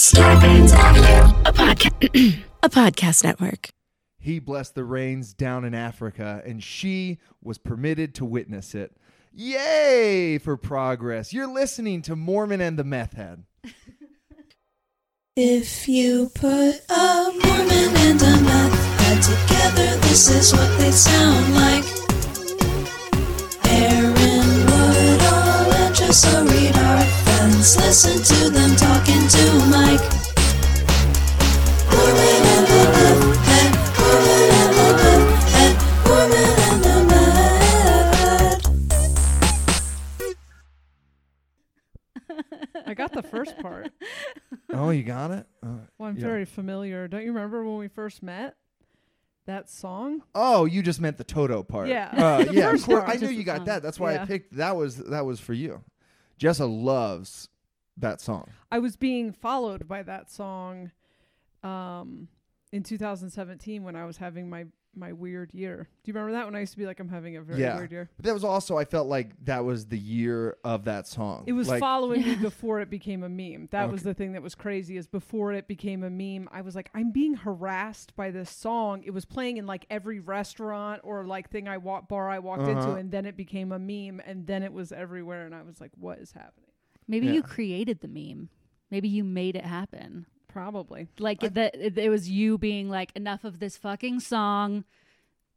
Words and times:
Starburns 0.00 0.72
Audio, 0.74 1.42
a 1.44 1.52
podcast, 1.52 2.42
a 2.62 2.70
podcast 2.70 3.22
network. 3.22 3.68
He 4.18 4.38
blessed 4.38 4.74
the 4.74 4.82
rains 4.82 5.34
down 5.34 5.62
in 5.66 5.74
Africa, 5.74 6.42
and 6.46 6.62
she 6.62 7.18
was 7.42 7.58
permitted 7.58 8.14
to 8.14 8.24
witness 8.24 8.74
it. 8.74 8.96
Yay 9.30 10.38
for 10.38 10.56
progress. 10.56 11.34
You're 11.34 11.52
listening 11.52 12.00
to 12.00 12.16
Mormon 12.16 12.62
and 12.62 12.78
the 12.78 12.82
Meth 12.82 13.12
Head. 13.12 13.44
If 15.36 15.86
you 15.86 16.30
put 16.34 16.80
a 16.88 17.32
Mormon 17.44 17.96
and 17.98 18.22
a 18.22 18.40
meth 18.40 19.00
head 19.00 19.22
together, 19.22 20.00
this 20.08 20.30
is 20.30 20.50
what 20.54 20.78
they 20.78 20.92
sound 20.92 21.54
like. 21.54 21.84
Aaron 23.68 24.14
Woodall 24.64 25.74
and 25.74 25.94
Jessa 25.94 26.50
Reed 26.50 26.74
are 26.74 27.29
friends. 27.60 27.76
Listen 27.76 28.22
to 28.36 28.50
them 28.50 28.74
talking 28.76 29.28
to 29.28 29.52
Mike. 29.70 30.00
Mormon 31.90 32.42
and 32.46 32.66
the 32.66 32.82
meth 32.96 33.36
head, 33.46 33.72
Mormon 33.98 34.50
and 34.60 34.72
the 34.76 34.88
meth 34.96 35.52
head, 35.52 35.74
Mormon 36.06 36.58
and 36.70 36.78
the 36.84 36.96
meth. 42.30 42.86
I 42.86 42.94
got 42.94 43.12
the 43.12 43.22
first 43.22 43.58
part. 43.58 43.90
Oh, 44.72 44.90
you 44.90 45.02
got 45.02 45.32
it? 45.32 45.46
Uh, 45.64 45.68
Well, 45.98 46.08
I'm 46.10 46.16
yeah. 46.16 46.22
very 46.22 46.44
familiar. 46.44 47.08
Don't 47.08 47.24
you 47.24 47.32
remember 47.32 47.64
when 47.64 47.76
we 47.78 47.88
first 47.88 48.22
met? 48.22 48.54
That 49.46 49.68
song? 49.68 50.22
Oh, 50.32 50.64
you 50.64 50.80
just 50.80 51.00
meant 51.00 51.16
the 51.18 51.24
Toto 51.24 51.64
part. 51.64 51.88
Yeah. 51.88 52.08
Uh, 52.16 52.44
yeah, 52.52 52.70
of 52.72 52.80
course. 52.84 53.02
I 53.04 53.16
knew 53.16 53.30
you 53.30 53.42
got 53.42 53.56
song. 53.58 53.64
that. 53.66 53.82
That's 53.82 53.98
why 53.98 54.16
I 54.16 54.24
picked 54.26 54.58
that 54.58 54.76
was 54.76 54.94
that 54.96 55.26
was 55.26 55.40
for 55.40 55.52
you. 55.54 55.82
Jessa 56.40 56.66
loves 56.66 57.48
that 57.98 58.20
song. 58.20 58.48
I 58.72 58.78
was 58.78 58.96
being 58.96 59.30
followed 59.30 59.86
by 59.86 60.02
that 60.02 60.30
song 60.30 60.90
um, 61.62 62.28
in 62.72 62.82
2017 62.82 63.84
when 63.84 63.94
I 63.94 64.06
was 64.06 64.16
having 64.16 64.48
my 64.48 64.64
my 64.94 65.12
weird 65.12 65.54
year. 65.54 65.88
Do 66.02 66.10
you 66.10 66.14
remember 66.14 66.32
that 66.32 66.46
when 66.46 66.54
I 66.56 66.60
used 66.60 66.72
to 66.72 66.78
be 66.78 66.86
like 66.86 66.98
I'm 67.00 67.08
having 67.08 67.36
a 67.36 67.42
very 67.42 67.60
Yeah. 67.60 67.76
weird 67.76 67.92
year? 67.92 68.10
But 68.16 68.24
that 68.26 68.34
was 68.34 68.44
also 68.44 68.76
I 68.76 68.84
felt 68.84 69.06
like 69.08 69.30
that 69.44 69.64
was 69.64 69.86
the 69.86 69.98
year 69.98 70.56
of 70.64 70.84
that 70.84 71.06
song. 71.06 71.44
It 71.46 71.52
was 71.52 71.68
like, 71.68 71.80
following 71.80 72.22
me 72.22 72.34
before 72.42 72.80
it 72.80 72.90
became 72.90 73.22
a 73.22 73.28
meme. 73.28 73.68
That 73.70 73.90
was 73.90 74.02
the 74.02 74.14
thing 74.14 74.32
that 74.32 74.42
was 74.42 74.54
crazy 74.54 74.96
is 74.96 75.06
before 75.06 75.52
it 75.52 75.68
became 75.68 76.02
a 76.02 76.10
meme, 76.10 76.48
I 76.52 76.62
was 76.62 76.74
like, 76.74 76.90
I'm 76.94 77.12
being 77.12 77.34
harassed 77.34 78.16
by 78.16 78.30
this 78.30 78.50
song. 78.50 79.02
It 79.04 79.10
was 79.12 79.24
playing 79.24 79.56
in 79.58 79.66
like 79.66 79.86
every 79.90 80.18
restaurant 80.20 81.00
or 81.04 81.24
like 81.24 81.50
thing 81.50 81.68
I 81.68 81.76
walk 81.78 82.08
bar 82.08 82.28
I 82.28 82.38
walked 82.40 82.62
into, 82.62 82.80
Uh-huh. 82.80 82.94
and 82.96 83.10
then 83.10 83.26
it 83.26 83.36
became 83.36 83.72
a 83.72 83.78
meme, 83.78 84.20
and 84.26 84.46
then 84.46 84.62
it 84.62 84.72
was 84.72 84.90
everywhere, 84.92 85.46
and 85.46 85.54
I 85.54 85.62
was 85.62 85.80
like, 85.80 85.92
what 85.96 86.18
is 86.18 86.32
happening? 86.32 86.70
Maybe 87.06 87.26
Yeah. 87.26 87.32
you 87.34 87.42
created 87.42 88.00
the 88.00 88.08
meme. 88.08 88.48
Maybe 88.90 89.08
you 89.08 89.22
made 89.24 89.54
it 89.56 89.64
happen. 89.64 90.26
Probably. 90.52 91.08
Like 91.18 91.40
that 91.40 91.74
it, 91.74 91.96
it 91.98 92.08
was 92.10 92.28
you 92.28 92.58
being 92.58 92.88
like 92.88 93.10
enough 93.14 93.44
of 93.44 93.58
this 93.60 93.76
fucking 93.76 94.20
song, 94.20 94.84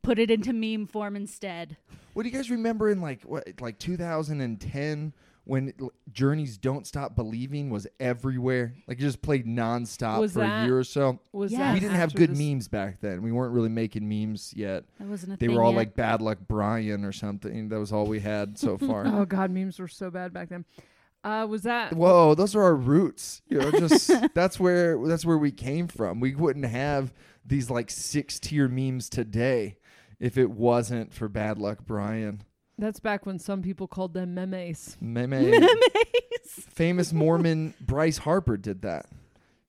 put 0.02 0.20
it 0.20 0.30
into 0.32 0.54
meme 0.54 0.88
form 0.88 1.16
instead. 1.16 1.78
What 2.14 2.24
do 2.24 2.30
you 2.30 2.36
guys 2.36 2.52
remember 2.52 2.90
in 2.90 3.02
like 3.02 3.24
what 3.24 3.48
like 3.62 3.80
2010 3.80 5.14
when 5.46 5.74
Journey's 6.12 6.58
"Don't 6.58 6.88
Stop 6.88 7.16
Believing" 7.16 7.70
was 7.70 7.86
everywhere? 8.00 8.76
Like 8.88 8.98
it 9.00 9.02
just 9.02 9.22
played 9.22 9.46
nonstop 9.46 10.20
Was 10.20 10.34
for 10.34 10.40
that- 10.40 10.64
a 10.64 10.66
year 10.66 10.78
or 10.78 10.84
so. 10.84 11.20
Was 11.34 11.52
Yeah. 11.52 11.60
that 11.60 11.74
we 11.74 11.80
didn't 11.80 11.96
have 11.98 12.14
good 12.16 12.30
this- 12.32 12.40
memes 12.40 12.68
back 12.68 13.02
then. 13.02 13.22
We 13.24 13.32
weren't 13.32 13.54
really 13.54 13.70
making 13.70 14.08
memes 14.08 14.54
yet. 14.56 14.86
That 15.00 15.08
wasn't 15.08 15.34
a 15.34 15.38
They 15.38 15.48
thing 15.48 15.56
were 15.56 15.64
all 15.64 15.72
yet. 15.72 15.78
like 15.78 15.96
"Bad 15.96 16.22
Luck 16.22 16.38
Brian" 16.48 17.04
or 17.04 17.12
something. 17.12 17.70
That 17.70 17.80
was 17.80 17.92
all 17.92 18.06
we 18.06 18.20
had 18.22 18.58
so 18.58 18.78
far. 18.90 19.06
Oh 19.08 19.26
god, 19.26 19.52
memes 19.52 19.80
were 19.80 19.88
so 19.88 20.10
bad 20.12 20.34
back 20.34 20.50
then. 20.50 20.66
Uh, 21.24 21.48
was 21.50 21.64
that? 21.64 21.94
Whoa, 21.94 22.36
those 22.36 22.56
are 22.56 22.62
our 22.62 22.76
roots. 22.76 23.42
You 23.48 23.60
know, 23.60 23.72
just 23.72 24.12
that's 24.34 24.60
where 24.60 24.98
that's 25.08 25.26
where 25.26 25.38
we 25.38 25.52
came 25.52 25.88
from. 25.88 26.20
We 26.20 26.36
wouldn't 26.36 26.66
have 26.66 27.14
these 27.46 27.70
like 27.70 27.90
six 27.90 28.40
tier 28.40 28.68
memes 28.68 29.10
today 29.10 29.78
if 30.20 30.38
it 30.38 30.52
wasn't 30.52 31.14
for 31.14 31.30
Bad 31.30 31.58
Luck 31.58 31.80
Brian. 31.86 32.44
That's 32.78 33.00
back 33.00 33.26
when 33.26 33.40
some 33.40 33.62
people 33.62 33.88
called 33.88 34.14
them 34.14 34.34
memes. 34.34 34.98
Meme. 35.00 35.68
Famous 36.46 37.14
Mormon 37.14 37.74
Bryce 37.80 38.18
Harper 38.18 38.58
did 38.58 38.82
that. 38.82 39.06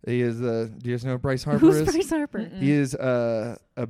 He 0.07 0.21
is 0.21 0.43
uh 0.43 0.69
do 0.77 0.91
you 0.91 0.97
guys 0.97 1.05
know 1.05 1.13
who 1.13 1.19
Bryce 1.19 1.45
Harper 1.45 1.61
Who's 1.61 1.77
is? 1.77 1.93
Bryce 1.93 2.11
Harper? 2.11 2.39
Mm-mm. 2.41 2.61
He 2.61 2.73
is 2.73 2.95
uh, 2.95 3.57
a 3.77 3.89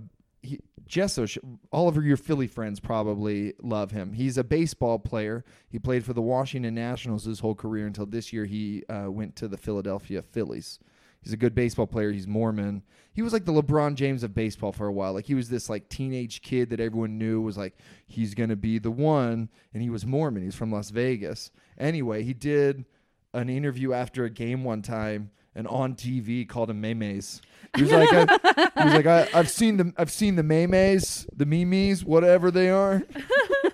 Jessa. 0.88 1.38
All 1.70 1.88
of 1.88 1.96
your 2.04 2.16
Philly 2.16 2.46
friends 2.46 2.80
probably 2.80 3.54
love 3.62 3.90
him. 3.90 4.12
He's 4.12 4.38
a 4.38 4.44
baseball 4.44 4.98
player. 4.98 5.44
He 5.68 5.78
played 5.78 6.04
for 6.04 6.12
the 6.12 6.22
Washington 6.22 6.74
Nationals 6.74 7.24
his 7.24 7.40
whole 7.40 7.54
career 7.54 7.86
until 7.86 8.06
this 8.06 8.32
year. 8.32 8.44
He 8.44 8.84
uh, 8.88 9.10
went 9.10 9.36
to 9.36 9.48
the 9.48 9.56
Philadelphia 9.56 10.22
Phillies. 10.22 10.78
He's 11.22 11.32
a 11.32 11.38
good 11.38 11.54
baseball 11.54 11.86
player. 11.86 12.12
He's 12.12 12.26
Mormon. 12.26 12.82
He 13.14 13.22
was 13.22 13.32
like 13.32 13.46
the 13.46 13.52
LeBron 13.52 13.94
James 13.94 14.22
of 14.22 14.34
baseball 14.34 14.72
for 14.72 14.86
a 14.86 14.92
while. 14.92 15.14
Like 15.14 15.24
he 15.24 15.34
was 15.34 15.48
this 15.48 15.70
like 15.70 15.88
teenage 15.88 16.42
kid 16.42 16.68
that 16.68 16.80
everyone 16.80 17.16
knew 17.16 17.40
was 17.40 17.56
like 17.56 17.78
he's 18.06 18.34
gonna 18.34 18.56
be 18.56 18.78
the 18.78 18.90
one, 18.90 19.48
and 19.72 19.82
he 19.82 19.88
was 19.88 20.04
Mormon. 20.04 20.42
He's 20.42 20.54
from 20.54 20.70
Las 20.70 20.90
Vegas. 20.90 21.50
Anyway, 21.78 22.24
he 22.24 22.34
did 22.34 22.84
an 23.32 23.48
interview 23.48 23.94
after 23.94 24.24
a 24.24 24.30
game 24.30 24.64
one 24.64 24.82
time 24.82 25.30
and 25.54 25.66
on 25.68 25.94
TV 25.94 26.48
called 26.48 26.70
him 26.70 26.80
memes. 26.80 27.40
He 27.76 27.82
was 27.82 27.92
like, 27.92 28.08
I, 28.12 28.70
he 28.78 28.84
was 28.84 28.94
like, 28.94 29.06
I, 29.06 29.28
I've 29.34 29.50
seen 29.50 29.76
the, 29.76 29.92
I've 29.96 30.10
seen 30.10 30.36
the 30.36 30.42
memes, 30.42 31.26
the 31.34 31.46
memes, 31.46 32.04
whatever 32.04 32.50
they 32.50 32.70
are. 32.70 33.02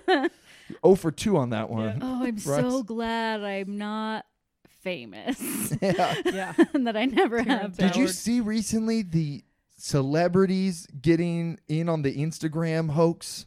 oh 0.83 0.95
for 0.95 1.11
two 1.11 1.37
on 1.37 1.51
that 1.51 1.69
one. 1.69 1.99
Oh, 2.01 2.23
I'm 2.23 2.35
Bryce. 2.35 2.43
so 2.43 2.83
glad 2.83 3.41
I'm 3.41 3.77
not 3.77 4.25
famous. 4.81 5.39
Yeah. 5.81 6.15
yeah. 6.25 6.53
and 6.73 6.85
that 6.87 6.97
I 6.97 7.05
never 7.05 7.41
have 7.41 7.77
Did 7.77 7.95
you 7.95 8.07
see 8.07 8.41
recently 8.41 9.01
the 9.01 9.43
celebrities 9.77 10.87
getting 11.01 11.59
in 11.67 11.89
on 11.89 12.01
the 12.01 12.15
Instagram 12.15 12.91
hoax? 12.91 13.45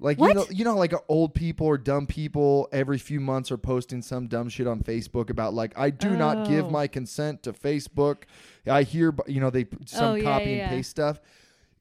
Like 0.00 0.18
you 0.18 0.32
know, 0.32 0.46
you 0.50 0.64
know, 0.64 0.76
like 0.76 0.94
old 1.08 1.34
people 1.34 1.66
or 1.66 1.76
dumb 1.76 2.06
people 2.06 2.68
every 2.72 2.98
few 2.98 3.20
months 3.20 3.52
are 3.52 3.58
posting 3.58 4.00
some 4.02 4.26
dumb 4.28 4.48
shit 4.48 4.66
on 4.66 4.80
Facebook 4.82 5.28
about 5.30 5.52
like 5.54 5.78
I 5.78 5.90
do 5.90 6.16
not 6.16 6.48
give 6.48 6.66
Oh. 6.66 6.70
my 6.70 6.86
consent 6.86 7.42
to 7.42 7.52
Facebook. 7.52 8.22
I 8.66 8.82
hear, 8.82 9.14
you 9.26 9.40
know, 9.40 9.50
they 9.50 9.64
oh, 9.64 9.76
some 9.84 10.04
Oh, 10.04 10.14
yeah, 10.14 10.22
copy 10.24 10.44
yeah, 10.44 10.50
and 10.50 10.58
yeah. 10.58 10.68
paste 10.70 10.90
stuff. 10.90 11.20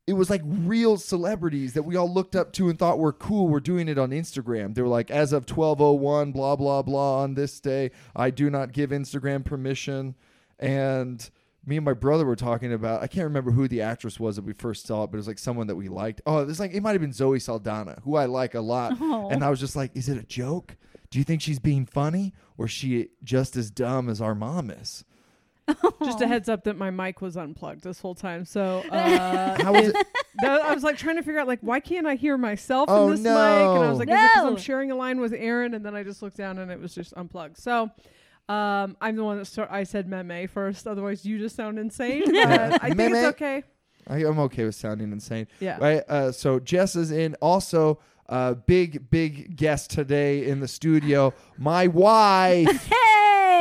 It 0.06 0.14
was 0.14 0.30
like 0.30 0.42
real 0.44 0.98
celebrities 0.98 1.74
that 1.74 1.84
we 1.84 1.96
all 1.96 2.12
looked 2.12 2.36
up 2.36 2.52
to 2.54 2.68
and 2.68 2.78
thought 2.80 2.98
were 3.00 3.14
cool. 3.14 3.48
Were 3.48 3.60
doing 3.60 3.88
it 3.88 3.98
on 4.00 4.10
Instagram. 4.10 4.74
They 4.74 4.82
were 4.82 4.88
like, 4.88 5.12
as 5.12 5.32
of 5.34 5.46
twelve 5.46 5.80
oh 5.82 5.94
one, 5.94 6.32
blah 6.32 6.56
blah 6.56 6.82
blah. 6.82 7.22
On 7.22 7.36
this 7.36 7.60
day, 7.60 7.92
I 8.16 8.32
do 8.32 8.50
not 8.50 8.74
give 8.74 8.90
Instagram 8.90 9.46
permission. 9.46 10.16
And 10.58 11.30
me 11.66 11.76
and 11.78 11.86
my 11.86 11.94
brother 11.94 12.26
were 12.26 12.36
talking 12.36 12.74
about. 12.74 13.02
I 13.04 13.08
can't 13.08 13.26
remember 13.26 13.52
who 13.52 13.68
the 13.68 13.82
actress 13.82 14.20
was 14.20 14.38
that 14.38 14.46
we 14.46 14.54
first 14.54 14.88
saw 14.88 15.04
it, 15.04 15.08
but 15.12 15.18
it 15.18 15.20
was 15.20 15.28
like 15.28 15.40
someone 15.40 15.68
that 15.68 15.76
we 15.76 15.88
liked. 15.90 16.22
Oh, 16.26 16.40
it's 16.40 16.60
like 16.60 16.74
it 16.74 16.82
might 16.82 16.94
have 16.94 17.02
been 17.02 17.14
Zoe 17.14 17.40
Saldana, 17.40 18.00
who 18.04 18.16
I 18.16 18.26
like 18.26 18.56
a 18.56 18.62
lot. 18.62 18.98
Oh. 19.00 19.30
And 19.30 19.44
I 19.44 19.50
was 19.50 19.60
just 19.60 19.76
like, 19.76 19.92
is 19.96 20.10
it 20.10 20.18
a 20.18 20.24
joke? 20.24 20.76
Do 21.12 21.18
you 21.20 21.24
think 21.26 21.42
she's 21.42 21.60
being 21.60 21.86
funny, 21.86 22.34
or 22.58 22.66
is 22.66 22.72
she 22.72 23.10
just 23.24 23.56
as 23.56 23.70
dumb 23.72 24.10
as 24.10 24.22
our 24.22 24.36
mom 24.36 24.70
is? 24.70 25.04
Just 26.04 26.20
a 26.22 26.28
heads 26.28 26.50
up 26.50 26.64
that 26.64 26.78
my 26.78 26.90
mic 26.90 27.22
was 27.22 27.38
unplugged 27.38 27.84
this 27.84 28.00
whole 28.00 28.16
time. 28.16 28.44
So 28.44 28.80
uh, 28.90 29.62
How 29.62 29.76
is 29.76 29.90
it? 29.90 29.96
that- 30.42 30.62
I 30.62 30.74
was 30.74 30.84
like 30.84 30.98
trying 30.98 31.18
to 31.18 31.22
figure 31.22 31.40
out 31.40 31.48
like 31.48 31.60
why 31.62 31.80
can't 31.80 32.08
I 32.08 32.16
hear 32.16 32.38
myself 32.38 32.90
Oh, 32.90 33.06
in 33.06 33.12
this 33.12 33.20
mic? 33.20 33.28
And 33.28 33.38
I 33.38 33.90
was 33.90 34.00
no. 34.00 34.06
like, 34.06 34.10
is 34.10 34.16
it 34.16 34.32
'cause 34.34 34.44
No. 34.44 34.50
I'm 34.50 34.58
sharing 34.58 34.90
a 34.90 34.96
line 34.96 35.20
with 35.20 35.32
Aaron? 35.34 35.76
And 35.76 35.86
then 35.86 35.94
I 35.96 36.02
just 36.02 36.24
looked 36.24 36.38
down 36.38 36.58
and 36.58 36.72
it 36.72 36.80
was 36.80 36.96
just 36.96 37.14
unplugged. 37.16 37.58
So. 37.58 37.92
Um, 38.50 38.98
I'm 39.00 39.16
the 39.16 39.24
one 39.24 39.38
that 39.38 39.46
start, 39.46 39.70
I 39.72 39.84
said 39.84 40.08
meme 40.10 40.48
first. 40.48 40.88
Otherwise, 40.88 41.24
you 41.26 41.38
just 41.38 41.56
sound 41.56 41.78
insane. 41.80 42.24
But 42.34 42.84
I 42.84 42.88
think 42.90 42.98
Meme. 42.98 43.16
it's 43.16 43.28
okay. 43.28 43.64
I, 44.08 44.18
I'm 44.26 44.40
okay 44.40 44.66
with 44.66 44.74
sounding 44.76 45.12
insane. 45.12 45.48
Yeah. 45.60 45.78
Right. 45.80 46.04
Uh, 46.10 46.32
so 46.32 46.60
Jess 46.60 46.96
is 46.96 47.12
in. 47.12 47.36
Also, 47.42 48.00
uh, 48.28 48.56
big 48.56 49.10
big 49.12 49.56
guest 49.56 49.92
today 49.92 50.48
in 50.48 50.60
the 50.62 50.68
studio. 50.68 51.34
My 51.58 51.88
wife. 51.88 52.92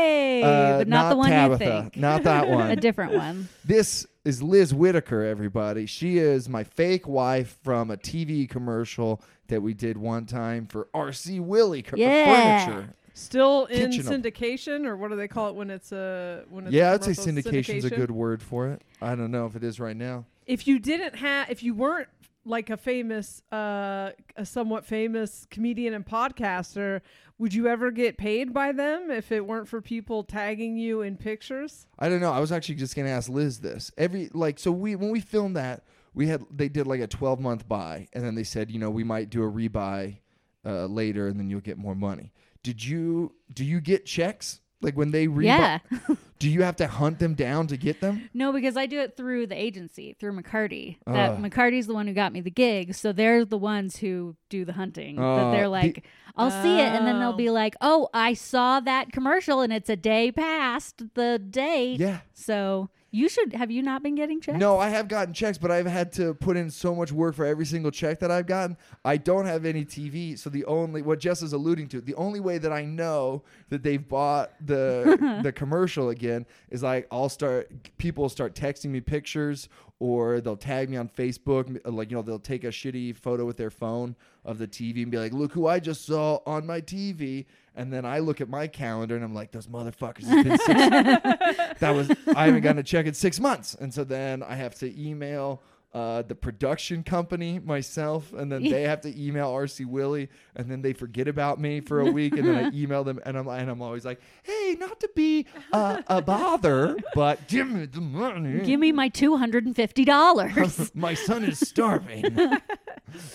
Hey, 0.09 0.43
uh, 0.43 0.78
but 0.78 0.88
not, 0.88 1.10
the 1.10 1.16
one 1.16 1.31
Tabitha. 1.31 1.65
you 1.65 1.70
think. 1.82 1.97
Not 1.97 2.22
that 2.22 2.49
one. 2.49 2.70
a 2.70 2.76
different 2.76 3.12
one. 3.15 3.49
This 3.64 4.06
is 4.25 4.43
Liz 4.43 4.73
Whittaker, 4.73 5.23
everybody. 5.25 5.87
She 5.87 6.19
is 6.19 6.49
my 6.49 6.64
fake 6.64 7.08
wife 7.08 7.58
from 7.62 7.91
a 7.91 7.96
TV 7.96 8.49
commercial 8.49 9.20
that 9.49 9.61
we 9.61 9.75
did 9.75 9.96
one 9.99 10.25
time 10.26 10.67
for 10.67 10.88
RC 10.94 11.41
Willey 11.41 11.82
co- 11.82 11.96
Yeah. 11.96 12.64
Furniture. 12.67 12.94
Still 13.19 13.67
in 13.67 13.91
Kitchen. 13.91 14.23
syndication, 14.23 14.87
or 14.87 14.97
what 14.97 15.11
do 15.11 15.17
they 15.17 15.29
call 15.29 15.49
it 15.50 15.55
when 15.55 15.70
it's 15.70 15.93
a 15.93 16.44
when 16.50 16.65
it's 16.67 16.73
Yeah, 16.73 16.91
a 16.91 16.94
I'd 16.94 17.03
say 17.05 17.15
commercial? 17.15 17.25
syndication's 17.25 17.85
a 17.85 17.91
good 17.91 18.11
word 18.11 18.43
for 18.43 18.69
it. 18.69 18.82
I 19.03 19.15
don't 19.15 19.31
know 19.31 19.47
if 19.47 19.56
it 19.56 19.65
is 19.65 19.79
right 19.81 19.97
now. 19.97 20.25
if 20.47 20.67
you 20.67 20.79
didn't 20.79 21.17
have 21.17 21.50
if 21.50 21.62
you 21.62 21.75
weren't 21.75 22.09
like 22.44 22.70
a 22.70 22.76
famous 22.79 23.43
uh 23.53 24.11
a 24.37 24.47
somewhat 24.47 24.85
famous 24.87 25.47
comedian 25.50 25.93
and 25.93 26.06
podcaster 26.06 27.03
would 27.38 27.53
you 27.53 27.67
ever 27.69 27.91
get 27.91 28.17
paid 28.17 28.55
by 28.55 28.73
them 28.73 29.11
if 29.11 29.31
it 29.31 29.47
weren't 29.47 29.69
for 29.69 29.81
people 29.82 30.25
tagging 30.25 30.76
you 30.79 31.03
in 31.03 31.17
pictures 31.17 31.87
I 31.99 32.09
don't 32.09 32.20
know. 32.20 32.32
I 32.32 32.41
was 32.41 32.50
actually 32.53 32.76
just 32.76 32.97
gonna 32.97 33.11
ask 33.11 33.29
Liz 33.29 33.59
this. 33.61 33.91
Every 33.99 34.31
like 34.32 34.59
so 34.59 34.73
we 34.73 34.97
when 34.97 35.11
we 35.11 35.20
filmed 35.20 35.56
that, 35.56 35.82
we 36.15 36.29
had 36.29 36.43
they 36.50 36.69
did 36.69 36.87
like 36.87 37.00
a 37.00 37.06
twelve 37.06 37.38
month 37.41 37.69
buy 37.69 38.09
and 38.15 38.25
then 38.25 38.35
they 38.35 38.44
said, 38.44 38.70
you 38.70 38.79
know, 38.79 38.91
we 38.91 39.05
might 39.05 39.29
do 39.31 39.43
a 39.44 39.50
rebuy 39.50 40.19
uh, 40.65 40.87
later 40.87 41.26
and 41.29 41.38
then 41.38 41.50
you'll 41.50 41.61
get 41.61 41.76
more 41.79 41.94
money. 41.94 42.32
Did 42.62 42.84
you 42.84 43.32
do 43.52 43.64
you 43.64 43.81
get 43.81 44.05
checks? 44.06 44.60
Like 44.81 44.96
when 44.96 45.10
they 45.10 45.26
rebuy 45.26 45.44
Yeah. 45.46 45.78
Do 46.38 46.49
you 46.49 46.62
have 46.62 46.76
to 46.76 46.87
hunt 46.87 47.19
them 47.19 47.34
down 47.34 47.66
to 47.66 47.76
get 47.76 48.00
them? 48.00 48.31
No, 48.32 48.52
because 48.52 48.76
I 48.76 48.87
do 48.87 49.00
it 49.00 49.16
through 49.16 49.49
the 49.49 49.60
agency, 49.60 50.14
through 50.20 50.40
McCarty. 50.40 50.99
That 51.05 51.31
Ugh. 51.32 51.38
McCarty's 51.43 51.88
the 51.88 51.94
one 51.94 52.06
who 52.06 52.12
got 52.12 52.32
me 52.32 52.40
the 52.40 52.50
gig, 52.52 52.94
so 52.94 53.12
they're 53.12 53.44
the 53.44 53.58
ones 53.58 53.96
who 53.96 54.37
do 54.49 54.64
the 54.64 54.75
hunting. 54.75 55.19
Oh, 55.19 55.34
that 55.34 55.44
ah, 55.46 55.50
they're 55.50 55.62
the- 55.64 55.69
like, 55.70 56.05
I'll 56.37 56.52
see 56.62 56.78
it, 56.78 56.93
and 56.94 57.05
then 57.05 57.19
they'll 57.19 57.31
Oh. 57.31 57.37
be 57.37 57.50
like, 57.50 57.75
"Oh, 57.81 58.08
I 58.14 58.34
saw 58.34 58.78
that 58.78 59.10
commercial, 59.10 59.62
and 59.62 59.72
it's 59.72 59.90
a 59.90 59.96
day 59.96 60.31
past 60.31 61.02
the 61.14 61.40
date." 61.40 61.99
Yeah. 61.99 62.20
So 62.34 62.88
you 63.10 63.28
should 63.28 63.55
have 63.55 63.70
you 63.70 63.82
not 63.82 64.02
been 64.02 64.14
getting 64.14 64.40
checks? 64.40 64.58
No, 64.58 64.78
I 64.78 64.90
have 64.90 65.08
gotten 65.08 65.32
checks, 65.32 65.56
but 65.56 65.70
I've 65.70 65.87
had 65.87 66.12
to 66.12 66.34
put 66.34 66.56
in 66.56 66.70
so 66.70 66.94
much 66.94 67.10
work 67.10 67.34
for 67.34 67.46
every 67.46 67.64
single 67.64 67.90
check 67.90 68.19
that 68.20 68.31
I've 68.31 68.46
gotten. 68.46 68.76
I 69.05 69.16
don't 69.16 69.46
have 69.46 69.64
any 69.64 69.84
TV, 69.84 70.38
so 70.38 70.50
the 70.50 70.64
only 70.66 71.00
what 71.00 71.19
Jess 71.19 71.43
is 71.43 71.55
alluding 71.55 71.88
to, 71.88 72.00
the 72.00 72.14
only 72.16 72.40
way 72.40 72.58
that 72.58 72.72
I 72.72 72.84
know 72.84 73.43
that 73.70 73.82
they've 73.82 74.06
bought 74.06 74.52
the 74.64 75.40
the 75.43 75.52
commercial 75.52 76.10
again 76.10 76.44
is 76.69 76.82
like 76.82 77.06
I'll 77.10 77.31
start 77.31 77.70
people 77.96 78.28
start 78.28 78.55
texting 78.55 78.90
me 78.90 79.00
pictures 79.00 79.69
or 80.00 80.40
they'll 80.40 80.56
tag 80.56 80.90
me 80.90 80.96
on 80.96 81.08
Facebook 81.08 81.81
uh, 81.84 81.90
like 81.90 82.10
you 82.10 82.16
know 82.16 82.22
they'll 82.22 82.38
take 82.38 82.64
a 82.64 82.69
shitty 82.69 83.16
photo 83.16 83.44
with 83.44 83.56
their 83.56 83.70
phone 83.70 84.16
of 84.44 84.58
the 84.58 84.66
TV 84.66 85.02
and 85.02 85.10
be 85.10 85.19
like, 85.19 85.32
"Look 85.32 85.52
who 85.52 85.66
I 85.66 85.81
just 85.81 86.05
saw 86.05 86.40
on 86.46 86.66
my 86.66 86.81
TV." 86.81 87.46
And 87.78 87.92
then 87.92 88.04
I 88.04 88.19
look 88.19 88.40
at 88.40 88.48
my 88.48 88.66
calendar 88.66 89.14
and 89.14 89.25
I'm 89.25 89.34
like, 89.34 89.52
"Those 89.52 89.69
motherfuckers 89.69 90.25
it's 90.26 90.48
been 90.48 90.58
six 90.58 90.69
that 91.80 91.94
was 91.94 92.10
I 92.36 92.46
haven't 92.46 92.62
gotten 92.62 92.78
a 92.78 92.82
check 92.82 93.06
in 93.06 93.14
six 93.14 93.38
months, 93.38 93.75
and 93.75 93.94
so 93.94 94.02
then 94.04 94.42
I 94.42 94.56
have 94.56 94.75
to 94.80 95.00
email 95.00 95.62
uh, 95.94 96.22
the 96.22 96.34
production 96.34 97.02
company 97.02 97.58
myself, 97.60 98.32
and 98.32 98.50
then 98.52 98.62
they 98.62 98.82
have 98.92 99.00
to 99.02 99.16
email 99.26 99.52
RC 99.52 99.86
Willey, 99.86 100.28
and 100.56 100.70
then 100.70 100.82
they 100.82 100.92
forget 100.92 101.28
about 101.28 101.60
me 101.60 101.80
for 101.80 102.00
a 102.00 102.10
week, 102.10 102.36
and 102.36 102.46
then 102.48 102.64
I 102.64 102.70
email 102.75 103.04
them, 103.04 103.20
and 103.25 103.38
I'm 103.38 103.48
and 103.48 103.70
I'm 103.70 103.81
always 103.81 104.04
like, 104.04 104.20
hey, 104.42 104.76
not 104.78 104.98
to 105.00 105.10
be 105.14 105.46
uh, 105.72 106.02
a 106.08 106.20
bother, 106.20 106.96
but 107.14 107.46
give 107.48 107.70
me 107.70 107.86
the 107.86 108.00
money. 108.00 108.60
Give 108.60 108.81
me 108.81 108.90
my 108.92 109.08
two 109.08 109.36
hundred 109.36 109.66
and 109.66 109.76
fifty 109.76 110.04
dollars. 110.04 110.90
My 110.94 111.14
son 111.14 111.44
is 111.44 111.60
starving. 111.60 112.36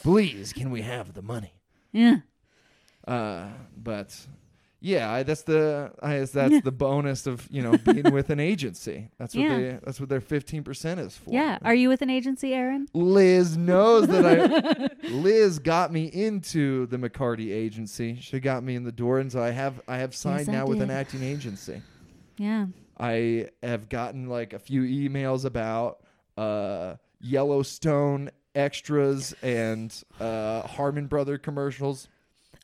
Please, 0.01 0.53
can 0.53 0.69
we 0.69 0.81
have 0.81 1.13
the 1.13 1.21
money? 1.21 1.53
yeah. 1.93 2.17
Uh, 3.07 3.47
but 3.77 4.17
yeah, 4.79 5.11
I, 5.11 5.23
that's 5.23 5.43
the 5.43 5.91
I, 6.01 6.19
that's 6.19 6.61
the 6.61 6.71
bonus 6.71 7.25
of 7.27 7.47
you 7.49 7.61
know 7.61 7.77
being 7.77 8.11
with 8.11 8.29
an 8.29 8.39
agency. 8.41 9.09
That's 9.17 9.33
what 9.33 9.41
Yeah. 9.41 9.57
they 9.57 9.79
that's 9.83 9.99
what 9.99 10.09
their 10.09 10.19
fifteen 10.21 10.63
percent 10.63 10.99
is 10.99 11.15
for. 11.15 11.29
Yeah. 11.31 11.57
Are 11.63 11.73
you 11.75 11.87
with 11.89 12.01
an 12.01 12.09
agency, 12.09 12.53
Aaron? 12.53 12.87
Liz 12.93 13.55
knows 13.55 14.07
that 14.07 14.25
I. 14.25 15.07
Liz 15.07 15.59
got 15.59 15.91
me 15.93 16.05
into 16.07 16.85
the 16.87 16.97
McCarty 16.97 17.51
agency. 17.53 18.17
She 18.19 18.39
got 18.41 18.63
me 18.63 18.75
in 18.75 18.83
the 18.83 18.91
door, 18.91 19.19
and 19.19 19.31
so 19.31 19.41
I 19.41 19.51
have 19.51 19.81
I 19.87 19.97
have 19.97 20.13
signed 20.15 20.49
I 20.49 20.51
now 20.51 20.65
with 20.65 20.81
an 20.81 20.89
did. 20.89 20.95
acting 20.97 21.23
agency. 21.23 21.81
Yeah. 22.37 22.65
I 22.99 23.49
have 23.63 23.87
gotten 23.89 24.27
like 24.27 24.51
a 24.53 24.59
few 24.59 24.81
emails 24.83 25.45
about 25.45 25.99
uh, 26.37 26.95
Yellowstone 27.21 28.29
extras 28.55 29.33
and 29.41 29.93
uh, 30.19 30.61
Harmon 30.63 31.07
Brother 31.07 31.37
commercials. 31.37 32.07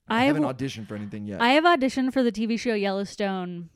I, 0.09 0.21
I 0.21 0.25
haven't 0.25 0.41
w- 0.44 0.67
auditioned 0.67 0.88
for 0.88 0.95
anything 0.95 1.25
yet. 1.25 1.41
I 1.41 1.50
have 1.51 1.63
auditioned 1.63 2.13
for 2.13 2.23
the 2.23 2.31
TV 2.31 2.59
show 2.59 2.73
Yellowstone 2.73 3.69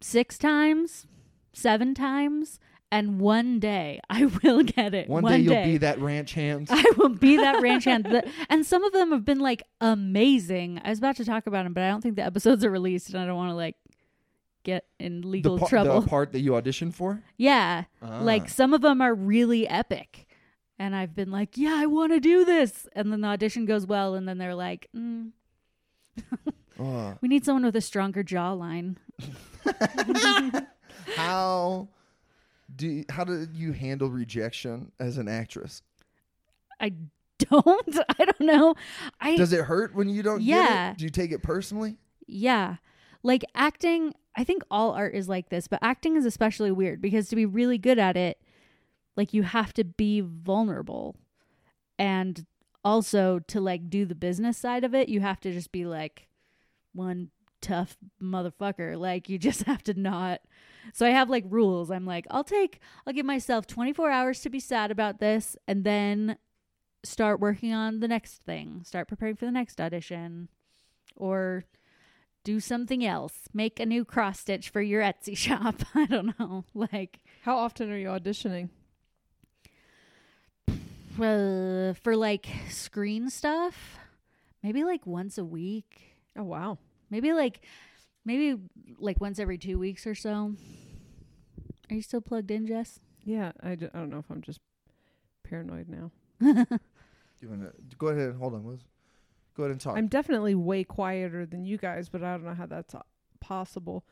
six 0.00 0.38
times, 0.38 1.06
seven 1.52 1.94
times, 1.94 2.58
and 2.90 3.20
one 3.20 3.58
day 3.60 4.00
I 4.10 4.26
will 4.42 4.62
get 4.62 4.94
it. 4.94 5.08
One, 5.08 5.24
day 5.24 5.38
you'll 5.38 5.64
be 5.64 5.78
that 5.78 5.98
ranch 6.00 6.32
hand. 6.34 6.68
I 6.70 6.84
will 6.96 7.10
be 7.10 7.36
that 7.36 7.60
ranch 7.60 7.84
hand. 7.84 8.06
And 8.48 8.64
some 8.64 8.82
of 8.84 8.92
them 8.92 9.12
have 9.12 9.24
been 9.24 9.40
like 9.40 9.62
amazing. 9.80 10.80
I 10.84 10.90
was 10.90 10.98
about 10.98 11.16
to 11.16 11.24
talk 11.24 11.46
about 11.46 11.64
them, 11.64 11.72
but 11.74 11.82
I 11.82 11.90
don't 11.90 12.00
think 12.00 12.16
the 12.16 12.24
episodes 12.24 12.64
are 12.64 12.70
released, 12.70 13.10
and 13.10 13.18
I 13.18 13.26
don't 13.26 13.36
want 13.36 13.50
to 13.50 13.54
like 13.56 13.76
get 14.64 14.84
in 14.98 15.20
the, 15.22 15.28
legal 15.28 15.58
trouble. 15.66 16.00
the 16.00 16.08
part 16.08 16.32
that 16.32 16.40
you 16.40 16.52
auditioned 16.52 16.92
for. 16.94 17.22
yeah, 17.36 17.84
Ah. 18.02 18.20
like 18.20 18.48
some 18.48 18.74
of 18.74 18.80
them 18.80 19.00
are 19.00 19.14
really 19.14 19.66
epic. 19.68 20.26
And 20.80 20.94
I've 20.94 21.12
been 21.14 21.32
like, 21.32 21.56
yeah, 21.56 21.74
I 21.76 21.86
want 21.86 22.12
to 22.12 22.20
do 22.20 22.44
this. 22.44 22.86
And 22.94 23.12
then 23.12 23.20
the 23.20 23.26
audition 23.28 23.64
goes 23.66 23.84
well, 23.84 24.14
and 24.14 24.28
then 24.28 24.38
they're 24.38 24.54
like, 24.54 24.88
mm. 24.96 25.32
we 27.20 27.28
need 27.28 27.44
someone 27.44 27.64
with 27.64 27.76
a 27.76 27.80
stronger 27.80 28.22
jawline. 28.24 28.96
How 31.16 31.88
do 32.74 32.86
you, 32.86 33.04
how 33.10 33.24
do 33.24 33.46
you 33.54 33.72
handle 33.72 34.10
rejection 34.10 34.92
as 35.00 35.16
an 35.18 35.26
actress? 35.28 35.82
I 36.80 36.92
don't. 37.38 37.98
I 38.18 38.24
don't 38.24 38.40
know. 38.40 38.74
I 39.20 39.36
Does 39.36 39.52
it 39.52 39.64
hurt 39.64 39.94
when 39.94 40.08
you 40.08 40.22
don't 40.22 40.42
Yeah. 40.42 40.66
get 40.66 40.92
it? 40.92 40.98
Do 40.98 41.04
you 41.04 41.10
take 41.10 41.32
it 41.32 41.42
personally? 41.42 41.96
yeah. 42.26 42.76
Like 43.24 43.44
acting, 43.54 44.14
I 44.36 44.44
think 44.44 44.62
all 44.70 44.92
art 44.92 45.12
is 45.12 45.28
like 45.28 45.48
this, 45.48 45.66
but 45.66 45.80
acting 45.82 46.16
is 46.16 46.24
especially 46.24 46.70
weird 46.70 47.00
because 47.02 47.28
to 47.30 47.36
be 47.36 47.46
really 47.46 47.76
good 47.76 47.98
at 47.98 48.16
it, 48.16 48.40
like 49.16 49.34
you 49.34 49.42
have 49.42 49.72
to 49.74 49.82
be 49.82 50.20
vulnerable. 50.20 51.16
And 51.98 52.46
also 52.88 53.38
to 53.38 53.60
like 53.60 53.90
do 53.90 54.06
the 54.06 54.14
business 54.14 54.56
side 54.56 54.82
of 54.82 54.94
it, 54.94 55.10
you 55.10 55.20
have 55.20 55.40
to 55.40 55.52
just 55.52 55.70
be 55.72 55.84
like 55.84 56.26
one 56.94 57.28
tough 57.60 57.98
motherfucker. 58.22 58.98
Like 58.98 59.28
you 59.28 59.38
just 59.48 59.64
have 59.64 59.82
to 59.84 59.94
not 59.94 60.40
so 60.94 61.06
I 61.06 61.10
have 61.10 61.28
like 61.28 61.44
rules. 61.48 61.90
I'm 61.90 62.06
like, 62.06 62.26
I'll 62.30 62.44
take 62.44 62.80
I'll 63.06 63.12
give 63.12 63.26
myself 63.26 63.66
24 63.66 64.10
hours 64.10 64.40
to 64.40 64.50
be 64.50 64.58
sad 64.58 64.90
about 64.90 65.20
this 65.20 65.56
and 65.66 65.84
then 65.84 66.38
start 67.04 67.40
working 67.40 67.74
on 67.74 68.00
the 68.00 68.08
next 68.08 68.42
thing. 68.42 68.82
Start 68.84 69.06
preparing 69.06 69.36
for 69.36 69.44
the 69.44 69.52
next 69.52 69.80
audition 69.80 70.48
or 71.14 71.64
do 72.42 72.58
something 72.58 73.04
else. 73.04 73.34
Make 73.52 73.78
a 73.78 73.86
new 73.86 74.06
cross 74.06 74.40
stitch 74.40 74.70
for 74.70 74.80
your 74.80 75.02
Etsy 75.02 75.36
shop. 75.46 75.82
I 75.94 76.06
don't 76.06 76.38
know. 76.38 76.64
Like 76.72 77.20
How 77.42 77.58
often 77.58 77.92
are 77.92 77.98
you 77.98 78.08
auditioning? 78.08 78.70
Uh, 81.20 81.94
for 82.02 82.16
like 82.16 82.46
screen 82.70 83.30
stuff, 83.30 83.98
maybe 84.62 84.84
like 84.84 85.06
once 85.06 85.38
a 85.38 85.44
week. 85.44 86.14
Oh 86.36 86.44
wow. 86.44 86.78
Maybe 87.10 87.32
like 87.32 87.60
maybe 88.24 88.56
like 88.98 89.20
once 89.20 89.38
every 89.38 89.58
2 89.58 89.78
weeks 89.78 90.06
or 90.06 90.14
so. 90.14 90.54
Are 91.90 91.94
you 91.94 92.02
still 92.02 92.20
plugged 92.20 92.50
in, 92.50 92.66
Jess? 92.66 93.00
Yeah, 93.24 93.52
I, 93.62 93.74
d- 93.74 93.88
I 93.94 93.98
don't 93.98 94.10
know 94.10 94.18
if 94.18 94.30
I'm 94.30 94.42
just 94.42 94.60
paranoid 95.42 95.86
now. 95.88 96.10
You 97.40 97.48
wanna, 97.50 97.70
go 97.98 98.08
ahead. 98.08 98.30
And 98.30 98.38
hold 98.38 98.54
on, 98.54 98.66
Liz. 98.66 98.80
Go 99.56 99.62
ahead 99.62 99.70
and 99.70 99.80
talk. 99.80 99.96
I'm 99.96 100.08
definitely 100.08 100.56
way 100.56 100.82
quieter 100.82 101.46
than 101.46 101.64
you 101.64 101.78
guys, 101.78 102.08
but 102.08 102.22
I 102.24 102.32
don't 102.32 102.44
know 102.44 102.54
how 102.54 102.66
that's 102.66 102.96
uh, 102.96 103.02
possible. 103.40 104.04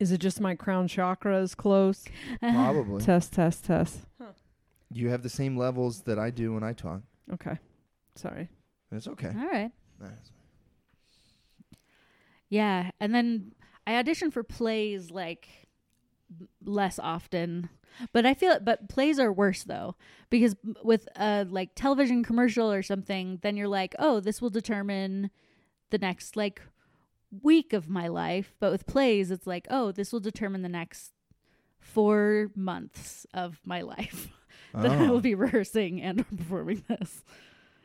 Is 0.00 0.12
it 0.12 0.18
just 0.18 0.40
my 0.40 0.54
crown 0.54 0.88
chakra 0.88 1.40
is 1.40 1.54
close? 1.54 2.04
Probably. 2.40 3.00
Test, 3.00 3.32
test, 3.34 3.64
test. 3.66 4.00
You 4.92 5.08
have 5.10 5.22
the 5.22 5.28
same 5.28 5.56
levels 5.56 6.02
that 6.02 6.18
I 6.18 6.30
do 6.30 6.54
when 6.54 6.64
I 6.64 6.72
talk. 6.72 7.02
Okay. 7.32 7.58
Sorry. 8.16 8.48
It's 8.90 9.06
okay. 9.06 9.32
All 9.36 9.48
right. 9.48 9.70
Yeah, 12.48 12.90
and 12.98 13.14
then 13.14 13.52
I 13.86 13.94
audition 13.94 14.30
for 14.30 14.42
plays 14.42 15.10
like 15.10 15.48
less 16.64 16.98
often. 16.98 17.70
But 18.12 18.26
I 18.26 18.34
feel 18.34 18.52
it 18.52 18.64
but 18.64 18.88
plays 18.88 19.18
are 19.18 19.32
worse 19.32 19.64
though 19.64 19.96
because 20.30 20.54
with 20.82 21.08
a 21.16 21.44
like 21.48 21.70
television 21.74 22.22
commercial 22.22 22.70
or 22.70 22.82
something 22.82 23.38
then 23.42 23.56
you're 23.56 23.68
like, 23.68 23.94
"Oh, 23.98 24.20
this 24.20 24.40
will 24.42 24.50
determine 24.50 25.30
the 25.90 25.98
next 25.98 26.36
like 26.36 26.62
week 27.42 27.72
of 27.72 27.88
my 27.88 28.08
life." 28.08 28.54
But 28.60 28.72
with 28.72 28.86
plays 28.86 29.30
it's 29.30 29.46
like, 29.46 29.66
"Oh, 29.70 29.92
this 29.92 30.12
will 30.12 30.20
determine 30.20 30.62
the 30.62 30.68
next 30.68 31.12
4 31.80 32.50
months 32.54 33.26
of 33.34 33.60
my 33.64 33.80
life." 33.94 34.28
that 34.74 34.90
I 34.90 35.06
Oh. 35.06 35.10
will 35.10 35.20
be 35.20 35.34
rehearsing 35.46 36.00
and 36.02 36.26
performing 36.36 36.82
this. 36.88 37.24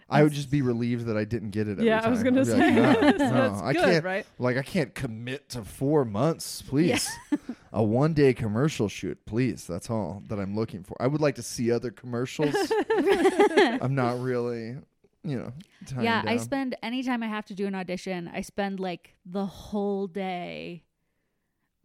I 0.08 0.22
would 0.22 0.34
just 0.34 0.52
be 0.52 0.62
relieved 0.62 1.08
that 1.08 1.18
I 1.18 1.26
didn't 1.26 1.50
get 1.50 1.68
it. 1.68 1.72
Every 1.74 1.88
yeah, 1.88 2.00
I 2.04 2.10
was 2.10 2.22
time. 2.22 2.36
gonna 2.36 2.42
I'd 2.42 2.46
be 2.46 2.52
say 2.52 2.80
like, 2.80 3.02
no, 3.02 3.30
no, 3.32 3.50
that's 3.50 3.62
I 3.64 3.74
good, 3.74 3.82
can't. 3.86 4.06
right? 4.06 4.26
Like 4.38 4.56
I 4.58 4.62
can't 4.62 4.94
commit 4.94 5.50
to 5.50 5.64
four 5.64 6.06
months, 6.06 6.62
please. 6.62 7.10
a 7.74 7.82
one 7.82 8.14
day 8.14 8.32
commercial 8.36 8.88
shoot, 8.88 9.18
please. 9.26 9.66
That's 9.66 9.90
all 9.90 10.22
that 10.28 10.40
I'm 10.40 10.56
looking 10.56 10.84
for. 10.84 10.96
I 11.02 11.08
would 11.08 11.22
like 11.22 11.34
to 11.36 11.42
see 11.44 11.72
other 11.72 11.90
commercials. 11.90 12.54
I'm 13.82 13.96
not 13.96 14.20
really, 14.22 14.78
you 15.24 15.38
know. 15.40 15.54
tying 15.88 16.04
yeah, 16.04 16.22
I 16.24 16.36
down. 16.36 16.40
spend 16.40 16.76
anytime 16.84 17.24
I 17.24 17.28
have 17.28 17.46
to 17.48 17.56
do 17.56 17.66
an 17.66 17.74
audition, 17.74 18.30
I 18.32 18.42
spend 18.42 18.80
like 18.80 19.16
the 19.26 19.48
whole 19.48 20.06
day 20.06 20.84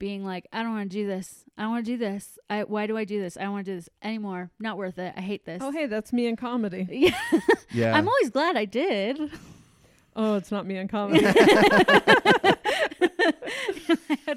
being 0.00 0.24
like, 0.24 0.48
I 0.52 0.64
don't 0.64 0.72
want 0.72 0.90
to 0.90 0.96
do 0.96 1.06
this. 1.06 1.44
I 1.56 1.62
don't 1.62 1.70
want 1.70 1.84
to 1.84 1.92
do 1.92 1.98
this. 1.98 2.36
I 2.48 2.64
why 2.64 2.88
do 2.88 2.96
I 2.96 3.04
do 3.04 3.20
this? 3.20 3.36
I 3.36 3.42
don't 3.42 3.52
want 3.52 3.66
to 3.66 3.70
do 3.70 3.76
this 3.76 3.88
anymore. 4.02 4.50
Not 4.58 4.76
worth 4.76 4.98
it. 4.98 5.14
I 5.16 5.20
hate 5.20 5.44
this. 5.44 5.62
Oh, 5.62 5.70
hey, 5.70 5.86
that's 5.86 6.12
me 6.12 6.26
in 6.26 6.34
comedy. 6.34 6.88
Yeah. 6.90 7.14
Yeah. 7.72 7.96
I'm 7.96 8.08
always 8.08 8.30
glad 8.30 8.56
I 8.56 8.64
did. 8.64 9.30
Oh, 10.16 10.34
it's 10.34 10.50
not 10.50 10.66
me 10.66 10.76
in 10.76 10.88
comedy. 10.88 11.24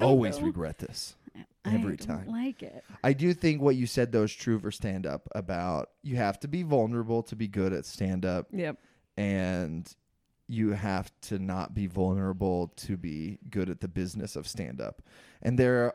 Always 0.00 0.38
know. 0.38 0.46
regret 0.46 0.78
this. 0.78 1.16
I 1.64 1.74
every 1.74 1.96
don't 1.96 2.06
time. 2.06 2.28
Like 2.28 2.62
it. 2.62 2.84
I 3.02 3.12
do 3.12 3.34
think 3.34 3.60
what 3.60 3.74
you 3.74 3.88
said 3.88 4.12
though 4.12 4.22
is 4.22 4.32
true 4.32 4.60
for 4.60 4.70
stand 4.70 5.04
up 5.04 5.28
about 5.34 5.90
you 6.00 6.14
have 6.14 6.38
to 6.40 6.48
be 6.48 6.62
vulnerable 6.62 7.24
to 7.24 7.34
be 7.34 7.48
good 7.48 7.72
at 7.72 7.86
stand 7.86 8.24
up 8.24 8.46
yep. 8.52 8.78
and 9.16 9.92
you 10.46 10.70
have 10.72 11.10
to 11.22 11.38
not 11.38 11.74
be 11.74 11.86
vulnerable 11.86 12.68
to 12.76 12.96
be 12.96 13.38
good 13.50 13.70
at 13.70 13.80
the 13.80 13.88
business 13.88 14.36
of 14.36 14.46
stand 14.46 14.80
up. 14.80 15.02
And 15.42 15.58
there 15.58 15.92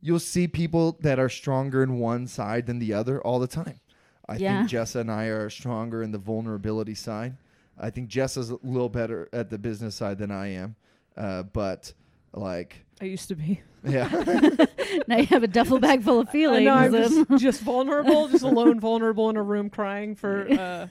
you'll 0.00 0.18
see 0.20 0.46
people 0.46 0.96
that 1.00 1.18
are 1.18 1.28
stronger 1.28 1.82
in 1.82 1.98
one 1.98 2.26
side 2.26 2.66
than 2.66 2.78
the 2.78 2.92
other 2.92 3.20
all 3.22 3.38
the 3.38 3.46
time. 3.48 3.80
I 4.28 4.36
Yeah. 4.36 4.58
think 4.58 4.70
Jessa 4.70 5.00
and 5.00 5.10
I 5.10 5.24
are 5.26 5.48
stronger 5.50 6.02
in 6.02 6.12
the 6.12 6.18
vulnerability 6.18 6.94
side. 6.94 7.36
I 7.78 7.90
think 7.90 8.10
Jessa's 8.10 8.50
a 8.50 8.58
little 8.62 8.88
better 8.90 9.28
at 9.32 9.48
the 9.50 9.58
business 9.58 9.94
side 9.96 10.18
than 10.18 10.30
I 10.30 10.48
am. 10.48 10.76
Uh, 11.16 11.44
but 11.44 11.92
like 12.32 12.84
I 13.00 13.06
used 13.06 13.28
to 13.28 13.36
be. 13.36 13.62
yeah. 13.84 14.08
now 15.08 15.16
you 15.16 15.26
have 15.26 15.42
a 15.44 15.48
duffel 15.48 15.78
bag 15.80 16.02
full 16.02 16.20
of 16.20 16.28
I 16.28 16.32
feelings. 16.32 16.64
know 16.64 16.74
I'm 16.74 16.92
just, 16.92 17.30
just 17.42 17.60
vulnerable, 17.62 18.28
just 18.28 18.44
alone, 18.44 18.78
vulnerable 18.88 19.30
in 19.30 19.36
a 19.36 19.42
room 19.42 19.70
crying 19.70 20.14
for. 20.14 20.46
Uh, 20.50 20.86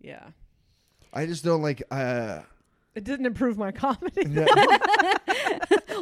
yeah, 0.00 0.28
I 1.12 1.26
just 1.26 1.44
don't 1.44 1.62
like 1.62 1.82
uh 1.90 2.40
it 2.94 3.04
didn't 3.04 3.26
improve 3.26 3.56
my 3.58 3.70
comedy. 3.84 4.24
no- 4.24 4.46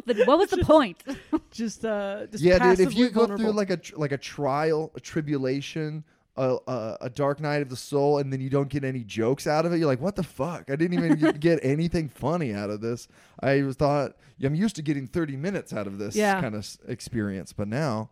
But 0.05 0.19
what 0.27 0.39
was 0.39 0.51
the 0.51 0.63
point? 0.65 1.03
just 1.51 1.85
uh, 1.85 2.27
just 2.27 2.43
yeah, 2.45 2.59
dude. 2.59 2.73
If 2.73 2.79
passively 2.89 2.95
you 2.97 3.09
go 3.11 3.21
vulnerable. 3.21 3.45
through 3.45 3.53
like 3.53 3.71
a 3.71 3.77
tr- 3.79 3.97
like 3.97 4.13
a 4.13 4.19
trial, 4.19 4.93
a 4.95 5.01
tribulation, 5.01 6.05
a, 6.37 6.57
a 6.67 6.97
a 7.03 7.11
dark 7.11 7.41
night 7.41 7.63
of 7.63 7.69
the 7.71 7.77
soul, 7.77 8.19
and 8.19 8.33
then 8.33 8.41
you 8.41 8.51
don't 8.51 8.69
get 8.69 8.85
any 8.85 9.03
jokes 9.03 9.47
out 9.47 9.65
of 9.67 9.73
it, 9.73 9.79
you're 9.79 9.87
like, 9.89 10.01
what 10.01 10.17
the 10.17 10.23
fuck? 10.23 10.71
I 10.71 10.77
didn't 10.77 10.95
even 10.95 11.17
get, 11.19 11.41
get 11.41 11.61
anything 11.63 12.09
funny 12.09 12.53
out 12.55 12.71
of 12.71 12.81
this. 12.83 13.09
I 13.41 13.63
was 13.63 13.77
thought 13.77 14.13
I'm 14.43 14.55
used 14.55 14.77
to 14.77 14.83
getting 14.83 15.07
30 15.07 15.37
minutes 15.37 15.73
out 15.73 15.87
of 15.87 15.99
this 15.99 16.15
Yeah. 16.15 16.41
kind 16.41 16.55
of 16.55 16.61
s- 16.61 16.79
experience, 16.87 17.53
but 17.53 17.67
now 17.69 18.11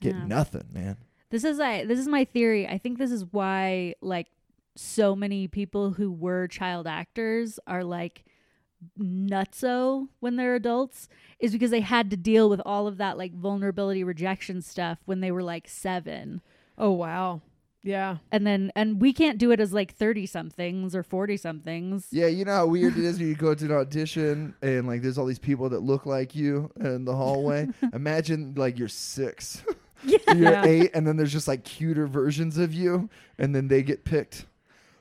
get 0.00 0.14
Yeah. 0.14 0.24
nothing, 0.26 0.64
man. 0.72 0.96
This 1.30 1.44
is 1.44 1.58
I 1.60 1.84
this 1.84 1.98
is 1.98 2.06
my 2.08 2.24
theory. 2.24 2.66
I 2.66 2.78
think 2.78 2.98
this 2.98 3.10
is 3.10 3.24
why 3.32 3.96
like 4.00 4.28
so 4.80 5.16
many 5.16 5.48
people 5.48 5.90
who 5.94 6.12
were 6.12 6.46
child 6.46 6.86
actors 6.86 7.58
are 7.66 7.82
like 7.82 8.24
nutso 9.00 10.08
when 10.20 10.36
they're 10.36 10.54
adults 10.54 11.08
is 11.40 11.52
because 11.52 11.70
they 11.72 11.80
had 11.80 12.10
to 12.10 12.16
deal 12.16 12.48
with 12.48 12.60
all 12.64 12.86
of 12.86 12.96
that 12.98 13.18
like 13.18 13.34
vulnerability 13.34 14.04
rejection 14.04 14.62
stuff 14.62 14.98
when 15.04 15.20
they 15.20 15.30
were 15.32 15.42
like 15.42 15.68
7. 15.68 16.40
oh 16.76 16.92
wow, 16.92 17.40
yeah, 17.82 18.18
And 18.30 18.46
then 18.46 18.70
and 18.76 19.00
we 19.00 19.12
can't 19.12 19.38
do 19.38 19.50
it 19.50 19.58
as 19.60 19.72
like 19.72 19.94
30 19.94 20.26
somethings 20.26 20.94
or 20.94 21.02
40 21.02 21.36
somethings. 21.36 22.06
Yeah, 22.10 22.26
you 22.26 22.44
know 22.44 22.52
how 22.54 22.66
weird 22.66 22.96
it 22.96 23.04
is 23.04 23.18
when 23.18 23.28
you 23.28 23.34
go 23.34 23.54
to 23.54 23.64
an 23.64 23.72
audition 23.72 24.54
and 24.62 24.86
like 24.86 25.02
there's 25.02 25.16
all 25.18 25.26
these 25.26 25.38
people 25.38 25.68
that 25.70 25.80
look 25.80 26.04
like 26.06 26.34
you 26.36 26.70
in 26.80 27.04
the 27.04 27.14
hallway. 27.16 27.68
Imagine 27.92 28.54
like 28.56 28.78
you're 28.78 28.88
six. 28.88 29.62
you're 30.04 30.20
Yeah. 30.36 30.64
eight, 30.64 30.90
and 30.94 31.04
then 31.06 31.16
there's 31.16 31.32
just 31.32 31.48
like 31.48 31.64
cuter 31.64 32.06
versions 32.06 32.58
of 32.58 32.72
you, 32.74 33.08
and 33.38 33.54
then 33.54 33.66
they 33.68 33.82
get 33.82 34.04
picked. 34.04 34.46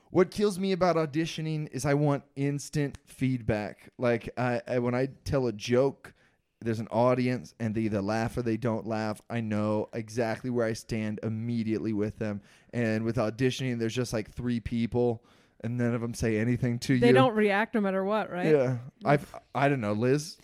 What 0.10 0.32
kills 0.32 0.58
me 0.58 0.72
about 0.72 0.96
auditioning 0.96 1.68
is 1.72 1.86
I 1.86 1.94
want 1.94 2.24
instant 2.36 2.98
feedback. 3.06 3.90
Like 3.98 4.30
I, 4.38 4.62
I 4.68 4.80
when 4.80 4.96
I 4.96 5.10
tell 5.26 5.48
a 5.48 5.52
joke, 5.52 6.14
there's 6.62 6.80
an 6.80 6.88
audience 6.88 7.54
and 7.60 7.76
they 7.76 7.82
either 7.82 8.02
laugh 8.02 8.38
or 8.38 8.42
they 8.42 8.58
don't 8.58 8.88
laugh. 8.88 9.22
I 9.30 9.42
know 9.42 9.90
exactly 9.94 10.50
where 10.50 10.66
I 10.66 10.74
stand 10.74 11.20
immediately 11.24 11.94
with 11.94 12.18
them. 12.20 12.42
And 12.74 13.04
with 13.04 13.18
auditioning, 13.18 13.80
there's 13.80 13.94
just 13.94 14.14
like 14.14 14.32
three 14.32 14.60
people, 14.60 15.24
and 15.64 15.78
none 15.78 15.94
of 15.94 16.02
them 16.02 16.14
say 16.14 16.38
anything 16.38 16.80
to 16.80 16.88
they 16.88 16.94
you. 17.08 17.14
They 17.14 17.18
don't 17.18 17.36
react 17.36 17.76
no 17.76 17.82
matter 17.82 18.04
what, 18.04 18.32
right? 18.32 18.48
Yeah, 18.48 18.78
I've 19.06 19.34
I 19.54 19.70
don't 19.70 19.82
know, 19.82 19.94
Liz. 19.94 20.38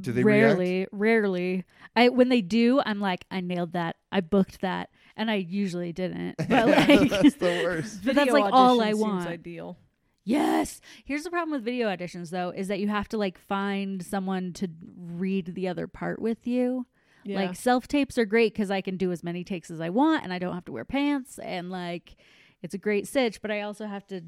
Do 0.00 0.12
they 0.12 0.22
react? 0.22 0.58
rarely, 0.58 0.86
rarely. 0.90 1.64
I 1.94 2.08
when 2.08 2.28
they 2.28 2.40
do, 2.40 2.80
I'm 2.84 3.00
like, 3.00 3.24
I 3.30 3.40
nailed 3.40 3.72
that. 3.74 3.96
I 4.10 4.20
booked 4.20 4.60
that, 4.62 4.90
and 5.16 5.30
I 5.30 5.36
usually 5.36 5.92
didn't. 5.92 6.36
But 6.48 6.68
like, 6.68 7.10
that's 7.10 7.34
the 7.36 7.62
worst. 7.64 8.00
but 8.04 8.14
that's 8.14 8.30
like 8.30 8.52
all 8.52 8.80
audition 8.80 8.88
I 8.88 8.90
seems 8.90 9.00
want. 9.00 9.28
Ideal. 9.28 9.78
Yes. 10.24 10.80
Here's 11.04 11.24
the 11.24 11.30
problem 11.30 11.52
with 11.52 11.64
video 11.64 11.88
auditions 11.88 12.30
though 12.30 12.50
is 12.50 12.68
that 12.68 12.78
you 12.78 12.88
have 12.88 13.08
to 13.08 13.18
like 13.18 13.38
find 13.38 14.04
someone 14.04 14.52
to 14.54 14.68
read 14.96 15.54
the 15.54 15.68
other 15.68 15.86
part 15.86 16.20
with 16.20 16.46
you. 16.46 16.86
Yeah. 17.24 17.40
Like 17.40 17.56
self 17.56 17.88
tapes 17.88 18.18
are 18.18 18.24
great 18.24 18.54
cuz 18.54 18.70
I 18.70 18.80
can 18.80 18.96
do 18.96 19.10
as 19.10 19.24
many 19.24 19.44
takes 19.44 19.70
as 19.70 19.80
I 19.80 19.90
want 19.90 20.24
and 20.24 20.32
I 20.32 20.38
don't 20.38 20.54
have 20.54 20.64
to 20.66 20.72
wear 20.72 20.84
pants 20.84 21.38
and 21.38 21.70
like 21.70 22.16
it's 22.62 22.74
a 22.74 22.78
great 22.78 23.08
sitch, 23.08 23.42
but 23.42 23.50
I 23.50 23.62
also 23.62 23.86
have 23.86 24.06
to 24.08 24.22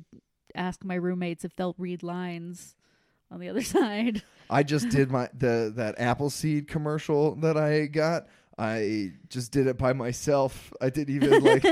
ask 0.54 0.84
my 0.84 0.94
roommates 0.94 1.44
if 1.44 1.54
they'll 1.54 1.74
read 1.78 2.02
lines 2.02 2.74
on 3.30 3.40
the 3.40 3.48
other 3.48 3.62
side. 3.76 4.22
I 4.50 4.62
just 4.62 4.88
did 4.88 5.10
my 5.10 5.28
the 5.32 5.72
that 5.76 5.98
Appleseed 5.98 6.68
commercial 6.68 7.34
that 7.36 7.56
I 7.56 7.86
got. 7.86 8.26
I 8.56 9.12
just 9.28 9.50
did 9.50 9.66
it 9.66 9.76
by 9.76 9.92
myself. 9.92 10.72
I 10.80 10.90
didn't 10.90 11.14
even 11.14 11.42
like. 11.42 11.64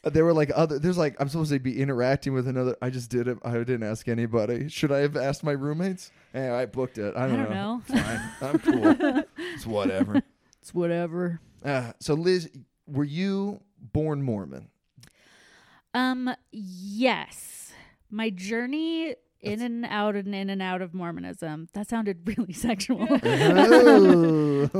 there 0.04 0.24
were 0.24 0.34
like 0.34 0.50
other. 0.54 0.78
There's 0.78 0.98
like 0.98 1.16
I'm 1.18 1.28
supposed 1.28 1.52
to 1.52 1.58
be 1.58 1.80
interacting 1.80 2.34
with 2.34 2.46
another. 2.48 2.76
I 2.82 2.90
just 2.90 3.10
did 3.10 3.28
it. 3.28 3.38
I 3.42 3.52
didn't 3.52 3.82
ask 3.82 4.08
anybody. 4.08 4.68
Should 4.68 4.92
I 4.92 4.98
have 4.98 5.16
asked 5.16 5.42
my 5.42 5.52
roommates? 5.52 6.10
Hey, 6.32 6.50
I 6.50 6.66
booked 6.66 6.98
it. 6.98 7.16
I 7.16 7.26
don't, 7.26 7.44
don't 7.44 7.50
know. 7.50 7.82
Fine. 7.86 8.30
I'm 8.42 8.58
cool. 8.58 9.22
it's 9.54 9.66
whatever. 9.66 10.22
It's 10.60 10.74
whatever. 10.74 11.40
Uh, 11.64 11.92
so 11.98 12.14
Liz, 12.14 12.50
were 12.86 13.04
you 13.04 13.60
born 13.80 14.22
Mormon? 14.22 14.68
Um 15.94 16.34
yes. 16.50 17.72
My 18.10 18.28
journey 18.28 19.14
in 19.42 19.60
and 19.60 19.84
out 19.84 20.16
and 20.16 20.34
in 20.34 20.48
and 20.50 20.62
out 20.62 20.82
of 20.82 20.94
Mormonism. 20.94 21.68
That 21.74 21.88
sounded 21.88 22.22
really 22.38 22.52
sexual. 22.52 23.06
Oh. 23.10 24.70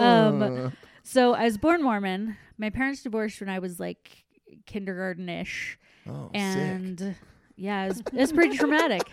Um, 0.00 0.72
So 1.04 1.32
I 1.32 1.44
was 1.44 1.56
born 1.56 1.82
Mormon. 1.82 2.36
My 2.58 2.68
parents 2.68 3.02
divorced 3.02 3.40
when 3.40 3.48
I 3.48 3.60
was 3.60 3.80
like 3.80 4.26
kindergarten-ish, 4.66 5.78
oh, 6.06 6.26
sick. 6.26 6.30
and 6.34 7.14
yeah, 7.56 7.86
it's 7.86 8.02
it 8.12 8.34
pretty 8.34 8.58
traumatic. 8.58 9.10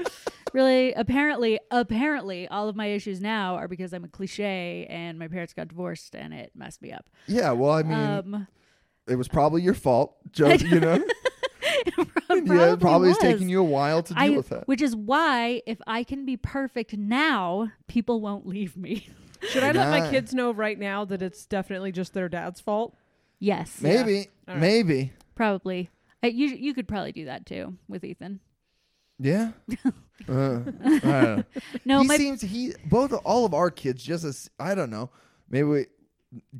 Really, 0.53 0.91
apparently, 0.91 1.57
apparently, 1.71 2.49
all 2.49 2.67
of 2.67 2.75
my 2.75 2.87
issues 2.87 3.21
now 3.21 3.55
are 3.55 3.69
because 3.69 3.93
I'm 3.93 4.03
a 4.03 4.09
cliche, 4.09 4.85
and 4.89 5.17
my 5.17 5.29
parents 5.29 5.53
got 5.53 5.69
divorced, 5.69 6.15
and 6.15 6.33
it 6.33 6.51
messed 6.53 6.81
me 6.81 6.91
up. 6.91 7.09
Yeah, 7.27 7.51
well, 7.51 7.71
I 7.71 7.83
mean, 7.83 7.93
um, 7.97 8.47
it 9.07 9.15
was 9.15 9.29
probably 9.29 9.61
your 9.61 9.73
fault. 9.73 10.17
Just 10.33 10.65
you 10.65 10.81
know, 10.81 11.01
yeah, 12.43 12.73
it 12.73 12.79
probably 12.79 13.09
was. 13.09 13.17
is 13.17 13.21
taking 13.23 13.49
you 13.49 13.59
a 13.61 13.63
while 13.63 14.03
to 14.03 14.13
deal 14.13 14.23
I, 14.23 14.29
with 14.29 14.51
it. 14.51 14.63
which 14.67 14.81
is 14.81 14.95
why 14.95 15.61
if 15.65 15.79
I 15.87 16.03
can 16.03 16.25
be 16.25 16.37
perfect 16.37 16.97
now, 16.97 17.71
people 17.87 18.21
won't 18.21 18.45
leave 18.47 18.75
me. 18.77 19.07
Should 19.49 19.63
I 19.63 19.71
let 19.71 19.89
my 19.89 20.09
kids 20.09 20.33
know 20.33 20.51
right 20.51 20.77
now 20.79 21.05
that 21.05 21.21
it's 21.21 21.45
definitely 21.45 21.91
just 21.91 22.13
their 22.13 22.29
dad's 22.29 22.59
fault? 22.61 22.95
yes, 23.39 23.79
Maybe, 23.81 24.29
All 24.47 24.55
right. 24.55 24.61
maybe, 24.61 25.13
probably. 25.35 25.89
Uh, 26.23 26.27
you 26.27 26.47
you 26.47 26.73
could 26.73 26.87
probably 26.87 27.11
do 27.11 27.25
that 27.25 27.45
too 27.45 27.77
with 27.87 28.03
Ethan. 28.03 28.39
yeah. 29.19 29.51
uh, 30.29 30.31
I 30.31 30.33
don't 30.33 31.03
know. 31.03 31.43
No, 31.85 32.01
he 32.01 32.07
my 32.07 32.17
seems 32.17 32.41
he 32.41 32.73
both 32.85 33.13
all 33.25 33.45
of 33.45 33.53
our 33.53 33.69
kids 33.69 34.03
just 34.03 34.23
as 34.23 34.49
I 34.59 34.73
don't 34.73 34.89
know. 34.89 35.09
Maybe 35.49 35.63
we, 35.67 35.85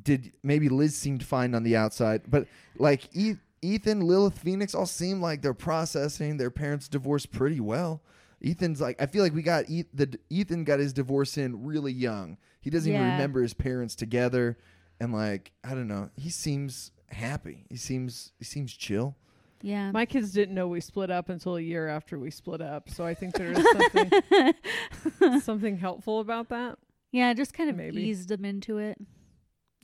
did 0.00 0.32
maybe 0.42 0.68
Liz 0.68 0.94
seemed 0.96 1.24
fine 1.24 1.54
on 1.54 1.62
the 1.64 1.76
outside, 1.76 2.22
but 2.28 2.46
like 2.78 3.08
e- 3.16 3.36
Ethan, 3.66 4.00
Lilith, 4.00 4.38
Phoenix 4.38 4.74
all 4.74 4.86
seem 4.86 5.20
like 5.20 5.42
they're 5.42 5.54
processing 5.54 6.36
their 6.36 6.50
parents' 6.50 6.88
divorce 6.88 7.26
pretty 7.26 7.60
well. 7.60 8.02
Ethan's 8.44 8.80
like 8.80 9.00
I 9.00 9.06
feel 9.06 9.22
like 9.22 9.34
we 9.34 9.42
got 9.42 9.68
e- 9.68 9.84
the 9.94 10.18
Ethan 10.30 10.64
got 10.64 10.78
his 10.78 10.92
divorce 10.92 11.36
in 11.38 11.64
really 11.64 11.92
young. 11.92 12.36
He 12.60 12.70
doesn't 12.70 12.90
even 12.92 13.02
remember 13.12 13.42
his 13.42 13.54
parents 13.54 13.94
together, 13.94 14.58
and 15.00 15.12
like 15.12 15.52
I 15.64 15.70
don't 15.70 15.88
know. 15.88 16.10
He 16.16 16.30
seems 16.30 16.92
happy. 17.10 17.64
He 17.70 17.76
seems 17.76 18.32
he 18.38 18.44
seems 18.44 18.72
chill. 18.72 19.16
yeah. 19.62 19.90
My 19.90 20.04
kids 20.04 20.32
didn't 20.32 20.54
know 20.54 20.68
we 20.68 20.80
split 20.80 21.10
up 21.10 21.28
until 21.30 21.56
a 21.56 21.60
year 21.60 21.88
after 21.88 22.18
we 22.18 22.30
split 22.30 22.60
up, 22.60 22.90
so 22.90 23.04
I 23.06 23.14
think 23.14 23.34
there 23.36 23.52
is 23.52 23.66
something 23.72 25.40
something 25.40 25.76
helpful 25.78 26.20
about 26.20 26.48
that. 26.50 26.78
Yeah, 27.12 27.32
just 27.32 27.54
kind 27.54 27.70
of 27.70 27.76
Maybe. 27.76 28.02
eased 28.02 28.28
them 28.28 28.44
into 28.44 28.78
it. 28.78 28.98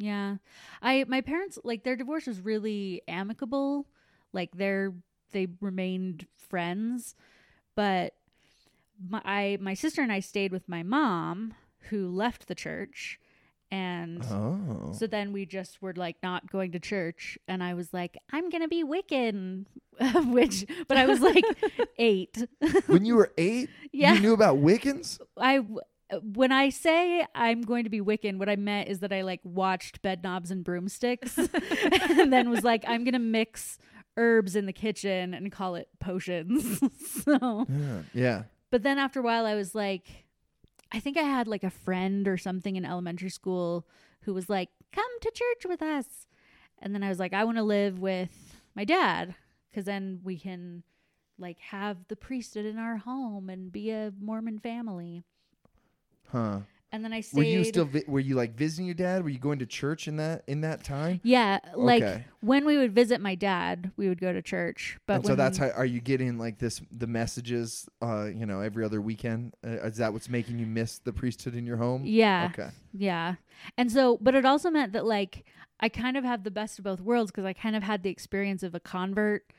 Yeah. 0.03 0.37
I 0.83 1.05
my 1.07 1.21
parents 1.21 1.59
like 1.65 1.85
their 1.85 1.97
divorce 1.97 2.27
was 2.27 2.41
really 2.41 3.03
amicable. 3.07 3.87
Like 4.33 4.51
they're 4.57 4.93
they 5.33 5.47
remained 5.61 6.27
friends, 6.37 7.15
but 7.77 8.15
my 9.09 9.23
I, 9.25 9.59
my 9.61 9.75
sister 9.75 10.03
and 10.03 10.13
I 10.13 10.21
stayed 10.21 10.53
with 10.53 10.69
my 10.69 10.83
mom 10.83 11.55
who 11.91 12.09
left 12.09 12.49
the 12.49 12.55
church 12.55 13.19
and 13.71 14.23
Oh, 14.31 14.93
so 14.93 15.07
then 15.07 15.33
we 15.33 15.47
just 15.47 15.81
were 15.81 15.95
like 15.95 16.17
not 16.23 16.51
going 16.51 16.73
to 16.73 16.79
church 16.81 17.39
and 17.49 17.63
I 17.63 17.75
was 17.75 17.93
like 17.93 18.19
I'm 18.33 18.51
going 18.51 18.63
to 18.63 18.69
be 18.69 18.85
Wiccan 18.85 19.67
which 20.33 20.67
but 20.89 20.97
I 20.97 21.07
was 21.07 21.21
like 21.21 21.45
8. 21.99 22.47
when 22.87 23.05
you 23.05 23.17
were 23.17 23.33
eight, 23.39 23.71
Yeah. 23.93 24.15
you 24.15 24.21
knew 24.21 24.35
about 24.35 24.57
Wiccans. 24.59 25.21
I 25.37 25.65
Uh, 26.13 26.19
when 26.19 26.53
I 26.53 26.69
say 26.69 27.27
I'm 27.35 27.63
going 27.63 27.85
to 27.85 27.91
be 27.91 28.01
Wiccan, 28.01 28.39
what 28.39 28.49
I 28.49 28.57
meant 28.57 28.89
is 28.89 29.01
that 29.01 29.13
I 29.13 29.23
like 29.23 29.41
watched 29.45 30.03
Bedknobs 30.03 30.51
and 30.51 30.63
Broomsticks, 30.65 31.39
and 32.11 32.33
then 32.33 32.51
was 32.51 32.65
like, 32.65 32.85
I'm 32.87 33.05
gonna 33.05 33.19
mix 33.19 33.79
herbs 34.17 34.55
in 34.55 34.67
the 34.67 34.73
kitchen 34.73 35.33
and 35.35 35.51
call 35.51 35.75
it 35.75 35.89
potions. 35.99 36.81
so, 37.25 37.67
Yeah, 37.69 38.03
yeah. 38.13 38.43
but 38.71 38.83
then 38.83 38.99
after 38.99 39.21
a 39.21 39.23
while, 39.23 39.47
I 39.47 39.55
was 39.55 39.75
like, 39.75 40.27
I 40.93 41.01
think 41.01 41.17
I 41.17 41.23
had 41.23 41.49
like 41.49 41.65
a 41.65 41.71
friend 41.71 42.29
or 42.29 42.37
something 42.37 42.77
in 42.77 42.85
elementary 42.85 43.31
school 43.31 43.87
who 44.23 44.35
was 44.35 44.51
like, 44.51 44.69
"Come 44.93 45.21
to 45.21 45.31
church 45.35 45.67
with 45.69 45.83
us," 45.83 46.27
and 46.79 46.95
then 46.95 47.03
I 47.03 47.09
was 47.09 47.19
like, 47.19 47.33
I 47.33 47.45
want 47.45 47.57
to 47.57 47.63
live 47.63 47.99
with 47.99 48.61
my 48.75 48.85
dad 48.85 49.35
because 49.71 49.87
then 49.87 50.21
we 50.23 50.39
can 50.39 50.83
like 51.39 51.59
have 51.61 51.97
the 52.09 52.17
priesthood 52.17 52.67
in 52.67 52.79
our 52.79 52.99
home 52.99 53.49
and 53.49 53.73
be 53.73 53.91
a 53.91 54.13
Mormon 54.21 54.59
family. 54.59 55.25
Huh. 56.33 56.61
And 56.95 57.03
then 57.03 57.15
I 57.15 57.21
stayed. 57.23 57.39
Were 57.39 57.45
you 57.45 57.65
still 57.65 57.87
vi- 57.87 58.05
were 58.07 58.21
you 58.21 58.35
like 58.35 58.55
visiting 58.55 58.85
your 58.85 58.95
dad? 58.95 59.23
Were 59.23 59.31
you 59.31 59.39
going 59.39 59.61
to 59.61 59.67
church 59.67 60.07
in 60.09 60.17
that 60.19 60.45
in 60.47 60.61
that 60.61 60.85
time? 60.85 61.21
Yeah, 61.23 61.59
like 61.75 62.03
Okay. 62.03 62.25
when 62.43 62.67
we 62.67 62.77
would 62.77 62.95
visit 62.95 63.19
my 63.19 63.35
dad, 63.35 63.93
we 63.97 64.09
would 64.11 64.21
go 64.21 64.31
to 64.31 64.43
church. 64.43 64.99
But 65.07 65.15
and 65.15 65.25
so 65.25 65.31
when- 65.31 65.39
that's 65.39 65.57
how 65.57 65.71
are 65.71 65.87
you 65.87 66.01
getting 66.03 66.37
like 66.37 66.59
this 66.59 66.83
the 66.91 67.07
messages 67.07 67.89
uh 68.03 68.27
you 68.27 68.45
know 68.45 68.61
every 68.61 68.85
other 68.85 69.01
weekend? 69.01 69.55
Uh, 69.67 69.71
is 69.87 69.97
that 69.97 70.13
what's 70.13 70.29
making 70.29 70.59
you 70.59 70.67
miss 70.67 70.99
the 70.99 71.15
priesthood 71.15 71.55
in 71.55 71.65
your 71.65 71.79
home? 71.79 72.03
Yeah. 72.05 72.51
Okay. 72.53 72.69
Yeah. 72.93 73.37
And 73.79 73.91
so, 73.91 74.19
but 74.21 74.35
it 74.35 74.45
also 74.45 74.69
meant 74.71 74.93
that 74.93 75.07
like 75.07 75.47
I 75.81 75.89
kind 75.89 76.19
of 76.19 76.25
have 76.25 76.45
the 76.45 76.51
best 76.51 76.79
of 76.79 76.85
both 76.85 77.01
worlds 77.01 77.31
because 77.31 77.47
I 77.47 77.55
kind 77.55 77.75
of 77.75 77.83
had 77.83 78.03
the 78.03 78.11
experience 78.11 78.63
of 78.63 78.75
a 78.75 78.81
convert 78.81 79.51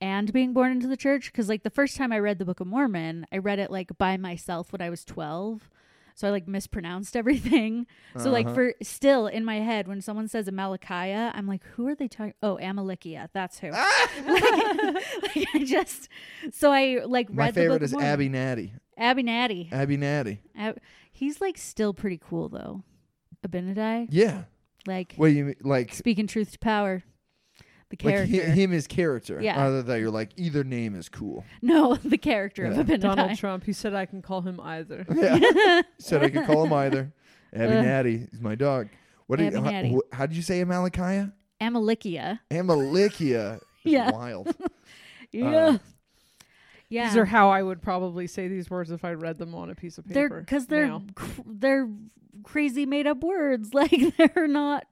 and 0.00 0.32
being 0.32 0.52
born 0.52 0.70
into 0.70 0.86
the 0.86 0.96
church. 0.96 1.32
Because 1.32 1.48
like 1.48 1.64
the 1.64 1.70
first 1.70 1.96
time 1.96 2.12
I 2.12 2.20
read 2.20 2.38
the 2.38 2.44
Book 2.44 2.60
of 2.60 2.68
Mormon, 2.68 3.26
I 3.32 3.38
read 3.38 3.58
it 3.58 3.68
like 3.72 3.98
by 3.98 4.16
myself 4.16 4.70
when 4.72 4.80
I 4.80 4.90
was 4.90 5.04
12. 5.04 5.68
So 6.18 6.26
I 6.26 6.32
like 6.32 6.48
mispronounced 6.48 7.16
everything. 7.16 7.86
So 8.16 8.30
like 8.30 8.46
Uh-huh. 8.46 8.54
for 8.56 8.74
still 8.82 9.28
in 9.28 9.44
my 9.44 9.60
head, 9.60 9.86
when 9.86 10.00
someone 10.00 10.26
says 10.26 10.48
Amalickiah, 10.48 11.30
I'm 11.32 11.46
like, 11.46 11.62
who 11.64 11.86
are 11.86 11.94
they 11.94 12.08
talking? 12.08 12.34
Oh, 12.42 12.58
Amalekia. 12.60 13.28
That's 13.32 13.60
who. 13.60 13.70
Ah! 13.72 14.10
like, 14.26 15.36
like, 15.36 15.46
I 15.54 15.64
just, 15.64 16.08
so 16.50 16.72
I 16.72 17.04
like 17.06 17.32
My 17.32 17.44
read 17.44 17.54
the 17.54 17.60
favorite 17.60 17.74
Book 17.76 17.82
is 17.82 17.92
Mormon. 17.92 18.08
Abby 18.10 18.28
Natty. 18.28 18.72
Abby 18.96 19.22
Natty. 19.22 19.68
Abby 19.70 19.96
Natty. 19.96 20.40
Ab- 20.56 20.80
he's 21.12 21.40
like 21.40 21.56
still 21.56 21.94
pretty 21.94 22.18
cool 22.20 22.48
though. 22.48 22.82
Abinadi. 23.46 24.08
Yeah. 24.10 24.44
Like 24.88 25.14
What 25.14 25.28
do 25.28 25.34
you 25.34 25.44
mean, 25.44 25.56
like 25.62 25.94
speaking 25.94 26.26
truth 26.26 26.50
to 26.50 26.58
power. 26.58 27.04
The 27.90 27.96
like 28.04 28.14
character. 28.14 28.44
hi- 28.46 28.50
him 28.52 28.72
as 28.74 28.86
character? 28.86 29.40
Yeah. 29.40 29.64
Other 29.64 29.82
than 29.82 30.00
you're 30.00 30.10
like 30.10 30.30
either 30.36 30.62
name 30.64 30.94
is 30.94 31.08
cool. 31.08 31.44
no, 31.62 31.94
the 32.04 32.18
character 32.18 32.64
Yeah. 32.64 32.80
of 32.80 32.86
Abinadi. 32.86 33.00
Donald 33.00 33.38
Trump. 33.38 33.64
He 33.64 33.72
said 33.72 33.94
I 33.94 34.04
can 34.06 34.20
call 34.22 34.42
him 34.42 34.60
either. 34.60 35.06
Yeah. 35.14 35.82
Said 35.98 36.22
I 36.22 36.28
could 36.30 36.44
call 36.46 36.64
him 36.66 36.72
either. 36.72 37.12
Abby 37.52 37.72
Uh. 37.76 37.82
Natty 37.82 38.28
is 38.32 38.40
my 38.40 38.54
dog. 38.54 38.88
What? 39.26 39.38
Did, 39.38 39.54
Abby 39.54 39.92
how, 39.92 40.02
how 40.12 40.26
did 40.26 40.36
you 40.36 40.42
say 40.42 40.62
Amalickiah? 40.62 41.32
Amalekia. 41.60 42.40
Amalekia. 42.50 43.60
Yeah. 43.84 44.10
Wild. 44.10 44.54
Yeah. 45.32 45.78
Yeah. 46.88 47.08
These 47.08 47.16
are 47.16 47.24
how 47.24 47.50
I 47.50 47.62
would 47.62 47.82
probably 47.82 48.26
say 48.26 48.48
these 48.48 48.70
words 48.70 48.90
if 48.90 49.04
I 49.04 49.12
read 49.12 49.38
them 49.38 49.54
on 49.54 49.70
a 49.70 49.74
piece 49.74 49.98
of 49.98 50.06
paper. 50.06 50.14
they're 50.14 50.28
paper. 50.28 50.40
because 50.40 50.66
they're 50.66 51.00
cr- 51.14 51.40
they're 51.46 51.88
crazy 52.44 52.86
made 52.86 53.06
up 53.06 53.22
words. 53.22 53.70
Like 53.74 54.16
they're 54.16 54.48
not 54.48 54.84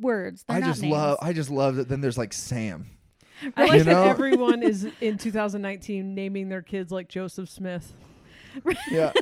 words. 0.00 0.44
They're 0.48 0.56
I 0.56 0.60
not 0.60 0.66
just 0.66 0.82
names. 0.82 0.92
love. 0.92 1.18
I 1.22 1.32
just 1.32 1.50
love 1.50 1.76
that. 1.76 1.88
Then 1.88 2.00
there's 2.00 2.18
like 2.18 2.32
Sam. 2.32 2.86
I 3.56 3.66
like 3.66 3.78
You 3.78 3.84
that 3.84 4.06
everyone 4.08 4.62
is 4.62 4.86
in 5.00 5.18
2019 5.18 6.14
naming 6.14 6.48
their 6.48 6.62
kids 6.62 6.90
like 6.92 7.08
Joseph 7.08 7.48
Smith. 7.50 7.92
Yeah. 8.90 9.12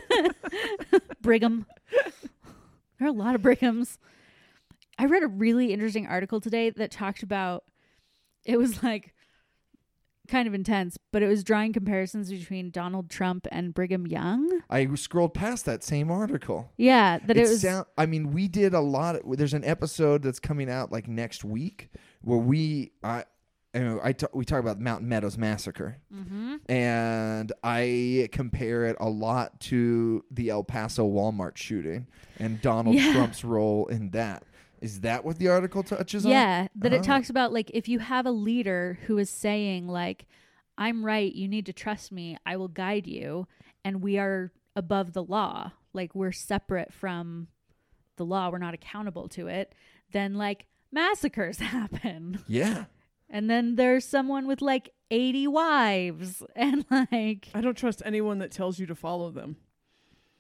Brigham. 1.22 1.66
there 2.98 3.08
are 3.08 3.10
a 3.10 3.12
lot 3.12 3.34
of 3.34 3.40
Brighams. 3.42 3.98
I 4.98 5.06
read 5.06 5.22
a 5.22 5.26
really 5.28 5.72
interesting 5.72 6.06
article 6.06 6.40
today 6.40 6.70
that 6.70 6.90
talked 6.90 7.22
about 7.22 7.64
it 8.44 8.58
was 8.58 8.82
like 8.82 9.12
kind 10.28 10.46
of 10.48 10.54
intense, 10.54 10.98
but 11.10 11.22
it 11.22 11.28
was 11.28 11.42
drawing 11.44 11.72
comparisons 11.72 12.30
between 12.30 12.70
Donald 12.70 13.10
Trump 13.10 13.46
and 13.52 13.74
Brigham 13.74 14.06
Young. 14.06 14.60
I 14.70 14.92
scrolled 14.94 15.34
past 15.34 15.64
that 15.66 15.82
same 15.82 16.10
article. 16.10 16.70
Yeah, 16.76 17.18
that 17.26 17.36
it, 17.36 17.46
it 17.46 17.48
was 17.48 17.60
sound, 17.62 17.86
I 17.98 18.06
mean, 18.06 18.32
we 18.32 18.48
did 18.48 18.72
a 18.74 18.80
lot. 18.80 19.16
Of, 19.16 19.36
there's 19.36 19.54
an 19.54 19.64
episode 19.64 20.22
that's 20.22 20.40
coming 20.40 20.70
out 20.70 20.92
like 20.92 21.08
next 21.08 21.44
week 21.44 21.90
where 22.22 22.38
we 22.38 22.92
I. 23.02 23.24
you 23.74 23.80
know, 23.80 24.00
I 24.04 24.14
we 24.34 24.44
talk 24.44 24.60
about 24.60 24.76
the 24.78 24.84
Mountain 24.84 25.08
Meadows 25.08 25.38
massacre, 25.38 25.96
Mhm. 26.14 26.60
and 26.70 27.52
I 27.64 28.28
compare 28.30 28.84
it 28.84 28.96
a 29.00 29.08
lot 29.08 29.60
to 29.60 30.24
the 30.30 30.50
El 30.50 30.62
Paso 30.62 31.08
Walmart 31.08 31.56
shooting 31.56 32.06
and 32.38 32.60
Donald 32.60 32.96
Yeah. 32.96 33.12
Trump's 33.14 33.44
role 33.44 33.86
in 33.86 34.10
that. 34.10 34.44
Is 34.82 35.00
that 35.00 35.24
what 35.24 35.38
the 35.38 35.48
article 35.48 35.82
touches 35.82 36.26
on? 36.26 36.32
Yeah, 36.32 36.66
that 36.76 36.92
Oh. 36.92 36.96
it 36.96 37.04
talks 37.04 37.30
about 37.30 37.52
like 37.52 37.70
if 37.72 37.88
you 37.88 38.00
have 38.00 38.26
a 38.26 38.30
leader 38.32 38.98
who 39.06 39.16
is 39.16 39.30
saying 39.30 39.88
like 39.88 40.26
I'm 40.76 41.04
right, 41.04 41.33
you 41.33 41.48
need 41.48 41.66
to 41.66 41.72
trust 41.72 42.11
me, 42.12 42.37
I 42.44 42.57
will 42.57 42.68
guide 42.68 43.07
you 43.07 43.46
and 43.85 44.02
we 44.02 44.18
are 44.18 44.52
above 44.74 45.12
the 45.12 45.22
law, 45.22 45.72
like 45.92 46.14
we're 46.14 46.33
separate 46.33 46.92
from 46.92 47.48
the 48.16 48.24
law, 48.24 48.50
we're 48.50 48.59
not 48.59 48.74
accountable 48.74 49.28
to 49.30 49.46
it, 49.48 49.74
then 50.12 50.35
like 50.35 50.66
massacres 50.90 51.59
happen. 51.76 52.40
Yeah. 52.48 52.85
And 53.30 53.48
then 53.48 53.76
there's 53.76 54.04
someone 54.04 54.46
with 54.46 54.61
like 54.61 54.90
80 55.11 55.46
wives 55.48 56.42
and 56.57 56.85
like 56.90 57.48
I 57.54 57.61
don't 57.61 57.76
trust 57.76 58.02
anyone 58.04 58.38
that 58.38 58.50
tells 58.50 58.78
you 58.78 58.87
to 58.87 58.94
follow 58.94 59.30
them. 59.30 59.57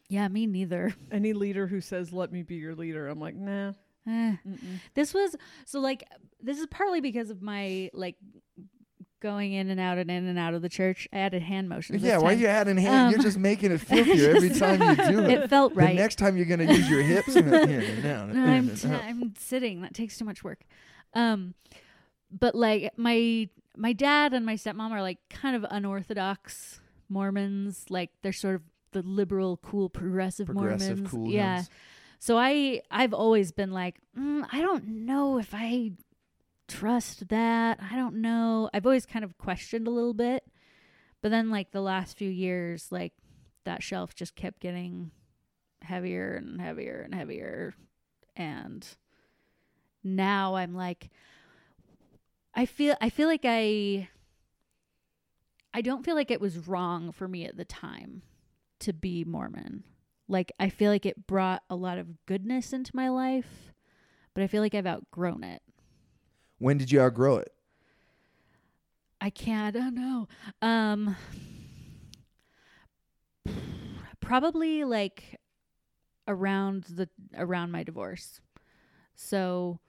yeah, 0.08 0.26
me 0.28 0.46
neither. 0.46 0.94
Any 1.10 1.32
leader 1.32 1.66
who 1.68 1.80
says 1.80 2.12
"Let 2.12 2.32
me 2.32 2.42
be 2.42 2.56
your 2.56 2.74
leader," 2.74 3.06
I'm 3.08 3.20
like, 3.20 3.34
nah. 3.36 3.72
Eh. 4.08 4.36
This 4.94 5.14
was 5.14 5.36
so 5.64 5.80
like 5.80 6.04
this 6.40 6.58
is 6.58 6.66
partly 6.66 7.00
because 7.00 7.30
of 7.30 7.40
my 7.42 7.90
like 7.92 8.16
going 9.20 9.52
in 9.52 9.70
and 9.70 9.78
out 9.78 9.98
and 9.98 10.10
in 10.10 10.26
and 10.26 10.36
out 10.38 10.54
of 10.54 10.62
the 10.62 10.68
church. 10.68 11.06
I 11.12 11.18
added 11.18 11.42
hand 11.42 11.68
motions. 11.68 12.02
Yeah, 12.02 12.18
why 12.18 12.30
are 12.32 12.36
you 12.36 12.48
adding 12.48 12.76
hand? 12.76 13.12
You're 13.12 13.20
Um, 13.20 13.24
just 13.24 13.38
making 13.38 13.70
it 13.70 13.78
filthier 13.80 14.34
every 14.34 14.50
time 14.50 14.80
you 14.82 14.96
do 14.96 15.24
it. 15.24 15.30
It 15.30 15.50
felt 15.50 15.74
right. 15.76 15.90
The 15.96 16.02
next 16.02 16.16
time 16.16 16.36
you're 16.36 16.46
gonna 16.46 16.72
use 16.72 16.90
your 16.90 17.02
hips 17.02 17.36
and 17.36 17.54
and 17.54 18.02
no, 18.34 18.42
I'm 18.44 18.74
t-. 18.74 18.88
I'm 18.88 19.34
sitting. 19.38 19.82
That 19.82 19.94
takes 19.94 20.18
too 20.18 20.24
much 20.24 20.42
work. 20.42 20.64
Um, 21.14 21.54
but 22.30 22.54
like 22.54 22.92
my 22.96 23.48
my 23.76 23.92
dad 23.92 24.32
and 24.34 24.44
my 24.44 24.54
stepmom 24.54 24.90
are 24.90 25.02
like 25.02 25.18
kind 25.30 25.54
of 25.54 25.64
unorthodox 25.70 26.80
Mormons. 27.08 27.84
Like 27.88 28.10
they're 28.22 28.32
sort 28.32 28.56
of 28.56 28.62
the 28.90 29.02
liberal, 29.02 29.56
cool, 29.58 29.88
progressive, 29.88 30.46
Progressive 30.46 30.98
Mormons. 30.98 31.10
cool 31.10 31.28
yeah. 31.28 31.54
ones. 31.56 31.70
So 32.22 32.38
I 32.38 32.82
I've 32.88 33.12
always 33.12 33.50
been 33.50 33.72
like, 33.72 33.96
mm, 34.16 34.46
I 34.52 34.60
don't 34.60 34.86
know 34.86 35.40
if 35.40 35.52
I 35.52 35.90
trust 36.68 37.26
that. 37.30 37.80
I 37.82 37.96
don't 37.96 38.20
know. 38.20 38.70
I've 38.72 38.86
always 38.86 39.06
kind 39.06 39.24
of 39.24 39.36
questioned 39.38 39.88
a 39.88 39.90
little 39.90 40.14
bit. 40.14 40.44
But 41.20 41.32
then 41.32 41.50
like 41.50 41.72
the 41.72 41.80
last 41.80 42.16
few 42.16 42.30
years, 42.30 42.92
like 42.92 43.12
that 43.64 43.82
shelf 43.82 44.14
just 44.14 44.36
kept 44.36 44.60
getting 44.60 45.10
heavier 45.82 46.34
and 46.36 46.60
heavier 46.60 47.00
and 47.04 47.12
heavier. 47.12 47.74
And 48.36 48.86
now 50.04 50.54
I'm 50.54 50.76
like 50.76 51.10
I 52.54 52.66
feel 52.66 52.94
I 53.00 53.10
feel 53.10 53.26
like 53.26 53.44
I 53.44 54.08
I 55.74 55.80
don't 55.80 56.04
feel 56.04 56.14
like 56.14 56.30
it 56.30 56.40
was 56.40 56.68
wrong 56.68 57.10
for 57.10 57.26
me 57.26 57.46
at 57.46 57.56
the 57.56 57.64
time 57.64 58.22
to 58.78 58.92
be 58.92 59.24
Mormon. 59.24 59.82
Like 60.28 60.52
I 60.58 60.68
feel 60.68 60.90
like 60.90 61.06
it 61.06 61.26
brought 61.26 61.62
a 61.68 61.76
lot 61.76 61.98
of 61.98 62.24
goodness 62.26 62.72
into 62.72 62.94
my 62.94 63.08
life, 63.08 63.72
but 64.34 64.42
I 64.42 64.46
feel 64.46 64.62
like 64.62 64.74
I've 64.74 64.86
outgrown 64.86 65.44
it. 65.44 65.62
When 66.58 66.78
did 66.78 66.92
you 66.92 67.00
outgrow 67.00 67.38
it? 67.38 67.52
I 69.20 69.30
can't. 69.30 69.76
I 69.76 69.78
don't 69.78 69.94
know. 69.94 70.28
Um, 70.60 71.16
probably 74.20 74.84
like 74.84 75.40
around 76.28 76.84
the 76.84 77.08
around 77.36 77.70
my 77.72 77.82
divorce. 77.82 78.40
So 79.14 79.80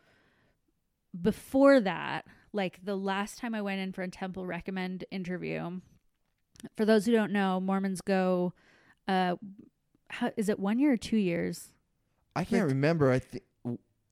before 1.19 1.79
that, 1.79 2.25
like 2.51 2.79
the 2.83 2.95
last 2.95 3.37
time 3.37 3.53
I 3.55 3.61
went 3.61 3.81
in 3.81 3.91
for 3.93 4.01
a 4.01 4.09
temple 4.09 4.45
recommend 4.45 5.05
interview, 5.11 5.79
for 6.75 6.85
those 6.85 7.05
who 7.05 7.11
don't 7.11 7.31
know, 7.31 7.59
Mormons 7.59 8.01
go. 8.01 8.53
Uh, 9.07 9.35
how, 10.13 10.31
is 10.37 10.47
it 10.47 10.59
one 10.59 10.79
year 10.79 10.93
or 10.93 10.97
two 10.97 11.17
years? 11.17 11.69
I 12.35 12.43
can't 12.43 12.67
remember. 12.67 13.11
I 13.11 13.19
think 13.19 13.43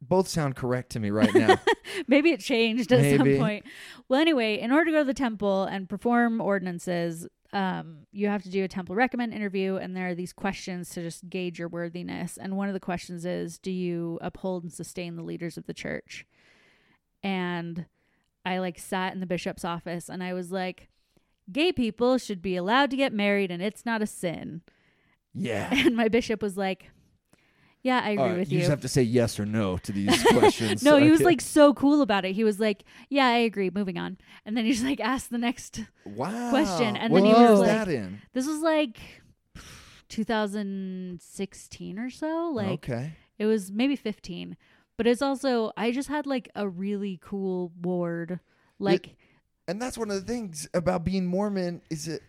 both 0.01 0.27
sound 0.27 0.55
correct 0.55 0.91
to 0.91 0.99
me 0.99 1.11
right 1.11 1.33
now. 1.33 1.59
Maybe 2.07 2.31
it 2.31 2.39
changed 2.39 2.91
at 2.91 3.01
Maybe. 3.01 3.17
some 3.17 3.37
point. 3.37 3.65
Well, 4.09 4.19
anyway, 4.19 4.59
in 4.59 4.71
order 4.71 4.85
to 4.85 4.91
go 4.91 4.97
to 4.99 5.05
the 5.05 5.13
temple 5.13 5.65
and 5.65 5.87
perform 5.87 6.41
ordinances, 6.41 7.27
um, 7.53 8.07
you 8.11 8.27
have 8.27 8.41
to 8.43 8.49
do 8.49 8.63
a 8.63 8.67
temple 8.67 8.95
recommend 8.95 9.33
interview, 9.33 9.75
and 9.75 9.95
there 9.95 10.07
are 10.07 10.15
these 10.15 10.33
questions 10.33 10.89
to 10.91 11.03
just 11.03 11.29
gauge 11.29 11.59
your 11.59 11.67
worthiness. 11.67 12.37
And 12.37 12.57
one 12.57 12.67
of 12.67 12.73
the 12.73 12.79
questions 12.79 13.25
is, 13.25 13.59
do 13.59 13.71
you 13.71 14.17
uphold 14.21 14.63
and 14.63 14.73
sustain 14.73 15.15
the 15.15 15.23
leaders 15.23 15.57
of 15.57 15.67
the 15.67 15.73
church? 15.73 16.25
And 17.21 17.85
I 18.43 18.57
like 18.57 18.79
sat 18.79 19.13
in 19.13 19.19
the 19.19 19.27
bishop's 19.27 19.65
office, 19.65 20.09
and 20.09 20.23
I 20.23 20.33
was 20.33 20.51
like, 20.51 20.89
gay 21.51 21.71
people 21.71 22.17
should 22.17 22.41
be 22.41 22.55
allowed 22.55 22.89
to 22.89 22.97
get 22.97 23.13
married, 23.13 23.51
and 23.51 23.61
it's 23.61 23.85
not 23.85 24.01
a 24.01 24.07
sin. 24.07 24.61
Yeah. 25.33 25.69
And 25.85 25.95
my 25.95 26.07
bishop 26.07 26.41
was 26.41 26.57
like, 26.57 26.89
yeah, 27.83 28.01
I 28.03 28.11
agree 28.11 28.23
right, 28.23 28.37
with 28.37 28.51
you 28.51 28.57
you. 28.57 28.61
just 28.61 28.69
have 28.69 28.81
to 28.81 28.87
say 28.87 29.01
yes 29.01 29.39
or 29.39 29.45
no 29.45 29.77
to 29.77 29.91
these 29.91 30.23
questions. 30.37 30.83
no, 30.83 30.97
he 30.97 31.09
was 31.09 31.21
like 31.21 31.41
so 31.41 31.73
cool 31.73 32.01
about 32.01 32.25
it. 32.25 32.33
He 32.33 32.43
was 32.43 32.59
like, 32.59 32.83
"Yeah, 33.09 33.25
I 33.25 33.37
agree. 33.37 33.71
Moving 33.73 33.97
on." 33.97 34.19
And 34.45 34.55
then 34.55 34.65
he 34.65 34.71
just 34.73 34.83
like 34.83 34.99
asked 34.99 35.31
the 35.31 35.39
next. 35.39 35.81
wow. 36.05 36.51
question, 36.51 36.95
and 36.95 37.11
what 37.11 37.23
then 37.23 37.33
he 37.35 37.41
was 37.41 37.59
like- 37.59 37.67
that 37.69 37.87
in? 37.87 38.21
This 38.33 38.45
was 38.45 38.59
like 38.59 38.99
2016 40.09 41.97
or 41.97 42.09
so. 42.11 42.51
Like 42.53 42.87
okay. 42.87 43.13
it 43.39 43.47
was 43.47 43.71
maybe 43.71 43.95
15, 43.95 44.57
but 44.95 45.07
it's 45.07 45.21
also 45.23 45.71
I 45.75 45.91
just 45.91 46.09
had 46.09 46.27
like 46.27 46.49
a 46.55 46.67
really 46.67 47.17
cool 47.21 47.71
ward. 47.81 48.39
Like 48.77 49.15
and 49.67 49.81
that's 49.81 49.97
one 49.97 50.11
of 50.11 50.15
the 50.15 50.31
things 50.31 50.67
about 50.73 51.03
being 51.03 51.25
Mormon 51.25 51.81
is 51.89 52.07
it 52.07 52.21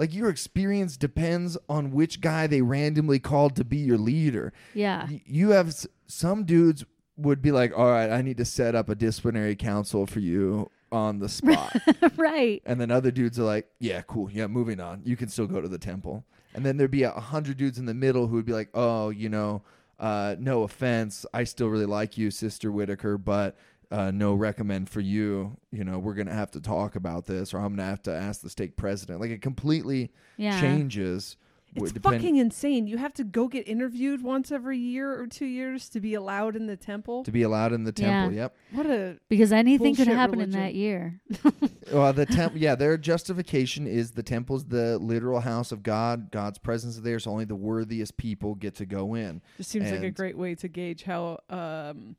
like 0.00 0.12
your 0.12 0.28
experience 0.30 0.96
depends 0.96 1.56
on 1.68 1.92
which 1.92 2.20
guy 2.20 2.48
they 2.48 2.62
randomly 2.62 3.20
called 3.20 3.54
to 3.56 3.64
be 3.64 3.76
your 3.76 3.98
leader. 3.98 4.52
Yeah. 4.74 5.06
Y- 5.08 5.22
You 5.26 5.50
have 5.50 5.68
s- 5.68 5.86
some 6.08 6.44
dudes 6.44 6.84
would 7.16 7.40
be 7.42 7.52
like, 7.52 7.72
"All 7.78 7.90
right, 7.90 8.10
I 8.10 8.22
need 8.22 8.38
to 8.38 8.44
set 8.44 8.74
up 8.74 8.88
a 8.88 8.94
disciplinary 8.96 9.54
council 9.54 10.06
for 10.06 10.18
you 10.20 10.70
on 10.90 11.18
the 11.20 11.28
spot," 11.28 11.76
right. 12.16 12.60
and 12.66 12.80
then 12.80 12.90
other 12.90 13.10
dudes 13.12 13.38
are 13.38 13.44
like, 13.44 13.68
"Yeah, 13.78 14.00
cool, 14.02 14.28
yeah, 14.30 14.46
moving 14.48 14.80
on. 14.80 15.02
You 15.04 15.16
can 15.16 15.28
still 15.28 15.46
go 15.46 15.60
to 15.60 15.68
the 15.68 15.78
temple." 15.78 16.24
And 16.54 16.64
then 16.66 16.78
there'd 16.78 16.90
be 16.90 17.04
a 17.04 17.10
hundred 17.12 17.58
dudes 17.58 17.78
in 17.78 17.84
the 17.86 17.94
middle 17.94 18.26
who 18.26 18.34
would 18.36 18.46
be 18.46 18.52
like, 18.54 18.70
"Oh, 18.74 19.10
you 19.10 19.28
know, 19.28 19.62
uh, 20.00 20.34
no 20.40 20.62
offense, 20.62 21.24
I 21.34 21.44
still 21.44 21.68
really 21.68 21.86
like 21.86 22.16
you, 22.18 22.30
Sister 22.30 22.72
Whittaker, 22.72 23.18
but." 23.18 23.56
Uh, 23.90 24.10
no 24.12 24.34
recommend 24.34 24.88
for 24.88 25.00
you. 25.00 25.56
You 25.72 25.82
know, 25.84 25.98
we're 25.98 26.14
gonna 26.14 26.32
have 26.34 26.50
to 26.52 26.60
talk 26.60 26.94
about 26.94 27.26
this, 27.26 27.52
or 27.52 27.58
I'm 27.58 27.74
gonna 27.74 27.88
have 27.88 28.02
to 28.04 28.14
ask 28.14 28.40
the 28.40 28.50
stake 28.50 28.76
president. 28.76 29.20
Like 29.20 29.30
it 29.30 29.42
completely 29.42 30.12
Yeah. 30.36 30.60
changes. 30.60 31.36
It's 31.76 31.92
depend- 31.92 32.16
fucking 32.16 32.36
insane. 32.36 32.88
You 32.88 32.98
have 32.98 33.14
to 33.14 33.22
go 33.22 33.46
get 33.46 33.68
interviewed 33.68 34.22
once 34.22 34.50
every 34.50 34.76
year 34.76 35.12
or 35.20 35.28
two 35.28 35.46
years 35.46 35.88
to 35.90 36.00
be 36.00 36.14
allowed 36.14 36.56
in 36.56 36.66
the 36.66 36.76
temple. 36.76 37.22
to 37.22 37.30
be 37.30 37.42
allowed 37.42 37.72
in 37.72 37.84
the 37.84 37.92
temple. 37.92 38.32
Yeah. 38.34 38.48
temple. 38.48 38.76
Yep. 38.76 38.86
What 38.86 38.86
a 38.86 39.18
Because 39.28 39.52
anything 39.52 39.94
could 39.94 40.06
Bullshit 40.06 40.18
happen 40.18 40.40
in 40.40 40.50
that 40.50 40.74
year. 40.74 41.20
Well, 41.92 42.12
the 42.12 42.26
temp, 42.26 42.52
yeah, 42.56 42.76
their 42.76 42.96
justification 42.96 43.84
is 43.88 44.12
the 44.12 44.22
temple's 44.22 44.64
the 44.66 44.96
literal 44.98 45.40
house 45.40 45.72
of 45.72 45.82
God. 45.82 46.30
God's 46.30 46.58
presence 46.58 46.94
is 46.94 47.02
there, 47.02 47.18
so 47.18 47.32
only 47.32 47.44
the 47.44 47.56
worthiest 47.56 48.16
people 48.16 48.54
get 48.54 48.76
to 48.76 48.86
go 48.86 49.14
in. 49.14 49.42
just 49.56 49.70
seems 49.70 49.90
like 49.90 50.02
a 50.04 50.10
great 50.12 50.38
way 50.38 50.54
to 50.54 50.68
gauge 50.68 51.02
how 51.02 51.40
um, 51.50 52.14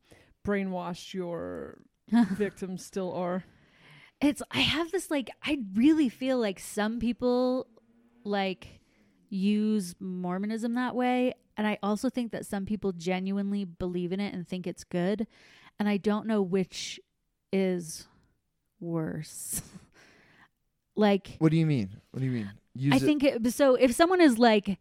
brainwashed 0.46 1.14
your 1.14 1.78
victims 2.32 2.84
still 2.84 3.12
are. 3.12 3.44
it's 4.20 4.42
I 4.50 4.60
have 4.60 4.90
this 4.92 5.10
like 5.10 5.30
I 5.44 5.58
really 5.74 6.08
feel 6.08 6.38
like 6.38 6.58
some 6.58 6.98
people 6.98 7.66
like 8.24 8.80
use 9.28 9.94
Mormonism 10.00 10.74
that 10.74 10.94
way 10.94 11.32
and 11.56 11.66
I 11.66 11.78
also 11.82 12.08
think 12.10 12.32
that 12.32 12.46
some 12.46 12.66
people 12.66 12.92
genuinely 12.92 13.64
believe 13.64 14.12
in 14.12 14.20
it 14.20 14.34
and 14.34 14.46
think 14.46 14.66
it's 14.66 14.84
good 14.84 15.26
and 15.78 15.88
I 15.88 15.96
don't 15.96 16.26
know 16.26 16.42
which 16.42 17.00
is 17.52 18.06
worse. 18.80 19.62
like 20.96 21.36
What 21.38 21.50
do 21.50 21.56
you 21.56 21.66
mean? 21.66 21.90
What 22.10 22.20
do 22.20 22.26
you 22.26 22.32
mean? 22.32 22.50
Use 22.74 22.92
I 22.94 22.96
it- 22.96 23.00
think 23.02 23.24
it, 23.24 23.52
so. 23.54 23.74
If 23.74 23.92
someone 23.94 24.20
is 24.20 24.38
like 24.38 24.78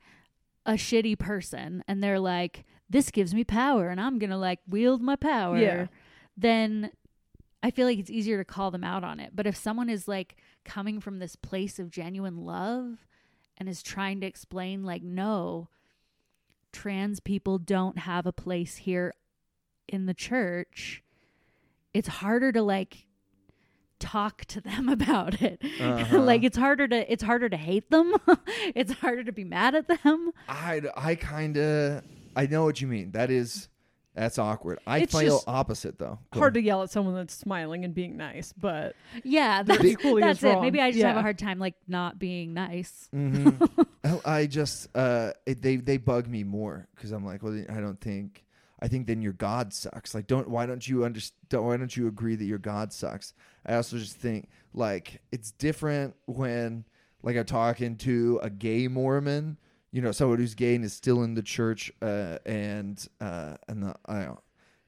a 0.66 0.74
shitty 0.74 1.18
person 1.20 1.84
and 1.88 2.04
they're 2.04 2.20
like, 2.20 2.66
"This 2.92 3.10
gives 3.12 3.34
me 3.34 3.44
power, 3.44 3.90
and 3.90 4.00
I'm 4.02 4.20
gonna 4.20 4.38
like 4.38 4.60
wield 4.68 5.02
my 5.02 5.16
power," 5.16 5.58
Yeah. 5.58 5.88
then 6.38 6.92
I 7.64 7.72
feel 7.72 7.86
like 7.88 8.00
it's 8.00 8.10
easier 8.10 8.38
to 8.38 8.46
call 8.46 8.72
them 8.72 8.84
out 8.84 9.04
on 9.04 9.20
it. 9.20 9.32
But 9.36 9.46
if 9.48 9.56
someone 9.56 9.90
is 9.90 10.08
like 10.08 10.36
coming 10.66 11.00
from 11.00 11.20
this 11.20 11.36
place 11.36 11.78
of 11.80 11.90
genuine 11.92 12.38
love 12.46 13.06
and 13.58 13.70
is 13.70 13.84
trying 13.84 14.20
to 14.22 14.28
explain, 14.28 14.84
like, 14.84 15.04
no, 15.04 15.68
trans 16.72 17.20
people 17.20 17.58
don't 17.60 18.00
have 18.00 18.26
a 18.26 18.32
place 18.34 18.78
here 18.78 19.14
in 19.88 20.06
the 20.08 20.14
church, 20.14 21.04
it's 21.94 22.08
harder 22.08 22.52
to 22.52 22.62
like 22.64 23.06
talk 24.00 24.46
to 24.46 24.60
them 24.62 24.90
about 24.98 25.42
it. 25.42 25.62
Uh-huh. 25.80 26.20
like 26.22 26.44
it's 26.44 26.58
harder 26.58 26.88
to 26.88 27.12
it's 27.12 27.24
harder 27.24 27.48
to 27.50 27.58
hate 27.58 27.92
them. 27.92 28.14
it's 28.74 28.94
harder 28.94 29.24
to 29.24 29.32
be 29.32 29.44
mad 29.44 29.76
at 29.76 29.88
them. 29.88 30.32
I, 30.50 30.82
I 30.98 31.16
kind 31.16 31.58
of 31.58 32.04
I 32.36 32.48
know 32.48 32.64
what 32.64 32.82
you 32.82 32.88
mean. 32.88 33.12
That 33.12 33.30
is 33.32 33.68
that's 34.14 34.38
awkward. 34.38 34.80
I 34.86 35.00
It's 35.00 35.18
feel 35.18 35.38
just 35.38 35.48
opposite 35.48 35.98
though. 35.98 36.20
Go 36.32 36.40
Hard 36.42 36.54
to 36.56 36.62
yell 36.62 36.84
at 36.84 36.90
someone 36.90 37.16
that's 37.16 37.34
smiling 37.34 37.86
and 37.86 37.94
being 37.94 38.18
nice, 38.18 38.54
but 38.54 38.96
Yeah, 39.24 39.64
that's, 39.66 39.84
equally 39.84 40.22
that's 40.22 40.44
it. 40.44 40.48
wrong. 40.48 40.62
Maybe 40.62 40.82
I 40.82 40.92
just 40.92 41.04
have 41.04 41.16
a 41.18 41.22
hard 41.22 41.38
time 41.40 41.60
like 41.60 41.76
not 41.88 42.20
being 42.20 42.54
nice. 42.54 43.08
hmm 43.12 43.50
I 44.26 44.48
just 44.48 44.90
uh, 44.96 45.32
it, 45.46 45.62
they 45.62 45.78
they 45.78 45.98
bug 45.98 46.28
me 46.28 46.44
more 46.44 46.88
because 46.96 47.12
I'm 47.12 47.26
like, 47.26 47.44
well, 47.44 47.64
I 47.70 47.80
don't 47.80 48.00
think. 48.02 48.44
I 48.84 48.88
think 48.88 49.06
then 49.06 49.22
your 49.22 49.34
God 49.34 49.74
sucks. 49.74 50.16
Like, 50.16 50.26
don't 50.26 50.50
why 50.50 50.66
don't 50.66 50.86
you 50.88 51.06
understand? 51.06 51.64
Why 51.64 51.78
don't 51.78 51.96
you 51.96 52.08
agree 52.08 52.36
that 52.36 52.46
your 52.46 52.58
God 52.58 52.92
sucks? 52.92 53.34
I 53.66 53.76
also 53.76 53.98
just 54.00 54.18
think 54.18 54.50
like 54.74 55.22
it's 55.32 55.52
different 55.52 56.16
when 56.26 56.86
like 57.22 57.38
I'm 57.38 57.46
talking 57.46 57.96
to 57.98 58.40
a 58.42 58.50
gay 58.50 58.88
Mormon, 58.88 59.58
you 59.92 60.02
know, 60.02 60.12
someone 60.12 60.38
who's 60.38 60.56
gay 60.56 60.76
and 60.76 60.84
is 60.86 60.94
still 60.94 61.24
in 61.24 61.34
the 61.34 61.42
church, 61.42 61.92
uh, 62.02 62.38
and 62.46 63.06
uh, 63.20 63.56
and 63.68 63.84
the, 63.84 63.96
I, 64.08 64.30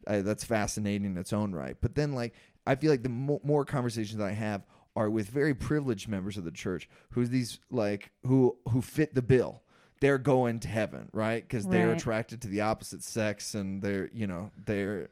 I 0.07 0.21
that's 0.21 0.43
fascinating 0.43 1.05
in 1.05 1.17
its 1.17 1.33
own 1.33 1.53
right. 1.53 1.75
But 1.81 1.95
then 1.95 2.13
like 2.13 2.33
I 2.65 2.75
feel 2.75 2.91
like 2.91 3.03
the 3.03 3.09
mo- 3.09 3.41
more 3.43 3.65
conversations 3.65 4.17
that 4.19 4.27
I 4.27 4.31
have 4.33 4.65
are 4.95 5.09
with 5.09 5.27
very 5.29 5.53
privileged 5.55 6.07
members 6.07 6.37
of 6.37 6.43
the 6.45 6.51
church 6.51 6.87
who's 7.11 7.29
these 7.31 7.59
like 7.71 8.11
who 8.27 8.55
who 8.69 8.79
fit 8.79 9.15
the 9.15 9.23
bill 9.23 9.63
they're 10.01 10.19
going 10.19 10.59
to 10.59 10.67
heaven 10.67 11.09
right 11.13 11.41
because 11.43 11.65
they're 11.65 11.87
Right. 11.87 11.97
attracted 11.97 12.41
to 12.43 12.47
the 12.47 12.61
opposite 12.61 13.01
sex 13.01 13.55
and 13.55 13.81
they're 13.81 14.11
you 14.13 14.27
know 14.27 14.51
they're 14.65 15.09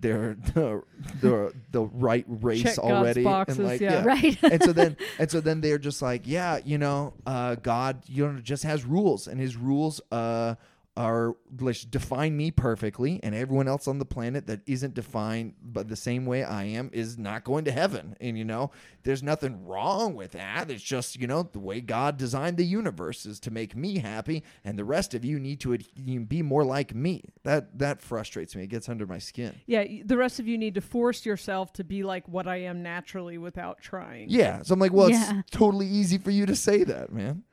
they're 0.00 0.36
the 0.54 0.82
the, 1.20 1.52
the 1.72 1.82
right 1.82 2.24
race 2.28 2.62
Check 2.62 2.76
God's 2.76 2.90
already 2.90 3.24
boxes, 3.24 3.58
and 3.58 3.68
like 3.68 3.80
yeah. 3.80 4.04
Right. 4.04 4.38
and 4.42 4.62
so 4.62 4.72
then 4.72 4.96
and 5.18 5.30
so 5.30 5.40
then 5.40 5.60
they're 5.60 5.78
just 5.78 6.02
like 6.02 6.22
yeah 6.24 6.58
you 6.64 6.78
know 6.78 7.14
uh 7.26 7.56
god 7.56 8.02
you 8.06 8.26
know 8.26 8.40
just 8.40 8.62
has 8.62 8.84
rules 8.84 9.26
and 9.26 9.40
his 9.40 9.56
rules 9.56 10.00
uh 10.12 10.54
are 10.98 11.36
like 11.60 11.76
define 11.90 12.36
me 12.36 12.50
perfectly 12.50 13.20
and 13.22 13.32
everyone 13.32 13.68
else 13.68 13.86
on 13.86 14.00
the 14.00 14.04
planet 14.04 14.48
that 14.48 14.60
isn't 14.66 14.94
defined 14.94 15.54
but 15.62 15.86
the 15.88 15.94
same 15.94 16.26
way 16.26 16.42
I 16.42 16.64
am 16.64 16.90
is 16.92 17.16
not 17.16 17.44
going 17.44 17.64
to 17.66 17.70
heaven 17.70 18.16
and 18.20 18.36
you 18.36 18.44
know 18.44 18.72
there's 19.04 19.22
nothing 19.22 19.64
wrong 19.64 20.16
with 20.16 20.32
that 20.32 20.72
it's 20.72 20.82
just 20.82 21.16
you 21.20 21.28
know 21.28 21.44
the 21.44 21.60
way 21.60 21.80
God 21.80 22.16
designed 22.16 22.56
the 22.56 22.64
universe 22.64 23.26
is 23.26 23.38
to 23.40 23.52
make 23.52 23.76
me 23.76 23.98
happy 23.98 24.42
and 24.64 24.76
the 24.76 24.84
rest 24.84 25.14
of 25.14 25.24
you 25.24 25.38
need 25.38 25.60
to 25.60 25.74
ad- 25.74 26.28
be 26.28 26.42
more 26.42 26.64
like 26.64 26.92
me 26.96 27.22
that 27.44 27.78
that 27.78 28.00
frustrates 28.02 28.56
me 28.56 28.64
it 28.64 28.66
gets 28.68 28.88
under 28.88 29.06
my 29.06 29.18
skin 29.18 29.54
yeah, 29.66 29.84
the 30.04 30.16
rest 30.16 30.40
of 30.40 30.48
you 30.48 30.58
need 30.58 30.74
to 30.74 30.80
force 30.80 31.24
yourself 31.24 31.72
to 31.74 31.84
be 31.84 32.02
like 32.02 32.26
what 32.26 32.48
I 32.48 32.56
am 32.62 32.82
naturally 32.82 33.38
without 33.38 33.80
trying. 33.80 34.30
yeah 34.30 34.62
so 34.62 34.74
I'm 34.74 34.80
like 34.80 34.92
well 34.92 35.10
Yeah. 35.10 35.38
it's 35.38 35.50
totally 35.52 35.86
easy 35.86 36.18
for 36.18 36.32
you 36.32 36.44
to 36.46 36.56
say 36.56 36.82
that 36.82 37.12
man 37.12 37.44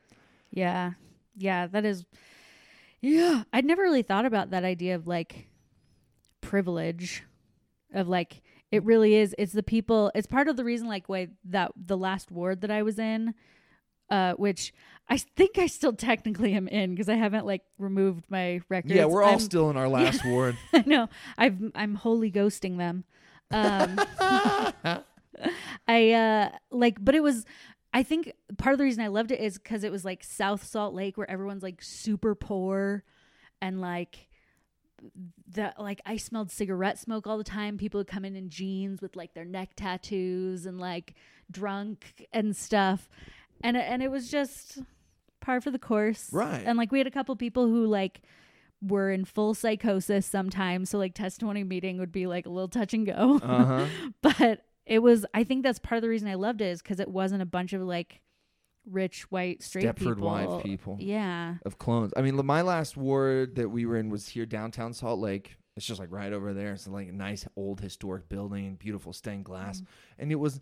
Yeah. 0.49 0.93
Yeah, 1.37 1.67
that 1.67 1.85
is 1.85 2.05
Yeah, 3.01 3.43
I'd 3.53 3.65
never 3.65 3.81
really 3.83 4.01
thought 4.03 4.25
about 4.25 4.49
that 4.51 4.63
idea 4.63 4.95
of 4.95 5.05
like 5.07 5.47
privilege 6.41 7.23
of 7.93 8.07
like 8.07 8.41
it 8.71 8.83
really 8.83 9.15
is 9.15 9.33
it's 9.37 9.53
the 9.53 9.63
people 9.63 10.11
it's 10.13 10.27
part 10.27 10.47
of 10.47 10.57
the 10.57 10.63
reason 10.63 10.87
like 10.87 11.07
why 11.07 11.27
that 11.45 11.71
the 11.75 11.97
last 11.97 12.29
ward 12.31 12.61
that 12.61 12.69
I 12.71 12.83
was 12.83 12.99
in 12.99 13.33
uh 14.09 14.33
which 14.33 14.73
I 15.09 15.17
think 15.17 15.57
I 15.57 15.65
still 15.67 15.93
technically 15.93 16.53
am 16.53 16.67
in 16.67 16.91
because 16.91 17.09
I 17.09 17.15
haven't 17.15 17.45
like 17.45 17.61
removed 17.79 18.25
my 18.29 18.61
records. 18.69 18.93
yeah 18.93 19.05
we're 19.05 19.23
all 19.23 19.31
I'm- 19.31 19.39
still 19.39 19.69
in 19.69 19.77
our 19.77 19.87
last 19.99 20.23
ward 20.25 20.55
I 20.73 20.83
know. 20.85 21.09
I've 21.37 21.57
I'm 21.73 21.95
wholly 21.95 22.31
ghosting 22.31 22.77
them. 22.77 23.03
Um, 23.51 23.99
I 25.87 26.11
uh 26.11 26.49
like, 26.71 26.97
but 27.03 27.15
it 27.15 27.21
was. 27.23 27.45
I 27.95 28.03
think 28.03 28.31
part 28.57 28.73
of 28.73 28.77
the 28.77 28.83
reason 28.83 29.03
I 29.03 29.07
loved 29.07 29.31
it 29.31 29.39
is 29.39 29.57
because 29.57 29.83
it 29.83 29.91
was 29.91 30.03
like 30.05 30.23
South 30.23 30.63
Salt 30.65 30.93
Lake, 30.93 31.17
where 31.17 31.29
everyone's 31.31 31.63
like 31.63 31.81
super 31.81 32.35
poor, 32.35 33.03
and 33.61 33.81
like 33.81 34.27
the 35.49 35.73
like 35.77 36.01
I 36.05 36.17
smelled 36.17 36.51
cigarette 36.51 36.99
smoke 36.99 37.25
all 37.27 37.37
the 37.37 37.43
time. 37.43 37.77
People 37.77 37.99
would 37.99 38.07
come 38.07 38.25
in 38.25 38.35
in 38.35 38.49
jeans 38.49 39.01
with 39.01 39.15
like 39.15 39.33
their 39.33 39.45
neck 39.45 39.71
tattoos 39.75 40.65
and 40.65 40.79
like 40.79 41.13
drunk 41.49 42.27
and 42.33 42.55
stuff, 42.55 43.09
and 43.61 43.77
it- 43.77 43.85
and 43.87 44.03
it 44.03 44.11
was 44.11 44.29
just 44.29 44.79
par 45.41 45.61
for 45.61 45.71
the 45.71 45.79
course, 45.79 46.33
Right. 46.33 46.63
And 46.65 46.77
like 46.77 46.91
we 46.91 46.97
had 46.97 47.07
a 47.07 47.11
couple 47.11 47.35
people 47.35 47.67
who 47.67 47.85
like 47.85 48.21
were 48.81 49.11
in 49.11 49.25
full 49.25 49.53
psychosis 49.53 50.25
sometimes. 50.25 50.89
So 50.89 50.97
like 50.97 51.13
testimony 51.13 51.63
meeting 51.63 51.97
would 51.99 52.11
be 52.11 52.27
like 52.27 52.45
a 52.45 52.49
little 52.49 52.67
touch 52.67 52.93
and 52.93 53.05
go. 53.05 53.39
uh-huh 53.41 53.85
but 54.21 54.65
it 54.85 54.99
was 54.99 55.25
I 55.33 55.43
think 55.43 55.63
that's 55.63 55.79
part 55.79 55.97
of 55.97 56.01
the 56.01 56.09
reason 56.09 56.27
I 56.27 56.35
loved 56.35 56.61
it 56.61 56.65
is 56.65 56.81
because 56.81 56.99
it 56.99 57.09
wasn't 57.09 57.41
a 57.41 57.45
bunch 57.45 57.73
of 57.73 57.81
like 57.81 58.21
rich 58.89 59.23
white 59.31 59.63
straight 59.63 59.85
Stepford 59.85 60.15
people. 60.15 60.27
wife 60.27 60.63
people. 60.63 60.97
Yeah. 60.99 61.55
of 61.65 61.77
clones. 61.77 62.13
I 62.15 62.21
mean, 62.21 62.43
my 62.45 62.61
last 62.61 62.97
ward 62.97 63.55
that 63.55 63.69
we 63.69 63.85
were 63.85 63.97
in 63.97 64.09
was 64.09 64.27
here 64.27 64.45
downtown 64.45 64.93
Salt 64.93 65.19
Lake. 65.19 65.55
It's 65.75 65.85
just 65.85 65.99
like 65.99 66.11
right 66.11 66.31
over 66.31 66.53
there. 66.53 66.73
It's 66.73 66.87
like 66.87 67.09
a 67.09 67.11
nice 67.11 67.45
old 67.55 67.81
historic 67.81 68.29
building, 68.29 68.75
beautiful 68.75 69.11
stained 69.11 69.43
glass, 69.43 69.81
mm. 69.81 69.85
and 70.19 70.31
it 70.31 70.35
was 70.35 70.61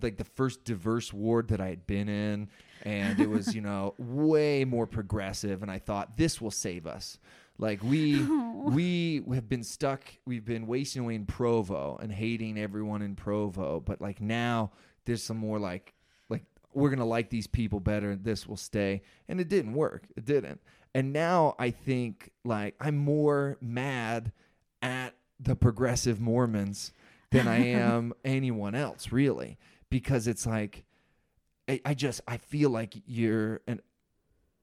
like 0.00 0.16
the 0.16 0.24
first 0.24 0.64
diverse 0.64 1.12
ward 1.12 1.48
that 1.48 1.60
I 1.60 1.68
had 1.68 1.86
been 1.86 2.08
in, 2.08 2.48
and 2.82 3.18
it 3.18 3.28
was 3.28 3.54
you 3.54 3.60
know 3.60 3.94
way 3.98 4.64
more 4.64 4.86
progressive. 4.86 5.62
And 5.62 5.70
I 5.70 5.78
thought 5.78 6.16
this 6.16 6.40
will 6.40 6.52
save 6.52 6.86
us. 6.86 7.18
Like 7.62 7.80
we 7.84 8.20
we 8.24 9.22
have 9.32 9.48
been 9.48 9.62
stuck. 9.62 10.02
We've 10.26 10.44
been 10.44 10.66
wasting 10.66 11.02
away 11.02 11.14
in 11.14 11.26
Provo 11.26 11.96
and 12.02 12.10
hating 12.12 12.58
everyone 12.58 13.02
in 13.02 13.14
Provo, 13.14 13.78
but 13.78 14.00
like 14.00 14.20
now 14.20 14.72
there's 15.04 15.22
some 15.22 15.36
more 15.36 15.60
like 15.60 15.94
like 16.28 16.42
we're 16.74 16.90
gonna 16.90 17.06
like 17.06 17.30
these 17.30 17.46
people 17.46 17.78
better 17.78 18.16
this 18.16 18.48
will 18.48 18.56
stay. 18.56 19.02
And 19.28 19.40
it 19.40 19.48
didn't 19.48 19.74
work. 19.74 20.08
It 20.16 20.24
didn't. 20.24 20.60
And 20.92 21.12
now 21.12 21.54
i 21.58 21.70
think 21.70 22.32
like 22.44 22.74
i'm 22.80 22.98
more 22.98 23.56
mad 23.62 24.32
at 24.82 25.14
the 25.40 25.56
progressive 25.56 26.20
mormons 26.20 26.92
than 27.30 27.48
i 27.48 27.56
am 27.64 28.12
anyone 28.24 28.74
else 28.74 29.12
really. 29.12 29.56
Because 29.88 30.26
it's 30.26 30.46
like 30.46 30.84
I, 31.68 31.80
I 31.84 31.94
just 31.94 32.22
I 32.26 32.38
feel 32.38 32.70
like 32.70 32.94
you're 33.06 33.60
and 33.68 33.80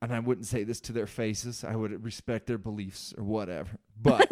and 0.01 0.13
I 0.13 0.19
wouldn't 0.19 0.47
say 0.47 0.63
this 0.63 0.79
to 0.81 0.93
their 0.93 1.07
faces. 1.07 1.63
I 1.63 1.75
would 1.75 2.03
respect 2.03 2.47
their 2.47 2.57
beliefs 2.57 3.13
or 3.17 3.23
whatever. 3.23 3.69
But 4.01 4.29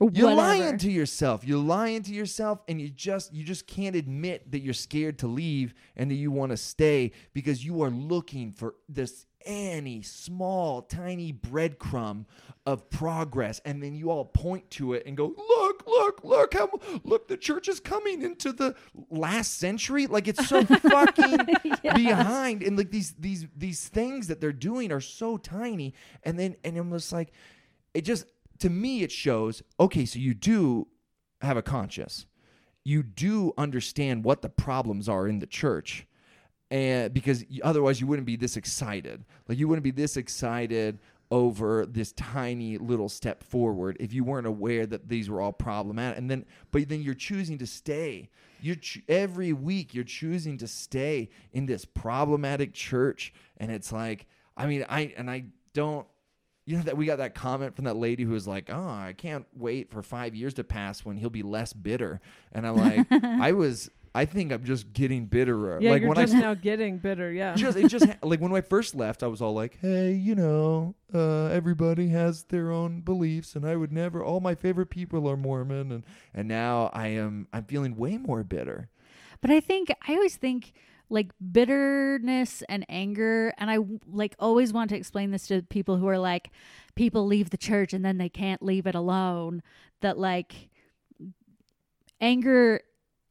you're 0.00 0.28
whatever. 0.28 0.34
lying 0.34 0.78
to 0.78 0.90
yourself. 0.90 1.44
You're 1.44 1.62
lying 1.62 2.02
to 2.02 2.12
yourself 2.12 2.60
and 2.68 2.80
you 2.80 2.88
just 2.90 3.32
you 3.32 3.44
just 3.44 3.66
can't 3.66 3.96
admit 3.96 4.50
that 4.52 4.60
you're 4.60 4.74
scared 4.74 5.18
to 5.20 5.26
leave 5.26 5.74
and 5.96 6.10
that 6.10 6.16
you 6.16 6.30
want 6.30 6.50
to 6.50 6.56
stay 6.56 7.12
because 7.32 7.64
you 7.64 7.82
are 7.82 7.90
looking 7.90 8.52
for 8.52 8.74
this 8.88 9.26
any 9.44 10.02
small 10.02 10.82
tiny 10.82 11.32
breadcrumb 11.32 12.26
of 12.66 12.90
progress 12.90 13.60
and 13.64 13.82
then 13.82 13.94
you 13.94 14.10
all 14.10 14.24
point 14.24 14.70
to 14.70 14.92
it 14.94 15.04
and 15.06 15.16
go 15.16 15.34
look 15.36 15.67
look 15.88 16.22
look 16.22 16.54
how 16.54 16.70
look 17.04 17.28
the 17.28 17.36
church 17.36 17.68
is 17.68 17.80
coming 17.80 18.22
into 18.22 18.52
the 18.52 18.74
last 19.10 19.58
century. 19.58 20.06
Like 20.06 20.28
it's 20.28 20.46
so 20.46 20.64
fucking 20.64 21.38
behind. 21.94 22.62
And 22.62 22.76
like 22.76 22.90
these 22.90 23.14
these 23.18 23.46
these 23.56 23.88
things 23.88 24.28
that 24.28 24.40
they're 24.40 24.52
doing 24.52 24.92
are 24.92 25.00
so 25.00 25.36
tiny. 25.36 25.94
And 26.22 26.38
then 26.38 26.56
and 26.64 26.76
I'm 26.76 26.90
just 26.92 27.12
like 27.12 27.32
it 27.94 28.02
just 28.02 28.26
to 28.60 28.70
me 28.70 29.02
it 29.02 29.12
shows 29.12 29.62
okay 29.80 30.04
so 30.04 30.18
you 30.18 30.34
do 30.34 30.88
have 31.40 31.56
a 31.56 31.62
conscience. 31.62 32.26
You 32.84 33.02
do 33.02 33.52
understand 33.58 34.24
what 34.24 34.42
the 34.42 34.48
problems 34.48 35.08
are 35.08 35.28
in 35.28 35.38
the 35.38 35.46
church. 35.46 36.06
And 36.70 37.12
because 37.14 37.44
otherwise 37.62 38.00
you 38.00 38.06
wouldn't 38.06 38.26
be 38.26 38.36
this 38.36 38.56
excited. 38.56 39.24
Like 39.48 39.58
you 39.58 39.68
wouldn't 39.68 39.84
be 39.84 39.90
this 39.90 40.16
excited 40.16 40.98
over 41.30 41.84
this 41.86 42.12
tiny 42.12 42.78
little 42.78 43.08
step 43.08 43.42
forward 43.42 43.96
if 44.00 44.12
you 44.12 44.24
weren't 44.24 44.46
aware 44.46 44.86
that 44.86 45.08
these 45.08 45.28
were 45.28 45.40
all 45.40 45.52
problematic. 45.52 46.18
And 46.18 46.30
then 46.30 46.44
but 46.70 46.88
then 46.88 47.02
you're 47.02 47.14
choosing 47.14 47.58
to 47.58 47.66
stay. 47.66 48.30
You're 48.60 48.76
ch- 48.76 49.02
every 49.08 49.52
week 49.52 49.94
you're 49.94 50.04
choosing 50.04 50.58
to 50.58 50.66
stay 50.66 51.28
in 51.52 51.66
this 51.66 51.84
problematic 51.84 52.72
church. 52.72 53.32
And 53.58 53.70
it's 53.70 53.92
like 53.92 54.26
i 54.56 54.66
mean 54.66 54.84
i 54.88 55.12
and 55.16 55.30
i 55.30 55.44
don't 55.72 56.06
you 56.68 56.76
know 56.76 56.82
that 56.82 56.98
we 56.98 57.06
got 57.06 57.16
that 57.16 57.34
comment 57.34 57.74
from 57.74 57.86
that 57.86 57.96
lady 57.96 58.24
who 58.24 58.32
was 58.32 58.46
like, 58.46 58.68
"Oh, 58.68 58.88
I 58.88 59.14
can't 59.16 59.46
wait 59.54 59.90
for 59.90 60.02
five 60.02 60.34
years 60.34 60.52
to 60.54 60.64
pass 60.64 61.02
when 61.02 61.16
he'll 61.16 61.30
be 61.30 61.42
less 61.42 61.72
bitter." 61.72 62.20
And 62.52 62.66
I'm 62.66 62.76
like, 62.76 63.06
I 63.24 63.52
was, 63.52 63.90
I 64.18 64.24
think 64.24 64.50
I'm 64.50 64.64
just 64.64 64.92
getting 64.92 65.26
bitterer. 65.26 65.78
Yeah, 65.80 65.92
like 65.92 66.00
you're 66.00 66.08
when 66.08 66.18
just 66.18 66.34
I 66.34 66.40
now 66.40 66.54
getting 66.54 66.98
bitter. 66.98 67.30
Yeah. 67.30 67.54
just 67.54 67.78
it 67.78 67.86
just 67.86 68.04
like 68.24 68.40
when 68.40 68.52
I 68.52 68.62
first 68.62 68.96
left, 68.96 69.22
I 69.22 69.28
was 69.28 69.40
all 69.40 69.54
like, 69.54 69.78
"Hey, 69.80 70.12
you 70.12 70.34
know, 70.34 70.96
uh, 71.14 71.44
everybody 71.44 72.08
has 72.08 72.42
their 72.42 72.72
own 72.72 73.02
beliefs, 73.02 73.54
and 73.54 73.64
I 73.64 73.76
would 73.76 73.92
never. 73.92 74.24
All 74.24 74.40
my 74.40 74.56
favorite 74.56 74.90
people 74.90 75.30
are 75.30 75.36
Mormon, 75.36 75.92
and 75.92 76.02
and 76.34 76.48
now 76.48 76.90
I 76.92 77.08
am. 77.08 77.46
I'm 77.52 77.62
feeling 77.62 77.96
way 77.96 78.16
more 78.18 78.42
bitter. 78.42 78.88
But 79.40 79.52
I 79.52 79.60
think 79.60 79.88
I 80.08 80.14
always 80.14 80.34
think 80.34 80.72
like 81.08 81.30
bitterness 81.52 82.64
and 82.68 82.84
anger 82.88 83.54
and 83.56 83.70
I 83.70 83.78
like 84.06 84.34
always 84.38 84.74
want 84.74 84.90
to 84.90 84.96
explain 84.96 85.30
this 85.30 85.46
to 85.46 85.62
people 85.62 85.96
who 85.96 86.08
are 86.08 86.18
like 86.18 86.50
people 86.96 87.24
leave 87.24 87.48
the 87.48 87.56
church 87.56 87.94
and 87.94 88.04
then 88.04 88.18
they 88.18 88.28
can't 88.28 88.62
leave 88.62 88.86
it 88.86 88.94
alone 88.94 89.62
that 90.02 90.18
like 90.18 90.68
anger 92.20 92.82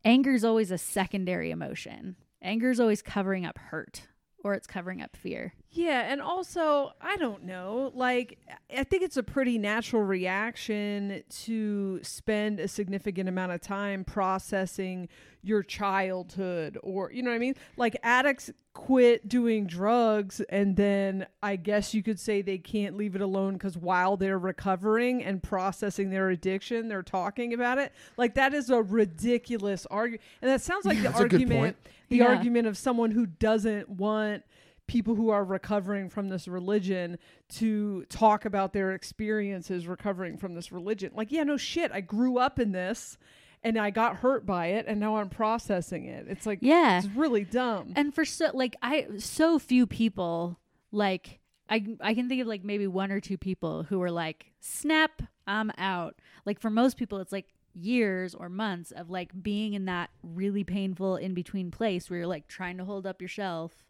anger 0.03 0.33
is 0.33 0.43
always 0.43 0.71
a 0.71 0.77
secondary 0.77 1.51
emotion. 1.51 2.15
Anger 2.41 2.69
is 2.69 2.79
always 2.79 3.01
covering 3.01 3.45
up 3.45 3.57
hurt 3.57 4.07
or 4.43 4.53
it's 4.53 4.67
covering 4.67 5.01
up 5.01 5.15
fear. 5.15 5.53
Yeah, 5.69 6.11
and 6.11 6.21
also, 6.21 6.93
I 7.01 7.17
don't 7.17 7.43
know, 7.43 7.91
like 7.93 8.39
I 8.75 8.83
think 8.83 9.03
it's 9.03 9.17
a 9.17 9.23
pretty 9.23 9.57
natural 9.57 10.01
reaction 10.01 11.23
to 11.43 11.99
spend 12.03 12.59
a 12.59 12.67
significant 12.67 13.27
amount 13.27 13.51
of 13.51 13.61
time 13.61 14.03
processing 14.03 15.09
your 15.43 15.63
childhood 15.63 16.77
or 16.83 17.11
you 17.11 17.21
know 17.21 17.29
what 17.29 17.35
I 17.35 17.39
mean? 17.39 17.55
Like 17.75 17.95
addicts 18.01 18.49
quit 18.73 19.27
doing 19.27 19.67
drugs 19.67 20.41
and 20.49 20.75
then 20.75 21.25
I 21.43 21.55
guess 21.57 21.93
you 21.93 22.01
could 22.01 22.19
say 22.19 22.41
they 22.41 22.57
can't 22.57 22.95
leave 22.97 23.15
it 23.15 23.21
alone 23.21 23.57
cuz 23.59 23.77
while 23.77 24.17
they're 24.17 24.39
recovering 24.39 25.23
and 25.23 25.41
processing 25.43 26.09
their 26.09 26.29
addiction, 26.29 26.87
they're 26.87 27.03
talking 27.03 27.53
about 27.53 27.77
it. 27.77 27.91
Like 28.17 28.33
that 28.35 28.53
is 28.53 28.69
a 28.69 28.81
ridiculous 28.81 29.85
argument. 29.87 30.21
And 30.41 30.49
that 30.49 30.61
sounds 30.61 30.85
like 30.85 30.97
the 31.01 31.03
That's 31.03 31.19
a 31.19 31.23
good 31.27 31.33
argument 31.41 31.59
point. 31.59 31.77
the 32.09 32.17
Yeah. 32.17 32.27
argument 32.27 32.67
of 32.67 32.77
someone 32.77 33.11
who 33.11 33.25
doesn't 33.25 33.89
want 33.89 34.43
people 34.87 35.15
who 35.15 35.29
are 35.29 35.43
recovering 35.43 36.09
from 36.09 36.29
this 36.29 36.47
religion 36.47 37.17
to 37.49 38.05
talk 38.05 38.45
about 38.45 38.73
their 38.73 38.93
experiences 38.93 39.87
recovering 39.87 40.37
from 40.37 40.53
this 40.55 40.71
religion. 40.71 41.11
Like, 41.15 41.31
yeah, 41.31 41.43
no 41.43 41.57
shit. 41.57 41.91
I 41.91 42.01
grew 42.01 42.37
up 42.37 42.57
in 42.59 42.71
this 42.71 43.17
and 43.63 43.77
I 43.77 43.89
got 43.89 44.17
hurt 44.17 44.45
by 44.45 44.67
it 44.67 44.85
and 44.87 44.99
now 44.99 45.17
I'm 45.17 45.29
processing 45.29 46.05
it. 46.05 46.25
It's 46.29 46.45
like, 46.45 46.59
Yeah. 46.61 46.99
it's 46.99 47.07
really 47.07 47.43
dumb. 47.43 47.93
And 47.95 48.13
for 48.13 48.23
so 48.25 48.49
like 48.53 48.75
I 48.81 49.07
so 49.17 49.59
few 49.59 49.85
people 49.87 50.59
like 50.91 51.39
I 51.69 51.85
I 51.99 52.13
can 52.13 52.29
think 52.29 52.41
of 52.41 52.47
like 52.47 52.63
maybe 52.63 52.87
one 52.87 53.11
or 53.11 53.19
two 53.19 53.37
people 53.37 53.83
who 53.83 54.01
are 54.01 54.11
like 54.11 54.53
snap 54.61 55.21
I'm 55.45 55.71
out. 55.77 56.15
Like 56.45 56.59
for 56.61 56.69
most 56.69 56.97
people 56.97 57.19
it's 57.19 57.31
like 57.33 57.53
years 57.73 58.33
or 58.33 58.47
months 58.49 58.91
of 58.91 59.09
like 59.09 59.31
being 59.43 59.73
in 59.73 59.85
that 59.85 60.09
really 60.23 60.63
painful 60.63 61.15
in 61.17 61.33
between 61.33 61.71
place 61.71 62.09
where 62.09 62.19
you're 62.19 62.27
like 62.27 62.47
trying 62.47 62.77
to 62.77 62.85
hold 62.85 63.05
up 63.05 63.21
your 63.21 63.27
shelf 63.27 63.83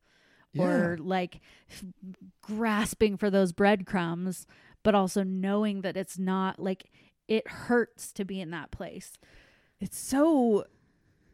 or 0.59 0.97
like 0.99 1.39
f- 1.69 1.83
grasping 2.41 3.17
for 3.17 3.29
those 3.29 3.51
breadcrumbs 3.51 4.45
but 4.83 4.95
also 4.95 5.23
knowing 5.23 5.81
that 5.81 5.97
it's 5.97 6.17
not 6.17 6.59
like 6.59 6.89
it 7.27 7.47
hurts 7.47 8.13
to 8.13 8.23
be 8.23 8.39
in 8.39 8.51
that 8.51 8.71
place. 8.71 9.13
it's 9.79 9.97
so 9.97 10.65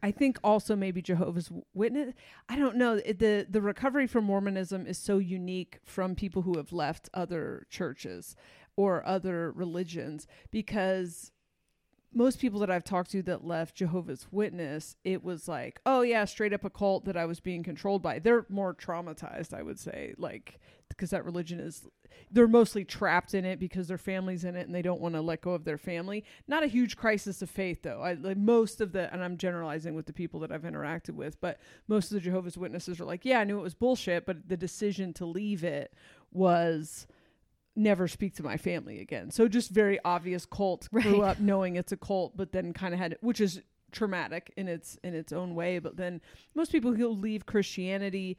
I 0.02 0.12
think 0.12 0.38
also 0.44 0.76
maybe 0.76 1.02
Jehovah's 1.02 1.50
Witness. 1.74 2.14
I 2.50 2.58
don't 2.58 2.76
know. 2.76 2.98
The 2.98 3.48
The 3.50 3.62
recovery 3.62 4.06
from 4.06 4.26
Mormonism 4.26 4.86
is 4.86 4.98
so 4.98 5.18
unique 5.18 5.80
from 5.86 6.14
people 6.14 6.42
who 6.42 6.58
have 6.58 6.74
left 6.74 7.10
other 7.14 7.66
churches 7.70 8.36
or 8.76 9.06
other 9.08 9.52
religions 9.52 10.28
because 10.52 11.32
most 12.13 12.39
people 12.39 12.60
that 12.60 12.69
I've 12.69 12.84
talked 12.84 13.12
to 13.12 13.21
that 13.23 13.45
left 13.45 13.76
Jehovah's 13.76 14.28
Witness, 14.32 14.95
it 15.04 15.23
was 15.23 15.47
like, 15.47 15.80
oh 15.86 16.02
yeah, 16.02 16.26
straight 16.26 16.54
up 16.54 16.63
a 16.63 16.69
cult 16.69 17.06
that 17.06 17.17
I 17.17 17.26
was 17.26 17.39
being 17.39 17.63
controlled 17.63 18.02
by. 18.02 18.19
They're 18.19 18.45
more 18.49 18.73
traumatized, 18.73 19.54
I 19.54 19.63
would 19.63 19.80
say, 19.80 20.13
like 20.17 20.60
because 20.89 21.10
that 21.10 21.26
religion 21.26 21.60
is 21.60 21.88
they're 22.32 22.47
mostly 22.47 22.86
trapped 22.86 23.34
in 23.34 23.45
it 23.45 23.60
because 23.60 23.88
their 23.88 23.97
family's 23.97 24.43
in 24.43 24.56
it 24.56 24.65
and 24.65 24.73
they 24.73 24.82
don't 24.82 25.02
want 25.02 25.15
to 25.15 25.21
let 25.21 25.41
go 25.41 25.52
of 25.52 25.65
their 25.65 25.78
family. 25.78 26.23
Not 26.47 26.63
a 26.63 26.67
huge 26.67 26.95
crisis 26.95 27.41
of 27.41 27.49
faith 27.49 27.82
though. 27.82 28.02
I 28.02 28.13
like 28.13 28.38
most 28.38 28.82
of 28.82 28.91
the 28.91 29.12
and 29.13 29.23
I'm 29.23 29.38
generalizing 29.38 29.95
with 29.95 30.06
the 30.06 30.13
people 30.13 30.39
that 30.41 30.52
I've 30.52 30.62
interacted 30.62 31.12
with, 31.12 31.39
but 31.41 31.60
most 31.88 32.12
of 32.12 32.15
the 32.15 32.21
Jehovah's 32.21 32.58
Witnesses 32.58 32.99
are 32.99 33.06
like, 33.06 33.26
yeah, 33.26 33.39
I 33.39 33.43
knew 33.43 33.60
it 33.60 33.63
was 33.63 33.73
bullshit, 33.73 34.26
but 34.26 34.47
the 34.47 34.58
decision 34.58 35.13
to 35.13 35.26
leave 35.26 35.63
it 35.63 35.93
was 36.32 37.08
never 37.76 38.08
speak 38.08 38.36
to 38.36 38.44
my 38.44 38.58
family 38.58 39.00
again. 39.00 39.32
So 39.32 39.48
just 39.48 39.72
very 39.72 40.00
obvious 40.06 40.46
cult. 40.46 40.90
Grew 40.94 41.22
up 41.22 41.40
knowing 41.40 41.76
it's 41.76 41.92
a 41.92 41.98
cult, 41.98 42.38
but 42.38 42.52
then 42.52 42.74
kind 42.74 42.94
of 42.94 43.00
had 43.00 43.18
which 43.22 43.42
is 43.42 43.62
traumatic 43.92 44.52
in 44.58 44.68
its 44.68 44.98
in 45.04 45.14
its 45.14 45.32
own 45.32 45.56
way. 45.56 45.80
But 45.80 45.98
then 45.98 46.22
most 46.56 46.72
people 46.72 46.94
who 46.94 47.10
leave 47.10 47.46
Christianity 47.46 48.38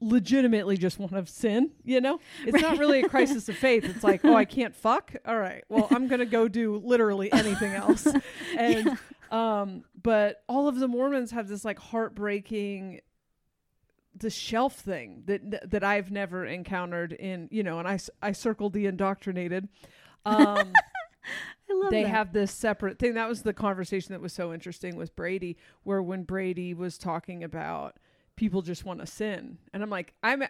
legitimately 0.00 0.76
just 0.76 0.98
want 0.98 1.12
to 1.12 1.26
sin, 1.32 1.70
you 1.84 2.00
know? 2.00 2.20
It's 2.44 2.60
not 2.60 2.78
really 2.78 3.02
a 3.02 3.08
crisis 3.08 3.48
of 3.48 3.56
faith. 3.56 3.84
It's 3.84 4.04
like, 4.04 4.24
oh, 4.24 4.34
I 4.34 4.44
can't 4.56 4.74
fuck. 4.74 5.14
All 5.24 5.38
right. 5.38 5.64
Well, 5.68 5.86
I'm 5.90 6.08
going 6.08 6.18
to 6.18 6.26
go 6.26 6.48
do 6.48 6.76
literally 6.84 7.32
anything 7.32 7.72
else. 7.72 8.06
And 8.56 8.98
um 9.30 9.84
but 10.00 10.44
all 10.48 10.68
of 10.68 10.78
the 10.78 10.86
Mormons 10.86 11.30
have 11.32 11.48
this 11.48 11.64
like 11.64 11.78
heartbreaking 11.78 13.00
the 14.16 14.30
shelf 14.30 14.76
thing 14.76 15.22
that 15.26 15.70
that 15.70 15.84
I've 15.84 16.10
never 16.10 16.44
encountered 16.44 17.12
in, 17.12 17.48
you 17.50 17.62
know, 17.62 17.78
and 17.78 17.88
I 17.88 17.98
I 18.22 18.32
circled 18.32 18.72
the 18.72 18.86
indoctrinated. 18.86 19.68
Um 20.24 20.72
I 21.70 21.74
love 21.74 21.90
they 21.90 22.02
that. 22.02 22.10
have 22.10 22.32
this 22.32 22.50
separate 22.50 22.98
thing. 22.98 23.14
That 23.14 23.28
was 23.28 23.42
the 23.42 23.54
conversation 23.54 24.12
that 24.12 24.20
was 24.20 24.32
so 24.32 24.52
interesting 24.52 24.96
with 24.96 25.16
Brady, 25.16 25.56
where 25.82 26.02
when 26.02 26.24
Brady 26.24 26.74
was 26.74 26.98
talking 26.98 27.42
about 27.42 27.96
people 28.36 28.62
just 28.62 28.84
want 28.84 29.00
to 29.00 29.06
sin, 29.06 29.58
and 29.72 29.82
I'm 29.82 29.90
like, 29.90 30.12
I'm 30.22 30.44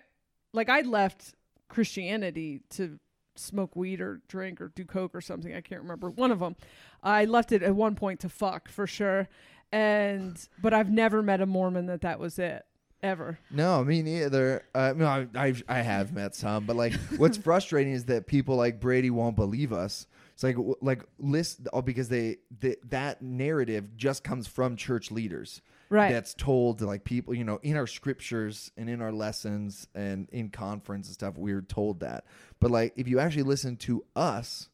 like, 0.52 0.68
I 0.68 0.80
left 0.80 1.34
Christianity 1.68 2.62
to 2.70 2.98
smoke 3.36 3.76
weed 3.76 4.00
or 4.00 4.20
drink 4.28 4.60
or 4.60 4.68
do 4.68 4.84
coke 4.84 5.14
or 5.14 5.20
something. 5.20 5.54
I 5.54 5.60
can't 5.60 5.82
remember 5.82 6.10
one 6.10 6.32
of 6.32 6.40
them. 6.40 6.56
I 7.02 7.24
left 7.24 7.52
it 7.52 7.62
at 7.62 7.74
one 7.74 7.94
point 7.94 8.20
to 8.20 8.28
fuck 8.28 8.68
for 8.68 8.86
sure, 8.86 9.28
and 9.70 10.36
but 10.60 10.74
I've 10.74 10.90
never 10.90 11.22
met 11.22 11.40
a 11.40 11.46
Mormon 11.46 11.86
that 11.86 12.00
that 12.00 12.18
was 12.18 12.38
it 12.38 12.64
ever. 13.04 13.38
No, 13.50 13.84
me 13.84 14.02
neither. 14.02 14.64
Uh, 14.74 14.94
no, 14.96 15.06
I, 15.06 15.28
I 15.34 15.54
I 15.68 15.78
have 15.82 16.12
met 16.12 16.34
some, 16.34 16.64
but 16.64 16.74
like, 16.74 16.94
what's 17.16 17.36
frustrating 17.36 17.92
is 17.92 18.06
that 18.06 18.26
people 18.26 18.56
like 18.56 18.80
Brady 18.80 19.10
won't 19.10 19.36
believe 19.36 19.72
us. 19.72 20.06
It's 20.32 20.42
like 20.42 20.56
like 20.80 21.04
list 21.18 21.60
oh, 21.72 21.82
because 21.82 22.08
they, 22.08 22.38
they 22.58 22.76
that 22.88 23.22
narrative 23.22 23.96
just 23.96 24.24
comes 24.24 24.48
from 24.48 24.76
church 24.76 25.12
leaders. 25.12 25.62
Right. 25.90 26.10
That's 26.10 26.34
told 26.34 26.78
to 26.78 26.86
like 26.86 27.04
people, 27.04 27.34
you 27.34 27.44
know, 27.44 27.60
in 27.62 27.76
our 27.76 27.86
scriptures 27.86 28.72
and 28.76 28.88
in 28.88 29.00
our 29.00 29.12
lessons 29.12 29.86
and 29.94 30.28
in 30.32 30.48
conference 30.48 31.06
and 31.06 31.14
stuff. 31.14 31.34
We're 31.36 31.60
told 31.60 32.00
that, 32.00 32.24
but 32.58 32.72
like 32.72 32.94
if 32.96 33.06
you 33.06 33.20
actually 33.20 33.44
listen 33.44 33.76
to 33.78 34.04
us, 34.16 34.68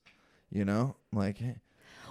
you 0.51 0.65
know, 0.65 0.97
like 1.13 1.37
hey, 1.37 1.57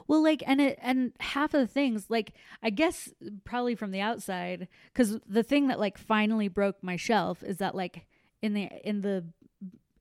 Well, 0.10 0.24
like, 0.24 0.42
and 0.48 0.60
it, 0.60 0.80
and 0.82 1.14
half 1.20 1.54
of 1.54 1.62
the 1.62 1.68
things, 1.68 2.08
like, 2.10 2.34
I 2.64 2.72
guess 2.72 3.14
probably 3.44 3.76
from 3.76 3.92
the 3.92 4.02
outside, 4.02 4.68
because 4.92 5.20
the 5.28 5.44
thing 5.44 5.68
that 5.68 5.80
like 5.80 6.00
finally 6.00 6.48
broke 6.48 6.78
my 6.82 6.96
shelf 6.96 7.44
is 7.44 7.58
that 7.58 7.76
like 7.76 8.08
in 8.42 8.56
the 8.56 8.70
in 8.84 9.02
the 9.02 9.24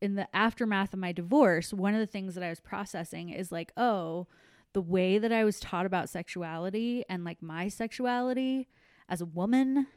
in 0.01 0.15
the 0.15 0.35
aftermath 0.35 0.95
of 0.95 0.99
my 0.99 1.13
divorce, 1.13 1.75
one 1.75 1.93
of 1.93 2.01
the 2.01 2.07
things 2.07 2.35
that 2.35 2.43
I 2.43 2.49
was 2.49 2.59
processing 2.59 3.29
is 3.29 3.53
like, 3.53 3.71
oh, 3.77 4.27
the 4.73 4.81
way 4.81 5.19
that 5.19 5.31
I 5.31 5.45
was 5.45 5.61
taught 5.61 5.85
about 5.85 6.09
sexuality 6.09 7.05
and 7.11 7.23
like 7.23 7.43
my 7.43 7.69
sexuality 7.69 8.67
as 9.11 9.21
a 9.21 9.27
woman 9.27 9.89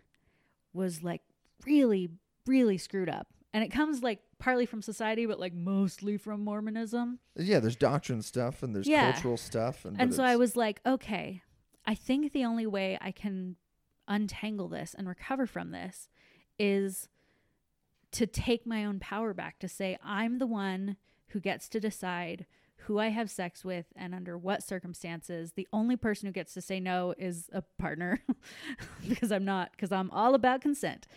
was 0.74 1.04
like 1.04 1.22
really, 1.66 2.10
really 2.46 2.78
screwed 2.78 3.10
up. 3.10 3.28
And 3.54 3.64
it 3.64 3.72
comes 3.72 4.04
like 4.04 4.20
partly 4.42 4.66
from 4.66 4.82
society, 4.82 5.26
but 5.26 5.40
like 5.40 5.54
mostly 5.54 6.18
from 6.18 6.44
Mormonism. 6.44 7.20
Yeah, 7.36 7.60
there's 7.60 7.76
doctrine 7.76 8.22
stuff 8.24 8.64
and 8.64 8.76
there's 8.76 8.88
Yeah. 8.88 9.12
cultural 9.14 9.38
stuff, 9.38 9.86
and, 9.86 9.96
And 10.02 10.14
so 10.14 10.24
I 10.24 10.36
was 10.36 10.56
like, 10.56 10.82
okay, 10.86 11.44
I 11.86 11.96
think 11.96 12.34
the 12.34 12.44
only 12.44 12.66
way 12.68 12.98
I 13.00 13.12
can 13.12 13.56
untangle 14.08 14.68
this 14.68 14.94
and 14.94 15.08
recover 15.08 15.46
from 15.46 15.72
this 15.72 16.10
is 16.60 17.08
to 18.12 18.26
take 18.26 18.66
my 18.66 18.84
own 18.84 19.00
power 19.00 19.34
back 19.34 19.60
to 19.60 19.70
say, 19.70 19.98
I'm 20.04 20.40
the 20.40 20.48
one 20.48 20.98
who 21.28 21.40
gets 21.40 21.70
to 21.70 21.80
decide 21.80 22.46
who 22.86 23.00
I 23.00 23.10
have 23.10 23.30
sex 23.30 23.64
with 23.64 23.86
and 23.96 24.14
under 24.14 24.38
what 24.38 24.64
circumstances. 24.64 25.54
The 25.56 25.68
only 25.72 25.96
person 25.96 26.28
who 26.28 26.32
gets 26.32 26.54
to 26.56 26.62
say 26.62 26.80
no 26.80 27.14
is 27.18 27.50
a 27.54 27.62
partner 27.78 28.22
because 29.08 29.32
I'm 29.32 29.46
not, 29.46 29.72
because 29.72 29.92
I'm 29.92 30.10
all 30.12 30.36
about 30.36 30.62
consent. 30.62 31.08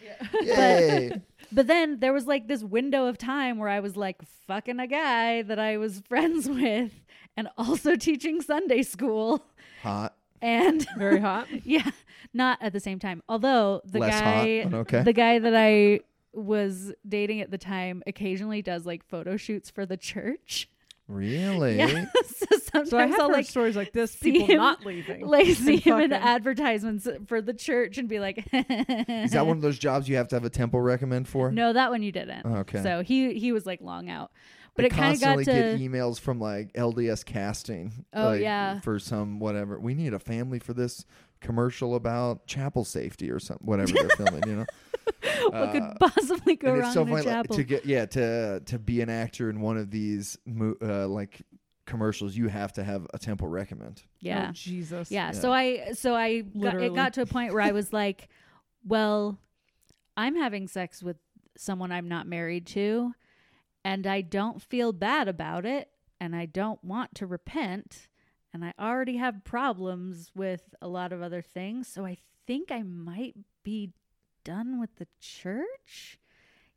Yay! 0.43 1.21
But 1.53 1.67
then 1.67 2.01
there 2.01 2.15
was 2.15 2.27
like 2.27 2.49
this 2.49 2.65
window 2.65 3.07
of 3.07 3.19
time 3.19 3.59
where 3.59 3.69
I 3.69 3.81
was 3.81 3.97
like 3.97 4.23
fucking 4.47 4.81
a 4.81 4.87
guy 4.87 5.43
that 5.43 5.59
I 5.59 5.77
was 5.77 6.03
friends 6.09 6.49
with 6.49 6.93
and 7.37 7.49
also 7.59 7.97
teaching 7.97 8.41
Sunday 8.41 8.83
school. 8.83 9.45
Hot. 9.83 10.15
And 10.41 10.87
Very 10.97 11.21
hot. 11.21 11.47
yeah, 11.65 11.91
not 12.33 12.59
at 12.63 12.73
the 12.73 12.81
same 12.81 12.99
time. 12.99 13.23
Although 13.29 13.83
the 13.85 14.01
Less 14.01 14.21
guy 14.21 14.65
but 14.65 14.77
okay. 14.79 15.03
the 15.03 15.13
guy 15.13 15.39
that 15.39 15.55
I 15.55 16.01
was 16.33 16.93
dating 17.07 17.41
at 17.41 17.51
the 17.51 17.59
time 17.59 18.03
occasionally 18.07 18.63
does 18.63 18.85
like 18.85 19.05
photo 19.07 19.37
shoots 19.37 19.71
for 19.71 19.87
the 19.87 19.97
church. 19.97 20.69
Really? 21.07 21.77
Yeah. 21.77 22.07
so 22.27 22.47
sometimes 22.73 22.91
So 22.91 22.99
I 22.99 23.07
have 23.07 23.21
I'll 23.21 23.27
heard 23.29 23.35
like 23.35 23.47
stories 23.47 23.77
like 23.77 23.93
this, 23.93 24.11
see 24.13 24.33
people 24.33 24.47
him- 24.47 24.57
not 24.57 24.87
leaving. 24.87 25.27
like 25.27 25.47
see 25.57 25.77
him 25.77 25.99
in 26.01 26.11
fucking- 26.11 26.27
advertisements 26.27 27.07
for 27.27 27.43
the 27.43 27.53
church 27.53 27.99
and 27.99 28.09
be 28.09 28.21
like 28.21 28.39
Is 28.53 29.33
that 29.33 29.47
one 29.47 29.57
of 29.57 29.63
those 29.63 29.79
jobs 29.79 30.09
you 30.09 30.17
have 30.17 30.29
to 30.29 30.37
have 30.37 30.45
a 30.45 30.51
temple 30.51 30.81
recommend 30.81 31.29
for? 31.29 31.51
No, 31.53 31.73
that 31.73 31.91
one 31.91 32.03
you 32.03 32.11
didn't. 32.13 32.43
Oh, 32.47 32.57
okay. 32.59 32.83
So 32.83 33.03
he 33.03 33.35
he 33.39 33.53
was 33.53 33.67
like 33.67 33.81
long 33.83 34.09
out. 34.09 34.31
But 34.77 34.87
I 34.87 34.87
it 34.87 34.91
kind 34.91 35.15
of 35.15 35.21
got 35.21 35.35
constantly 35.37 35.45
to 35.45 35.79
get 35.79 35.93
emails 35.93 36.19
from 36.19 36.41
like 36.41 36.73
LDS 36.73 37.25
casting. 37.25 37.93
Oh, 38.13 38.31
like, 38.31 38.41
yeah. 38.41 38.81
For 38.81 38.99
some 38.99 39.39
whatever. 39.39 39.79
We 39.79 39.95
need 39.95 40.15
a 40.15 40.19
family 40.19 40.59
for 40.59 40.73
this 40.73 41.05
commercial 41.45 41.95
about 41.95 42.47
chapel 42.47 42.85
safety 42.85 43.31
or 43.31 43.39
something. 43.39 43.67
Whatever 43.67 43.93
they're 43.93 44.09
filming, 44.17 44.43
you 44.49 44.57
know. 44.57 44.67
what 45.51 45.55
Uh, 45.55 45.73
could 45.73 45.83
possibly 46.01 46.57
go 46.57 46.75
wrong 46.77 46.93
so 46.93 47.03
in 47.03 47.09
a 47.09 47.11
funny 47.11 47.25
like, 47.27 47.35
chapel. 47.35 47.57
to 47.57 47.63
get 47.65 47.85
yeah 47.87 48.07
to 48.07 48.61
to 48.61 48.79
be 48.79 49.01
an 49.03 49.11
actor 49.11 49.51
in 49.51 49.61
one 49.61 49.77
of 49.77 49.91
these 49.91 50.39
mo- 50.47 50.77
uh, 50.83 51.07
like 51.07 51.43
commercials. 51.87 52.35
You 52.35 52.49
have 52.49 52.73
to 52.75 52.85
have 52.85 53.07
a 53.13 53.19
temple 53.19 53.49
recommend. 53.49 54.03
yeah. 54.21 54.47
Oh, 54.49 54.53
Jesus. 54.53 55.11
Yeah. 55.11 55.33
So 55.33 55.53
I 55.53 55.93
so 55.93 56.15
I 56.15 56.41
got, 56.41 56.81
it 56.83 56.95
got 56.95 57.13
to 57.15 57.23
a 57.23 57.27
point 57.27 57.53
where 57.53 57.63
I 57.63 57.73
was 57.81 57.93
like, 57.93 58.29
well, 58.87 59.39
I'm 60.17 60.35
having 60.37 60.67
sex 60.69 61.03
with 61.03 61.17
someone 61.57 61.93
I'm 61.93 62.09
not 62.09 62.27
married 62.27 62.67
to, 62.69 63.13
and 63.85 64.07
I 64.07 64.23
don't 64.23 64.63
feel 64.63 64.93
bad 64.93 65.29
about 65.29 65.67
it, 65.67 65.89
and 66.21 66.35
I 66.35 66.47
don't 66.47 66.83
want 66.83 67.15
to 67.17 67.27
repent, 67.27 68.09
and 68.55 68.65
I 68.65 68.73
already 68.79 69.17
have 69.17 69.45
problems 69.45 70.31
with 70.35 70.63
a 70.81 70.87
lot 70.87 71.13
of 71.13 71.21
other 71.21 71.43
things, 71.43 71.89
so 71.89 72.07
I 72.07 72.19
think 72.47 72.71
I 72.71 72.83
might 72.83 73.35
be 73.65 73.91
done 74.45 74.81
with 74.81 74.95
the 74.97 75.09
church. 75.21 76.19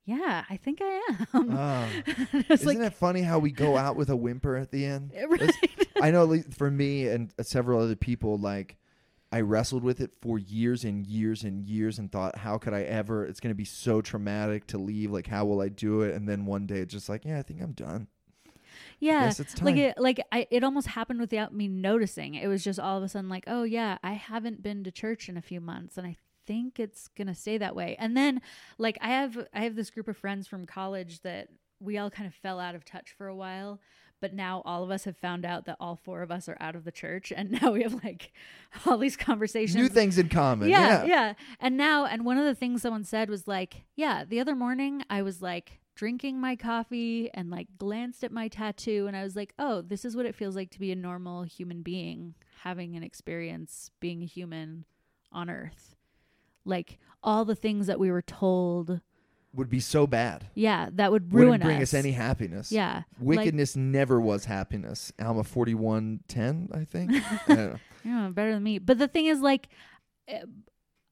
Yeah, 0.04 0.46
I 0.50 0.58
think 0.58 0.80
I 0.82 1.02
am. 1.10 1.50
Ah. 1.52 1.88
It's 2.34 2.64
Isn't 2.64 2.82
it 2.82 2.94
funny 2.94 3.22
how 3.22 3.40
we 3.40 3.52
go 3.52 3.78
out 3.78 3.96
with 3.96 4.10
a 4.10 4.16
whimper 4.16 4.56
at 4.56 4.72
the 4.72 4.86
end? 4.86 5.12
Right. 5.30 5.54
I 6.02 6.12
know 6.12 6.24
at 6.24 6.30
least 6.30 6.54
for 6.54 6.72
me 6.72 7.08
and 7.08 7.34
several 7.42 7.82
other 7.82 7.96
people, 7.96 8.38
like 8.38 8.78
I 9.32 9.42
wrestled 9.42 9.84
with 9.84 10.00
it 10.00 10.12
for 10.22 10.40
years 10.40 10.84
and 10.84 11.06
years 11.06 11.44
and 11.44 11.68
years 11.68 12.00
and 12.00 12.12
thought, 12.12 12.38
how 12.38 12.58
could 12.58 12.74
I 12.74 12.84
ever? 12.84 13.26
It's 13.26 13.40
going 13.40 13.52
to 13.52 13.58
be 13.58 13.66
so 13.66 14.02
traumatic 14.02 14.68
to 14.68 14.78
leave. 14.78 15.12
Like, 15.12 15.28
how 15.28 15.46
will 15.46 15.60
I 15.60 15.70
do 15.70 16.02
it? 16.02 16.16
And 16.16 16.30
then 16.30 16.46
one 16.46 16.66
day, 16.66 16.80
it's 16.80 16.94
just 16.94 17.10
like, 17.10 17.26
yeah, 17.26 17.40
I 17.40 17.42
think 17.42 17.62
I'm 17.62 17.74
done. 17.74 18.08
Yeah, 19.00 19.26
Yes, 19.26 19.40
it's 19.40 19.62
like 19.62 19.76
it, 19.78 19.98
like 19.98 20.20
I, 20.32 20.48
it 20.50 20.64
almost 20.64 20.88
happened 20.88 21.20
without 21.20 21.54
me 21.54 21.68
noticing. 21.68 22.34
It 22.36 22.48
was 22.48 22.64
just 22.64 22.80
all 22.80 22.98
of 22.98 23.04
a 23.04 23.10
sudden 23.10 23.30
like, 23.30 23.44
oh 23.48 23.64
yeah, 23.64 23.98
I 24.04 24.14
haven't 24.14 24.64
been 24.64 24.84
to 24.86 24.92
church 24.92 25.30
in 25.30 25.38
a 25.38 25.42
few 25.42 25.62
months, 25.62 25.98
and 25.98 26.08
I 26.08 26.16
think 26.48 26.80
it's 26.80 27.08
gonna 27.10 27.36
stay 27.36 27.58
that 27.60 27.76
way. 27.76 27.96
And 28.00 28.18
then, 28.18 28.42
like, 28.78 28.98
I 29.02 29.10
have 29.10 29.38
I 29.54 29.62
have 29.62 29.76
this 29.76 29.90
group 29.92 30.08
of 30.08 30.18
friends 30.18 30.48
from 30.48 30.66
college 30.66 31.22
that 31.22 31.50
we 31.80 31.98
all 32.00 32.10
kind 32.10 32.26
of 32.26 32.34
fell 32.34 32.60
out 32.60 32.74
of 32.74 32.86
touch 32.86 33.14
for 33.16 33.28
a 33.28 33.36
while, 33.36 33.80
but 34.20 34.34
now 34.34 34.64
all 34.66 34.84
of 34.84 34.90
us 34.90 35.04
have 35.04 35.16
found 35.18 35.46
out 35.46 35.66
that 35.66 35.78
all 35.80 35.96
four 35.96 36.24
of 36.24 36.32
us 36.32 36.50
are 36.50 36.58
out 36.60 36.76
of 36.76 36.84
the 36.84 36.92
church, 36.92 37.32
and 37.36 37.52
now 37.62 37.72
we 37.74 37.84
have 37.84 38.04
like 38.04 38.32
all 38.88 38.98
these 38.98 39.16
conversations. 39.16 39.76
New 39.76 39.90
things 39.90 40.18
in 40.18 40.28
common. 40.30 40.70
Yeah, 40.70 41.04
Yeah. 41.04 41.06
yeah. 41.06 41.34
And 41.60 41.78
now, 41.78 42.06
and 42.06 42.26
one 42.26 42.40
of 42.40 42.46
the 42.46 42.56
things 42.56 42.82
someone 42.82 43.04
said 43.04 43.30
was 43.30 43.48
like, 43.48 43.84
yeah, 43.96 44.24
the 44.28 44.40
other 44.40 44.56
morning 44.56 45.04
I 45.08 45.22
was 45.22 45.42
like 45.44 45.82
drinking 45.98 46.40
my 46.40 46.56
coffee 46.56 47.30
and 47.34 47.50
like 47.50 47.68
glanced 47.78 48.24
at 48.24 48.32
my 48.32 48.48
tattoo 48.48 49.06
and 49.08 49.18
I 49.18 49.24
was 49.24 49.36
like, 49.36 49.54
oh, 49.58 49.82
this 49.82 50.06
is 50.06 50.16
what 50.16 50.26
it 50.28 50.36
feels 50.36 50.56
like 50.56 50.70
to 50.72 50.80
be 50.80 50.92
a 50.92 50.96
normal 50.96 51.44
human 51.44 51.82
being 51.82 52.36
having 52.62 52.96
an 52.96 53.04
experience 53.04 53.90
being 54.00 54.22
a 54.22 54.26
human 54.26 54.86
on 55.32 55.50
earth. 55.50 55.96
Like 56.66 57.00
all 57.24 57.46
the 57.46 57.56
things 57.56 57.88
that 57.88 58.00
we 58.00 58.12
were 58.12 58.22
told, 58.22 59.02
Would 59.56 59.70
be 59.70 59.80
so 59.80 60.06
bad. 60.06 60.46
yeah, 60.54 60.90
that 60.94 61.12
would 61.12 61.34
ruin 61.34 61.48
Wouldn't 61.50 61.64
bring 61.64 61.78
us. 61.78 61.90
us 61.90 61.94
any 61.96 62.12
happiness. 62.12 62.72
Yeah. 62.72 63.04
like- 63.20 63.40
Wickedness 63.40 63.76
never 63.76 64.22
was 64.22 64.46
happiness. 64.46 65.12
Alma 65.20 65.44
4110, 65.44 66.70
I 66.74 66.86
think. 66.86 67.12
I. 67.50 67.80
Yeah, 68.06 68.30
better 68.30 68.54
than 68.54 68.64
me. 68.64 68.78
But 68.80 69.00
the 69.00 69.08
thing 69.10 69.26
is, 69.26 69.42
like, 69.42 69.68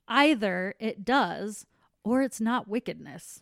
either 0.07 0.75
it 0.79 1.03
does 1.03 1.65
or 2.03 2.21
it's 2.21 2.39
not 2.39 2.67
wickedness. 2.69 3.41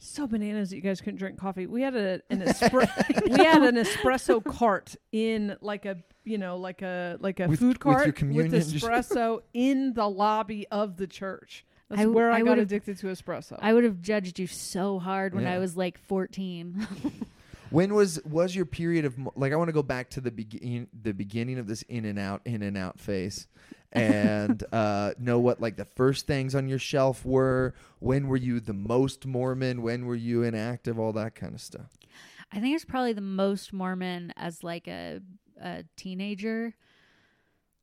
So 0.00 0.26
bananas 0.28 0.70
that 0.70 0.76
you 0.76 0.82
guys 0.82 1.00
couldn't 1.00 1.18
drink 1.18 1.38
coffee. 1.38 1.66
We 1.66 1.82
had 1.82 1.96
a 1.96 2.20
an 2.30 2.40
espre- 2.42 3.36
we 3.36 3.44
had 3.44 3.62
an 3.62 3.74
espresso 3.76 4.42
cart 4.44 4.94
in 5.12 5.56
like 5.60 5.86
a 5.86 5.96
you 6.24 6.38
know 6.38 6.56
like 6.56 6.82
a 6.82 7.16
like 7.20 7.40
a 7.40 7.48
With- 7.48 7.58
food 7.58 7.80
cart 7.80 8.06
with, 8.06 8.14
communion, 8.14 8.50
just- 8.50 8.74
espresso 8.74 9.40
in 9.54 9.94
the 9.94 10.08
lobby 10.08 10.66
of 10.70 10.96
the 10.96 11.06
church. 11.06 11.64
That's 11.88 12.00
I 12.00 12.04
w- 12.04 12.16
where 12.16 12.30
I, 12.30 12.36
I 12.36 12.38
got 12.40 12.50
would've- 12.50 12.62
addicted 12.64 12.98
to 12.98 13.06
espresso. 13.08 13.58
I 13.60 13.72
would 13.74 13.82
have 13.84 14.00
judged 14.00 14.38
you 14.38 14.46
so 14.46 14.98
hard 14.98 15.34
when 15.34 15.44
Yeah. 15.44 15.54
I 15.54 15.58
was 15.58 15.76
like 15.76 15.98
14. 15.98 16.86
When 17.70 17.92
was 17.92 18.18
was 18.24 18.56
your 18.56 18.64
period 18.64 19.04
of 19.04 19.14
like 19.36 19.52
I 19.52 19.56
want 19.56 19.68
to 19.68 19.74
go 19.74 19.82
back 19.82 20.08
to 20.10 20.22
the 20.22 20.30
begin 20.30 20.86
the 21.02 21.12
beginning 21.12 21.58
of 21.58 21.66
this 21.66 21.82
in 21.82 22.06
and 22.06 22.18
out 22.18 22.40
in 22.46 22.62
and 22.62 22.78
out 22.78 22.98
phase 22.98 23.46
and 23.92 24.64
uh 24.72 25.12
know 25.18 25.38
what 25.38 25.60
like 25.60 25.76
the 25.76 25.84
first 25.84 26.26
things 26.26 26.54
on 26.54 26.68
your 26.68 26.78
shelf 26.78 27.24
were 27.24 27.72
when 28.00 28.28
were 28.28 28.36
you 28.36 28.60
the 28.60 28.74
most 28.74 29.24
mormon 29.24 29.80
when 29.82 30.04
were 30.04 30.14
you 30.14 30.42
inactive 30.42 30.98
all 30.98 31.12
that 31.12 31.34
kind 31.34 31.54
of 31.54 31.60
stuff 31.60 31.96
I 32.50 32.60
think 32.60 32.74
it's 32.76 32.84
probably 32.86 33.12
the 33.12 33.20
most 33.20 33.74
Mormon 33.74 34.32
as 34.34 34.64
like 34.64 34.88
a, 34.88 35.20
a 35.60 35.84
teenager, 35.98 36.74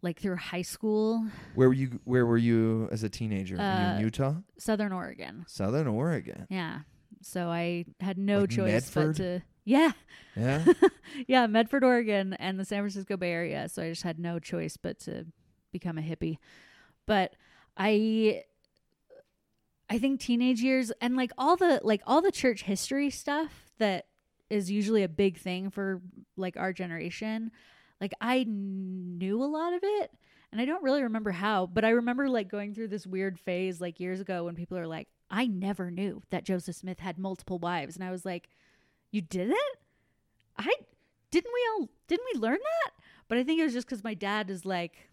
like 0.01 0.19
through 0.19 0.37
high 0.37 0.63
school, 0.63 1.23
where 1.53 1.67
were 1.67 1.75
you 1.75 1.99
where 2.03 2.25
were 2.25 2.35
you 2.39 2.89
as 2.91 3.03
a 3.03 3.09
teenager 3.09 3.59
Uh, 3.59 3.97
in 3.97 4.01
Utah 4.01 4.37
Southern 4.57 4.91
Oregon. 4.91 5.45
Southern 5.47 5.85
Oregon 5.85 6.47
Yeah. 6.49 6.79
So 7.21 7.49
I 7.49 7.85
had 7.99 8.17
no 8.17 8.41
Like 8.41 8.49
choice 8.49 8.95
Medford? 8.95 9.17
but 9.17 9.23
to 9.23 9.41
yeah, 9.65 9.91
yeah 10.35 10.65
yeah, 11.27 11.45
Medford, 11.45 11.83
Oregon, 11.83 12.33
and 12.33 12.59
the 12.59 12.65
San 12.65 12.79
Francisco 12.81 13.17
Bay 13.17 13.31
Area. 13.31 13.69
So 13.69 13.83
I 13.83 13.89
just 13.89 14.01
had 14.01 14.17
no 14.17 14.39
choice 14.39 14.77
but 14.77 14.97
to 15.01 15.27
become 15.75 15.97
a 15.97 16.01
hippie. 16.01 16.37
But 17.05 17.35
I, 17.75 18.43
I 19.89 19.99
think 19.99 20.21
teenage 20.21 20.61
years 20.61 20.91
and 21.01 21.17
like 21.17 21.31
all 21.37 21.57
the 21.57 21.81
like 21.83 22.01
all 22.07 22.21
the 22.21 22.31
church 22.31 22.63
history 22.63 23.09
stuff 23.09 23.51
that 23.77 24.05
is 24.49 24.71
usually 24.71 25.03
a 25.03 25.09
big 25.09 25.37
thing 25.37 25.69
for 25.69 26.01
like 26.37 26.55
our 26.55 26.71
generation. 26.71 27.51
Like 27.99 28.13
I 28.21 28.45
knew 28.47 29.43
a 29.43 29.45
lot 29.45 29.73
of 29.73 29.81
it. 29.83 30.11
And 30.51 30.61
I 30.61 30.65
don't 30.65 30.83
really 30.83 31.03
remember 31.03 31.31
how, 31.31 31.65
but 31.65 31.83
I 31.83 31.89
remember 31.89 32.29
like 32.29 32.47
going 32.47 32.73
through 32.73 32.87
this 32.87 33.05
weird 33.05 33.37
phase 33.37 33.81
like 33.81 33.99
years 33.99 34.21
ago 34.21 34.45
when 34.45 34.55
people 34.55 34.77
are 34.77 34.87
like, 34.87 35.09
I 35.29 35.47
never 35.47 35.91
knew 35.91 36.21
that 36.29 36.45
Joseph 36.45 36.77
Smith 36.77 36.99
had 36.99 37.17
multiple 37.17 37.59
wives. 37.59 37.95
And 37.95 38.05
I 38.05 38.11
was 38.11 38.23
like, 38.23 38.47
You 39.11 39.21
didn't? 39.21 39.57
I 40.57 40.73
didn't 41.31 41.51
we 41.53 41.67
all 41.73 41.89
didn't 42.07 42.27
we 42.33 42.39
learn 42.39 42.59
that? 42.59 42.91
But 43.27 43.37
I 43.39 43.43
think 43.43 43.59
it 43.59 43.63
was 43.65 43.73
just 43.73 43.87
because 43.87 44.03
my 44.03 44.13
dad 44.13 44.49
is 44.49 44.65
like 44.65 45.09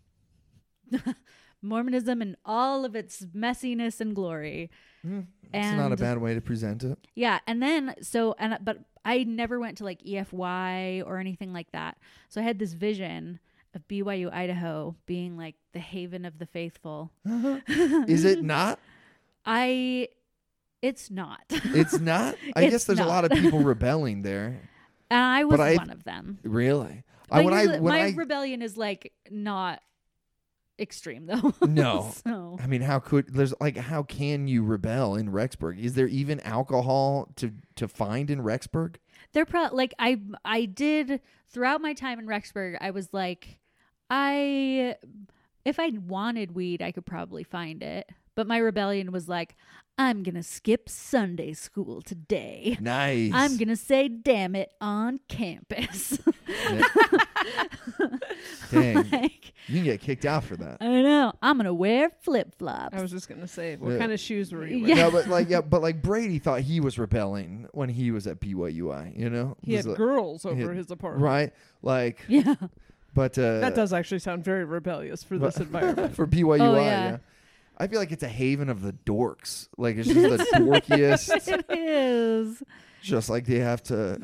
Mormonism 1.62 2.20
in 2.22 2.36
all 2.44 2.84
of 2.84 2.96
its 2.96 3.24
messiness 3.26 4.00
and 4.00 4.14
glory. 4.16 4.70
Hmm, 5.02 5.20
it's 5.52 5.76
not 5.76 5.92
a 5.92 5.96
bad 5.96 6.18
way 6.18 6.34
to 6.34 6.40
present 6.40 6.82
it. 6.82 6.98
Yeah, 7.14 7.38
and 7.46 7.62
then 7.62 7.94
so 8.02 8.34
and 8.38 8.58
but 8.62 8.78
I 9.04 9.24
never 9.24 9.60
went 9.60 9.78
to 9.78 9.84
like 9.84 10.00
EFY 10.02 11.02
or 11.06 11.18
anything 11.18 11.52
like 11.52 11.70
that. 11.72 11.98
So 12.28 12.40
I 12.40 12.44
had 12.44 12.58
this 12.58 12.72
vision 12.72 13.38
of 13.74 13.86
BYU 13.88 14.32
Idaho 14.32 14.96
being 15.06 15.36
like 15.36 15.54
the 15.72 15.78
haven 15.78 16.24
of 16.24 16.38
the 16.38 16.46
faithful. 16.46 17.12
Uh-huh. 17.28 17.60
Is 18.08 18.24
it 18.24 18.42
not? 18.54 18.78
I 19.46 20.08
it's 20.82 21.10
not. 21.10 21.40
It's 21.50 21.98
not. 22.00 22.34
I 22.56 22.62
It's 22.64 22.70
guess 22.72 22.84
there's 22.84 22.98
a 22.98 23.04
lot 23.06 23.24
of 23.24 23.30
people 23.30 23.60
rebelling 23.60 24.22
there. 24.22 24.60
and 25.10 25.20
I 25.20 25.44
was 25.44 25.58
But 25.58 25.60
I- 25.68 25.76
one 25.76 25.90
of 25.90 26.02
them. 26.04 26.38
Really? 26.42 27.04
I, 27.30 27.40
when 27.44 27.54
I 27.54 27.66
when 27.78 27.82
my 27.94 28.00
I 28.06 28.10
rebellion 28.14 28.60
is 28.62 28.76
like 28.76 29.12
not 29.30 29.80
extreme 30.82 31.26
though. 31.26 31.54
No. 31.66 32.12
so 32.26 32.58
I 32.60 32.66
mean, 32.66 32.82
how 32.82 32.98
could 32.98 33.28
there's 33.32 33.54
like 33.60 33.76
how 33.76 34.02
can 34.02 34.48
you 34.48 34.62
rebel 34.62 35.14
in 35.14 35.30
Rexburg? 35.30 35.78
Is 35.78 35.94
there 35.94 36.08
even 36.08 36.40
alcohol 36.40 37.32
to 37.36 37.52
to 37.76 37.88
find 37.88 38.30
in 38.30 38.42
Rexburg? 38.42 38.96
they're 39.32 39.46
pro 39.46 39.68
like 39.72 39.94
I 39.98 40.20
I 40.44 40.66
did 40.66 41.20
throughout 41.48 41.80
my 41.80 41.94
time 41.94 42.18
in 42.18 42.26
Rexburg, 42.26 42.76
I 42.80 42.90
was 42.90 43.12
like, 43.12 43.58
I 44.10 44.96
if 45.64 45.78
I 45.78 45.90
wanted 46.06 46.54
weed, 46.54 46.82
I 46.82 46.92
could 46.92 47.06
probably 47.06 47.44
find 47.44 47.82
it. 47.82 48.08
But 48.34 48.46
my 48.46 48.56
rebellion 48.58 49.12
was 49.12 49.28
like, 49.28 49.56
I'm 49.98 50.22
gonna 50.22 50.42
skip 50.42 50.88
Sunday 50.88 51.52
school 51.52 52.00
today. 52.02 52.76
Nice. 52.80 53.30
I'm 53.34 53.56
gonna 53.56 53.76
say 53.76 54.08
damn 54.08 54.56
it 54.56 54.72
on 54.80 55.20
campus. 55.28 56.18
Dang, 58.70 58.94
like, 59.10 59.52
you 59.68 59.74
can 59.76 59.84
get 59.84 60.00
kicked 60.00 60.24
out 60.24 60.44
for 60.44 60.56
that. 60.56 60.78
I 60.80 60.86
know. 61.02 61.32
I'm 61.42 61.56
gonna 61.58 61.74
wear 61.74 62.10
flip 62.22 62.54
flops. 62.58 62.96
I 62.96 63.02
was 63.02 63.10
just 63.10 63.28
gonna 63.28 63.46
say, 63.46 63.76
what 63.76 63.92
Yeah. 63.92 63.98
kind 63.98 64.12
of 64.12 64.18
shoes 64.20 64.52
were 64.52 64.66
you 64.66 64.78
Yeah. 64.78 64.94
wearing? 64.94 64.98
No, 64.98 65.10
but 65.10 65.28
like 65.28 65.48
yeah, 65.50 65.60
but 65.60 65.82
like 65.82 66.00
Brady 66.02 66.38
thought 66.38 66.60
he 66.62 66.80
was 66.80 66.98
rebelling 66.98 67.68
when 67.72 67.88
he 67.90 68.10
was 68.10 68.26
at 68.26 68.40
BYUI. 68.40 69.16
You 69.18 69.28
know, 69.30 69.56
He 69.62 69.74
had 69.74 69.84
like- 69.84 69.96
girls 69.98 70.44
over 70.46 70.68
had- 70.68 70.76
his 70.76 70.90
apartment. 70.90 71.22
right? 71.24 71.52
Like, 71.82 72.20
yeah. 72.28 72.54
but 73.14 73.36
uh, 73.38 73.60
That 73.60 73.74
does 73.74 73.92
actually 73.92 74.20
sound 74.20 74.42
very 74.42 74.64
rebellious 74.64 75.22
for 75.22 75.36
this 75.38 75.56
environment. 75.60 76.14
for 76.16 76.26
BYUI. 76.26 76.60
Oh, 76.60 76.76
yeah. 76.80 77.18
I 77.78 77.86
feel 77.86 77.98
like 77.98 78.12
it's 78.12 78.22
a 78.22 78.28
haven 78.28 78.68
of 78.68 78.82
the 78.82 78.92
dorks. 78.92 79.68
Like 79.76 79.96
it's 79.96 80.08
just 80.08 80.50
the 80.50 80.58
dorkiest. 80.58 81.48
it 81.48 81.64
is. 81.68 82.62
just 83.02 83.28
like 83.30 83.46
they 83.46 83.58
have 83.58 83.82
to 83.84 84.20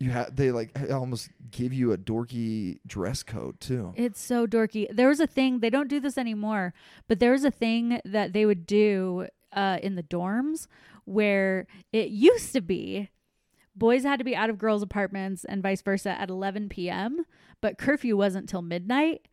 you 0.00 0.10
have 0.10 0.34
they 0.34 0.50
like 0.52 0.70
almost 0.90 1.30
give 1.50 1.72
you 1.72 1.92
a 1.92 1.98
dorky 1.98 2.78
dress 2.86 3.22
code 3.22 3.58
too 3.60 3.92
It's 3.96 4.20
so 4.20 4.46
dorky. 4.46 4.86
There 4.94 5.08
was 5.08 5.20
a 5.20 5.26
thing, 5.26 5.60
they 5.60 5.70
don't 5.70 5.88
do 5.88 5.98
this 6.00 6.16
anymore, 6.16 6.72
but 7.08 7.18
there 7.18 7.32
was 7.32 7.44
a 7.44 7.50
thing 7.50 8.00
that 8.04 8.32
they 8.32 8.46
would 8.46 8.66
do 8.66 9.26
uh, 9.52 9.78
in 9.82 9.96
the 9.96 10.02
dorms 10.02 10.66
where 11.04 11.66
it 11.92 12.10
used 12.10 12.52
to 12.52 12.60
be 12.60 13.10
boys 13.74 14.02
had 14.04 14.18
to 14.18 14.24
be 14.24 14.34
out 14.36 14.50
of 14.50 14.58
girls' 14.58 14.82
apartments 14.82 15.44
and 15.44 15.62
vice 15.62 15.82
versa 15.82 16.10
at 16.10 16.28
11 16.30 16.68
p.m., 16.68 17.24
but 17.60 17.78
curfew 17.78 18.16
wasn't 18.16 18.48
till 18.48 18.60
midnight. 18.62 19.26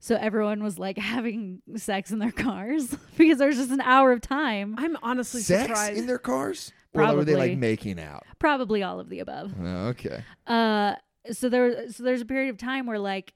So 0.00 0.14
everyone 0.16 0.62
was 0.62 0.78
like 0.78 0.98
having 1.14 1.62
sex 1.76 2.10
in 2.10 2.18
their 2.18 2.32
cars 2.32 2.94
because 3.16 3.38
there 3.38 3.48
was 3.48 3.56
just 3.56 3.70
an 3.70 3.80
hour 3.80 4.12
of 4.12 4.20
time. 4.20 4.74
I'm 4.78 4.96
honestly 5.02 5.40
sex 5.42 5.66
surprised. 5.68 5.98
in 5.98 6.06
their 6.06 6.18
cars 6.18 6.72
or 6.94 7.14
were 7.14 7.24
they 7.24 7.36
like 7.36 7.58
making 7.58 8.00
out 8.00 8.24
Probably 8.38 8.82
all 8.82 9.00
of 9.00 9.08
the 9.10 9.18
above. 9.20 9.52
oh, 9.60 9.88
okay 9.88 10.22
Uh, 10.46 10.94
so 11.32 11.48
there, 11.48 11.90
so 11.90 12.02
there's 12.02 12.20
a 12.22 12.26
period 12.26 12.50
of 12.50 12.56
time 12.58 12.86
where 12.86 12.98
like 12.98 13.34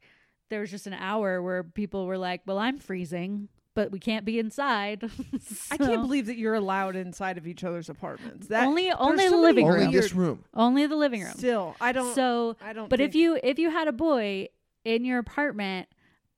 there 0.49 0.61
was 0.61 0.71
just 0.71 0.87
an 0.87 0.95
hour 0.95 1.43
where 1.43 1.63
people 1.63 2.07
were 2.07 2.19
like, 2.19 2.41
"Well, 2.47 2.59
I'm 2.59 2.79
freezing, 2.79 3.49
but 3.75 3.93
we 3.93 3.99
can't 4.01 4.25
be 4.25 4.39
inside." 4.39 5.05
I 5.05 5.39
So- 5.77 5.77
can't 5.87 6.03
believe 6.03 6.27
that 6.27 6.37
you're 6.39 6.55
allowed 6.55 6.97
inside 6.97 7.37
of 7.39 7.47
each 7.47 7.63
other's 7.65 7.89
apartments. 7.89 8.47
That 8.49 8.67
only 8.67 8.85
there's 8.85 8.97
only 8.99 9.25
so 9.25 9.31
the 9.31 9.37
many 9.37 9.43
living 9.47 9.67
only 9.67 9.85
room. 9.85 9.93
this 9.93 10.13
room 10.15 10.45
Only 10.55 10.87
the 10.87 10.97
living 10.97 11.23
room. 11.23 11.35
Still, 11.35 11.77
I 11.81 11.93
don't. 11.93 12.15
So, 12.15 12.57
I 12.63 12.73
don't. 12.73 12.89
but 12.89 13.01
if 13.01 13.13
think- 13.13 13.21
you 13.23 13.39
if 13.43 13.59
you 13.59 13.71
had 13.71 13.87
a 13.89 13.93
boy 13.93 14.49
in 14.85 15.05
your 15.05 15.19
apartment 15.19 15.89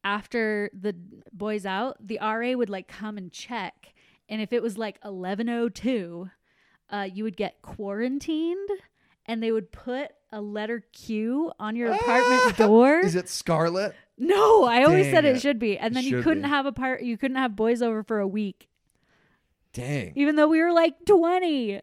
after 0.05 0.71
the 0.79 0.95
boys 1.33 1.65
out, 1.67 1.97
the 2.07 2.19
RA 2.21 2.53
would 2.53 2.71
like 2.71 2.89
come 2.89 3.17
and 3.19 3.31
check, 3.33 3.95
and 4.29 4.41
if 4.41 4.53
it 4.53 4.63
was 4.63 4.77
like 4.79 4.99
eleven 5.05 5.49
oh 5.49 5.69
two, 5.69 6.31
uh, 6.91 7.09
you 7.13 7.25
would 7.25 7.37
get 7.37 7.63
quarantined, 7.63 8.69
and 9.27 9.43
they 9.43 9.53
would 9.53 9.71
put 9.73 10.11
a 10.33 10.41
letter 10.41 10.85
Q 10.93 11.53
on 11.59 11.77
your 11.77 11.93
apartment 11.93 12.57
door. 12.57 13.01
is 13.01 13.15
it 13.15 13.29
scarlet 13.29 13.95
No, 14.19 14.65
I 14.65 14.85
always 14.85 15.05
Dang 15.07 15.15
said 15.15 15.25
it. 15.27 15.37
it. 15.37 15.41
should 15.43 15.59
be. 15.59 15.77
And 15.79 15.95
then 15.95 16.05
you 16.05 16.23
couldn't 16.23 16.45
be. 16.45 16.49
have 16.49 16.65
a 16.67 16.73
part 16.73 17.03
you 17.03 17.17
couldn't 17.19 17.37
have 17.37 17.55
boys 17.55 17.83
over 17.83 18.03
for 18.03 18.19
a 18.19 18.27
week. 18.27 18.69
dang 19.75 20.13
Even 20.17 20.37
though 20.37 20.49
we 20.49 20.61
were 20.63 20.73
like 20.73 21.05
20. 21.07 21.81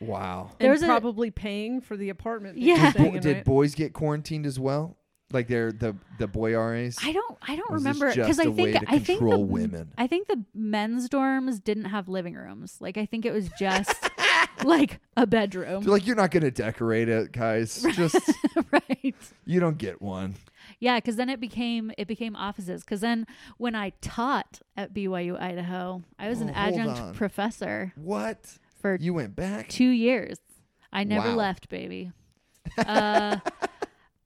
wow 0.00 0.50
there 0.58 0.68
and 0.68 0.72
was 0.72 0.82
a- 0.82 0.86
probably 0.86 1.30
paying 1.30 1.80
for 1.82 1.96
the 1.96 2.08
apartment. 2.08 2.56
Yeah. 2.58 2.92
did, 2.92 3.12
bo- 3.12 3.18
did 3.20 3.44
boys 3.44 3.74
get 3.74 3.92
quarantined 3.92 4.46
as 4.46 4.58
well 4.58 4.96
like 5.32 5.48
they're 5.48 5.72
the 5.72 5.96
the 6.18 6.26
boy 6.26 6.56
RAs 6.56 6.98
I 7.04 7.12
don't 7.12 7.38
I 7.42 7.56
don't 7.56 7.70
Or 7.70 7.76
is 7.76 7.84
this 7.84 8.00
remember 8.00 8.26
cuz 8.26 8.38
I 8.38 8.50
think 8.52 8.76
I 8.88 8.98
think 8.98 9.20
the, 9.20 9.38
women? 9.38 9.92
I 9.96 10.06
think 10.06 10.28
the 10.28 10.44
men's 10.54 11.08
dorms 11.08 11.62
didn't 11.62 11.86
have 11.86 12.08
living 12.08 12.34
rooms. 12.34 12.76
Like 12.80 12.96
I 12.98 13.06
think 13.06 13.24
it 13.24 13.32
was 13.32 13.48
just 13.58 14.10
like 14.64 14.98
a 15.16 15.26
bedroom. 15.26 15.82
They're 15.82 15.92
like 15.92 16.06
you're 16.06 16.16
not 16.16 16.30
gonna 16.30 16.50
decorate 16.50 17.08
it 17.08 17.32
guys 17.32 17.82
just 17.94 18.18
right. 18.72 19.14
you 19.44 19.60
don't 19.60 19.78
get 19.78 20.02
one 20.02 20.34
Yeah, 20.78 20.98
cuz 21.00 21.16
then 21.16 21.28
it 21.28 21.40
became 21.40 21.92
it 21.98 22.08
became 22.08 22.34
offices 22.36 22.82
cuz 22.84 23.00
then 23.00 23.26
when 23.58 23.74
I 23.74 23.90
taught 24.00 24.60
at 24.76 24.92
BYU 24.94 25.40
Idaho, 25.40 26.02
I 26.18 26.28
was 26.28 26.40
an 26.40 26.50
Oh, 26.50 26.52
hold 26.54 26.74
adjunct 26.74 27.16
professor 27.16 27.92
what 27.96 28.58
for 28.80 28.96
you 29.00 29.14
went 29.14 29.36
back 29.36 29.68
two 29.68 29.88
years. 29.90 30.38
I 30.92 31.04
never 31.04 31.28
Wow. 31.28 31.36
left, 31.36 31.68
baby. 31.68 32.10
Uh, 32.78 33.38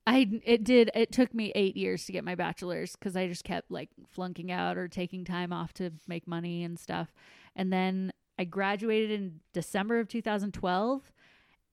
I 0.07 0.41
it 0.45 0.65
did 0.65 0.91
it 0.95 1.13
took 1.13 1.33
me 1.33 1.51
eight 1.55 1.77
years 1.77 2.05
to 2.07 2.13
get 2.13 2.25
my 2.25 2.35
bachelor's 2.35 2.95
because 2.95 3.17
I 3.17 3.27
just 3.27 3.45
kept 3.45 3.71
like 3.71 3.89
flunking 4.11 4.53
out 4.53 4.77
or 4.77 4.87
taking 4.87 5.25
time 5.25 5.53
off 5.53 5.73
to 5.75 5.93
make 6.07 6.27
money 6.29 6.63
and 6.63 6.79
stuff, 6.79 7.13
and 7.57 7.73
then 7.73 8.13
I 8.39 8.45
graduated 8.45 9.11
in 9.11 9.41
December 9.53 10.01
of 10.01 10.09
2012, 10.09 11.13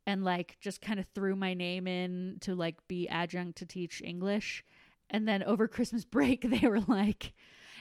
and 0.07 0.23
like 0.23 0.57
just 0.61 0.82
kind 0.82 0.99
of 0.99 1.05
threw 1.13 1.36
my 1.36 1.53
name 1.53 1.88
in 1.88 2.38
to 2.41 2.55
like 2.55 2.77
be 2.88 3.07
adjunct 3.09 3.57
to 3.59 3.65
teach 3.65 4.01
English, 4.01 4.63
and 5.09 5.27
then 5.27 5.43
over 5.43 5.67
Christmas 5.67 6.05
break 6.17 6.49
they 6.49 6.67
were 6.67 6.82
like. 6.82 7.34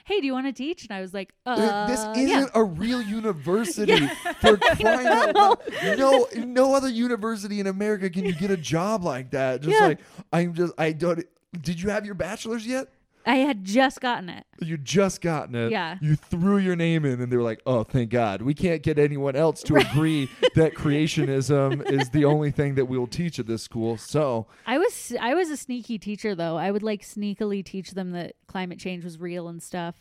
Hey, 0.05 0.19
do 0.19 0.25
you 0.25 0.33
want 0.33 0.47
to 0.47 0.53
teach? 0.53 0.83
And 0.83 0.91
I 0.91 1.01
was 1.01 1.13
like, 1.13 1.33
uh, 1.45 1.87
this 1.87 2.05
isn't 2.17 2.51
a 2.53 2.63
real 2.81 3.01
university 3.01 4.07
for 4.39 4.57
crying 4.57 5.07
out 5.07 5.35
loud. 5.35 5.59
No, 5.97 6.27
no 6.35 6.73
other 6.75 6.89
university 6.89 7.59
in 7.59 7.67
America 7.67 8.09
can 8.09 8.25
you 8.25 8.33
get 8.33 8.51
a 8.51 8.57
job 8.57 9.03
like 9.03 9.31
that. 9.31 9.61
Just 9.61 9.79
Yeah. 9.79 9.87
like 9.87 9.99
I'm 10.33 10.53
just 10.53 10.73
I 10.77 10.91
don't. 10.91 11.23
Did 11.59 11.81
you 11.81 11.89
have 11.89 12.05
your 12.05 12.15
bachelor's 12.15 12.65
yet? 12.65 12.87
I 13.25 13.37
had 13.37 13.63
just 13.63 14.01
gotten 14.01 14.29
it. 14.29 14.45
You 14.59 14.77
just 14.77 15.21
gotten 15.21 15.55
it. 15.55 15.71
Yeah. 15.71 15.97
You 16.01 16.15
threw 16.15 16.57
your 16.57 16.75
name 16.75 17.05
in, 17.05 17.21
and 17.21 17.31
they 17.31 17.37
were 17.37 17.43
like, 17.43 17.61
"Oh, 17.65 17.83
thank 17.83 18.09
God, 18.09 18.41
we 18.41 18.53
can't 18.53 18.81
get 18.81 18.97
anyone 18.97 19.35
else 19.35 19.61
to 19.63 19.75
agree 19.75 20.29
that 20.55 20.73
creationism 20.73 21.89
is 21.91 22.09
the 22.09 22.25
only 22.25 22.51
thing 22.51 22.75
that 22.75 22.85
we'll 22.85 23.07
teach 23.07 23.39
at 23.39 23.47
this 23.47 23.63
school." 23.63 23.97
So 23.97 24.47
I 24.65 24.77
was 24.77 25.13
I 25.19 25.33
was 25.33 25.49
a 25.49 25.57
sneaky 25.57 25.99
teacher 25.99 26.35
though. 26.35 26.57
I 26.57 26.71
would 26.71 26.83
like 26.83 27.01
sneakily 27.01 27.63
teach 27.63 27.91
them 27.91 28.11
that 28.11 28.35
climate 28.47 28.79
change 28.79 29.03
was 29.03 29.19
real 29.19 29.47
and 29.47 29.61
stuff. 29.61 29.95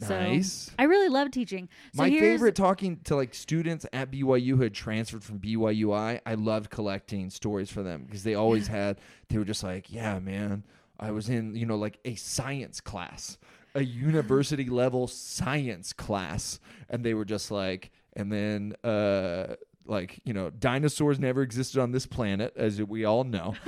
So, 0.00 0.18
nice. 0.18 0.70
I 0.78 0.84
really 0.84 1.08
love 1.08 1.30
teaching. 1.32 1.68
So 1.94 2.02
My 2.02 2.10
favorite 2.10 2.54
talking 2.54 3.00
to 3.04 3.16
like 3.16 3.34
students 3.34 3.84
at 3.92 4.10
BYU 4.10 4.56
who 4.56 4.62
had 4.62 4.74
transferred 4.74 5.24
from 5.24 5.40
BYUI. 5.40 6.20
I 6.24 6.34
loved 6.34 6.70
collecting 6.70 7.30
stories 7.30 7.68
for 7.70 7.82
them 7.82 8.04
because 8.04 8.22
they 8.22 8.34
always 8.34 8.68
had. 8.68 9.00
They 9.28 9.38
were 9.38 9.44
just 9.44 9.62
like, 9.62 9.92
"Yeah, 9.92 10.18
man, 10.20 10.62
I 11.02 11.10
was 11.10 11.28
in 11.28 11.56
you 11.56 11.66
know 11.66 11.76
like 11.76 11.98
a 12.04 12.14
science 12.14 12.80
class, 12.80 13.36
a 13.74 13.82
university 13.82 14.66
level 14.70 15.08
science 15.08 15.92
class," 15.92 16.60
and 16.88 17.04
they 17.04 17.12
were 17.12 17.24
just 17.24 17.50
like, 17.50 17.90
and 18.14 18.32
then 18.32 18.74
uh 18.84 19.56
like 19.86 20.20
you 20.24 20.32
know 20.32 20.50
dinosaurs 20.50 21.18
never 21.18 21.42
existed 21.42 21.80
on 21.80 21.92
this 21.92 22.06
planet 22.06 22.52
as 22.56 22.80
we 22.82 23.04
all 23.04 23.24
know 23.24 23.54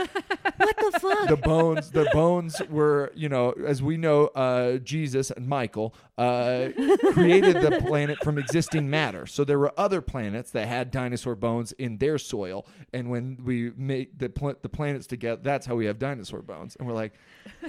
What 0.57 0.77
the 0.77 1.01
fuck? 1.01 1.29
the 1.29 1.37
bones 1.37 1.91
the 1.91 2.09
bones 2.13 2.61
were 2.71 3.11
you 3.15 3.29
know 3.29 3.53
as 3.67 3.83
we 3.83 3.97
know 3.97 4.27
uh, 4.29 4.77
jesus 4.79 5.31
and 5.31 5.49
michael 5.49 5.95
uh, 6.17 6.69
created 7.13 7.57
the 7.57 7.83
planet 7.85 8.19
from 8.23 8.39
existing 8.39 8.89
matter 8.89 9.27
so 9.27 9.45
there 9.45 9.59
were 9.59 9.73
other 9.77 10.01
planets 10.01 10.53
that 10.53 10.69
had 10.69 10.91
dinosaur 10.93 11.35
bones 11.35 11.73
in 11.73 11.99
their 11.99 12.19
soil 12.19 12.67
and 12.93 13.11
when 13.11 13.37
we 13.45 13.73
make 13.77 14.17
the, 14.19 14.29
pl- 14.29 14.55
the 14.63 14.69
planets 14.69 15.07
together 15.09 15.41
that's 15.43 15.67
how 15.67 15.75
we 15.75 15.87
have 15.87 15.99
dinosaur 15.99 16.41
bones 16.43 16.77
and 16.79 16.87
we're 16.87 16.95
like 16.95 17.15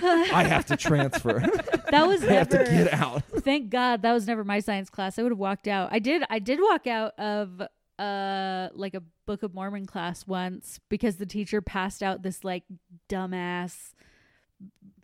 i 0.03 0.43
have 0.43 0.65
to 0.65 0.77
transfer 0.77 1.39
that 1.89 2.05
was 2.07 2.23
i 2.23 2.33
have 2.33 2.49
to 2.49 2.57
get 2.57 2.93
out 2.93 3.23
Thank 3.39 3.69
God 3.69 4.01
that 4.03 4.13
was 4.13 4.27
never 4.27 4.43
my 4.43 4.59
science 4.59 4.89
class. 4.89 5.19
I 5.19 5.23
would 5.23 5.31
have 5.31 5.37
walked 5.39 5.67
out. 5.67 5.89
I 5.91 5.99
did. 5.99 6.23
I 6.29 6.39
did 6.39 6.59
walk 6.59 6.87
out 6.87 7.17
of 7.19 7.61
uh 7.99 8.69
like 8.73 8.93
a 8.93 9.03
Book 9.25 9.43
of 9.43 9.53
Mormon 9.53 9.85
class 9.85 10.27
once 10.27 10.79
because 10.89 11.15
the 11.15 11.25
teacher 11.25 11.61
passed 11.61 12.03
out 12.03 12.21
this 12.21 12.43
like 12.43 12.63
dumbass 13.09 13.93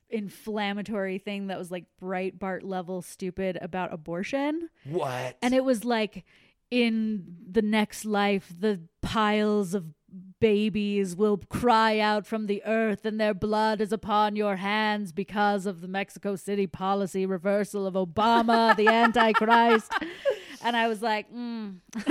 inflammatory 0.09 1.17
thing 1.17 1.47
that 1.47 1.57
was 1.57 1.71
like 1.71 1.85
Breitbart 2.01 2.63
level 2.63 3.01
stupid 3.01 3.57
about 3.61 3.93
abortion. 3.93 4.69
What? 4.85 5.37
And 5.41 5.53
it 5.53 5.63
was 5.63 5.83
like 5.85 6.25
in 6.69 7.37
the 7.49 7.61
next 7.61 8.05
life, 8.05 8.53
the 8.57 8.81
piles 9.01 9.73
of 9.73 9.85
babies 10.39 11.15
will 11.15 11.37
cry 11.37 11.99
out 11.99 12.25
from 12.25 12.47
the 12.47 12.61
earth 12.65 13.05
and 13.05 13.19
their 13.19 13.33
blood 13.33 13.79
is 13.79 13.93
upon 13.93 14.35
your 14.35 14.57
hands 14.57 15.11
because 15.11 15.65
of 15.65 15.81
the 15.81 15.87
Mexico 15.87 16.35
City 16.35 16.67
policy 16.67 17.25
reversal 17.25 17.87
of 17.87 17.93
Obama, 17.93 18.75
the 18.75 18.87
Antichrist. 18.89 19.91
And 20.63 20.75
I 20.75 20.87
was 20.87 21.01
like, 21.01 21.31
mm. 21.33 21.77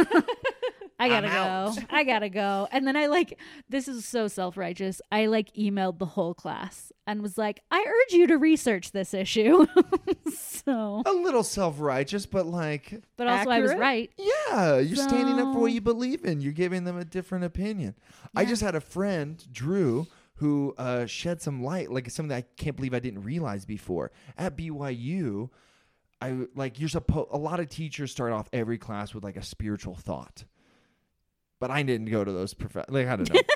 I 1.00 1.08
gotta 1.08 1.28
go. 1.28 1.82
I 1.90 2.04
gotta 2.04 2.28
go. 2.28 2.68
And 2.70 2.86
then 2.86 2.96
I 2.96 3.06
like, 3.06 3.38
this 3.68 3.88
is 3.88 4.04
so 4.04 4.28
self 4.28 4.56
righteous. 4.56 5.00
I 5.10 5.26
like 5.26 5.52
emailed 5.54 5.98
the 5.98 6.06
whole 6.06 6.34
class 6.34 6.92
and 7.06 7.22
was 7.22 7.38
like, 7.38 7.60
I 7.70 7.84
urge 7.86 8.12
you 8.12 8.26
to 8.28 8.36
research 8.36 8.92
this 8.92 9.14
issue. 9.14 9.66
so, 10.32 11.02
a 11.06 11.12
little 11.12 11.42
self-righteous, 11.42 12.26
but 12.26 12.46
like, 12.46 13.02
but 13.16 13.26
also 13.26 13.50
I 13.50 13.60
was 13.60 13.74
right. 13.74 14.10
yeah, 14.16 14.78
you're 14.78 14.96
standing 14.96 15.40
up 15.40 15.54
for 15.54 15.60
what 15.60 15.72
you 15.72 15.80
believe 15.80 16.24
in. 16.24 16.40
You're 16.40 16.52
giving 16.52 16.84
them 16.84 16.98
a 16.98 17.04
different 17.04 17.44
opinion. 17.44 17.94
I 18.36 18.44
just 18.44 18.62
had 18.62 18.74
a 18.74 18.80
friend, 18.80 19.42
Drew, 19.50 20.06
who 20.36 20.74
uh, 20.78 21.06
shed 21.06 21.42
some 21.42 21.62
light, 21.62 21.90
like 21.90 22.10
something 22.10 22.36
I 22.36 22.44
can't 22.56 22.76
believe 22.76 22.94
I 22.94 23.00
didn't 23.00 23.24
realize 23.24 23.64
before. 23.64 24.12
At 24.38 24.56
BYU, 24.56 25.50
I 26.22 26.46
like 26.54 26.78
you're 26.78 26.88
supposed. 26.88 27.28
A 27.32 27.38
lot 27.38 27.60
of 27.60 27.68
teachers 27.68 28.10
start 28.10 28.32
off 28.32 28.48
every 28.52 28.78
class 28.78 29.14
with 29.14 29.24
like 29.24 29.36
a 29.36 29.42
spiritual 29.42 29.94
thought, 29.94 30.44
but 31.60 31.70
I 31.70 31.82
didn't 31.84 32.10
go 32.10 32.24
to 32.24 32.32
those. 32.32 32.52
Prof- 32.54 32.86
like 32.88 33.06
I 33.06 33.16
don't 33.16 33.32
know. 33.32 33.40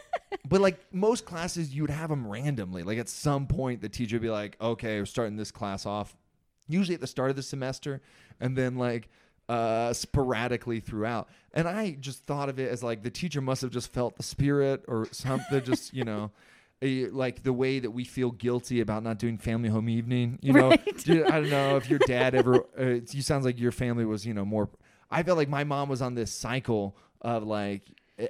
But 0.47 0.61
like 0.61 0.79
most 0.93 1.25
classes, 1.25 1.75
you 1.75 1.83
would 1.83 1.91
have 1.91 2.11
them 2.11 2.27
randomly. 2.27 2.83
Like 2.83 2.99
at 2.99 3.09
some 3.09 3.47
point, 3.47 3.81
the 3.81 3.89
teacher 3.89 4.17
would 4.17 4.23
be 4.23 4.29
like, 4.31 4.57
"Okay, 4.61 4.99
we're 5.01 5.07
starting 5.07 5.37
this 5.37 5.51
class 5.51 5.87
off." 5.87 6.15
Usually 6.69 6.95
at 6.95 7.01
the 7.01 7.07
start 7.07 7.31
of 7.31 7.37
the 7.37 7.43
semester, 7.43 8.03
and 8.41 8.57
then 8.57 8.77
like 8.77 9.09
uh 9.49 9.93
sporadically 9.95 10.81
throughout. 10.81 11.29
And 11.55 11.67
I 11.67 11.93
just 11.99 12.27
thought 12.27 12.49
of 12.51 12.59
it 12.59 12.71
as 12.71 12.83
like 12.83 13.03
the 13.03 13.11
teacher 13.11 13.41
must 13.41 13.63
have 13.63 13.71
just 13.71 13.93
felt 13.93 14.17
the 14.17 14.23
spirit 14.23 14.85
or 14.87 15.09
something. 15.13 15.63
just 15.65 15.95
you 15.95 16.05
know. 16.05 16.31
a- 16.83 17.07
Like 17.09 17.43
the 17.43 17.53
way 17.53 17.79
that 17.79 17.91
we 17.93 18.05
feel 18.05 18.31
guilty 18.31 18.81
about 18.81 19.03
not 19.03 19.19
doing 19.19 19.39
family 19.39 19.71
home 19.71 19.89
evening, 19.89 20.39
you 20.43 20.53
know. 20.53 20.69
Right. 20.71 21.09
I 21.09 21.41
don't 21.41 21.51
know 21.51 21.77
if 21.79 21.89
your 21.89 22.01
dad 22.01 22.35
ever. 22.35 22.67
Uh, 22.79 23.01
you 23.11 23.23
sounds 23.23 23.47
like 23.47 23.59
your 23.59 23.73
family 23.73 24.05
was, 24.05 24.27
you 24.27 24.35
know, 24.35 24.45
more. 24.45 24.69
I 25.11 25.23
felt 25.23 25.39
like 25.39 25.49
my 25.49 25.65
mom 25.65 25.89
was 25.89 26.03
on 26.03 26.15
this 26.17 26.31
cycle 26.31 26.97
of 27.25 27.43
like 27.43 27.83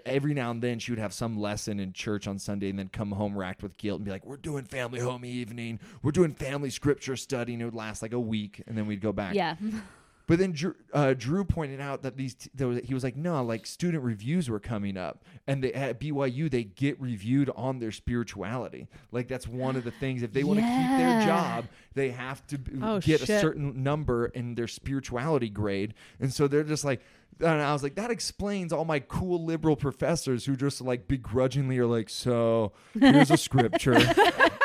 every 0.06 0.32
now 0.32 0.50
and 0.50 0.62
then 0.62 0.78
she 0.78 0.92
would 0.92 0.98
have 0.98 1.12
some 1.12 1.38
lesson 1.38 1.78
in 1.78 1.92
church 1.92 2.26
on 2.26 2.38
Sunday 2.38 2.70
and 2.70 2.78
then 2.78 2.88
come 2.88 3.10
home 3.10 3.36
racked 3.36 3.62
with 3.62 3.76
guilt 3.76 3.98
and 3.98 4.04
be 4.06 4.10
like, 4.10 4.24
"We're 4.24 4.38
doing 4.38 4.64
family 4.64 5.00
home 5.00 5.24
evening. 5.24 5.80
We're 6.02 6.12
doing 6.12 6.32
family 6.32 6.70
scripture 6.70 7.16
study." 7.16 7.52
And 7.52 7.60
it 7.60 7.66
would 7.66 7.74
last 7.74 8.00
like 8.00 8.12
a 8.12 8.20
week, 8.20 8.62
and 8.66 8.78
then 8.78 8.86
we'd 8.86 9.02
go 9.02 9.12
back. 9.12 9.34
Yeah. 9.34 9.56
But 10.26 10.38
then 10.38 10.52
Drew, 10.52 10.74
uh, 10.94 11.12
Drew 11.12 11.44
pointed 11.44 11.80
out 11.80 12.02
that 12.02 12.16
these 12.16 12.34
t- 12.34 12.64
was, 12.64 12.80
he 12.84 12.94
was 12.94 13.04
like, 13.04 13.14
no, 13.14 13.44
like 13.44 13.66
student 13.66 14.02
reviews 14.02 14.48
were 14.48 14.58
coming 14.60 14.96
up, 14.96 15.22
and 15.46 15.62
they, 15.62 15.72
at 15.74 16.00
BYU 16.00 16.50
they 16.50 16.64
get 16.64 16.98
reviewed 17.00 17.50
on 17.54 17.78
their 17.78 17.92
spirituality. 17.92 18.88
Like 19.12 19.28
that's 19.28 19.46
one 19.46 19.76
of 19.76 19.84
the 19.84 19.90
things. 19.90 20.22
If 20.22 20.32
they 20.32 20.42
want 20.44 20.60
to 20.60 20.64
keep 20.66 20.98
their 20.98 21.26
job, 21.26 21.66
they 21.94 22.10
have 22.10 22.46
to 22.46 22.58
Oh, 22.82 23.00
get 23.00 23.20
a 23.20 23.26
certain 23.40 23.82
number 23.82 24.26
in 24.26 24.54
their 24.54 24.68
spirituality 24.68 25.50
grade, 25.50 25.92
and 26.20 26.32
so 26.32 26.48
they're 26.48 26.64
just 26.64 26.84
like. 26.84 27.02
And 27.40 27.48
I 27.60 27.72
was 27.72 27.82
like, 27.82 27.96
that 27.96 28.12
explains 28.12 28.72
all 28.72 28.84
my 28.84 29.00
cool 29.00 29.44
liberal 29.44 29.74
professors 29.74 30.44
who 30.44 30.54
just 30.54 30.80
like 30.80 31.08
begrudgingly 31.08 31.76
are 31.78 31.86
like, 31.86 32.08
so 32.08 32.72
here's 32.96 33.28
a 33.32 33.36
scripture. 33.36 33.94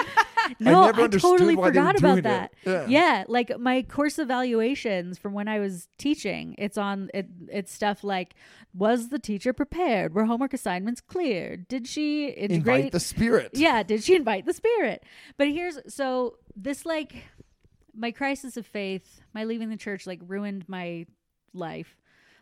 No, 0.59 0.83
I, 0.83 0.85
never 0.87 1.01
understood 1.03 1.31
totally 1.39 1.55
forgot 1.55 1.97
about 1.97 2.23
that. 2.23 2.53
it. 2.63 2.89
Yeah. 2.89 3.23
like 3.27 3.57
my 3.59 3.81
course 3.81 4.19
evaluations 4.19 5.17
from 5.17 5.33
when 5.33 5.47
I 5.47 5.59
was 5.59 5.87
teaching, 5.97 6.55
it's 6.57 6.77
on 6.77 7.09
it. 7.13 7.27
It's 7.47 7.71
stuff 7.71 8.03
like, 8.03 8.35
was 8.73 9.09
the 9.09 9.19
teacher 9.19 9.53
prepared? 9.53 10.13
Were 10.13 10.25
homework 10.25 10.53
assignments 10.53 11.01
clear? 11.01 11.57
Did 11.57 11.87
she 11.87 12.27
integrate? 12.27 12.77
Invite 12.77 12.91
the 12.91 12.99
spirit. 12.99 13.51
yeah, 13.53 13.83
did 13.83 14.03
she 14.03 14.15
invite 14.15 14.45
the 14.45 14.53
spirit? 14.53 15.03
But 15.37 15.47
here's 15.49 15.79
so 15.87 16.37
this 16.55 16.85
like 16.85 17.25
my 17.95 18.11
crisis 18.11 18.57
of 18.57 18.65
faith, 18.65 19.21
my 19.33 19.43
leaving 19.43 19.69
the 19.69 19.77
church 19.77 20.07
like 20.07 20.19
ruined 20.25 20.65
my 20.67 21.05
life. 21.53 21.97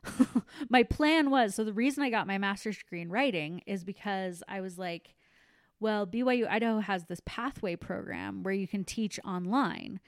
my 0.69 0.83
plan 0.83 1.29
was 1.29 1.55
so 1.55 1.63
the 1.63 1.73
reason 1.73 2.03
I 2.03 2.09
got 2.09 2.27
my 2.27 2.37
master's 2.37 2.77
degree 2.77 3.01
in 3.01 3.09
writing 3.09 3.61
is 3.65 3.83
because 3.83 4.43
I 4.47 4.61
was 4.61 4.77
like, 4.77 5.15
well, 5.79 6.07
BYU 6.07 6.47
Idaho 6.49 6.79
has 6.79 7.05
this 7.05 7.21
pathway 7.25 7.75
program 7.75 8.43
where 8.43 8.53
you 8.53 8.67
can 8.67 8.83
teach 8.83 9.19
online. 9.23 9.99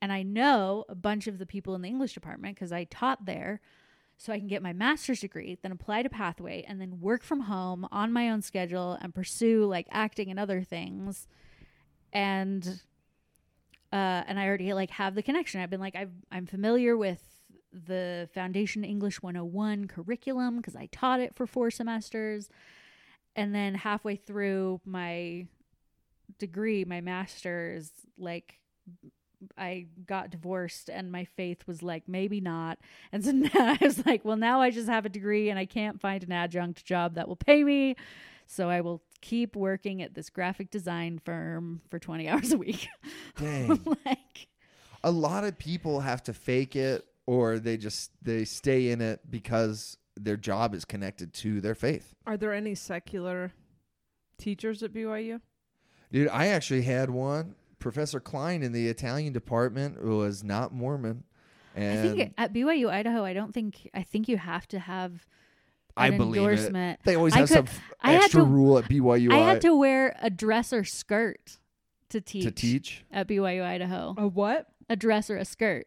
And 0.00 0.12
I 0.12 0.22
know 0.22 0.84
a 0.88 0.94
bunch 0.94 1.26
of 1.26 1.38
the 1.38 1.46
people 1.46 1.74
in 1.74 1.82
the 1.82 1.88
English 1.88 2.12
department 2.12 2.54
because 2.54 2.72
I 2.72 2.84
taught 2.84 3.24
there. 3.24 3.60
So 4.18 4.32
I 4.32 4.38
can 4.38 4.48
get 4.48 4.62
my 4.62 4.72
master's 4.72 5.20
degree, 5.20 5.58
then 5.62 5.72
apply 5.72 6.02
to 6.02 6.08
Pathway, 6.08 6.64
and 6.66 6.80
then 6.80 7.00
work 7.00 7.22
from 7.22 7.40
home 7.40 7.86
on 7.92 8.12
my 8.12 8.30
own 8.30 8.40
schedule 8.40 8.96
and 9.02 9.14
pursue 9.14 9.66
like 9.66 9.86
acting 9.90 10.30
and 10.30 10.38
other 10.38 10.62
things. 10.62 11.28
And 12.14 12.80
uh, 13.92 14.24
and 14.26 14.38
I 14.38 14.46
already 14.46 14.72
like 14.72 14.90
have 14.90 15.14
the 15.14 15.22
connection. 15.22 15.60
I've 15.60 15.70
been 15.70 15.80
like 15.80 15.96
I've, 15.96 16.12
I'm 16.32 16.46
familiar 16.46 16.96
with 16.96 17.22
the 17.72 18.28
Foundation 18.32 18.84
English 18.84 19.22
101 19.22 19.86
curriculum 19.88 20.56
because 20.56 20.76
I 20.76 20.86
taught 20.86 21.20
it 21.20 21.34
for 21.34 21.46
four 21.46 21.70
semesters. 21.70 22.48
And 23.36 23.54
then 23.54 23.74
halfway 23.74 24.16
through 24.16 24.80
my 24.84 25.46
degree, 26.38 26.84
my 26.84 27.00
master's, 27.00 27.92
like 28.18 28.58
I 29.56 29.86
got 30.06 30.30
divorced 30.30 30.88
and 30.88 31.12
my 31.12 31.24
faith 31.24 31.66
was 31.66 31.82
like, 31.82 32.08
maybe 32.08 32.40
not. 32.40 32.78
And 33.12 33.24
so 33.24 33.30
now 33.32 33.50
I 33.54 33.78
was 33.80 34.04
like, 34.06 34.24
well, 34.24 34.36
now 34.36 34.60
I 34.60 34.70
just 34.70 34.88
have 34.88 35.06
a 35.06 35.10
degree 35.10 35.50
and 35.50 35.58
I 35.58 35.66
can't 35.66 36.00
find 36.00 36.22
an 36.22 36.32
adjunct 36.32 36.84
job 36.84 37.14
that 37.14 37.28
will 37.28 37.36
pay 37.36 37.62
me. 37.62 37.96
So 38.46 38.70
I 38.70 38.80
will 38.80 39.02
keep 39.20 39.56
working 39.56 40.02
at 40.02 40.14
this 40.14 40.30
graphic 40.30 40.70
design 40.70 41.20
firm 41.24 41.82
for 41.90 41.98
20 41.98 42.28
hours 42.30 42.52
a 42.52 42.58
week. 42.58 42.88
Dang. 43.38 43.68
like, 44.06 44.48
a 45.04 45.10
lot 45.10 45.44
of 45.44 45.58
people 45.58 46.00
have 46.00 46.22
to 46.24 46.32
fake 46.32 46.76
it 46.76 47.04
or 47.26 47.58
they 47.58 47.76
just 47.76 48.12
they 48.22 48.44
stay 48.44 48.90
in 48.90 49.00
it 49.00 49.20
because 49.28 49.98
their 50.18 50.36
job 50.36 50.74
is 50.74 50.84
connected 50.84 51.32
to 51.34 51.60
their 51.60 51.74
faith. 51.74 52.14
Are 52.26 52.36
there 52.36 52.52
any 52.52 52.74
secular 52.74 53.52
teachers 54.38 54.82
at 54.82 54.92
BYU? 54.92 55.40
Dude, 56.12 56.28
I 56.28 56.48
actually 56.48 56.82
had 56.82 57.10
one. 57.10 57.54
Professor 57.78 58.20
Klein 58.20 58.62
in 58.62 58.72
the 58.72 58.88
Italian 58.88 59.32
department 59.32 60.02
was 60.02 60.42
not 60.42 60.72
Mormon. 60.72 61.24
And 61.74 61.98
I 61.98 62.02
think 62.14 62.34
at 62.38 62.52
BYU 62.54 62.88
Idaho, 62.88 63.22
I 63.24 63.34
don't 63.34 63.52
think, 63.52 63.88
I 63.92 64.02
think 64.02 64.28
you 64.28 64.38
have 64.38 64.66
to 64.68 64.78
have 64.78 65.26
I 65.96 66.08
an 66.08 66.16
believe 66.16 66.40
endorsement. 66.42 67.00
it. 67.00 67.04
They 67.04 67.16
always 67.16 67.34
I 67.34 67.38
have 67.40 67.48
could- 67.48 67.54
some 67.56 67.66
f- 67.66 67.92
I 68.00 68.12
had 68.12 68.22
extra 68.24 68.40
to- 68.42 68.46
rule 68.48 68.78
at 68.78 68.84
BYU 68.88 69.32
I 69.32 69.38
had 69.38 69.60
to 69.62 69.76
wear 69.76 70.16
a 70.22 70.30
dress 70.30 70.72
or 70.72 70.84
skirt 70.84 71.58
to 72.10 72.20
teach, 72.20 72.44
to 72.44 72.50
teach. 72.50 73.04
at 73.10 73.28
BYU 73.28 73.62
Idaho. 73.62 74.14
A 74.16 74.26
what? 74.26 74.68
A 74.88 74.96
dress 74.96 75.28
or 75.28 75.36
a 75.36 75.44
skirt. 75.44 75.86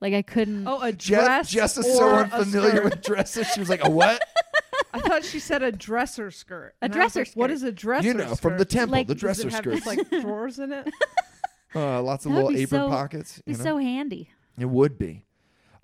Like 0.00 0.14
I 0.14 0.22
couldn't. 0.22 0.66
Oh, 0.68 0.82
a 0.82 0.92
Je- 0.92 1.14
dress. 1.14 1.50
Jess 1.50 1.78
is 1.78 1.96
so 1.96 2.14
unfamiliar 2.14 2.82
with 2.82 3.02
dresses. 3.02 3.46
She 3.48 3.60
was 3.60 3.68
like, 3.68 3.84
"A 3.84 3.90
what?" 3.90 4.20
I 4.92 5.00
thought 5.00 5.24
she 5.24 5.38
said 5.40 5.62
a 5.62 5.72
dresser 5.72 6.30
skirt. 6.30 6.74
A 6.80 6.84
And 6.84 6.94
I 6.94 7.04
was 7.04 7.12
dresser 7.14 7.20
like, 7.30 7.36
What 7.36 7.46
skirt. 7.50 7.54
is 7.54 7.62
a 7.62 7.72
dresser? 7.72 8.06
you 8.08 8.14
know, 8.14 8.34
from 8.34 8.58
the 8.58 8.64
temple, 8.64 8.92
Like, 8.92 9.06
the 9.06 9.14
does 9.14 9.22
Does 9.38 9.42
dresser 9.44 9.48
it 9.48 9.52
have 9.52 9.62
skirts. 9.62 9.84
just 9.84 10.12
like 10.12 10.22
drawers 10.22 10.58
in 10.58 10.72
it? 10.72 10.88
uh, 11.74 12.02
lots 12.02 12.26
of 12.26 12.32
That 12.32 12.36
would 12.36 12.44
little 12.46 12.56
be 12.58 12.62
apron 12.62 12.80
so- 12.82 12.88
pockets. 12.90 13.42
be 13.44 13.52
You 13.52 13.58
know? 13.58 13.64
so 13.64 13.78
handy. 13.78 14.30
It 14.58 14.66
would 14.68 14.98
be. 14.98 15.24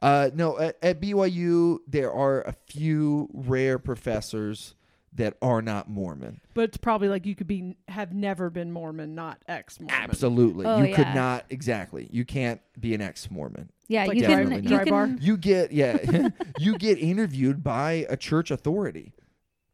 Uh, 0.03 0.31
no, 0.35 0.59
at, 0.59 0.77
at 0.83 1.01
BYU, 1.01 1.79
there 1.89 2.13
are 2.13 2.43
a 2.43 2.53
few 2.67 3.29
rare 3.33 3.79
professors 3.79 4.75
that 5.15 5.37
are 5.43 5.61
not 5.61 5.89
Mormon. 5.91 6.41
But 6.55 6.63
it's 6.65 6.77
probably 6.77 7.09
like 7.09 7.27
you 7.27 7.35
could 7.35 7.47
be 7.49 7.77
have 7.89 8.13
never 8.15 8.49
been 8.51 8.71
Mormon, 8.73 9.15
not 9.15 9.43
ex 9.49 9.81
Mormon. 9.81 9.95
Absolutely. 10.03 10.67
Oh, 10.67 10.83
you 10.83 10.95
could 10.95 11.15
not, 11.15 11.47
exactly. 11.51 12.09
You 12.13 12.25
can't 12.25 12.61
be 12.79 12.95
an 12.95 13.01
ex 13.01 13.31
Mormon. 13.31 13.71
Yeah, 13.89 14.05
Like 14.05 14.17
you 14.19 14.23
can. 14.25 14.47
dry 14.65 14.85
You 14.85 14.91
bar? 14.91 15.07
can. 15.07 15.19
You 15.21 15.37
get, 15.37 15.73
yeah, 15.73 16.29
you 16.59 16.79
get 16.79 16.99
interviewed 16.99 17.65
by 17.65 18.07
a 18.09 18.17
church 18.17 18.51
authority. 18.53 19.13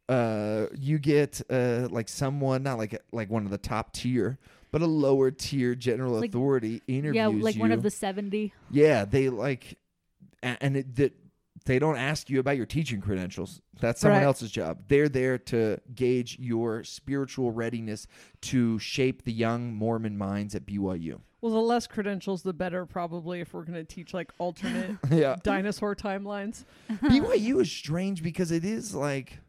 Uh, 0.09 0.67
you 0.73 0.97
get 0.97 1.41
uh, 1.49 1.87
like 1.91 2.07
someone, 2.09 2.63
not 2.63 2.77
like 2.77 2.99
like 3.11 3.29
one 3.29 3.43
of 3.43 3.51
the 3.51 3.57
top 3.57 3.91
tier, 3.93 4.39
but 4.71 4.81
a 4.81 4.85
lower 4.87 5.29
tier 5.31 5.75
general 5.75 6.13
Like- 6.13 6.29
authority 6.29 6.81
interviews 6.87 7.15
Yeah, 7.15 7.27
like 7.27 7.57
one 7.57 7.71
of 7.71 7.83
the 7.83 7.91
seventy. 7.91 8.53
Yeah, 8.71 9.03
they 9.05 9.29
like, 9.29 9.77
and 10.41 10.77
it, 10.77 10.95
that 10.95 11.13
they 11.67 11.77
don't 11.79 11.97
ask 11.97 12.29
you 12.29 12.39
about 12.39 12.57
your 12.57 12.65
teaching 12.65 12.99
credentials. 13.01 13.61
That's 13.79 14.01
someone 14.01 14.21
Right. 14.21 14.25
else's 14.25 14.49
job. 14.51 14.85
They're 14.87 15.09
there 15.09 15.37
to 15.37 15.79
gauge 15.93 16.39
your 16.39 16.83
spiritual 16.83 17.51
readiness 17.51 18.07
to 18.41 18.79
shape 18.79 19.23
the 19.23 19.31
young 19.33 19.73
Mormon 19.75 20.17
minds 20.17 20.55
at 20.55 20.65
BYU. 20.65 21.21
Well, 21.41 21.51
the 21.53 21.59
less 21.61 21.85
credentials, 21.85 22.41
the 22.41 22.53
better, 22.53 22.85
probably, 22.87 23.41
if 23.41 23.53
we're 23.53 23.63
going 23.63 23.75
to 23.75 23.83
teach 23.83 24.13
like 24.13 24.31
alternate 24.39 24.97
yeah, 25.11 25.35
dinosaur 25.43 25.95
timelines. 25.95 26.65
BYU 26.89 27.61
is 27.61 27.71
strange 27.71 28.23
because 28.23 28.51
it 28.51 28.65
is 28.65 28.95
like, 28.95 29.39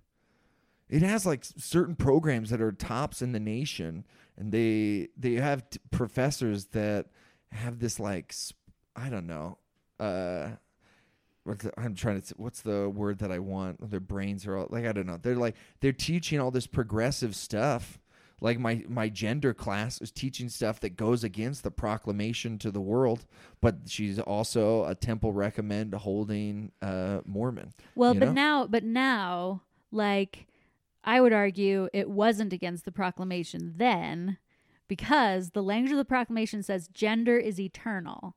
it 0.90 1.00
has 1.02 1.24
like 1.24 1.44
certain 1.44 1.94
programs 1.96 2.50
that 2.50 2.60
are 2.60 2.72
tops 2.72 3.22
in 3.22 3.32
the 3.32 3.40
nation, 3.40 4.04
and 4.36 4.52
they 4.52 5.08
they 5.16 5.34
have 5.34 5.68
t- 5.70 5.78
professors 5.90 6.66
that 6.66 7.06
have 7.52 7.78
this 7.78 7.98
like 7.98 8.32
sp- 8.36 8.56
I 8.94 9.08
don't 9.08 9.26
know. 9.26 9.58
Uh, 9.98 10.50
the- 11.54 11.72
I'm 11.78 11.94
trying 11.94 12.20
to. 12.20 12.34
What's 12.36 12.60
the 12.62 12.88
word 12.88 13.18
that 13.18 13.32
I 13.32 13.38
want? 13.38 13.90
Their 13.90 14.00
brains 14.00 14.46
are 14.46 14.56
all 14.56 14.66
like 14.70 14.86
I 14.86 14.92
don't 14.92 15.06
know. 15.06 15.18
They're 15.20 15.36
like 15.36 15.56
they're 15.80 15.92
teaching 15.92 16.40
all 16.40 16.50
this 16.50 16.66
progressive 16.66 17.34
stuff. 17.34 17.98
Like 18.40 18.60
my 18.60 18.84
my 18.88 19.08
gender 19.08 19.52
class 19.52 20.00
is 20.00 20.12
teaching 20.12 20.48
stuff 20.48 20.78
that 20.80 20.96
goes 20.96 21.24
against 21.24 21.64
the 21.64 21.72
proclamation 21.72 22.56
to 22.58 22.70
the 22.70 22.80
world, 22.80 23.26
but 23.60 23.78
she's 23.86 24.20
also 24.20 24.84
a 24.84 24.94
temple 24.94 25.32
recommend 25.32 25.92
holding 25.94 26.70
uh, 26.80 27.20
Mormon. 27.24 27.72
Well, 27.96 28.14
but 28.14 28.26
know? 28.26 28.32
now, 28.32 28.66
but 28.68 28.84
now, 28.84 29.62
like, 29.90 30.46
I 31.02 31.20
would 31.20 31.32
argue 31.32 31.88
it 31.92 32.08
wasn't 32.08 32.52
against 32.52 32.84
the 32.84 32.92
proclamation 32.92 33.74
then, 33.76 34.38
because 34.86 35.50
the 35.50 35.62
language 35.62 35.90
of 35.90 35.98
the 35.98 36.04
proclamation 36.04 36.62
says 36.62 36.86
gender 36.86 37.38
is 37.38 37.58
eternal, 37.58 38.36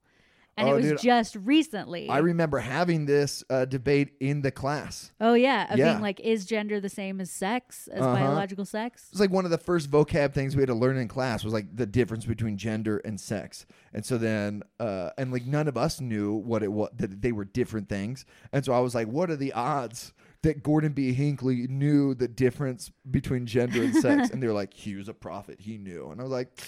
and 0.58 0.68
Oh, 0.68 0.74
it 0.74 0.76
was 0.78 0.86
dude, 0.86 1.00
just 1.02 1.36
recently. 1.38 2.10
I 2.10 2.18
remember 2.20 2.60
having 2.60 3.06
this 3.06 3.44
uh, 3.50 3.66
debate 3.66 4.14
in 4.20 4.42
the 4.42 4.52
class. 4.52 5.12
oh 5.22 5.34
yeah, 5.34 5.72
of 5.72 5.80
Yeah. 5.80 5.92
being 5.94 6.02
like, 6.02 6.20
is 6.20 6.46
gender 6.46 6.80
the 6.80 6.90
same 6.90 7.22
as 7.22 7.32
sex, 7.32 7.88
as 7.88 8.02
Uh-huh. 8.02 8.14
biological 8.14 8.66
sex? 8.66 9.06
It 9.06 9.14
was 9.14 9.22
like 9.22 9.32
one 9.32 9.46
of 9.46 9.52
the 9.52 9.58
first 9.58 9.90
vocab 9.90 10.34
things 10.34 10.56
we 10.56 10.62
had 10.62 10.68
to 10.68 10.76
learn 10.76 10.98
in 10.98 11.08
class 11.08 11.44
was 11.44 11.54
like 11.54 11.76
the 11.76 11.86
difference 11.86 12.26
between 12.26 12.58
gender 12.58 12.98
and 13.06 13.20
sex. 13.20 13.66
And 13.94 14.06
so 14.06 14.18
then, 14.18 14.64
uh, 14.80 15.12
and 15.18 15.32
like 15.32 15.46
none 15.46 15.68
of 15.68 15.78
us 15.78 16.02
knew 16.02 16.34
what 16.34 16.64
it 16.64 16.72
was 16.72 16.90
that 16.98 17.22
they 17.22 17.32
were 17.32 17.46
different 17.46 17.88
things. 17.90 18.26
And 18.52 18.64
so 18.66 18.74
I 18.74 18.80
was 18.80 18.94
like, 18.94 19.08
what 19.08 19.30
are 19.32 19.36
the 19.38 19.54
odds 19.54 20.14
that 20.44 20.64
Gordon 20.64 20.92
B. 20.94 21.14
Hinckley 21.14 21.68
knew 21.68 22.14
the 22.16 22.28
difference 22.28 22.92
between 23.10 23.46
gender 23.46 23.84
and 23.84 23.96
sex? 23.96 24.30
and 24.34 24.42
they 24.42 24.48
were 24.48 24.54
like, 24.54 24.74
he 24.74 24.96
was 24.96 25.08
a 25.08 25.14
prophet, 25.14 25.60
he 25.62 25.78
knew. 25.78 26.10
And 26.12 26.20
I 26.20 26.24
was 26.24 26.32
like. 26.32 26.60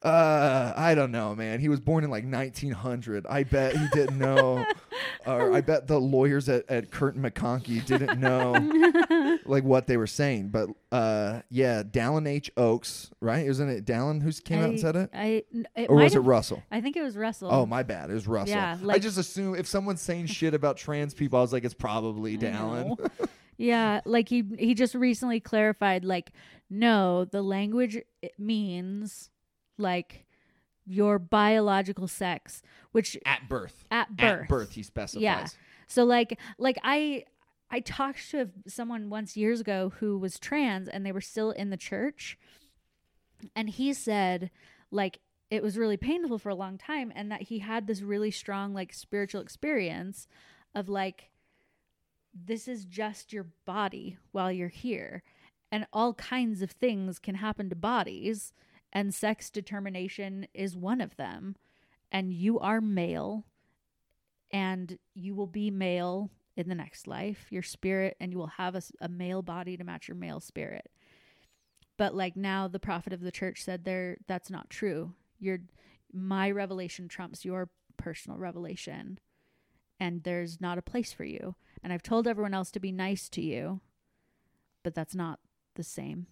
Uh, 0.00 0.72
I 0.76 0.94
don't 0.94 1.10
know, 1.10 1.34
man. 1.34 1.58
He 1.58 1.68
was 1.68 1.80
born 1.80 2.04
in 2.04 2.10
like 2.10 2.24
1900. 2.24 3.26
I 3.26 3.42
bet 3.42 3.76
he 3.76 3.88
didn't 3.92 4.16
know, 4.16 4.64
or 5.26 5.52
I 5.52 5.60
bet 5.60 5.88
the 5.88 5.98
lawyers 5.98 6.48
at, 6.48 6.70
at 6.70 6.92
Kirton 6.92 7.20
McConkie 7.20 7.84
didn't 7.84 8.20
know 8.20 9.38
like 9.44 9.64
what 9.64 9.88
they 9.88 9.96
were 9.96 10.06
saying. 10.06 10.50
But 10.50 10.68
uh, 10.92 11.40
yeah, 11.50 11.82
Dallin 11.82 12.28
H. 12.28 12.48
Oaks, 12.56 13.10
right? 13.20 13.44
Isn't 13.44 13.68
it 13.68 13.84
Dallin 13.84 14.22
who 14.22 14.30
came 14.32 14.60
out 14.60 14.70
and 14.70 14.80
said 14.80 14.94
it, 14.94 15.10
I, 15.12 15.42
it 15.74 15.90
or 15.90 15.96
was 15.96 16.14
it 16.14 16.20
Russell? 16.20 16.62
I 16.70 16.80
think 16.80 16.96
it 16.96 17.02
was 17.02 17.16
Russell. 17.16 17.48
Oh, 17.50 17.66
my 17.66 17.82
bad. 17.82 18.08
It 18.10 18.14
was 18.14 18.28
Russell. 18.28 18.54
Yeah, 18.54 18.78
I 18.88 19.00
just 19.00 19.18
assume 19.18 19.56
if 19.56 19.66
someone's 19.66 20.00
saying 20.00 20.26
shit 20.26 20.54
about 20.54 20.76
trans 20.76 21.12
people, 21.12 21.40
I 21.40 21.42
was 21.42 21.52
like, 21.52 21.64
it's 21.64 21.74
probably 21.74 22.38
Dallin. 22.38 22.96
yeah, 23.56 24.00
like 24.04 24.28
he 24.28 24.44
he 24.56 24.74
just 24.74 24.94
recently 24.94 25.40
clarified 25.40 26.04
like 26.04 26.30
no, 26.70 27.24
the 27.24 27.42
language 27.42 27.98
it 28.22 28.38
means 28.38 29.30
like 29.78 30.24
your 30.86 31.18
biological 31.18 32.08
sex, 32.08 32.62
which 32.92 33.16
At 33.24 33.48
birth. 33.48 33.84
at 33.90 34.16
birth. 34.16 34.42
At 34.42 34.48
birth, 34.48 34.72
he 34.72 34.82
specifies. 34.82 35.22
Yeah. 35.22 35.46
So 35.86 36.04
like 36.04 36.38
like 36.58 36.78
I 36.82 37.24
I 37.70 37.80
talked 37.80 38.30
to 38.30 38.48
someone 38.66 39.10
once 39.10 39.36
years 39.36 39.60
ago 39.60 39.92
who 39.98 40.18
was 40.18 40.38
trans 40.38 40.88
and 40.88 41.04
they 41.04 41.12
were 41.12 41.20
still 41.20 41.50
in 41.50 41.70
the 41.70 41.76
church 41.76 42.38
and 43.54 43.68
he 43.68 43.92
said 43.92 44.50
like 44.90 45.20
it 45.50 45.62
was 45.62 45.78
really 45.78 45.96
painful 45.96 46.38
for 46.38 46.48
a 46.50 46.54
long 46.54 46.76
time 46.78 47.12
and 47.14 47.30
that 47.30 47.42
he 47.42 47.60
had 47.60 47.86
this 47.86 48.02
really 48.02 48.30
strong 48.30 48.74
like 48.74 48.92
spiritual 48.92 49.40
experience 49.40 50.26
of 50.74 50.88
like 50.88 51.30
this 52.34 52.68
is 52.68 52.84
just 52.84 53.32
your 53.32 53.46
body 53.64 54.16
while 54.32 54.52
you're 54.52 54.68
here 54.68 55.22
and 55.70 55.86
all 55.92 56.14
kinds 56.14 56.62
of 56.62 56.70
things 56.70 57.18
can 57.18 57.34
happen 57.34 57.68
to 57.68 57.76
bodies 57.76 58.52
and 58.92 59.14
sex 59.14 59.50
determination 59.50 60.46
is 60.54 60.76
one 60.76 61.00
of 61.00 61.16
them 61.16 61.56
and 62.10 62.32
you 62.32 62.58
are 62.58 62.80
male 62.80 63.44
and 64.50 64.98
you 65.14 65.34
will 65.34 65.46
be 65.46 65.70
male 65.70 66.30
in 66.56 66.68
the 66.68 66.74
next 66.74 67.06
life, 67.06 67.46
your 67.50 67.62
spirit, 67.62 68.16
and 68.18 68.32
you 68.32 68.38
will 68.38 68.48
have 68.48 68.74
a 69.00 69.08
male 69.08 69.42
body 69.42 69.76
to 69.76 69.84
match 69.84 70.08
your 70.08 70.16
male 70.16 70.40
spirit. 70.40 70.90
But 71.96 72.14
like 72.14 72.36
now, 72.36 72.66
the 72.66 72.80
prophet 72.80 73.12
of 73.12 73.20
the 73.20 73.30
church 73.30 73.62
said 73.62 73.84
there 73.84 74.16
that's 74.26 74.50
not 74.50 74.70
true. 74.70 75.14
Your 75.38 75.58
my 76.12 76.50
revelation 76.50 77.06
trumps 77.08 77.44
your 77.44 77.68
personal 77.96 78.38
revelation, 78.38 79.18
and 80.00 80.22
there's 80.22 80.60
not 80.60 80.78
a 80.78 80.82
place 80.82 81.12
for 81.12 81.24
you. 81.24 81.54
And 81.82 81.92
I've 81.92 82.02
told 82.02 82.26
everyone 82.26 82.54
else 82.54 82.70
to 82.72 82.80
be 82.80 82.92
nice 82.92 83.28
to 83.30 83.42
you, 83.42 83.80
but 84.82 84.94
that's 84.94 85.14
not 85.14 85.40
the 85.74 85.84
same. 85.84 86.26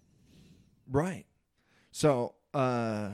Right. 0.89 1.25
So, 1.91 2.35
uh, 2.57 3.09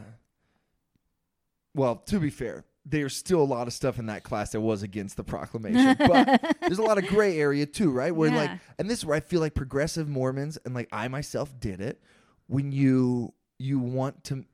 well, 1.75 1.97
to 1.97 2.19
be 2.19 2.29
fair, 2.29 2.63
there's 2.85 3.15
still 3.15 3.41
a 3.41 3.43
lot 3.43 3.67
of 3.67 3.73
stuff 3.73 3.99
in 3.99 4.05
that 4.05 4.23
class 4.23 4.51
that 4.51 4.61
was 4.61 4.83
against 4.83 5.17
the 5.17 5.23
proclamation, 5.23 5.95
but 5.99 6.57
there's 6.61 6.79
a 6.79 6.83
lot 6.83 6.97
of 6.97 7.07
gray 7.07 7.37
area 7.37 7.65
too, 7.65 7.91
right? 7.91 8.15
Where 8.15 8.31
like, 8.31 8.51
and 8.79 8.89
this 8.89 8.99
is 8.99 9.05
where 9.05 9.17
I 9.17 9.19
feel 9.19 9.41
like 9.41 9.53
progressive 9.53 10.07
Mormons 10.07 10.57
and 10.65 10.73
like 10.73 10.87
I 10.91 11.07
myself 11.09 11.53
did 11.59 11.81
it 11.81 12.01
when 12.47 12.71
you 12.71 13.33
you 13.59 13.79
want 13.79 14.23
to 14.25 14.45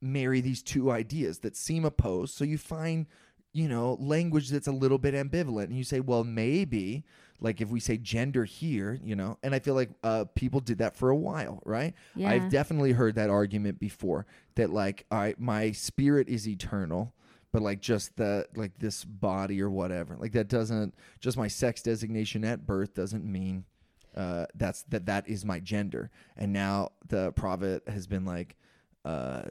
marry 0.00 0.40
these 0.40 0.62
two 0.62 0.90
ideas 0.90 1.40
that 1.40 1.56
seem 1.56 1.84
opposed, 1.84 2.34
so 2.34 2.44
you 2.44 2.56
find 2.58 3.06
you 3.52 3.68
know 3.68 3.98
language 4.00 4.48
that's 4.48 4.66
a 4.66 4.72
little 4.72 4.98
bit 4.98 5.14
ambivalent, 5.14 5.64
and 5.64 5.76
you 5.76 5.84
say, 5.84 6.00
well, 6.00 6.24
maybe 6.24 7.04
like 7.40 7.60
if 7.60 7.68
we 7.68 7.80
say 7.80 7.96
gender 7.96 8.44
here, 8.44 8.98
you 9.02 9.16
know, 9.16 9.38
and 9.42 9.54
I 9.54 9.58
feel 9.58 9.74
like 9.74 9.90
uh, 10.02 10.24
people 10.34 10.60
did 10.60 10.78
that 10.78 10.96
for 10.96 11.10
a 11.10 11.16
while, 11.16 11.62
right? 11.64 11.94
Yeah. 12.14 12.30
I've 12.30 12.50
definitely 12.50 12.92
heard 12.92 13.14
that 13.16 13.30
argument 13.30 13.78
before 13.78 14.26
that 14.54 14.70
like 14.70 15.06
I 15.10 15.34
my 15.38 15.72
spirit 15.72 16.28
is 16.28 16.48
eternal, 16.48 17.12
but 17.52 17.62
like 17.62 17.80
just 17.80 18.16
the 18.16 18.46
like 18.54 18.78
this 18.78 19.04
body 19.04 19.60
or 19.60 19.70
whatever. 19.70 20.16
Like 20.18 20.32
that 20.32 20.48
doesn't 20.48 20.94
just 21.20 21.36
my 21.36 21.48
sex 21.48 21.82
designation 21.82 22.44
at 22.44 22.66
birth 22.66 22.94
doesn't 22.94 23.24
mean 23.24 23.64
uh 24.16 24.46
that's 24.54 24.82
that 24.84 25.06
that 25.06 25.28
is 25.28 25.44
my 25.44 25.60
gender. 25.60 26.10
And 26.36 26.52
now 26.52 26.92
the 27.06 27.32
prophet 27.32 27.82
has 27.86 28.06
been 28.06 28.24
like 28.24 28.56
uh 29.04 29.42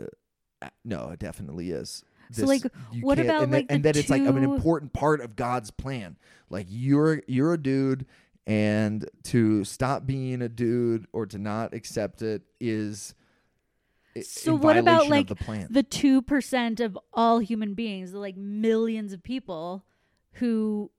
no, 0.84 1.10
it 1.10 1.20
definitely 1.20 1.72
is. 1.72 2.04
So, 2.32 2.46
like, 2.46 2.64
what 3.02 3.20
about, 3.20 3.44
and 3.44 3.54
that, 3.54 3.58
like, 3.58 3.68
the 3.68 3.74
and 3.76 3.84
that 3.86 3.96
it's 3.98 4.10
like 4.10 4.22
an 4.24 4.38
important 4.44 4.94
part 4.94 5.22
of 5.22 5.36
God's 5.36 5.72
plan. 5.72 6.18
Like 6.50 6.68
you're 6.70 7.22
you're 7.28 7.54
a 7.54 7.58
dude 7.62 8.06
and 8.48 9.10
to 9.24 9.64
stop 9.64 10.06
being 10.06 10.42
a 10.42 10.50
dude 10.50 11.08
or 11.14 11.26
to 11.26 11.38
not 11.40 11.74
accept 11.74 12.22
it 12.22 12.44
is 12.60 13.16
So 14.24 14.56
what 14.56 14.78
about 14.78 15.08
like 15.10 15.28
the 15.28 15.36
plan. 15.36 15.68
the 15.70 15.84
two 15.84 16.22
percent 16.22 16.80
of 16.80 16.98
all 17.14 17.40
human 17.40 17.74
beings, 17.74 18.14
like 18.14 18.38
millions 18.38 19.12
of 19.14 19.24
people 19.24 19.84
who 20.34 20.92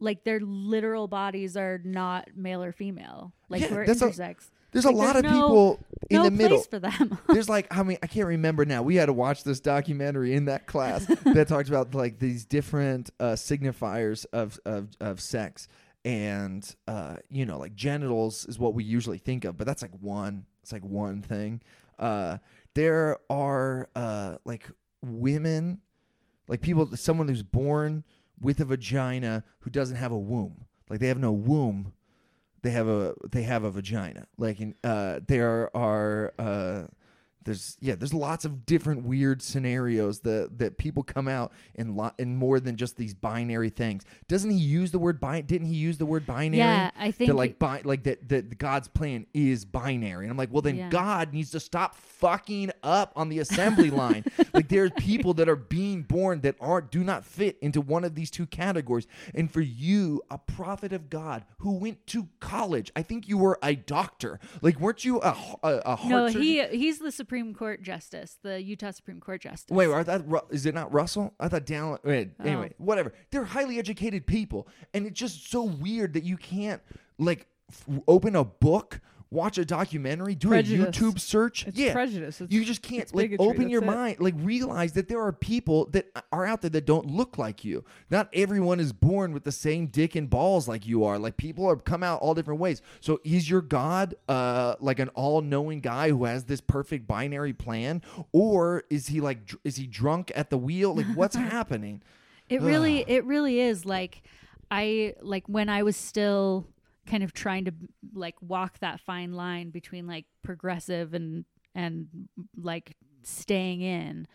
like 0.00 0.24
their 0.24 0.40
literal 0.40 1.06
bodies 1.06 1.56
are 1.56 1.80
not 1.84 2.28
male 2.34 2.62
or 2.62 2.72
female, 2.72 3.32
like 3.48 3.62
Yeah, 3.62 3.68
who 3.68 3.76
are 3.76 3.86
that's 3.86 4.02
a- 4.02 4.06
intersex. 4.08 4.36
There's 4.72 4.84
like, 4.86 4.94
a 4.94 4.98
lot 4.98 5.12
there's 5.12 5.24
of 5.26 5.30
no- 5.30 5.30
people 5.48 5.80
in 6.10 6.16
no 6.16 6.24
the 6.24 6.30
place 6.30 6.38
middle. 6.38 6.62
for 6.62 6.78
them. 6.78 7.18
There's 7.28 7.48
like 7.48 7.66
I 7.76 7.82
mean 7.82 7.98
I 8.02 8.06
can't 8.06 8.26
remember 8.26 8.64
now. 8.64 8.82
We 8.82 8.96
had 8.96 9.06
to 9.06 9.12
watch 9.12 9.44
this 9.44 9.60
documentary 9.60 10.34
in 10.34 10.46
that 10.46 10.66
class 10.66 11.06
that 11.06 11.48
talked 11.48 11.68
about 11.68 11.94
like 11.94 12.18
these 12.18 12.44
different 12.44 13.10
uh, 13.20 13.32
signifiers 13.32 14.26
of, 14.32 14.58
of 14.64 14.88
of 15.00 15.20
sex 15.20 15.68
and 16.04 16.74
uh, 16.86 17.16
you 17.30 17.46
know 17.46 17.58
like 17.58 17.74
genitals 17.74 18.46
is 18.46 18.58
what 18.58 18.74
we 18.74 18.84
usually 18.84 19.18
think 19.18 19.44
of, 19.44 19.56
but 19.56 19.66
that's 19.66 19.82
like 19.82 19.92
one. 20.00 20.46
It's 20.62 20.72
like 20.72 20.84
one 20.84 21.22
thing. 21.22 21.60
Uh, 21.98 22.38
there 22.74 23.18
are 23.30 23.88
uh, 23.94 24.36
like 24.44 24.68
women, 25.02 25.80
like 26.48 26.60
people, 26.60 26.88
someone 26.96 27.28
who's 27.28 27.42
born 27.42 28.04
with 28.40 28.60
a 28.60 28.64
vagina 28.64 29.44
who 29.60 29.70
doesn't 29.70 29.96
have 29.96 30.12
a 30.12 30.18
womb. 30.18 30.64
Like 30.88 31.00
they 31.00 31.08
have 31.08 31.18
no 31.18 31.32
womb 31.32 31.92
they 32.64 32.70
have 32.70 32.88
a 32.88 33.14
they 33.30 33.42
have 33.42 33.62
a 33.62 33.70
vagina. 33.70 34.26
Like 34.38 34.58
uh 34.82 35.20
there 35.28 35.70
are 35.76 36.32
uh 36.38 36.84
there's 37.44 37.76
yeah 37.80 37.94
there's 37.94 38.14
lots 38.14 38.44
of 38.44 38.66
different 38.66 39.04
weird 39.04 39.42
scenarios 39.42 40.20
that 40.20 40.58
that 40.58 40.78
people 40.78 41.02
come 41.02 41.28
out 41.28 41.52
in 41.74 41.96
lot 41.96 42.14
in 42.18 42.36
more 42.36 42.60
than 42.60 42.76
just 42.76 42.96
these 42.96 43.14
binary 43.14 43.70
things. 43.70 44.04
Doesn't 44.28 44.50
he 44.50 44.56
use 44.58 44.90
the 44.90 44.98
word 44.98 45.20
bi 45.20 45.40
didn't 45.40 45.66
he 45.68 45.74
use 45.76 45.98
the 45.98 46.06
word 46.06 46.26
binary? 46.26 46.58
Yeah, 46.58 46.90
I 46.98 47.10
think 47.10 47.28
that 47.28 47.34
like 47.34 47.58
bi- 47.58 47.82
like 47.84 48.04
that 48.04 48.28
that 48.28 48.58
God's 48.58 48.88
plan 48.88 49.26
is 49.34 49.64
binary. 49.64 50.24
And 50.24 50.30
I'm 50.30 50.36
like 50.38 50.52
well 50.52 50.62
then 50.62 50.76
Yeah. 50.76 50.88
God 50.88 51.32
needs 51.32 51.50
to 51.50 51.60
stop 51.60 51.94
fucking 51.96 52.70
up 52.82 53.12
on 53.16 53.28
the 53.28 53.38
assembly 53.40 53.90
line. 54.02 54.24
Like 54.52 54.68
there's 54.68 54.90
people 54.96 55.34
that 55.34 55.48
are 55.48 55.56
being 55.56 56.02
born 56.02 56.40
that 56.40 56.56
aren't 56.60 56.90
do 56.90 57.04
not 57.04 57.24
fit 57.24 57.58
into 57.60 57.80
one 57.80 58.04
of 58.04 58.14
these 58.14 58.30
two 58.30 58.46
categories. 58.46 59.06
And 59.34 59.50
for 59.50 59.60
you 59.60 60.22
a 60.30 60.38
prophet 60.38 60.92
of 60.92 61.10
God 61.10 61.44
who 61.58 61.72
went 61.72 62.06
to 62.08 62.28
college 62.40 62.90
I 62.96 63.02
think 63.02 63.28
you 63.28 63.36
were 63.38 63.58
a 63.62 63.74
doctor. 63.74 64.40
Like 64.62 64.80
weren't 64.80 65.04
you 65.04 65.18
a 65.18 65.32
heart 65.32 66.04
no, 66.06 66.26
surgeon? 66.28 66.42
he 66.42 66.66
he's 66.68 66.98
the 66.98 67.12
Supreme 67.12 67.33
Court 67.54 67.82
justice, 67.82 68.38
the 68.42 68.62
Utah 68.62 68.92
Supreme 68.92 69.18
Court 69.18 69.40
justice. 69.40 69.74
Wait, 69.74 69.90
I 69.90 70.04
thought 70.04 70.28
Ru- 70.30 70.40
is 70.50 70.66
it 70.66 70.74
not 70.74 70.92
Russell? 70.92 71.34
I 71.40 71.48
thought 71.48 71.66
down. 71.66 71.98
Wait, 72.04 72.30
Oh. 72.38 72.44
anyway, 72.44 72.72
whatever. 72.78 73.12
They're 73.30 73.44
highly 73.44 73.78
educated 73.78 74.26
people, 74.26 74.68
and 74.92 75.06
it's 75.06 75.18
just 75.18 75.50
so 75.50 75.64
weird 75.64 76.12
that 76.14 76.22
you 76.22 76.36
can't 76.36 76.80
like 77.18 77.48
f- 77.70 77.88
open 78.06 78.36
a 78.36 78.44
book 78.44 79.00
watch 79.30 79.58
a 79.58 79.64
documentary, 79.64 80.34
do 80.34 80.48
Prejudice. 80.48 80.96
a 80.96 81.00
YouTube 81.00 81.18
search. 81.18 81.66
It's 81.66 81.76
yeah, 81.76 81.92
prejudice. 81.92 82.40
It's, 82.40 82.52
you 82.52 82.64
just 82.64 82.82
can't 82.82 83.12
like 83.14 83.30
bigotry, 83.30 83.46
open 83.46 83.68
your 83.68 83.82
it. 83.82 83.86
mind, 83.86 84.20
like 84.20 84.34
realize 84.38 84.92
that 84.92 85.08
there 85.08 85.20
are 85.20 85.32
people 85.32 85.86
that 85.86 86.06
are 86.32 86.46
out 86.46 86.60
there 86.60 86.70
that 86.70 86.86
don't 86.86 87.10
look 87.10 87.36
like 87.38 87.64
you. 87.64 87.84
Not 88.10 88.28
everyone 88.32 88.80
is 88.80 88.92
born 88.92 89.32
with 89.32 89.44
the 89.44 89.52
same 89.52 89.86
dick 89.88 90.14
and 90.14 90.30
balls 90.30 90.68
like 90.68 90.86
you 90.86 91.04
are. 91.04 91.18
Like 91.18 91.36
people 91.36 91.68
are 91.68 91.76
come 91.76 92.02
out 92.02 92.20
all 92.20 92.34
different 92.34 92.60
ways. 92.60 92.80
So 93.00 93.20
is 93.24 93.50
your 93.50 93.60
God 93.62 94.14
uh 94.28 94.76
like 94.80 94.98
an 94.98 95.08
all-knowing 95.10 95.80
guy 95.80 96.10
who 96.10 96.24
has 96.24 96.44
this 96.44 96.60
perfect 96.60 97.06
binary 97.06 97.52
plan 97.52 98.02
or 98.32 98.84
is 98.90 99.08
he 99.08 99.20
like 99.20 99.46
dr- 99.46 99.60
is 99.64 99.76
he 99.76 99.86
drunk 99.86 100.30
at 100.34 100.50
the 100.50 100.58
wheel? 100.58 100.94
Like 100.94 101.06
what's 101.14 101.36
happening? 101.54 102.02
It 102.48 102.60
really, 102.60 103.04
it 103.08 103.24
really 103.24 103.58
is 103.58 103.86
like 103.86 104.22
I 104.70 105.14
like 105.22 105.44
when 105.46 105.68
I 105.68 105.82
was 105.82 105.96
still 105.96 106.66
kind 107.06 107.22
of 107.22 107.32
trying 107.32 107.64
to 107.66 107.72
like 108.14 108.36
walk 108.40 108.78
that 108.80 109.00
fine 109.00 109.32
line 109.32 109.70
between 109.70 110.06
like 110.06 110.26
progressive 110.42 111.14
and 111.14 111.44
and 111.74 112.08
like 112.56 112.96
staying 113.22 113.80
in 113.80 114.26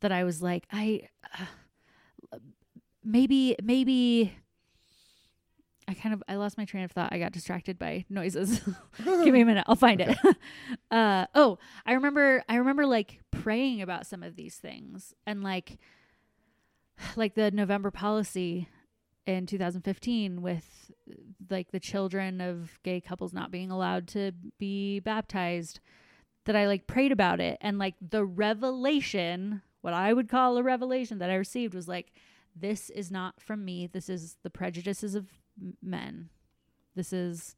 that 0.00 0.12
I 0.12 0.24
was 0.24 0.42
like 0.42 0.66
I 0.72 1.02
uh, 1.38 2.38
maybe 3.04 3.56
maybe 3.62 4.32
I 5.88 5.94
kind 5.94 6.14
of 6.14 6.22
I 6.28 6.36
lost 6.36 6.58
my 6.58 6.66
train 6.66 6.84
of 6.84 6.92
thought. 6.92 7.12
I 7.12 7.18
got 7.18 7.32
distracted 7.32 7.78
by 7.78 8.04
noises. 8.10 8.60
Give 9.04 9.32
me 9.32 9.40
a 9.40 9.46
minute. 9.46 9.64
I'll 9.66 9.74
find 9.76 10.00
it. 10.00 10.16
uh 10.90 11.26
oh, 11.34 11.58
I 11.86 11.94
remember 11.94 12.44
I 12.48 12.56
remember 12.56 12.86
like 12.86 13.20
praying 13.30 13.80
about 13.82 14.06
some 14.06 14.22
of 14.22 14.36
these 14.36 14.56
things 14.56 15.14
and 15.26 15.42
like 15.42 15.78
like 17.16 17.34
the 17.34 17.50
November 17.50 17.90
policy 17.90 18.68
in 19.28 19.46
2015 19.46 20.40
with 20.40 20.90
like 21.50 21.70
the 21.70 21.78
children 21.78 22.40
of 22.40 22.78
gay 22.82 23.00
couples 23.00 23.32
not 23.34 23.50
being 23.50 23.70
allowed 23.70 24.08
to 24.08 24.32
be 24.58 25.00
baptized 25.00 25.80
that 26.46 26.56
I 26.56 26.66
like 26.66 26.86
prayed 26.86 27.12
about 27.12 27.38
it 27.38 27.58
and 27.60 27.78
like 27.78 27.94
the 28.00 28.24
revelation 28.24 29.60
what 29.82 29.92
I 29.92 30.14
would 30.14 30.28
call 30.30 30.56
a 30.56 30.62
revelation 30.62 31.18
that 31.18 31.30
I 31.30 31.34
received 31.34 31.74
was 31.74 31.86
like 31.86 32.12
this 32.56 32.88
is 32.90 33.10
not 33.10 33.38
from 33.38 33.64
me 33.64 33.86
this 33.86 34.08
is 34.08 34.36
the 34.42 34.50
prejudices 34.50 35.14
of 35.14 35.26
men 35.82 36.30
this 36.96 37.12
is 37.12 37.54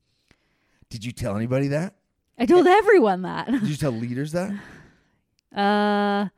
Did 0.88 1.04
you 1.04 1.12
tell 1.12 1.36
anybody 1.36 1.68
that? 1.68 1.94
I 2.36 2.46
told 2.46 2.66
everyone 2.66 3.22
that 3.22 3.46
Did 3.48 3.68
you 3.68 3.76
tell 3.76 3.92
leaders 3.92 4.32
that? 4.32 4.50
uh 5.54 6.28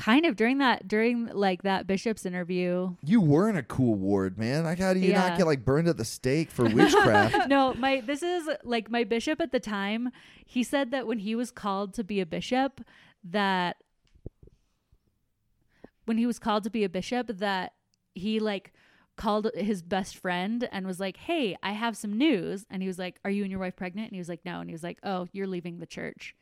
kind 0.00 0.24
of 0.24 0.34
during 0.34 0.56
that 0.58 0.88
during 0.88 1.26
like 1.26 1.62
that 1.62 1.86
bishop's 1.86 2.24
interview 2.24 2.94
You 3.04 3.20
were 3.20 3.50
in 3.50 3.56
a 3.56 3.62
cool 3.62 3.94
ward, 3.96 4.38
man. 4.38 4.64
Like 4.64 4.78
how 4.78 4.94
do 4.94 5.00
you 5.00 5.10
Yeah. 5.10 5.28
not 5.28 5.36
get 5.38 5.46
like 5.46 5.62
burned 5.64 5.88
at 5.88 5.98
the 5.98 6.04
stake 6.06 6.50
for 6.50 6.64
witchcraft? 6.64 7.48
no, 7.48 7.74
my 7.74 8.00
this 8.00 8.22
is 8.22 8.48
like 8.64 8.90
my 8.90 9.04
bishop 9.04 9.40
at 9.42 9.52
the 9.52 9.60
time. 9.60 10.10
He 10.46 10.62
said 10.62 10.90
that 10.90 11.06
when 11.06 11.18
he 11.18 11.34
was 11.34 11.50
called 11.50 11.92
to 11.94 12.02
be 12.04 12.18
a 12.20 12.26
bishop, 12.26 12.80
that 13.22 13.76
when 16.06 16.16
he 16.18 16.26
was 16.26 16.38
called 16.38 16.64
to 16.64 16.70
be 16.70 16.82
a 16.82 16.88
bishop, 16.88 17.28
that 17.38 17.74
he 18.14 18.40
like 18.40 18.72
called 19.16 19.50
his 19.54 19.82
best 19.82 20.16
friend 20.16 20.66
and 20.72 20.86
was 20.86 20.98
like, 20.98 21.18
"Hey, 21.18 21.56
I 21.62 21.72
have 21.72 21.94
some 21.96 22.16
news." 22.16 22.64
And 22.70 22.80
he 22.82 22.88
was 22.88 22.98
like, 22.98 23.20
"Are 23.24 23.30
you 23.30 23.42
and 23.42 23.50
your 23.50 23.60
wife 23.60 23.76
pregnant?" 23.76 24.08
And 24.08 24.14
he 24.16 24.18
was 24.20 24.28
like, 24.30 24.44
"No." 24.46 24.60
And 24.60 24.68
he 24.70 24.72
was 24.74 24.82
like, 24.82 24.98
"Oh, 25.02 25.28
you're 25.32 25.46
leaving 25.46 25.78
the 25.78 25.86
church." 25.86 26.34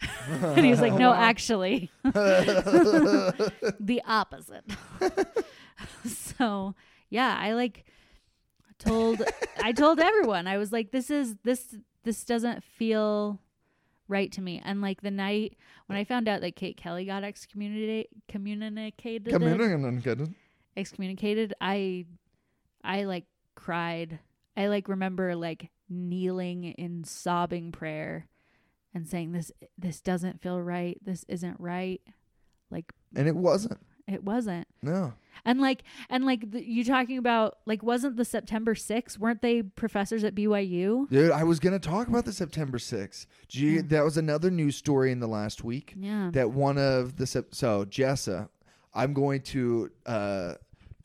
and 0.28 0.64
he 0.64 0.70
was 0.70 0.80
like, 0.80 0.92
"No, 0.94 1.12
actually, 1.12 1.90
the 2.04 4.02
opposite." 4.06 4.64
so 6.06 6.74
yeah, 7.10 7.36
I 7.38 7.52
like 7.52 7.84
told 8.78 9.22
I 9.62 9.72
told 9.72 10.00
everyone 10.00 10.46
I 10.46 10.58
was 10.58 10.72
like, 10.72 10.90
"This 10.90 11.10
is 11.10 11.36
this 11.44 11.74
this 12.04 12.24
doesn't 12.24 12.62
feel 12.62 13.40
right 14.08 14.30
to 14.32 14.40
me." 14.42 14.60
And 14.64 14.80
like 14.80 15.00
the 15.00 15.10
night 15.10 15.56
when 15.86 15.96
I 15.98 16.04
found 16.04 16.28
out 16.28 16.40
that 16.42 16.56
Kate 16.56 16.76
Kelly 16.76 17.04
got 17.06 17.24
excommunicated, 17.24 18.06
communicated, 18.28 19.32
Communicated. 19.32 20.34
excommunicated, 20.76 21.54
I 21.60 22.06
I 22.84 23.04
like 23.04 23.24
cried. 23.54 24.18
I 24.56 24.68
like 24.68 24.88
remember 24.88 25.34
like 25.36 25.70
kneeling 25.88 26.64
in 26.64 27.04
sobbing 27.04 27.70
prayer 27.72 28.26
and 28.96 29.06
saying 29.06 29.32
this 29.32 29.52
this 29.76 30.00
doesn't 30.00 30.40
feel 30.40 30.60
right. 30.60 30.98
This 31.04 31.24
isn't 31.28 31.60
right. 31.60 32.00
Like 32.70 32.92
And 33.14 33.28
it 33.28 33.36
wasn't. 33.36 33.78
it 34.08 34.24
wasn't. 34.24 34.66
No. 34.82 35.12
And 35.44 35.60
like 35.60 35.82
and 36.08 36.24
like 36.24 36.50
the, 36.50 36.66
you 36.66 36.82
talking 36.82 37.18
about 37.18 37.58
like 37.66 37.82
wasn't 37.82 38.16
the 38.16 38.24
September 38.24 38.74
6th 38.74 39.18
weren't 39.18 39.42
they 39.42 39.62
professors 39.62 40.24
at 40.24 40.34
BYU? 40.34 41.08
Dude, 41.10 41.30
I 41.30 41.44
was 41.44 41.60
gonna 41.60 41.78
talk 41.78 42.08
about 42.08 42.24
the 42.24 42.32
September 42.32 42.78
6th. 42.78 43.26
Did 43.48 43.60
you, 43.60 43.82
that 43.82 44.02
was 44.02 44.16
another 44.16 44.50
news 44.50 44.76
story 44.76 45.12
in 45.12 45.20
the 45.20 45.28
last 45.28 45.62
week. 45.62 45.92
Yeah. 45.94 46.30
That 46.32 46.50
one 46.52 46.78
of 46.78 47.16
the 47.16 47.26
so 47.26 47.84
Jessa, 47.84 48.48
I'm 48.94 49.12
going 49.12 49.42
to 49.42 49.90
uh, 50.06 50.54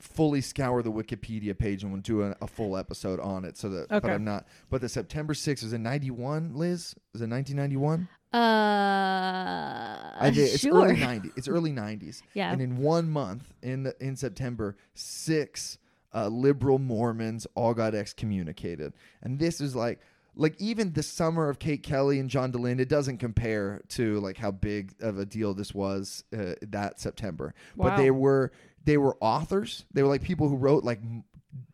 fully 0.01 0.41
scour 0.41 0.81
the 0.81 0.91
Wikipedia 0.91 1.57
page 1.57 1.83
and 1.83 1.91
we'll 1.91 2.01
do 2.01 2.23
a, 2.23 2.35
a 2.41 2.47
full 2.47 2.75
episode 2.75 3.19
on 3.19 3.45
it. 3.45 3.57
So 3.57 3.69
that, 3.69 3.89
but 3.89 4.05
I'm 4.05 4.23
not. 4.23 4.47
But 4.69 4.81
the 4.81 4.89
September 4.89 5.33
6th 5.33 5.63
was 5.63 5.73
in 5.73 5.83
'91. 5.83 6.51
Liz, 6.53 6.95
was 7.13 7.21
it 7.21 7.29
1991? 7.29 8.07
Uh 8.33 8.37
I 10.21 10.31
think 10.33 10.37
it's 10.37 10.59
sure. 10.59 10.85
early 10.85 10.95
90s. 10.95 11.31
It's 11.35 11.47
early 11.47 11.71
90s. 11.71 12.21
Yeah. 12.33 12.51
And 12.51 12.61
in 12.61 12.77
one 12.77 13.09
month 13.09 13.53
in 13.61 13.83
the, 13.83 13.95
in 13.99 14.15
September, 14.15 14.77
six 14.93 15.77
uh, 16.13 16.27
liberal 16.27 16.79
Mormons 16.79 17.47
all 17.55 17.73
got 17.73 17.95
excommunicated. 17.95 18.93
And 19.21 19.39
this 19.39 19.59
is 19.61 19.75
like 19.75 19.99
like 20.35 20.55
even 20.59 20.93
the 20.93 21.03
summer 21.03 21.49
of 21.49 21.59
Kate 21.59 21.83
Kelly 21.83 22.19
and 22.19 22.29
John 22.29 22.53
Dehlin, 22.53 22.79
it 22.79 22.87
doesn't 22.87 23.17
compare 23.17 23.81
to 23.89 24.19
like 24.21 24.37
how 24.37 24.51
big 24.51 24.93
of 25.01 25.19
a 25.19 25.25
deal 25.25 25.53
this 25.53 25.73
was 25.73 26.23
uh, 26.37 26.53
that 26.61 26.99
September. 26.99 27.53
But 27.75 27.97
they 27.97 28.11
were 28.11 28.51
they 28.85 28.97
were 28.97 29.15
authors. 29.21 29.85
They 29.93 30.03
were 30.03 30.09
like 30.09 30.23
people 30.23 30.47
who 30.49 30.55
wrote 30.55 30.83
like 30.83 30.99
m- 30.99 31.23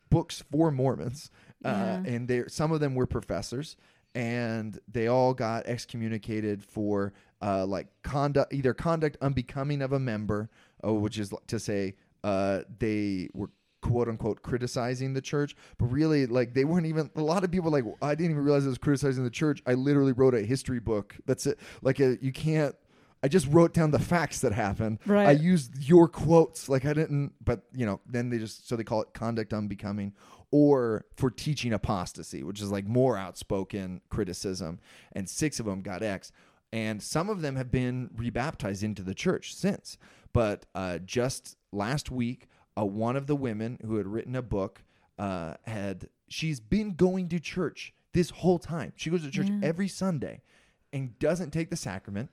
books 0.09 0.43
for 0.51 0.71
Mormons, 0.71 1.31
uh, 1.65 1.69
Yeah. 1.69 2.03
and 2.13 2.27
they 2.27 2.43
some 2.47 2.71
of 2.71 2.79
them 2.79 2.95
were 2.95 3.05
professors, 3.07 3.75
and 4.15 4.79
they 4.91 5.07
all 5.07 5.33
got 5.33 5.65
excommunicated 5.67 6.63
for 6.63 7.13
uh, 7.41 7.65
like 7.65 7.87
conduct, 8.03 8.53
either 8.53 8.73
conduct 8.73 9.17
unbecoming 9.21 9.81
of 9.81 9.93
a 9.93 9.99
member, 9.99 10.49
uh, 10.83 10.93
which 10.93 11.19
is 11.19 11.33
to 11.47 11.59
say 11.59 11.95
uh, 12.23 12.61
they 12.79 13.29
were 13.33 13.49
quote 13.83 14.09
unquote 14.09 14.41
criticizing 14.41 15.13
the 15.13 15.21
church, 15.21 15.55
but 15.77 15.85
really 15.85 16.25
like 16.25 16.53
they 16.53 16.65
weren't 16.65 16.87
even. 16.87 17.09
A 17.15 17.21
lot 17.21 17.43
of 17.43 17.51
people 17.51 17.69
like 17.71 17.83
I 18.01 18.15
didn't 18.15 18.31
even 18.31 18.43
realize 18.43 18.65
I 18.65 18.69
was 18.69 18.77
criticizing 18.79 19.23
the 19.23 19.29
church. 19.29 19.61
I 19.67 19.75
literally 19.75 20.13
wrote 20.13 20.33
a 20.33 20.41
history 20.41 20.79
book. 20.79 21.15
That's 21.25 21.45
it. 21.45 21.59
Like 21.81 21.99
a, 21.99 22.17
you 22.21 22.31
can't. 22.31 22.75
I 23.23 23.27
just 23.27 23.47
wrote 23.47 23.73
down 23.73 23.91
the 23.91 23.99
facts 23.99 24.41
that 24.41 24.51
happened. 24.51 24.99
Right. 25.05 25.27
I 25.27 25.31
used 25.31 25.83
your 25.83 26.07
quotes. 26.07 26.69
Like 26.69 26.85
I 26.85 26.93
didn't, 26.93 27.33
but 27.43 27.63
you 27.73 27.85
know, 27.85 27.99
then 28.05 28.29
they 28.29 28.37
just 28.37 28.67
so 28.67 28.75
they 28.75 28.83
call 28.83 29.01
it 29.01 29.13
conduct 29.13 29.53
unbecoming, 29.53 30.13
or 30.51 31.05
for 31.15 31.29
teaching 31.29 31.73
apostasy, 31.73 32.43
which 32.43 32.61
is 32.61 32.71
like 32.71 32.85
more 32.85 33.17
outspoken 33.17 34.01
criticism. 34.09 34.79
And 35.13 35.27
six 35.29 35.59
of 35.59 35.65
them 35.65 35.81
got 35.81 36.03
X, 36.03 36.31
and 36.71 37.01
some 37.01 37.29
of 37.29 37.41
them 37.41 37.55
have 37.55 37.71
been 37.71 38.09
rebaptized 38.15 38.83
into 38.83 39.01
the 39.01 39.15
church 39.15 39.55
since. 39.55 39.97
But 40.33 40.65
uh, 40.75 40.99
just 40.99 41.57
last 41.71 42.11
week, 42.11 42.47
uh, 42.77 42.85
one 42.85 43.15
of 43.15 43.25
the 43.25 43.35
women 43.35 43.79
who 43.83 43.97
had 43.97 44.07
written 44.07 44.35
a 44.35 44.41
book 44.43 44.83
uh, 45.17 45.55
had 45.65 46.09
she's 46.29 46.59
been 46.59 46.93
going 46.93 47.29
to 47.29 47.39
church 47.39 47.93
this 48.13 48.29
whole 48.29 48.59
time. 48.59 48.93
She 48.95 49.09
goes 49.09 49.23
to 49.23 49.31
church 49.31 49.49
every 49.63 49.87
Sunday, 49.87 50.41
and 50.93 51.17
doesn't 51.19 51.51
take 51.51 51.69
the 51.71 51.75
sacrament 51.75 52.29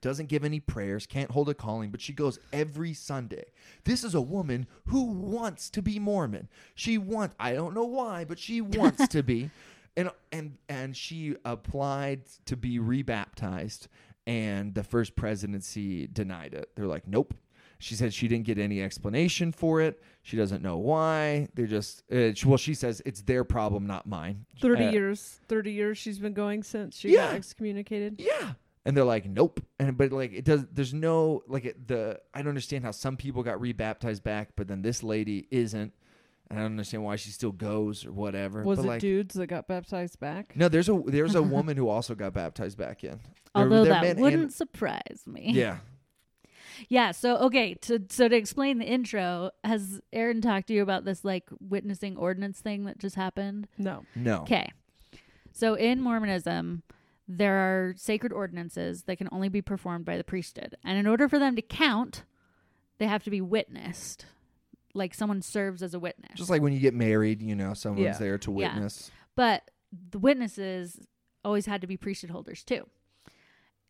doesn't 0.00 0.26
give 0.28 0.44
any 0.44 0.60
prayers, 0.60 1.06
can't 1.06 1.30
hold 1.30 1.48
a 1.48 1.54
calling, 1.54 1.90
but 1.90 2.00
she 2.00 2.12
goes 2.12 2.38
every 2.52 2.92
Sunday. 2.94 3.44
This 3.84 4.04
is 4.04 4.14
a 4.14 4.20
woman 4.20 4.66
who 4.86 5.04
wants 5.04 5.70
to 5.70 5.82
be 5.82 5.98
Mormon. 5.98 6.48
She 6.74 6.98
wants 6.98 7.34
I 7.40 7.52
don't 7.54 7.74
know 7.74 7.84
why, 7.84 8.24
but 8.24 8.38
she 8.38 8.60
wants 8.60 9.08
to 9.08 9.22
be. 9.22 9.50
And 9.96 10.10
and 10.30 10.58
and 10.68 10.96
she 10.96 11.34
applied 11.44 12.20
to 12.46 12.56
be 12.56 12.78
rebaptized 12.78 13.88
and 14.28 14.72
the 14.72 14.84
first 14.84 15.16
presidency 15.16 16.06
denied 16.06 16.54
it. 16.54 16.70
They're 16.76 16.86
like, 16.86 17.08
"Nope." 17.08 17.34
She 17.80 17.96
said 17.96 18.14
she 18.14 18.28
didn't 18.28 18.44
get 18.44 18.58
any 18.58 18.80
explanation 18.80 19.50
for 19.50 19.80
it. 19.80 20.00
She 20.22 20.36
doesn't 20.36 20.62
know 20.62 20.76
why. 20.78 21.48
They're 21.54 21.66
just 21.66 22.04
uh, 22.12 22.32
she- 22.34 22.46
well, 22.46 22.58
she 22.58 22.74
says 22.74 23.02
it's 23.06 23.22
their 23.22 23.42
problem, 23.42 23.88
not 23.88 24.06
mine. 24.06 24.46
30 24.60 24.84
Uh, 24.84 24.90
years 24.92 25.40
30 25.48 25.72
years 25.72 25.98
she's 25.98 26.20
been 26.20 26.32
going 26.32 26.62
since 26.62 26.96
she 26.96 27.14
Yeah. 27.14 27.26
got 27.26 27.34
excommunicated 27.34 28.20
Yeah. 28.20 28.52
And 28.88 28.96
they're 28.96 29.04
like, 29.04 29.26
nope. 29.26 29.60
And 29.78 29.98
but 29.98 30.12
like 30.12 30.32
it 30.32 30.46
does. 30.46 30.64
There's 30.72 30.94
no 30.94 31.42
like 31.46 31.66
it, 31.66 31.86
the. 31.86 32.20
I 32.32 32.38
don't 32.38 32.48
understand 32.48 32.84
how 32.84 32.90
some 32.90 33.18
people 33.18 33.42
got 33.42 33.60
rebaptized 33.60 34.22
back, 34.22 34.50
but 34.56 34.66
then 34.66 34.80
this 34.80 35.02
lady 35.02 35.46
isn't. 35.50 35.92
And 36.48 36.58
I 36.58 36.62
don't 36.62 36.70
understand 36.72 37.04
why 37.04 37.16
she 37.16 37.28
still 37.30 37.52
goes 37.52 38.06
or 38.06 38.12
whatever. 38.12 38.62
was 38.64 38.78
but 38.78 38.86
it 38.86 38.88
like, 38.88 39.00
dudes 39.02 39.34
that 39.34 39.48
got 39.48 39.68
baptized 39.68 40.18
back 40.18 40.56
No, 40.56 40.70
there's 40.70 40.88
a 40.88 40.98
there's 41.06 41.34
a 41.34 41.42
woman 41.42 41.76
who 41.76 41.86
also 41.96 42.14
got 42.14 42.32
baptized 42.32 42.78
back 42.78 43.04
in. 43.04 43.10
There- 43.10 43.20
Although 43.64 43.84
there 43.84 43.92
that 43.92 44.00
been- 44.00 44.10
and- 44.12 44.20
wouldn't 44.20 44.52
surprise 44.54 45.22
me. 45.26 45.50
yeah. 45.52 45.76
Yeah, 46.88 47.10
so 47.10 47.36
okay, 47.38 47.74
to 47.74 48.02
so 48.08 48.28
to 48.28 48.36
explain 48.36 48.78
the 48.78 48.86
intro, 48.86 49.50
has 49.64 50.00
Aaron 50.14 50.40
talked 50.40 50.68
to 50.68 50.72
you 50.74 50.82
about 50.82 51.04
this 51.04 51.24
like 51.24 51.44
witnessing 51.60 52.16
ordinance 52.16 52.60
thing 52.60 52.84
that 52.84 52.98
just 52.98 53.16
happened? 53.16 53.68
no 53.76 54.04
No. 54.14 54.42
Okay. 54.42 54.72
So 55.52 55.74
in 55.74 56.00
Mormonism, 56.00 56.82
there 57.28 57.54
are 57.56 57.94
sacred 57.96 58.32
ordinances 58.32 59.02
that 59.02 59.16
can 59.18 59.28
only 59.30 59.48
be 59.50 59.60
performed 59.60 60.04
by 60.06 60.16
the 60.16 60.24
priesthood. 60.24 60.74
And 60.82 60.98
in 60.98 61.06
order 61.06 61.28
for 61.28 61.38
them 61.38 61.54
to 61.56 61.62
count, 61.62 62.24
they 62.98 63.06
have 63.06 63.22
to 63.24 63.30
be 63.30 63.40
witnessed. 63.42 64.24
Like 64.94 65.12
someone 65.14 65.42
serves 65.42 65.82
as 65.82 65.92
a 65.92 65.98
witness. 66.00 66.32
Just 66.36 66.48
like 66.50 66.62
when 66.62 66.72
you 66.72 66.80
get 66.80 66.94
married, 66.94 67.42
you 67.42 67.54
know, 67.54 67.74
someone's 67.74 68.04
Yeah. 68.04 68.18
there 68.18 68.38
to 68.38 68.50
Yeah. 68.50 68.56
witness. 68.74 69.10
but 69.36 69.70
the 70.10 70.18
witnesses 70.18 71.06
always 71.44 71.66
had 71.66 71.80
to 71.82 71.86
be 71.86 71.96
priesthood 71.96 72.30
holders 72.30 72.64
too. 72.64 72.88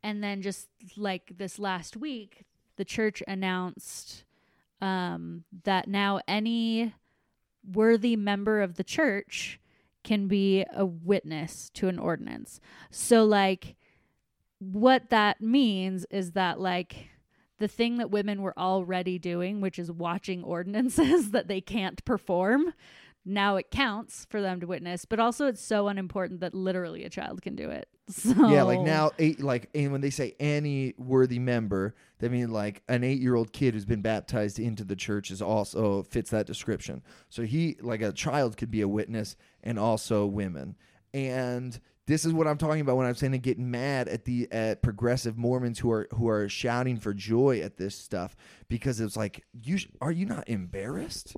And 0.02 0.22
then 0.22 0.42
just 0.42 0.68
like 0.96 1.32
this 1.38 1.58
last 1.58 1.96
week, 1.96 2.44
the 2.76 2.84
church 2.84 3.22
announced 3.26 4.24
um, 4.80 5.42
that 5.64 5.88
now 5.88 6.20
any 6.28 6.94
worthy 7.64 8.14
member 8.14 8.60
of 8.60 8.74
the 8.74 8.84
church 8.84 9.58
can 10.08 10.26
be 10.26 10.64
a 10.74 10.86
witness 10.86 11.68
to 11.74 11.86
an 11.86 11.98
ordinance. 11.98 12.62
So, 12.90 13.26
like, 13.26 13.76
what 14.58 15.10
that 15.10 15.42
means 15.42 16.06
is 16.10 16.32
that, 16.32 16.58
like, 16.58 17.10
the 17.58 17.68
thing 17.68 17.98
that 17.98 18.10
women 18.10 18.40
were 18.40 18.58
already 18.58 19.18
doing, 19.18 19.60
which 19.60 19.78
is 19.78 19.92
watching 19.92 20.42
ordinances 20.56 21.32
that 21.32 21.46
they 21.46 21.60
can't 21.60 22.02
perform, 22.06 22.72
now 23.26 23.56
it 23.56 23.70
counts 23.70 24.26
for 24.30 24.40
them 24.40 24.60
to 24.60 24.66
witness. 24.66 25.04
But 25.04 25.20
also, 25.20 25.46
it's 25.46 25.60
so 25.60 25.88
unimportant 25.88 26.40
that 26.40 26.54
literally 26.54 27.04
a 27.04 27.10
child 27.10 27.42
can 27.42 27.54
do 27.54 27.68
it. 27.68 27.90
So 28.08 28.48
Yeah, 28.48 28.62
like 28.62 28.80
now, 28.80 29.10
eight, 29.18 29.40
like, 29.40 29.68
and 29.74 29.92
when 29.92 30.00
they 30.00 30.10
say 30.10 30.34
any 30.40 30.94
worthy 30.96 31.38
member, 31.38 31.94
they 32.18 32.28
mean 32.28 32.50
like 32.50 32.82
an 32.88 33.04
eight-year-old 33.04 33.52
kid 33.52 33.74
who's 33.74 33.84
been 33.84 34.02
baptized 34.02 34.58
into 34.58 34.84
the 34.84 34.96
church 34.96 35.30
is 35.30 35.42
also 35.42 36.02
fits 36.04 36.30
that 36.30 36.46
description. 36.46 37.02
So 37.28 37.42
he, 37.42 37.76
like, 37.80 38.00
a 38.00 38.12
child 38.12 38.56
could 38.56 38.70
be 38.70 38.80
a 38.80 38.88
witness, 38.88 39.36
and 39.62 39.78
also 39.78 40.24
women. 40.26 40.76
And 41.12 41.78
this 42.06 42.24
is 42.24 42.32
what 42.32 42.46
I'm 42.46 42.56
talking 42.56 42.80
about 42.80 42.96
when 42.96 43.06
I'm 43.06 43.14
saying 43.14 43.34
I'm 43.34 43.40
getting 43.40 43.70
mad 43.70 44.08
at 44.08 44.24
the 44.24 44.48
at 44.50 44.82
progressive 44.82 45.36
Mormons 45.36 45.78
who 45.78 45.90
are 45.90 46.08
who 46.14 46.28
are 46.28 46.48
shouting 46.48 46.96
for 46.96 47.12
joy 47.12 47.60
at 47.60 47.76
this 47.76 47.94
stuff 47.94 48.34
because 48.68 49.00
it's 49.00 49.16
like, 49.16 49.44
you 49.52 49.76
sh- 49.76 49.88
are 50.00 50.12
you 50.12 50.24
not 50.24 50.48
embarrassed? 50.48 51.36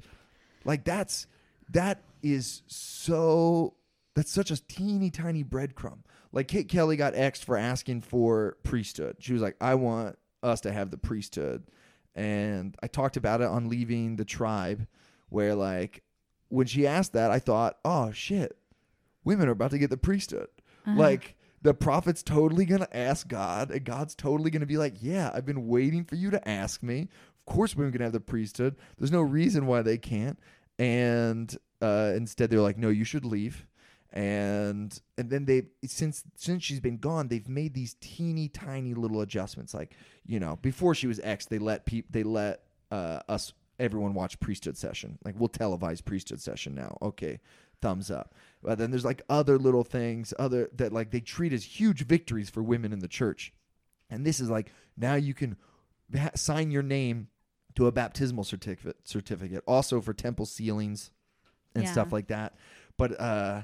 Like 0.65 0.85
that's 0.85 1.27
that 1.71 2.03
is 2.23 2.63
so 2.69 3.75
that's 4.15 4.31
such 4.31 4.51
a 4.51 4.65
teeny 4.67 5.11
tiny 5.11 5.43
breadcrumb. 5.43 6.01
Like 6.33 6.49
Kate 6.49 6.69
Kelly 6.69 6.97
got 6.97 7.15
X'd 7.15 7.45
for 7.45 7.57
asking 7.57 8.03
for 8.03 8.57
priesthood. 8.63 9.17
She 9.19 9.33
was 9.33 9.43
like, 9.43 9.57
I 9.61 9.75
want 9.75 10.17
us 10.43 10.61
to 10.63 10.73
have 10.73 10.91
the 10.91 10.97
priesthood. 10.99 11.65
And 12.15 12.77
I 12.83 12.87
talked 12.87 13.17
about 13.17 13.41
it 13.41 13.47
on 13.49 13.69
leaving 13.69 14.17
the 14.17 14.25
tribe, 14.25 14.87
where 15.29 15.55
like 15.55 16.03
when 16.49 16.67
she 16.67 16.87
asked 16.87 17.13
that, 17.13 17.31
I 17.31 17.39
thought, 17.39 17.79
oh 17.85 18.11
shit, 18.13 18.57
women 19.25 19.49
are 19.49 19.53
about 19.53 19.71
to 19.73 19.79
get 19.79 19.91
the 19.91 19.97
priesthood. 19.97 20.49
Like 20.97 21.37
the 21.63 21.75
prophet's 21.75 22.23
totally 22.23 22.65
gonna 22.65 22.89
ask 22.93 23.29
God, 23.29 23.71
and 23.71 23.85
God's 23.85 24.15
totally 24.15 24.51
gonna 24.51 24.67
be 24.67 24.79
like, 24.79 24.95
Yeah, 25.01 25.31
I've 25.33 25.47
been 25.47 25.69
waiting 25.69 26.05
for 26.05 26.15
you 26.17 26.31
to 26.31 26.49
ask 26.49 26.83
me. 26.83 27.09
Of 27.47 27.55
course 27.55 27.77
women 27.77 27.93
can 27.93 28.01
have 28.03 28.13
the 28.13 28.21
priesthood. 28.21 28.77
There's 28.99 29.13
no 29.13 29.23
reason 29.23 29.67
why 29.67 29.83
they 29.83 29.99
can't. 29.99 30.39
And 30.79 31.55
uh, 31.83 32.13
instead 32.17 32.51
they're 32.51 32.61
like, 32.61 32.79
No, 32.79 32.89
you 32.89 33.05
should 33.05 33.25
leave. 33.25 33.67
And 34.13 35.01
and 35.17 35.31
then 35.31 35.45
they 35.45 35.65
since 35.87 36.25
since 36.35 36.65
she's 36.65 36.81
been 36.81 36.99
gone, 36.99 37.29
they've 37.29 37.49
made 37.49 37.75
these 37.75 37.95
teeny 38.01 38.49
tiny 38.49 38.95
little 38.95 39.21
adjustments. 39.21 39.73
Like, 39.73 39.95
you 40.27 40.41
know, 40.41 40.57
before 40.63 40.95
she 40.97 41.07
was 41.07 41.21
ex, 41.23 41.47
they 41.47 41.59
let 41.59 41.87
peop 41.87 42.07
they 42.11 42.25
let 42.25 42.65
uh, 42.91 43.21
us 43.29 43.53
everyone 43.79 44.15
watch 44.15 44.41
priesthood 44.41 44.77
session. 44.77 45.19
Like 45.25 45.37
we'll 45.39 45.49
televise 45.49 46.05
priesthood 46.05 46.41
session 46.41 46.75
now. 46.75 46.99
Okay, 47.01 47.39
thumbs 47.81 48.11
up. 48.11 48.35
But 48.63 48.79
then 48.79 48.91
there's 48.91 49.05
like 49.05 49.23
other 49.31 49.59
little 49.59 49.85
things, 49.85 50.35
other 50.41 50.71
that 50.75 50.93
like 50.93 51.13
they 51.13 51.21
treat 51.21 51.53
as 51.53 51.63
huge 51.63 52.05
victories 52.05 52.51
for 52.51 52.65
women 52.65 52.93
in 52.93 52.99
the 52.99 53.09
church. 53.09 53.53
And 54.11 54.27
this 54.27 54.41
is 54.41 54.51
like 54.51 54.73
now 54.97 55.15
you 55.15 55.35
can 55.35 55.57
ha- 56.17 56.31
sign 56.35 56.73
your 56.73 56.83
name 56.83 57.29
to 57.77 57.87
a 57.87 57.93
baptismal 57.93 58.43
certificate 58.43 58.97
certificate, 59.09 59.63
also 59.69 60.01
for 60.01 60.13
temple 60.13 60.47
sealings 60.47 61.13
and 61.77 61.85
Yeah. 61.85 61.93
stuff 61.93 62.13
like 62.13 62.27
that. 62.27 62.57
But 62.97 63.21
uh 63.21 63.63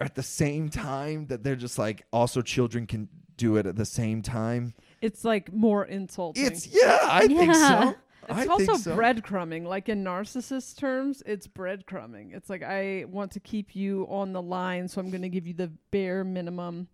at 0.00 0.14
the 0.14 0.22
same 0.22 0.68
time 0.68 1.26
that 1.26 1.42
they're 1.42 1.56
just 1.56 1.78
like 1.78 2.06
also 2.12 2.42
children 2.42 2.86
can 2.86 3.08
do 3.36 3.56
it 3.56 3.66
at 3.66 3.76
the 3.76 3.84
same 3.84 4.22
time. 4.22 4.74
It's 5.00 5.24
like 5.24 5.52
more 5.52 5.84
insulting. 5.84 6.44
It's 6.44 6.66
yeah, 6.66 6.98
I 7.02 7.26
think 7.26 7.54
so. 7.54 7.94
It's 8.28 8.38
I 8.40 8.46
also 8.46 8.76
so. 8.76 8.96
breadcrumbing. 8.96 9.64
Like 9.64 9.88
in 9.88 10.04
narcissist 10.04 10.76
terms, 10.76 11.22
it's 11.24 11.46
breadcrumbing. 11.46 12.34
It's 12.34 12.50
like 12.50 12.62
I 12.62 13.06
want 13.08 13.32
to 13.32 13.40
keep 13.40 13.74
you 13.74 14.06
on 14.10 14.32
the 14.32 14.42
line, 14.42 14.86
so 14.88 15.00
I'm 15.00 15.10
going 15.10 15.22
to 15.22 15.28
give 15.28 15.46
you 15.46 15.54
the 15.54 15.72
bare 15.90 16.24
minimum 16.24 16.88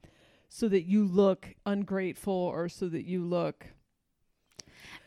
so 0.48 0.68
that 0.68 0.82
you 0.82 1.06
look 1.06 1.48
ungrateful 1.66 2.32
or 2.32 2.68
so 2.68 2.88
that 2.88 3.04
you 3.04 3.24
look 3.24 3.66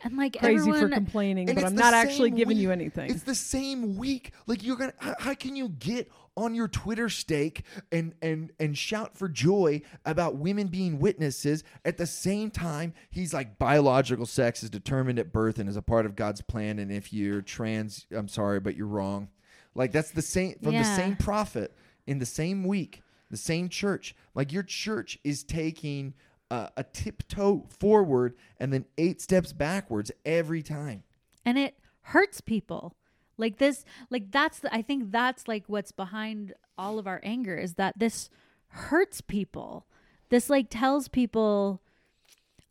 and 0.02 0.16
like 0.16 0.38
crazy 0.38 0.58
everyone, 0.58 0.80
for 0.80 0.88
complaining, 0.88 1.46
but 1.46 1.64
I'm 1.64 1.74
not 1.74 1.94
actually 1.94 2.30
same 2.30 2.36
giving 2.36 2.56
week. 2.56 2.62
you 2.62 2.70
anything. 2.70 3.10
It's 3.10 3.22
the 3.22 3.34
same 3.34 3.96
week. 3.96 4.32
Like 4.46 4.62
you're 4.62 4.76
gonna. 4.76 4.92
How, 4.98 5.14
how 5.18 5.34
can 5.34 5.56
you 5.56 5.70
get 5.70 6.10
on 6.38 6.54
your 6.54 6.68
Twitter 6.68 7.08
stake 7.08 7.64
and 7.90 8.14
and 8.22 8.52
and 8.60 8.78
shout 8.78 9.18
for 9.18 9.28
joy 9.28 9.82
about 10.06 10.36
women 10.36 10.68
being 10.68 10.98
witnesses 11.00 11.64
at 11.84 11.98
the 11.98 12.06
same 12.06 12.50
time 12.50 12.94
he's 13.10 13.34
like 13.34 13.58
biological 13.58 14.24
sex 14.24 14.62
is 14.62 14.70
determined 14.70 15.18
at 15.18 15.32
birth 15.32 15.58
and 15.58 15.68
is 15.68 15.76
a 15.76 15.82
part 15.82 16.06
of 16.06 16.14
God's 16.16 16.40
plan. 16.40 16.78
And 16.78 16.92
if 16.92 17.12
you're 17.12 17.42
trans, 17.42 18.06
I'm 18.12 18.28
sorry, 18.28 18.60
but 18.60 18.76
you're 18.76 18.86
wrong. 18.86 19.28
Like 19.74 19.92
that's 19.92 20.12
the 20.12 20.22
same 20.22 20.54
from 20.62 20.72
the 20.74 20.84
same 20.96 21.16
prophet 21.16 21.74
in 22.06 22.18
the 22.20 22.26
same 22.26 22.64
week, 22.64 23.02
the 23.30 23.36
same 23.36 23.68
church. 23.68 24.14
Like 24.34 24.52
your 24.52 24.62
church 24.62 25.18
is 25.24 25.42
taking. 25.42 26.14
Uh, 26.50 26.66
a 26.78 26.82
tiptoe 26.82 27.66
forward 27.78 28.34
and 28.58 28.72
then 28.72 28.86
eight 28.96 29.20
steps 29.20 29.52
backwards 29.52 30.10
every 30.24 30.62
time. 30.62 31.02
and 31.44 31.58
it 31.58 31.74
hurts 32.00 32.40
people 32.40 32.96
like 33.38 33.58
this 33.58 33.84
like 34.10 34.30
that's 34.30 34.58
the, 34.58 34.74
i 34.74 34.82
think 34.82 35.10
that's 35.10 35.48
like 35.48 35.64
what's 35.68 35.92
behind 35.92 36.52
all 36.76 36.98
of 36.98 37.06
our 37.06 37.20
anger 37.22 37.56
is 37.56 37.74
that 37.74 37.98
this 37.98 38.30
hurts 38.68 39.20
people. 39.20 39.86
This 40.30 40.48
like 40.48 40.66
tells 40.70 41.08
people 41.08 41.82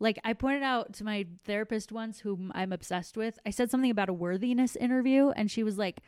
like 0.00 0.18
i 0.24 0.32
pointed 0.32 0.62
out 0.62 0.92
to 0.94 1.02
my 1.04 1.26
therapist 1.44 1.90
once 1.90 2.20
whom 2.20 2.52
i'm 2.54 2.72
obsessed 2.72 3.16
with. 3.16 3.38
I 3.44 3.50
said 3.50 3.70
something 3.70 3.90
about 3.90 4.08
a 4.08 4.14
worthiness 4.14 4.76
interview 4.76 5.30
and 5.30 5.50
she 5.50 5.62
was 5.62 5.76
like 5.76 6.00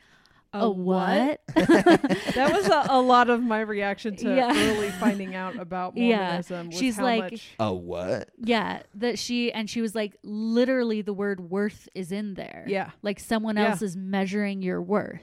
A 0.53 0.61
a 0.65 0.71
what?" 0.71 1.41
what 1.55 1.55
that 1.55 2.51
was 2.53 2.67
a, 2.69 2.87
a 2.91 3.01
lot 3.01 3.31
of 3.31 3.43
my 3.43 3.61
reaction 3.61 4.17
to 4.17 4.35
Yeah. 4.35 4.53
early 4.55 4.91
finding 4.91 5.35
out 5.35 5.57
about 5.57 5.97
Yeah. 5.97 6.17
Mormonism. 6.17 6.67
was 6.69 6.79
She's 6.79 6.97
how 6.97 7.05
like- 7.05 7.33
much- 7.33 7.51
A 7.61 7.73
what? 7.73 8.31
yeah 8.39 8.83
that 8.95 9.19
she 9.19 9.53
and 9.53 9.69
she 9.71 9.81
was 9.81 9.95
like 9.95 10.17
literally 10.23 11.03
the 11.03 11.13
word 11.13 11.41
worth 11.41 11.89
is 11.95 12.11
in 12.13 12.35
there 12.35 12.65
Yeah. 12.67 12.91
like 13.03 13.21
someone 13.21 13.57
Yeah. 13.57 13.71
else 13.71 13.83
is 13.83 13.97
measuring 13.97 14.63
your 14.63 14.81
worth 14.83 15.21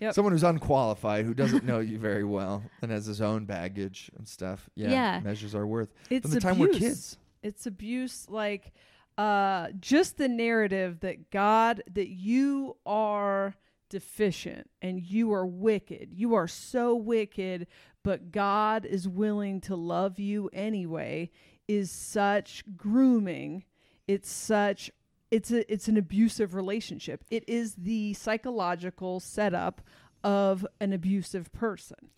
Yep. 0.00 0.14
Someone 0.14 0.32
who's 0.32 0.42
unqualified, 0.44 1.26
who 1.26 1.34
doesn't 1.34 1.62
know 1.66 1.78
you 1.80 1.98
very 1.98 2.24
well, 2.24 2.62
and 2.80 2.90
has 2.90 3.04
his 3.04 3.20
own 3.20 3.44
baggage 3.44 4.10
and 4.16 4.26
stuff. 4.26 4.70
Yeah, 4.74 4.88
Yeah. 4.90 5.20
measures 5.22 5.54
our 5.54 5.66
worth. 5.66 5.92
it's 6.08 6.22
From 6.24 6.30
the 6.30 6.40
time 6.40 6.52
abuse. 6.58 6.72
we're 6.72 6.78
kids. 6.88 7.18
It's 7.42 7.66
abuse, 7.66 8.26
like 8.30 8.72
uh, 9.18 9.68
just 9.78 10.16
the 10.16 10.26
narrative 10.26 11.00
that 11.00 11.30
God, 11.30 11.82
that 11.92 12.08
you 12.08 12.78
are 12.86 13.54
deficient 13.90 14.70
and 14.80 15.02
you 15.02 15.32
are 15.32 15.46
wicked. 15.46 16.08
You 16.14 16.34
are 16.34 16.48
so 16.48 16.94
wicked, 16.94 17.66
but 18.02 18.32
God 18.32 18.86
is 18.86 19.06
willing 19.06 19.60
to 19.62 19.76
love 19.76 20.18
you 20.18 20.48
anyway. 20.52 21.30
Is 21.68 21.90
such 21.90 22.64
grooming. 22.76 23.64
It's 24.08 24.30
such. 24.30 24.90
It's 25.30 25.52
a. 25.52 25.70
It's 25.72 25.86
an 25.86 25.96
abusive 25.96 26.54
relationship. 26.54 27.24
It 27.30 27.48
is 27.48 27.74
the 27.74 28.14
psychological 28.14 29.20
setup 29.20 29.80
of 30.24 30.66
an 30.80 30.92
abusive 30.92 31.52
person. 31.52 32.10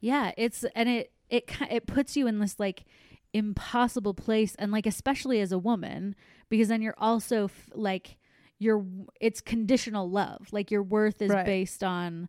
Yeah, 0.00 0.32
it's 0.36 0.64
and 0.74 0.88
it 0.90 1.12
it 1.30 1.50
it 1.70 1.86
puts 1.86 2.16
you 2.16 2.26
in 2.26 2.38
this 2.38 2.58
like 2.58 2.84
impossible 3.32 4.14
place 4.14 4.54
and 4.58 4.72
like 4.72 4.86
especially 4.86 5.40
as 5.40 5.52
a 5.52 5.58
woman 5.58 6.14
because 6.48 6.68
then 6.68 6.80
you're 6.80 6.94
also 6.98 7.44
f- 7.44 7.68
like 7.74 8.17
your 8.58 8.84
it's 9.20 9.40
conditional 9.40 10.10
love. 10.10 10.48
Like 10.52 10.70
your 10.70 10.82
worth 10.82 11.22
is 11.22 11.30
Right. 11.30 11.46
based 11.46 11.84
on 11.84 12.28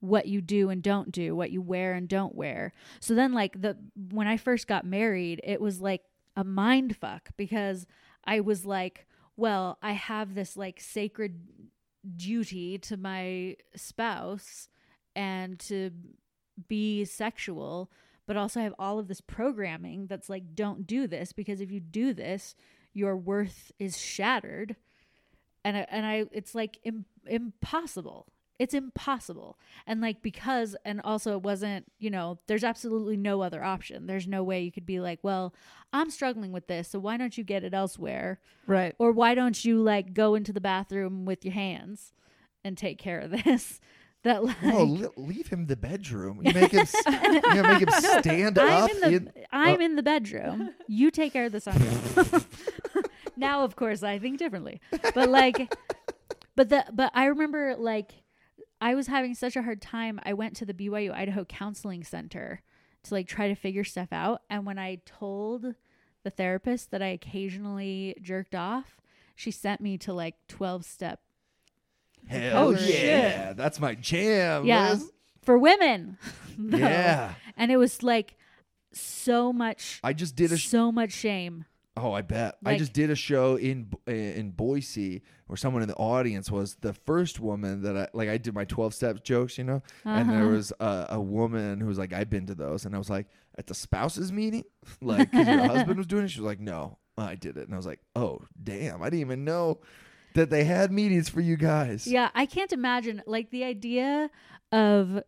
what 0.00 0.26
you 0.26 0.40
do 0.40 0.68
and 0.70 0.82
don't 0.82 1.10
do, 1.10 1.34
what 1.34 1.50
you 1.50 1.62
wear 1.62 1.94
and 1.94 2.08
don't 2.08 2.34
wear. 2.34 2.72
So 3.00 3.14
then 3.14 3.32
like 3.32 3.60
the 3.60 3.76
when 4.10 4.26
I 4.26 4.36
first 4.36 4.66
got 4.66 4.84
married, 4.84 5.40
it 5.44 5.60
was 5.60 5.80
like 5.80 6.02
a 6.36 6.44
mind 6.44 6.96
fuck 6.96 7.30
because 7.36 7.86
I 8.24 8.40
was 8.40 8.64
like, 8.66 9.06
well, 9.36 9.78
I 9.82 9.92
have 9.92 10.34
this 10.34 10.56
like 10.56 10.80
sacred 10.80 11.40
duty 12.16 12.78
to 12.78 12.96
my 12.96 13.56
spouse 13.74 14.68
and 15.16 15.58
to 15.60 15.90
be 16.68 17.04
sexual, 17.04 17.90
but 18.26 18.36
also 18.36 18.60
I 18.60 18.64
have 18.64 18.74
all 18.78 18.98
of 18.98 19.08
this 19.08 19.20
programming 19.20 20.06
that's 20.06 20.28
like, 20.28 20.54
don't 20.54 20.86
do 20.86 21.06
this 21.06 21.32
because 21.32 21.60
if 21.60 21.70
you 21.70 21.80
do 21.80 22.12
this, 22.12 22.54
your 22.92 23.16
worth 23.16 23.72
is 23.78 23.98
shattered. 23.98 24.76
And 25.64 25.76
I, 25.78 25.86
and 25.90 26.04
I, 26.06 26.24
it's 26.32 26.54
like 26.54 26.78
Im- 26.84 27.06
impossible. 27.26 28.26
it's 28.58 28.74
impossible. 28.74 29.58
And 29.86 30.00
like 30.00 30.22
because 30.22 30.76
and 30.84 31.00
also 31.02 31.32
it 31.36 31.42
wasn't, 31.42 31.86
you 31.98 32.10
know, 32.10 32.38
there's 32.46 32.64
absolutely 32.64 33.16
no 33.16 33.40
other 33.42 33.64
option. 33.64 34.06
There's 34.06 34.26
no 34.28 34.42
way 34.44 34.60
you 34.62 34.70
could 34.72 34.86
be 34.86 35.00
like, 35.00 35.18
well, 35.22 35.54
I'm 35.92 36.10
struggling 36.10 36.52
with 36.52 36.66
this, 36.66 36.88
so 36.88 36.98
why 36.98 37.16
don't 37.16 37.36
you 37.38 37.44
get 37.44 37.64
it 37.64 37.72
elsewhere? 37.74 38.40
Right. 38.66 38.94
Or 38.98 39.10
why 39.12 39.34
don't 39.34 39.64
you 39.64 39.82
like 39.82 40.12
go 40.14 40.34
into 40.34 40.52
the 40.52 40.60
bathroom 40.60 41.24
with 41.24 41.44
your 41.44 41.54
hands 41.54 42.12
and 42.64 42.76
take 42.78 42.98
care 42.98 43.18
of 43.20 43.30
this? 43.44 43.80
That 44.22 44.42
like 44.44 44.56
Well, 44.62 44.88
le- 44.88 45.10
leave 45.18 45.48
him 45.48 45.66
the 45.66 45.76
bedroom. 45.76 46.40
You 46.42 46.54
make 46.54 46.72
him, 46.72 46.80
s- 46.80 46.94
you 47.06 47.40
know, 47.42 47.62
make 47.62 47.82
him 47.82 47.90
stand 47.90 48.58
I'm 48.58 48.84
up. 48.84 48.90
in 48.90 49.00
the 49.00 49.06
in- 49.08 49.32
I'm 49.52 49.80
uh, 49.80 49.84
in 49.84 49.96
the 49.96 50.02
bedroom. 50.02 50.70
You 50.88 51.10
take 51.10 51.32
care 51.34 51.44
of 51.44 51.52
the 51.52 51.60
sunroom. 51.60 52.44
now, 53.36 53.64
of 53.64 53.76
course, 53.76 54.02
I 54.02 54.18
think 54.18 54.38
differently. 54.38 54.80
But 55.14 55.28
like, 55.28 55.74
but 56.56 56.68
the 56.68 56.84
but 56.92 57.10
I 57.14 57.26
remember 57.26 57.74
like 57.78 58.12
I 58.80 58.94
was 58.94 59.06
having 59.06 59.34
such 59.34 59.56
a 59.56 59.62
hard 59.62 59.80
time. 59.82 60.20
I 60.24 60.32
went 60.34 60.56
to 60.56 60.64
the 60.66 60.74
BYU 60.74 61.12
Idaho 61.12 61.44
Counseling 61.44 62.04
Center 62.04 62.62
to 63.04 63.14
like 63.14 63.26
try 63.28 63.48
to 63.48 63.54
figure 63.54 63.84
stuff 63.84 64.08
out. 64.12 64.42
And 64.50 64.64
when 64.66 64.78
I 64.78 65.00
told 65.06 65.74
the 66.22 66.30
therapist 66.30 66.90
that 66.90 67.02
I 67.02 67.08
occasionally 67.08 68.16
jerked 68.22 68.54
off, 68.54 68.96
she 69.34 69.50
sent 69.50 69.80
me 69.80 69.98
to 69.98 70.12
like 70.12 70.34
twelve 70.48 70.84
step. 70.84 71.20
Hell 72.26 72.68
Oh, 72.68 72.70
yeah, 72.70 73.48
shit. 73.48 73.56
that's 73.58 73.78
my 73.80 73.94
jam. 73.94 74.64
Yeah, 74.64 74.92
Liz. 74.92 75.10
for 75.42 75.58
women. 75.58 76.18
Yeah. 76.58 77.34
and 77.56 77.72
it 77.72 77.76
was 77.76 78.02
like 78.04 78.36
so 78.92 79.52
much, 79.52 79.98
I 80.04 80.12
just 80.12 80.36
did 80.36 80.52
a 80.52 80.56
sh- 80.56 80.68
so 80.68 80.92
much 80.92 81.10
shame. 81.12 81.64
Oh, 81.96 82.12
I 82.12 82.22
bet. 82.22 82.56
I 82.64 82.76
just 82.76 82.92
did 82.92 83.10
a 83.10 83.14
show 83.14 83.54
in 83.56 83.88
in 84.08 84.50
Boise 84.50 85.22
where 85.46 85.56
someone 85.56 85.80
in 85.82 85.88
the 85.88 85.94
audience 85.94 86.50
was 86.50 86.74
the 86.80 86.92
first 86.92 87.38
woman 87.38 87.82
that 87.82 87.96
I 87.96 88.08
like. 88.12 88.28
I 88.28 88.36
did 88.36 88.52
my 88.52 88.64
twelve 88.64 88.94
step 88.94 89.22
jokes, 89.22 89.56
you 89.58 89.64
know, 89.64 89.80
and 90.04 90.28
there 90.28 90.42
Uh-huh. 90.42 90.48
was 90.56 90.72
a, 90.80 91.06
a 91.10 91.20
woman 91.20 91.78
who 91.78 91.86
was 91.86 91.96
like, 91.98 92.12
"I've 92.12 92.28
been 92.30 92.46
to 92.46 92.54
those," 92.56 92.84
and 92.84 92.96
I 92.96 92.98
was 92.98 93.10
like, 93.10 93.28
"At 93.56 93.68
the 93.68 93.74
spouses 93.74 94.32
meeting, 94.32 94.64
like 95.00 95.32
your 95.32 95.44
husband 95.44 95.96
was 95.98 96.08
doing 96.08 96.24
it." 96.24 96.28
She 96.32 96.40
was 96.40 96.46
like, 96.46 96.58
"No, 96.60 96.98
I 97.16 97.36
did 97.36 97.56
it," 97.56 97.66
and 97.66 97.74
I 97.74 97.76
was 97.76 97.86
like, 97.86 98.00
"Oh, 98.16 98.40
damn! 98.60 99.00
I 99.00 99.06
didn't 99.06 99.20
even 99.20 99.44
know 99.44 99.78
that 100.34 100.50
they 100.50 100.64
had 100.64 100.90
meetings 100.90 101.28
for 101.28 101.40
you 101.40 101.56
guys." 101.56 102.08
Yeah, 102.08 102.30
I 102.34 102.46
can't 102.46 102.72
imagine 102.72 103.22
like 103.26 103.50
the 103.50 103.62
idea 103.62 104.30
of 104.72 105.22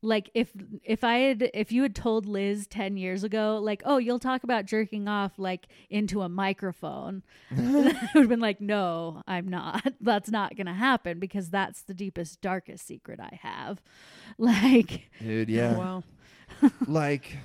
like 0.00 0.30
if 0.34 0.52
if 0.84 1.02
I 1.02 1.18
had 1.18 1.50
if 1.54 1.72
you 1.72 1.82
had 1.82 1.94
told 1.94 2.26
Liz 2.26 2.66
10 2.66 2.96
years 2.96 3.24
ago 3.24 3.58
like 3.62 3.82
oh 3.84 3.98
you'll 3.98 4.18
talk 4.18 4.44
about 4.44 4.64
jerking 4.64 5.08
off 5.08 5.32
like 5.38 5.66
into 5.90 6.22
a 6.22 6.28
microphone 6.28 7.22
I 7.50 8.08
would 8.14 8.20
have 8.20 8.28
been 8.28 8.40
like 8.40 8.60
no 8.60 9.22
I'm 9.26 9.48
not 9.48 9.92
that's 10.00 10.30
not 10.30 10.56
going 10.56 10.66
to 10.66 10.74
happen 10.74 11.18
because 11.18 11.50
that's 11.50 11.82
the 11.82 11.94
deepest 11.94 12.40
darkest 12.40 12.86
secret 12.86 13.18
I 13.20 13.38
have 13.42 13.82
like 14.38 15.10
dude. 15.20 15.48
Yeah. 15.48 15.76
Wow. 15.76 16.04
like 16.86 17.36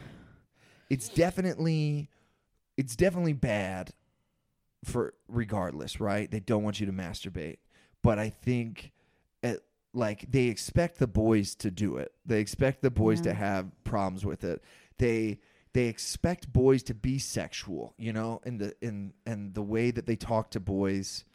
it's 0.89 1.09
definitely 1.09 2.09
it's 2.77 2.95
definitely 2.95 3.33
bad 3.33 3.91
for 4.83 5.13
regardless 5.27 5.99
right 5.99 6.29
they 6.29 6.39
don't 6.39 6.63
want 6.63 6.79
you 6.79 6.85
to 6.85 6.91
masturbate 6.91 7.57
but 8.01 8.19
i 8.19 8.29
think 8.29 8.91
at, 8.91 9.02
like 9.93 10.31
they 10.31 10.45
expect 10.45 10.97
the 10.97 11.07
boys 11.07 11.55
to 11.55 11.71
do 11.71 11.97
it. 11.97 12.11
They 12.25 12.39
expect 12.39 12.81
the 12.81 12.91
boys 12.91 13.21
to 13.21 13.33
have 13.33 13.71
problems 13.83 14.25
with 14.25 14.43
it. 14.43 14.63
They 14.97 15.39
they 15.73 15.85
expect 15.85 16.51
boys 16.51 16.83
to 16.83 16.93
be 16.93 17.17
sexual 17.17 17.95
you 17.97 18.13
know 18.13 18.41
in 18.45 18.57
the 18.57 18.75
in 18.81 19.13
and 19.25 19.53
the 19.53 19.61
way 19.61 19.91
that 19.91 20.05
they 20.05 20.15
talk 20.15 20.51
to 20.51 20.59
boys. 20.59 21.25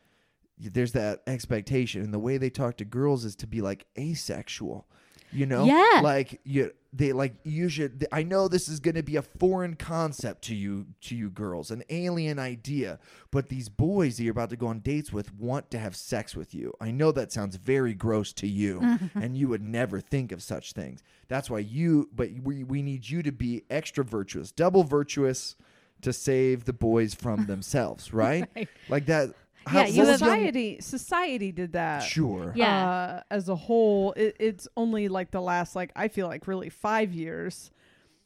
There's 0.59 0.93
that 0.93 1.23
expectation. 1.29 2.03
And 2.03 2.13
the 2.13 2.19
way 2.19 2.37
they 2.37 2.51
talk 2.51 2.79
to 2.79 2.85
girls 2.85 3.25
is 3.25 3.37
to 3.37 3.47
be 3.47 3.61
like 3.61 3.87
asexual 3.97 4.89
you 5.33 5.47
know 5.47 5.65
Yeah. 5.65 6.01
like 6.03 6.41
you 6.45 6.73
they 6.93 7.13
like 7.13 7.35
you 7.45 7.69
should 7.69 8.07
i 8.13 8.23
know 8.23 8.49
this 8.49 8.67
is 8.67 8.81
going 8.81 8.95
to 8.95 9.03
be 9.03 9.17
a 9.17 9.23
foreign 9.23 9.75
concept 9.75 10.43
to 10.45 10.55
you 10.55 10.87
to 11.03 11.15
you 11.15 11.29
girls 11.29 11.71
an 11.71 11.83
alien 11.91 12.39
idea 12.39 12.99
but 13.31 13.51
these 13.51 13.69
boys 13.69 14.17
that 14.17 14.23
you're 14.25 14.33
about 14.33 14.49
to 14.49 14.57
go 14.57 14.69
on 14.69 14.81
dates 14.81 15.13
with 15.13 15.35
want 15.35 15.71
to 15.71 15.79
have 15.79 15.95
sex 15.95 16.35
with 16.35 16.55
you 16.55 16.73
i 16.81 16.91
know 16.91 17.13
that 17.13 17.31
sounds 17.31 17.57
very 17.57 17.93
gross 17.93 18.33
to 18.33 18.47
you 18.47 18.81
and 19.15 19.37
you 19.37 19.49
would 19.49 19.63
never 19.63 20.01
think 20.01 20.33
of 20.33 20.43
such 20.43 20.73
things 20.73 21.03
that's 21.29 21.51
why 21.51 21.59
you 21.59 22.09
but 22.15 22.31
we, 22.43 22.65
we 22.65 22.81
need 22.81 23.07
you 23.09 23.23
to 23.23 23.33
be 23.33 23.65
extra 23.69 24.03
virtuous 24.03 24.51
double 24.51 24.83
virtuous 24.83 25.57
to 26.01 26.13
save 26.13 26.65
the 26.65 26.73
boys 26.73 27.13
from 27.15 27.45
themselves 27.53 28.15
right, 28.15 28.49
Right. 28.57 28.69
like 28.89 29.05
that 29.07 29.35
Yeah, 29.73 29.87
you 29.87 30.03
what 30.03 30.09
was 30.09 30.19
Society 30.19 30.79
society 30.81 31.53
did 31.53 31.73
that. 31.73 32.03
sure 32.03 32.53
Yeah. 32.55 32.89
Uh, 32.89 33.23
as 33.31 33.49
a 33.49 33.57
whole, 33.57 34.13
it, 34.13 34.37
it's 34.39 34.69
only 34.77 35.09
like 35.09 35.31
the 35.31 35.41
last 35.41 35.77
like 35.77 35.93
I 35.95 36.09
feel 36.09 36.27
like 36.27 36.47
really 36.47 36.71
five 36.71 37.13
years 37.13 37.71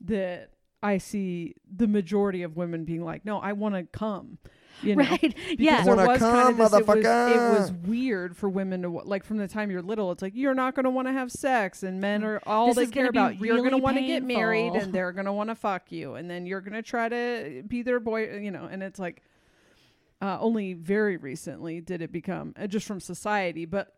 that 0.02 0.50
I 0.82 0.98
see 0.98 1.54
the 1.74 1.86
majority 1.86 2.42
of 2.42 2.56
women 2.56 2.84
being 2.84 3.04
like, 3.04 3.24
"No, 3.24 3.38
I 3.38 3.52
want 3.52 3.74
to 3.74 3.84
come." 3.84 4.38
You 4.82 4.96
know? 4.96 5.04
right 5.04 5.20
Because 5.20 5.56
yeah 5.58 5.84
there 5.84 5.94
Wanna 5.94 6.18
kind 6.18 6.20
come, 6.20 6.60
of 6.60 6.70
this, 6.70 6.80
it 6.80 6.86
was, 6.86 6.96
it 7.04 7.60
was 7.60 7.72
weird 7.86 8.36
for 8.36 8.48
women 8.48 8.82
to 8.82 8.88
like 9.04 9.24
from 9.24 9.36
the 9.36 9.46
time 9.46 9.70
you're 9.70 9.82
little. 9.82 10.10
It's 10.10 10.22
like 10.22 10.34
you're 10.34 10.54
not 10.54 10.74
going 10.74 10.84
to 10.84 10.90
want 10.90 11.08
to 11.08 11.12
have 11.12 11.30
sex, 11.30 11.82
and 11.82 12.00
men 12.00 12.24
are 12.24 12.40
all 12.46 12.74
This 12.74 12.76
they 12.76 12.86
care 12.86 13.12
gonna 13.12 13.30
be 13.30 13.36
about. 13.36 13.46
You're 13.46 13.58
going 13.58 13.70
to 13.70 13.78
want 13.78 13.96
to 13.98 14.06
get 14.06 14.24
married, 14.24 14.74
and 14.74 14.92
they're 14.92 15.12
going 15.12 15.26
to 15.26 15.32
want 15.32 15.50
to 15.50 15.54
fuck 15.54 15.92
you, 15.92 16.14
and 16.14 16.28
then 16.28 16.46
you're 16.46 16.60
going 16.60 16.74
to 16.74 16.82
try 16.82 17.08
to 17.08 17.62
be 17.66 17.82
their 17.82 18.00
boy. 18.00 18.38
You 18.38 18.50
know, 18.50 18.68
and 18.70 18.82
it's 18.82 18.98
like 18.98 19.22
uh, 20.22 20.38
only 20.40 20.72
very 20.72 21.18
recently 21.18 21.80
did 21.82 22.00
it 22.00 22.12
become 22.12 22.54
uh, 22.58 22.66
just 22.66 22.86
from 22.86 23.00
society, 23.00 23.66
but. 23.66 23.94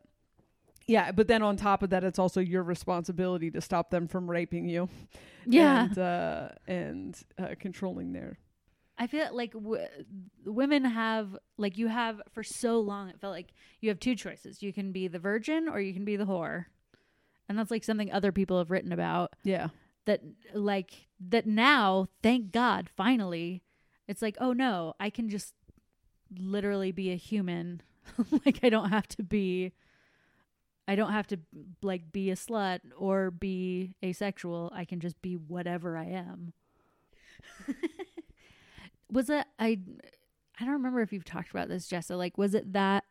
Yeah, 0.87 1.13
but 1.13 1.29
then 1.29 1.41
on 1.41 1.57
top 1.57 1.83
of 1.83 1.89
that, 1.91 2.05
it's 2.05 2.19
also 2.19 2.41
your 2.43 2.63
responsibility 2.63 3.51
to 3.53 3.63
stop 3.63 3.89
them 3.89 4.07
from 4.07 4.31
raping 4.31 4.69
you. 4.69 4.91
yeah 5.47 5.85
and, 5.85 5.99
uh, 5.99 6.49
and 6.67 7.23
uh, 7.39 7.55
controlling 7.59 8.13
their 8.13 8.37
I 8.99 9.07
feel 9.07 9.35
like 9.35 9.53
w- 9.55 9.87
women 10.45 10.85
have 10.85 11.37
like 11.57 11.79
you 11.79 11.89
have 11.89 12.21
for 12.33 12.43
so 12.43 12.81
long. 12.81 13.09
It 13.09 13.19
felt 13.21 13.33
like 13.33 13.53
you 13.81 13.89
have 13.89 13.99
two 13.99 14.15
choices: 14.15 14.63
you 14.63 14.73
can 14.73 14.93
be 14.93 15.09
the 15.09 15.19
virgin 15.19 15.69
or 15.69 15.81
you 15.81 15.93
can 15.93 16.05
be 16.05 16.17
the 16.17 16.27
whore, 16.27 16.67
and 17.49 17.59
that's 17.59 17.71
like 17.71 17.83
something 17.83 18.13
other 18.13 18.31
people 18.31 18.59
have 18.59 18.71
written 18.71 18.93
about. 18.93 19.35
yeah. 19.43 19.69
That 20.05 20.21
like 20.53 21.09
that 21.31 21.47
now, 21.47 22.09
thank 22.23 22.53
God, 22.53 22.91
finally, 22.95 23.63
it's 24.07 24.21
like 24.21 24.37
oh 24.39 24.53
no, 24.53 24.95
I 25.01 25.09
can 25.11 25.31
just 25.31 25.55
literally 26.39 26.93
be 26.93 27.11
a 27.11 27.17
human. 27.17 27.83
like 28.45 28.61
I 28.63 28.69
don't 28.69 28.91
have 28.91 29.09
to 29.09 29.23
be. 29.23 29.73
I 30.87 30.97
don't 30.97 31.13
have 31.13 31.27
to 31.29 31.39
like 31.83 32.13
be 32.13 32.31
a 32.31 32.35
slut 32.35 32.81
or 32.97 33.31
be 33.31 33.95
asexual. 34.05 34.71
I 34.75 34.85
can 34.85 35.01
just 35.01 35.21
be 35.23 35.35
whatever 35.35 35.97
I 35.97 36.05
am. 36.07 36.53
was 39.11 39.31
it 39.31 39.47
I 39.59 39.79
I 40.61 40.65
don't 40.65 40.75
remember 40.75 41.01
if 41.01 41.13
you've 41.13 41.25
talked 41.25 41.51
about 41.51 41.69
this, 41.69 41.89
Jessa. 41.89 42.19
Like 42.19 42.37
was 42.37 42.55
it 42.55 42.75
that 42.75 43.05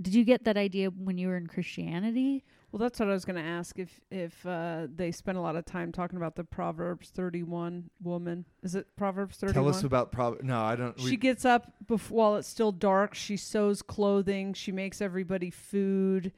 did 0.00 0.14
you 0.14 0.24
get 0.24 0.44
that 0.44 0.56
idea 0.56 0.90
when 0.90 1.18
you 1.18 1.28
were 1.28 1.36
in 1.36 1.48
Christianity? 1.48 2.44
Well, 2.70 2.78
that's 2.80 3.00
what 3.00 3.08
I 3.08 3.12
was 3.12 3.24
going 3.24 3.42
to 3.42 3.48
ask 3.48 3.78
if 3.78 4.00
if 4.10 4.44
uh, 4.44 4.88
they 4.94 5.10
spent 5.10 5.38
a 5.38 5.40
lot 5.40 5.56
of 5.56 5.64
time 5.64 5.90
talking 5.90 6.18
about 6.18 6.36
the 6.36 6.44
Proverbs 6.44 7.10
31 7.10 7.88
woman. 8.02 8.44
Is 8.62 8.74
it 8.74 8.86
Proverbs 8.96 9.38
31? 9.38 9.54
tell 9.54 9.68
us 9.74 9.84
about 9.84 10.12
Proverbs. 10.12 10.44
no 10.44 10.60
i 10.60 10.76
don't 10.76 11.00
She 11.00 11.16
gets 11.16 11.44
up 11.46 11.72
bef- 11.86 12.10
while 12.10 12.36
it's 12.36 12.48
still 12.48 12.72
dark. 12.72 13.14
She 13.14 13.36
sews 13.38 13.80
clothing. 13.80 14.52
She 14.52 14.70
makes 14.70 15.00
everybody 15.00 15.50
food. 15.50 16.32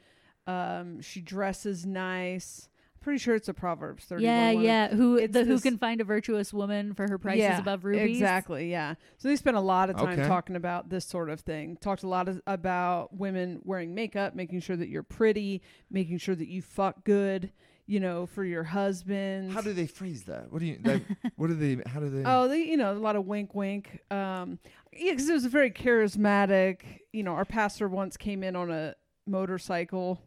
Um, 0.47 1.01
she 1.01 1.21
dresses 1.21 1.85
nice. 1.85 2.69
I'm 3.01 3.05
pretty 3.05 3.19
sure 3.19 3.35
it's 3.35 3.49
a 3.49 3.55
Proverbs 3.55 4.05
31. 4.05 4.23
yeah, 4.35 4.51
woman. 4.51 4.63
yeah. 4.67 4.89
Who 4.95 5.17
It's 5.17 5.33
the 5.33 5.45
who 5.47 5.59
can 5.59 5.79
find 5.79 6.03
a 6.03 6.05
virtuous 6.05 6.53
woman 6.53 6.93
for 6.93 7.09
her 7.09 7.17
prices 7.17 7.39
Yeah, 7.41 7.59
above 7.59 7.85
rubies? 7.87 8.19
Exactly, 8.19 8.71
yeah. 8.71 8.95
So 9.17 9.29
they 9.29 9.37
spent 9.37 9.57
a 9.57 9.61
lot 9.61 9.89
of 9.89 9.97
time 9.97 10.19
Okay. 10.19 10.29
talking 10.29 10.55
about 10.55 10.91
this 10.91 11.07
sort 11.07 11.31
of 11.31 11.41
thing. 11.41 11.79
Talked 11.81 12.03
a 12.03 12.09
lot 12.09 12.29
of, 12.29 12.43
about 12.47 13.17
women 13.17 13.63
wearing 13.65 13.95
makeup, 13.95 14.35
making 14.35 14.61
sure 14.61 14.77
that 14.77 14.89
you're 14.91 15.03
pretty, 15.03 15.63
making 15.91 16.19
sure 16.19 16.35
that 16.35 16.49
you 16.49 16.61
fuck 16.61 17.03
good, 17.05 17.53
you 17.87 18.01
know, 18.01 18.27
for 18.27 18.45
your 18.45 18.65
husband. 18.65 19.51
how 19.53 19.63
do 19.63 19.73
they 19.73 19.87
phrase 19.87 20.25
that 20.25 20.53
what 20.53 20.59
do 20.61 20.67
you 20.67 20.79
that, 20.83 21.01
what 21.37 21.47
do 21.47 21.55
they 21.55 21.83
how 21.89 22.01
do 22.01 22.11
they 22.11 22.23
Oh, 22.27 22.49
they, 22.49 22.65
you 22.65 22.77
know, 22.77 22.93
a 22.93 22.99
lot 22.99 23.17
of 23.17 23.25
wink, 23.25 23.55
wink. 23.55 23.99
Um, 24.11 24.59
yeah, 24.93 25.13
because 25.13 25.27
it 25.31 25.33
was 25.33 25.47
a 25.47 25.49
very 25.49 25.71
charismatic. 25.71 26.83
You 27.15 27.23
know, 27.23 27.33
our 27.33 27.47
pastor 27.47 27.89
once 27.89 28.19
came 28.19 28.43
in 28.45 28.57
on 28.57 28.71
a 28.71 28.95
motorcycle. 29.27 30.21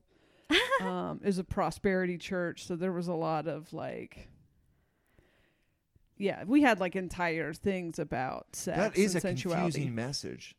um, 0.82 1.20
it 1.24 1.28
was 1.28 1.40
a 1.40 1.44
prosperity 1.44 2.18
church, 2.18 2.66
so 2.66 2.76
there 2.76 2.92
was 2.92 3.08
a 3.08 3.14
lot 3.14 3.48
of 3.48 3.72
like. 3.74 4.30
Yeah, 6.18 6.44
we 6.46 6.62
had 6.62 6.80
like 6.80 6.96
entire 6.96 7.54
things 7.54 8.00
about 8.00 8.56
sex 8.56 8.78
That 8.78 8.98
is 8.98 9.16
and 9.16 9.18
a 9.18 9.28
sensuality. 9.28 9.64
confusing 9.64 9.96
message. 9.96 10.56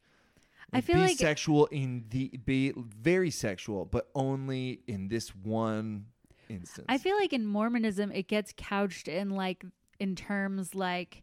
I 0.72 0.80
feel 0.80 0.97
be 0.97 1.03
like- 1.03 1.16
sexual 1.18 1.66
in 1.66 2.05
the 2.11 2.28
be 2.45 2.72
very 2.76 3.30
sexual, 3.30 3.84
but 3.84 4.09
only 4.14 4.80
in 4.88 5.09
this 5.09 5.34
one 5.34 6.07
instance. 6.49 6.86
I 6.88 6.99
feel 6.99 7.16
like 7.16 7.32
in 7.32 7.47
Mormonism 7.47 8.11
it 8.12 8.26
gets 8.28 8.53
couched 8.57 9.07
in 9.09 9.30
like 9.30 9.64
in 10.01 10.16
terms 10.16 10.74
like 10.74 11.22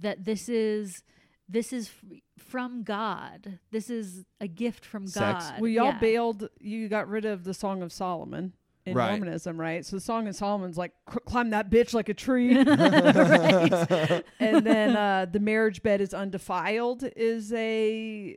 that 0.00 0.24
this 0.24 0.48
is 0.48 1.04
this 1.48 1.72
is 1.72 1.88
f- 1.88 2.18
from 2.38 2.82
God. 2.82 3.58
This 3.70 3.88
is 3.90 4.24
a 4.40 4.48
gift 4.48 4.84
from 4.84 5.06
Sex. 5.06 5.50
God. 5.50 5.60
Well, 5.60 5.70
y'all 5.70 5.86
Yeah. 5.86 5.98
bailed. 5.98 6.48
You 6.60 6.88
got 6.88 7.08
rid 7.08 7.24
of 7.24 7.44
the 7.44 7.54
Song 7.54 7.82
of 7.82 7.92
Solomon 7.92 8.52
in 8.84 8.94
Right. 8.94 9.10
Mormonism, 9.10 9.58
right? 9.60 9.84
So 9.84 9.96
the 9.96 10.00
Song 10.00 10.28
of 10.28 10.34
Solomon's 10.36 10.76
like 10.78 10.92
"C- 11.12 11.18
climb 11.26 11.50
that 11.50 11.70
bitch 11.70 11.92
like 11.94 12.08
a 12.08 12.14
tree, 12.14 12.56
and 14.40 14.64
then 14.66 14.96
uh, 14.96 15.26
the 15.30 15.40
marriage 15.40 15.82
bed 15.82 16.00
is 16.00 16.14
undefiled 16.14 17.04
is 17.16 17.52
a 17.52 18.36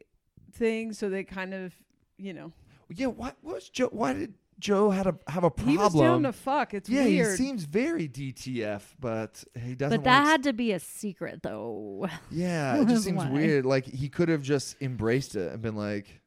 thing. 0.51 0.93
So 0.93 1.09
they 1.09 1.23
kind 1.23 1.53
of, 1.53 1.73
you 2.17 2.33
know, 2.33 2.51
Yeah, 2.89 3.07
why 3.07 3.33
what 3.41 3.55
was 3.55 3.69
Joe? 3.69 3.89
Why 3.91 4.13
did 4.13 4.33
Joe 4.59 4.89
had 4.89 5.07
a 5.07 5.15
have 5.27 5.43
a 5.43 5.49
problem? 5.49 5.71
he 5.71 5.77
was 5.77 5.93
down 5.93 6.23
to 6.23 6.33
fuck. 6.33 6.73
It's 6.73 6.89
yeah, 6.89 7.05
weird. 7.05 7.31
he 7.31 7.45
seems 7.45 7.63
very 7.63 8.07
DTF, 8.09 8.81
but 8.99 9.43
he 9.57 9.73
doesn't. 9.75 9.99
But 9.99 10.03
that 10.03 10.19
wanna 10.19 10.29
had 10.31 10.43
to 10.43 10.53
be 10.53 10.73
a 10.73 10.79
secret, 10.79 11.41
though. 11.43 12.07
Yeah, 12.29 12.77
it 12.81 12.87
just 12.87 13.03
seems 13.05 13.17
Why? 13.23 13.29
weird. 13.29 13.65
Like 13.65 13.85
he 13.85 14.09
could 14.09 14.29
have 14.29 14.43
just 14.43 14.75
embraced 14.81 15.35
it 15.35 15.51
and 15.53 15.61
been 15.61 15.75
like, 15.75 16.21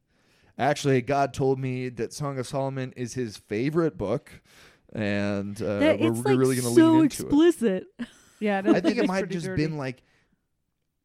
"Actually, 0.59 1.03
God 1.03 1.35
told 1.35 1.59
me 1.59 1.89
that 1.91 2.13
Song 2.13 2.39
of 2.39 2.47
Solomon 2.47 2.93
is 2.97 3.15
His 3.15 3.37
favorite 3.37 3.99
book, 3.99 4.41
and 4.93 5.61
uh, 5.61 5.79
That- 5.79 6.01
we're, 6.01 6.13
we're 6.13 6.23
like 6.23 6.39
really 6.39 6.57
going 6.57 6.75
to 6.75 6.81
so 6.81 6.93
lean 6.93 7.03
into 7.03 7.05
it." 7.05 7.05
explicit. 7.07 7.85
yeah, 8.41 8.63
I 8.65 8.81
think 8.81 8.97
it 8.99 9.07
might 9.07 9.21
have 9.21 9.29
just 9.29 9.47
dirty. 9.47 9.67
been 9.67 9.77
like 9.77 10.03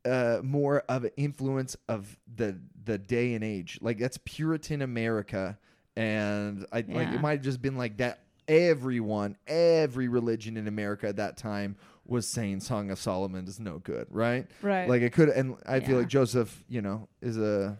uh, 0.05 0.39
more 0.43 0.83
of 0.87 1.03
an 1.03 1.11
influence 1.17 1.75
of 1.89 2.17
the 2.33 2.59
the 2.85 2.97
day 2.97 3.33
and 3.33 3.43
age. 3.43 3.79
Like 3.81 3.97
that's 3.97 4.17
Puritan 4.23 4.81
America, 4.81 5.57
and 5.97 6.65
I 6.71 6.85
like 6.87 7.09
it 7.09 7.21
might 7.21 7.31
have 7.31 7.41
just 7.41 7.61
been 7.61 7.75
like 7.75 7.97
that. 7.97 8.19
Everyone, 8.47 9.35
every 9.45 10.07
religion 10.07 10.55
in 10.55 10.67
America 10.67 11.07
at 11.07 11.17
that 11.17 11.35
time 11.35 11.75
was 12.05 12.25
saying 12.27 12.61
Song 12.61 12.89
of 12.91 12.99
Solomon 12.99 13.45
is 13.47 13.59
no 13.59 13.79
good, 13.79 14.07
right? 14.09 14.47
right. 14.61 14.87
Like 14.87 15.01
it 15.01 15.11
could, 15.11 15.29
and 15.29 15.57
I 15.65 15.81
feel 15.81 15.97
like 15.97 16.07
Joseph, 16.07 16.63
you 16.69 16.81
know, 16.81 17.09
is 17.21 17.37
a 17.37 17.77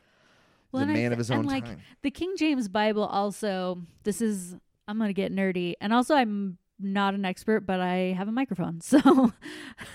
Well, 0.72 0.84
is 0.84 0.90
a 0.90 0.92
and 0.92 0.92
I 0.92 0.94
man 0.94 1.10
thi- 1.10 1.14
of 1.14 1.18
his 1.20 1.30
and, 1.30 1.40
own 1.40 1.46
like, 1.46 1.66
time. 1.66 1.82
The 2.02 2.12
King 2.12 2.36
James 2.38 2.68
Bible 2.68 3.06
also, 3.06 3.80
this 4.04 4.22
is, 4.22 4.58
I'm 4.88 4.98
going 4.98 5.10
to 5.10 5.14
get 5.14 5.34
nerdy. 5.34 5.76
And 5.80 5.94
also, 5.94 6.14
I'm 6.16 6.58
not 6.80 7.14
an 7.14 7.24
expert, 7.24 7.62
but 7.62 7.80
I 7.80 8.14
have 8.18 8.28
a 8.28 8.32
microphone. 8.34 8.82
So 8.88 9.32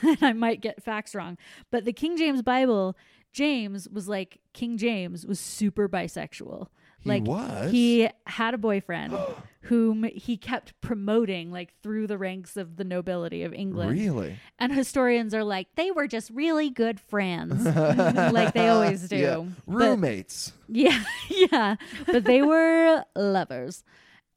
and 0.01 0.23
I 0.23 0.33
might 0.33 0.63
get 0.63 0.83
facts 0.83 1.15
wrong. 1.15 1.37
But 1.71 1.85
the 1.85 1.93
King 1.93 2.17
James 2.17 2.41
Bible, 2.41 2.97
James 3.33 3.89
was 3.91 4.09
like, 4.09 4.39
King 4.55 4.79
James 4.79 5.27
was 5.27 5.39
super 5.39 5.89
bisexual. 5.89 6.69
He 7.03 7.09
like 7.09 7.25
was? 7.25 7.71
he 7.71 8.09
had 8.27 8.55
a 8.55 8.59
boyfriend 8.59 9.17
whom 9.63 10.05
he 10.05 10.37
kept 10.37 10.79
promoting 10.81 11.51
like 11.53 11.73
through 11.83 12.07
the 12.09 12.19
ranks 12.19 12.57
of 12.57 12.77
the 12.77 12.85
nobility 12.85 13.43
of 13.45 13.53
England. 13.55 13.93
Really? 13.93 14.37
And 14.59 14.73
historians 14.73 15.35
are 15.35 15.45
like, 15.45 15.69
they 15.77 15.91
were 15.91 16.07
just 16.09 16.31
really 16.31 16.69
good 16.71 16.99
friends, 16.99 17.65
like 18.33 18.55
they 18.55 18.69
always 18.69 19.09
do. 19.09 19.17
Yeah. 19.17 19.45
But- 19.67 19.75
Roommates. 19.75 20.53
yeah, 20.69 21.03
yeah. 21.29 21.77
But 22.07 22.25
they 22.25 22.43
were 22.43 23.05
lovers. 23.17 23.85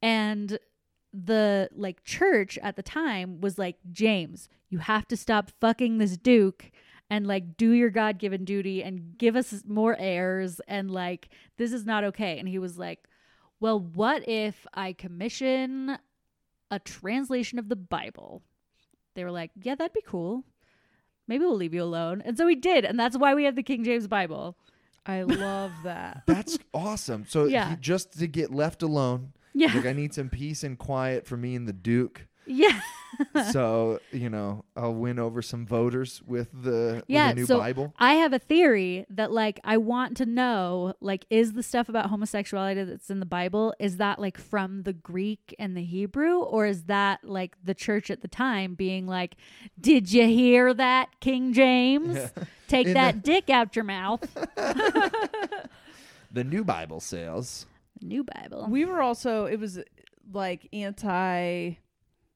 And 0.02 0.60
the 1.14 1.70
like 1.76 2.04
church 2.04 2.58
at 2.62 2.76
the 2.76 2.84
time 2.84 3.42
was 3.42 3.58
like, 3.58 3.78
James, 3.92 4.50
you 4.70 4.80
have 4.80 5.08
to 5.08 5.18
stop 5.18 5.52
fucking 5.62 5.98
this 5.98 6.18
duke 6.18 6.72
and 7.10 7.28
like 7.28 7.56
do 7.58 7.72
your 7.72 7.90
God 7.90 8.18
given 8.18 8.46
duty 8.46 8.84
and 8.84 9.18
give 9.18 9.36
us 9.36 9.64
more 9.68 9.96
heirs 10.00 10.60
and 10.68 10.90
like 10.90 11.30
this 11.58 11.72
is 11.72 11.86
not 11.86 12.04
okay. 12.06 12.40
And 12.40 12.48
he 12.48 12.60
was 12.60 12.78
like, 12.78 13.08
Well, 13.60 13.80
what 13.80 14.28
if 14.28 14.66
I 14.74 14.94
commission 14.94 15.98
a 16.72 16.80
translation 16.80 17.60
of 17.60 17.70
the 17.70 17.76
Bible? 17.76 18.42
They 19.14 19.24
were 19.24 19.32
like, 19.32 19.52
Yeah, 19.62 19.76
that'd 19.76 19.94
be 19.94 20.02
cool. 20.06 20.44
Maybe 21.28 21.44
we'll 21.46 21.56
leave 21.56 21.74
you 21.74 21.84
alone. 21.84 22.22
And 22.24 22.38
so 22.38 22.46
he 22.48 22.56
did, 22.56 22.86
and 22.86 23.00
that's 23.00 23.18
why 23.18 23.34
we 23.34 23.46
have 23.46 23.56
the 23.56 23.64
King 23.64 23.84
James 23.84 24.08
Bible. 24.08 24.58
I 25.08 25.22
love 25.24 25.72
that. 25.84 26.24
That's 26.28 26.58
awesome. 26.74 27.26
So 27.28 27.46
Yeah. 27.46 27.72
he, 27.72 27.76
just 27.78 28.18
to 28.20 28.28
get 28.28 28.52
left 28.52 28.82
alone, 28.84 29.34
Yeah. 29.54 29.74
like 29.76 29.86
I 29.86 29.94
need 29.94 30.14
some 30.14 30.30
peace 30.30 30.64
and 30.64 30.78
quiet 30.78 31.26
for 31.28 31.38
me 31.38 31.56
and 31.56 31.68
the 31.68 31.74
Duke. 31.74 32.28
Yeah. 32.48 32.80
so 33.52 34.00
you 34.12 34.30
know 34.30 34.66
I'll 34.76 34.94
win 34.94 35.20
over 35.20 35.42
some 35.42 35.66
voters 35.66 36.22
with 36.26 36.50
the 36.52 37.02
yeah. 37.08 37.28
with 37.28 37.36
the 37.36 37.42
new 37.42 37.46
so 37.46 37.60
Bible. 37.60 37.94
I 37.98 38.16
have 38.16 38.34
a 38.34 38.40
theory 38.40 39.06
that 39.10 39.32
like 39.32 39.60
I 39.64 39.78
want 39.78 40.18
to 40.18 40.26
know 40.26 40.94
like 41.00 41.26
is 41.30 41.54
the 41.54 41.64
stuff 41.64 41.88
about 41.88 42.10
homosexuality 42.10 42.84
that's 42.84 43.10
in 43.10 43.22
the 43.22 43.26
Bible 43.26 43.74
is 43.80 43.98
that 43.98 44.20
like 44.20 44.38
from 44.38 44.84
the 44.84 44.92
Greek 44.94 45.56
and 45.58 45.78
the 45.78 45.84
Hebrew 45.84 46.40
or 46.40 46.66
is 46.66 46.84
that 46.84 47.24
like 47.24 47.56
the 47.64 47.74
church 47.74 48.12
at 48.12 48.22
the 48.22 48.28
time 48.28 48.76
being 48.76 49.08
like 49.08 49.36
did 49.80 50.12
you 50.12 50.28
hear 50.28 50.74
that 50.74 51.10
King 51.22 51.54
James 51.54 52.20
take 52.68 52.88
In 52.88 52.94
that 52.96 53.16
the- 53.16 53.22
dick 53.22 53.50
out 53.50 53.76
your 53.78 53.86
mouth 53.86 54.22
The 56.32 56.44
new 56.44 56.66
Bible 56.66 57.00
says. 57.00 57.66
new 58.02 58.26
Bible 58.26 58.68
we 58.70 58.84
were 58.84 59.02
also 59.02 59.46
it 59.46 59.58
was 59.60 59.80
like 60.34 60.68
anti 60.74 61.76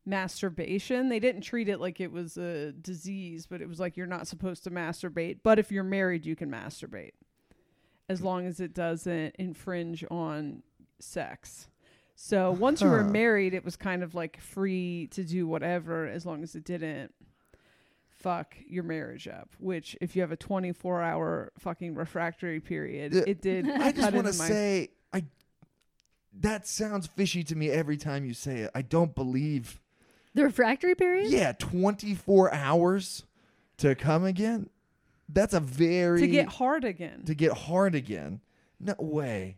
masturbation 0.09 1.09
they 1.09 1.19
didn't 1.19 1.41
treat 1.41 1.69
it 1.69 1.79
like 1.79 1.99
it 2.01 2.11
was 2.11 2.35
a 2.37 2.71
disease 2.71 3.45
but 3.45 3.61
it 3.61 3.67
was 3.69 3.79
like 3.79 3.95
you're 3.95 4.07
not 4.07 4.27
supposed 4.27 4.63
to 4.63 4.71
masturbate 4.71 5.37
but 5.43 5.59
if 5.59 5.71
you're 5.71 5.83
married 5.83 6.25
you 6.25 6.35
can 6.35 6.49
masturbate 6.49 7.11
as 8.09 8.21
long 8.21 8.45
as 8.47 8.59
it 8.59 8.73
doesn't 8.73 9.35
infringe 9.37 10.03
on 10.09 10.63
sex 10.99 11.67
so 12.15 12.51
once 12.51 12.81
you 12.81 12.89
were 12.89 13.03
married 13.03 13.53
it 13.53 13.63
was 13.63 13.75
kind 13.75 14.01
of 14.03 14.15
like 14.15 14.39
free 14.41 15.07
to 15.11 15.23
do 15.23 15.47
whatever 15.47 16.07
as 16.07 16.25
long 16.25 16.41
as 16.43 16.55
it 16.55 16.65
didn't 16.65 17.13
fuck 18.09 18.55
your 18.67 18.83
marriage 18.83 19.27
up 19.29 19.49
which 19.59 19.95
if 20.01 20.15
you 20.15 20.21
have 20.21 20.31
a 20.31 20.35
24 20.35 21.01
hour 21.01 21.51
fucking 21.59 21.95
refractory 21.95 22.59
period 22.59 23.13
Yeah, 23.13 23.21
it 23.27 23.41
did 23.41 23.69
I 23.69 23.91
just 23.91 24.11
want 24.11 24.27
to 24.27 24.33
say 24.33 24.89
I. 25.13 25.23
That 26.41 26.67
sounds 26.67 27.07
fishy 27.07 27.43
to 27.45 27.55
me 27.55 27.69
every 27.69 27.97
time 27.97 28.23
you 28.25 28.33
say 28.33 28.59
it. 28.59 28.71
I 28.75 28.81
don't 28.83 29.15
believe. 29.15 29.79
The 30.33 30.43
refractory 30.43 30.95
period 30.95 31.31
Yeah, 31.31 31.51
twenty 31.53 32.13
four 32.15 32.53
hours 32.53 33.25
to 33.77 33.95
come 33.95 34.25
again. 34.25 34.69
That's 35.27 35.53
a 35.53 35.59
very 35.59 36.21
to 36.21 36.27
get 36.27 36.47
hard 36.47 36.83
again 36.83 37.23
to 37.25 37.35
get 37.35 37.51
hard 37.53 37.95
again. 37.95 38.41
No 38.79 38.95
way. 38.97 39.57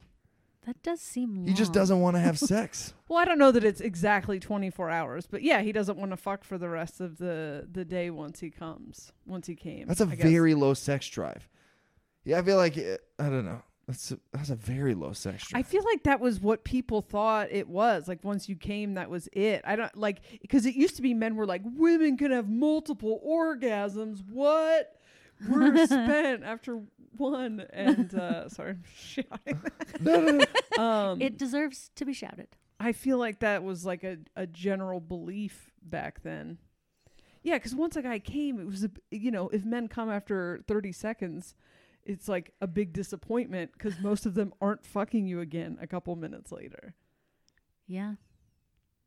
that 0.65 0.81
does 0.83 0.99
seem 1.01 1.35
long. 1.35 1.47
He 1.47 1.53
just 1.53 1.71
doesn't 1.73 1.99
want 2.01 2.15
to 2.15 2.19
have 2.19 2.37
sex. 2.39 2.93
Well, 3.07 3.19
I 3.19 3.25
don't 3.25 3.39
know 3.39 3.51
that 3.51 3.65
it's 3.65 3.81
exactly 3.81 4.39
24 4.39 4.89
hours, 4.89 5.27
but 5.27 5.43
yeah, 5.43 5.61
he 5.61 5.73
doesn't 5.73 5.97
want 5.97 6.11
to 6.11 6.17
fuck 6.17 6.45
for 6.45 6.57
the 6.57 6.69
rest 6.69 7.01
of 7.01 7.17
the 7.17 7.67
the 7.69 7.83
day 7.83 8.09
once 8.09 8.39
he 8.39 8.49
comes, 8.49 9.11
once 9.25 9.47
he 9.47 9.55
came. 9.55 9.87
That's 9.87 9.99
a 9.99 10.05
I 10.05 10.15
guess. 10.15 10.25
very 10.29 10.53
low 10.55 10.73
sex 10.73 11.07
drive. 11.09 11.49
Yeah, 12.23 12.39
I 12.39 12.41
feel 12.43 12.55
like 12.55 12.77
it, 12.77 13.01
I 13.19 13.23
don't 13.29 13.43
know. 13.43 13.61
That's 13.91 14.11
a, 14.13 14.19
that's 14.31 14.49
a 14.49 14.55
very 14.55 14.95
low 14.95 15.11
sex 15.11 15.49
I 15.53 15.63
feel 15.63 15.83
like 15.83 16.03
that 16.03 16.21
was 16.21 16.39
what 16.39 16.63
people 16.63 17.01
thought 17.01 17.51
it 17.51 17.67
was. 17.67 18.07
Like 18.07 18.23
once 18.23 18.47
you 18.47 18.55
came, 18.55 18.93
that 18.93 19.09
was 19.09 19.27
it. 19.33 19.63
I 19.65 19.75
don't 19.75 19.93
like 19.97 20.21
because 20.41 20.65
it 20.65 20.75
used 20.75 20.95
to 20.95 21.01
be 21.01 21.13
men 21.13 21.35
were 21.35 21.45
like 21.45 21.61
women 21.65 22.17
can 22.17 22.31
have 22.31 22.47
multiple 22.47 23.21
orgasms. 23.27 24.23
What? 24.31 24.95
We're 25.45 25.85
spent 25.85 26.43
after 26.45 26.81
one. 27.17 27.65
And 27.73 28.15
uh 28.15 28.47
sorry, 28.55 28.71
I'm 28.71 28.83
shouting. 28.97 29.61
no, 29.99 30.21
no, 30.21 30.45
no. 30.77 30.83
Um, 30.83 31.21
it 31.21 31.37
deserves 31.37 31.91
to 31.95 32.05
be 32.05 32.13
shouted 32.13 32.47
I 32.79 32.93
feel 32.93 33.17
like 33.17 33.39
that 33.39 33.61
was 33.61 33.85
like 33.85 34.05
a, 34.05 34.19
a 34.37 34.47
general 34.47 35.01
belief 35.01 35.69
back 35.83 36.23
then. 36.23 36.59
Yeah, 37.43 37.55
because 37.55 37.75
once 37.75 37.97
a 37.97 38.01
guy 38.01 38.19
came, 38.19 38.57
it 38.57 38.67
was 38.67 38.85
a 38.85 38.91
you 39.09 39.31
know 39.31 39.49
if 39.49 39.65
men 39.65 39.89
come 39.89 40.09
after 40.09 40.61
thirty 40.65 40.93
seconds, 40.93 41.55
it's 42.05 42.27
like 42.27 42.53
a 42.61 42.67
big 42.67 42.93
disappointment 42.93 43.71
because 43.73 43.99
most 43.99 44.25
of 44.25 44.33
them 44.33 44.53
aren't 44.61 44.85
fucking 44.85 45.27
you 45.27 45.39
again 45.39 45.77
a 45.81 45.87
couple 45.87 46.15
minutes 46.15 46.51
later. 46.51 46.93
yeah 47.87 48.13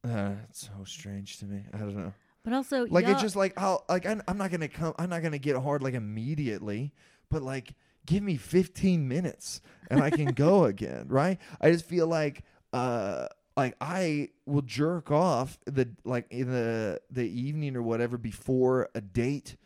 Uh, 0.05 0.33
it's 0.51 0.61
so 0.61 0.85
strange 0.85 1.39
to 1.39 1.47
me. 1.47 1.65
I 1.73 1.79
don't 1.79 1.97
know. 1.97 2.13
but 2.45 2.53
also 2.53 2.87
Like 2.87 3.05
y'all- 3.05 3.13
it's 3.15 3.23
just 3.23 3.37
like 3.37 3.55
I'll 3.57 3.85
like 3.89 4.05
I'm, 4.07 4.23
I'm 4.29 4.37
not 4.39 4.51
gonna 4.51 4.69
come. 4.69 4.95
I'm 4.99 5.09
not 5.11 5.23
gonna 5.23 5.39
get 5.39 5.57
hard 5.57 5.83
like 5.83 5.95
immediately, 5.95 6.93
but 7.31 7.43
like 7.43 7.75
give 8.07 8.23
me 8.23 8.37
15 8.37 9.09
minutes 9.09 9.63
and 9.91 10.03
I 10.03 10.11
can 10.11 10.27
go 10.27 10.65
again. 10.73 11.07
Right? 11.09 11.39
I 11.61 11.71
just 11.73 11.87
feel 11.87 12.07
like 12.07 12.45
uh 12.73 13.29
like 13.57 13.77
I 13.81 14.29
will 14.47 14.63
jerk 14.63 15.11
off 15.11 15.59
the 15.65 15.89
like 16.05 16.27
in 16.31 16.51
the 16.51 17.01
the 17.11 17.27
evening 17.27 17.77
or 17.77 17.83
whatever 17.83 18.19
before 18.19 18.91
a 18.95 19.01
date. 19.01 19.57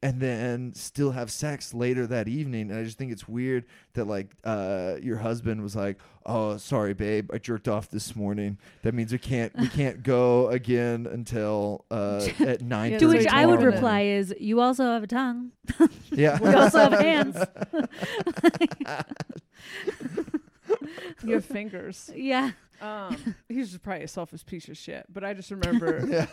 And 0.00 0.20
then 0.20 0.74
still 0.74 1.10
have 1.10 1.28
sex 1.28 1.74
later 1.74 2.06
that 2.06 2.28
evening, 2.28 2.70
and 2.70 2.78
I 2.78 2.84
just 2.84 2.98
think 2.98 3.10
it's 3.10 3.26
weird 3.26 3.64
that 3.94 4.04
like 4.04 4.32
uh, 4.44 4.94
your 5.02 5.16
husband 5.16 5.60
was 5.60 5.74
like, 5.74 5.98
"Oh, 6.24 6.56
sorry, 6.56 6.94
babe, 6.94 7.30
I 7.34 7.38
jerked 7.38 7.66
off 7.66 7.90
this 7.90 8.14
morning. 8.14 8.58
That 8.82 8.94
means 8.94 9.10
we 9.10 9.18
can't 9.18 9.52
we 9.58 9.66
can't 9.66 10.02
go 10.04 10.50
again 10.50 11.08
until 11.10 11.84
uh, 11.90 12.28
at 12.38 12.60
nine." 12.62 12.92
Yeah, 12.92 12.98
to 12.98 13.10
so 13.10 13.16
which 13.16 13.26
I 13.26 13.44
would 13.44 13.60
reply 13.60 14.02
is 14.02 14.32
you 14.38 14.60
also 14.60 14.84
have 14.84 15.02
a 15.02 15.08
tongue 15.08 15.50
Yeah. 16.12 16.38
we 16.42 16.54
also 16.54 16.78
have 16.78 16.92
hands 16.92 17.36
You 21.24 21.34
have 21.34 21.44
fingers. 21.44 22.10
yeah 22.16 22.50
Um, 22.80 23.34
he's 23.48 23.70
just 23.72 23.82
probably 23.82 24.04
a 24.04 24.08
selfish 24.08 24.44
piece 24.46 24.68
of 24.68 24.76
shit. 24.76 25.06
But 25.12 25.24
I 25.24 25.34
just 25.34 25.50
remember 25.58 26.26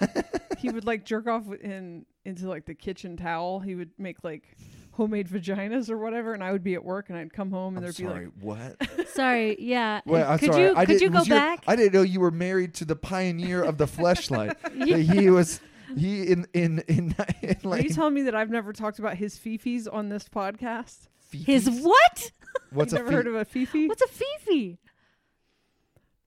he 0.58 0.70
would 0.70 0.86
like 0.86 1.06
jerk 1.06 1.28
off 1.28 1.52
in 1.54 2.06
into 2.24 2.48
like 2.48 2.66
the 2.66 2.76
kitchen 2.76 3.18
towel. 3.18 3.60
He 3.60 3.76
would 3.76 3.92
make 3.98 4.24
like 4.24 4.56
homemade 4.92 5.28
vaginas 5.28 5.90
or 5.90 5.98
whatever, 5.98 6.34
and 6.34 6.44
I 6.44 6.52
would 6.52 6.64
be 6.64 6.74
at 6.76 6.84
work 6.86 7.10
and 7.10 7.18
I'd 7.18 7.34
come 7.34 7.52
home 7.52 7.76
and 7.76 7.86
I'm 7.86 7.92
there'd 7.92 7.96
sorry. 7.96 8.26
be 8.28 8.32
what? 8.40 8.78
Sorry, 9.10 9.56
yeah. 9.60 10.02
Well, 10.06 10.30
I'm 10.32 10.40
could 10.40 10.52
sorry. 10.54 10.64
you 10.66 10.74
I 10.76 10.86
could 10.86 10.94
you 10.94 11.00
didn't- 11.00 11.14
go 11.14 11.20
was 11.20 11.28
your- 11.28 11.38
back? 11.38 11.64
I 11.68 11.76
didn't 11.76 11.94
know 11.94 12.02
you 12.02 12.20
were 12.20 12.32
married 12.32 12.74
to 12.76 12.86
the 12.86 12.96
pioneer 12.96 13.64
of 13.64 13.78
the 13.78 13.86
fleshlight. 13.86 14.56
That 14.62 15.00
he 15.16 15.30
was 15.30 15.60
he 15.98 16.24
in 16.32 16.46
in 16.54 16.80
in, 16.88 16.98
in 16.98 17.16
like, 17.18 17.66
are 17.66 17.70
like 17.70 17.84
you 17.84 17.90
telling 17.90 18.14
me 18.14 18.22
that 18.24 18.36
I've 18.36 18.50
never 18.50 18.72
talked 18.74 19.00
about 19.00 19.16
his 19.18 19.38
fifis 19.38 19.88
on 19.92 20.10
this 20.10 20.28
podcast? 20.30 21.08
His 21.32 21.70
what? 21.70 22.32
What's 22.76 22.92
you 22.94 22.98
a 22.98 23.00
never 23.00 23.10
fi- 23.12 23.16
heard 23.18 23.28
of 23.28 23.36
a 23.36 23.46
fifi? 23.46 23.88
What's 23.88 24.02
a 24.02 24.08
fifi? 24.08 24.80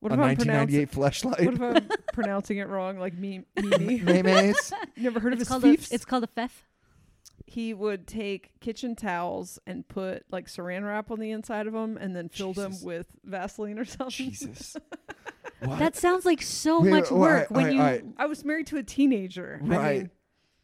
what 0.01 0.13
a 0.13 0.15
if 0.15 0.21
I'm 0.21 0.37
pronouncing? 0.37 0.81
1998 0.81 0.91
fleshlight? 0.93 1.45
What 1.45 1.55
if 1.55 1.61
I'm 1.93 1.99
pronouncing 2.13 2.59
it 2.59 2.69
wrong, 2.69 2.99
like 2.99 3.15
me, 3.15 3.43
Mimi? 3.57 4.01
Mayonnaise. 4.01 4.73
You 4.97 5.03
never 5.05 5.21
heard 5.21 5.33
of 5.33 5.41
It's 5.41 5.49
his 5.49 5.49
called 5.49 5.65
a, 5.65 5.71
fifs? 5.77 5.93
it's 5.93 6.05
called 6.05 6.25
a 6.25 6.29
fef. 6.29 6.51
he 7.47 7.75
would 7.75 8.07
take 8.07 8.59
kitchen 8.61 8.95
towels 8.95 9.59
and 9.67 9.87
put 9.89 10.25
like 10.31 10.47
saran 10.47 10.85
wrap 10.87 11.11
on 11.11 11.19
the 11.21 11.31
inside 11.33 11.67
of 11.67 11.73
them, 11.73 11.97
and 11.97 12.15
then 12.15 12.29
fill 12.29 12.53
them 12.53 12.75
with 12.83 13.07
Vaseline 13.25 13.79
or 13.79 13.85
something. 13.85 14.11
Jesus. 14.31 14.77
What? 15.61 15.81
That 15.81 15.97
sounds 15.97 16.25
like 16.25 16.41
so 16.43 16.81
Wait, 16.81 16.91
much 16.91 17.11
wait, 17.11 17.19
work 17.19 17.51
all 17.51 17.57
when 17.57 17.65
right, 17.67 17.75
you 17.75 17.81
all 17.81 17.87
right. 17.87 18.05
I 18.17 18.27
was 18.27 18.45
married 18.45 18.69
to 18.69 18.77
a 18.77 18.83
teenager. 18.85 19.61
I 19.65 19.67
Right. 19.67 19.99
mean, 19.99 20.11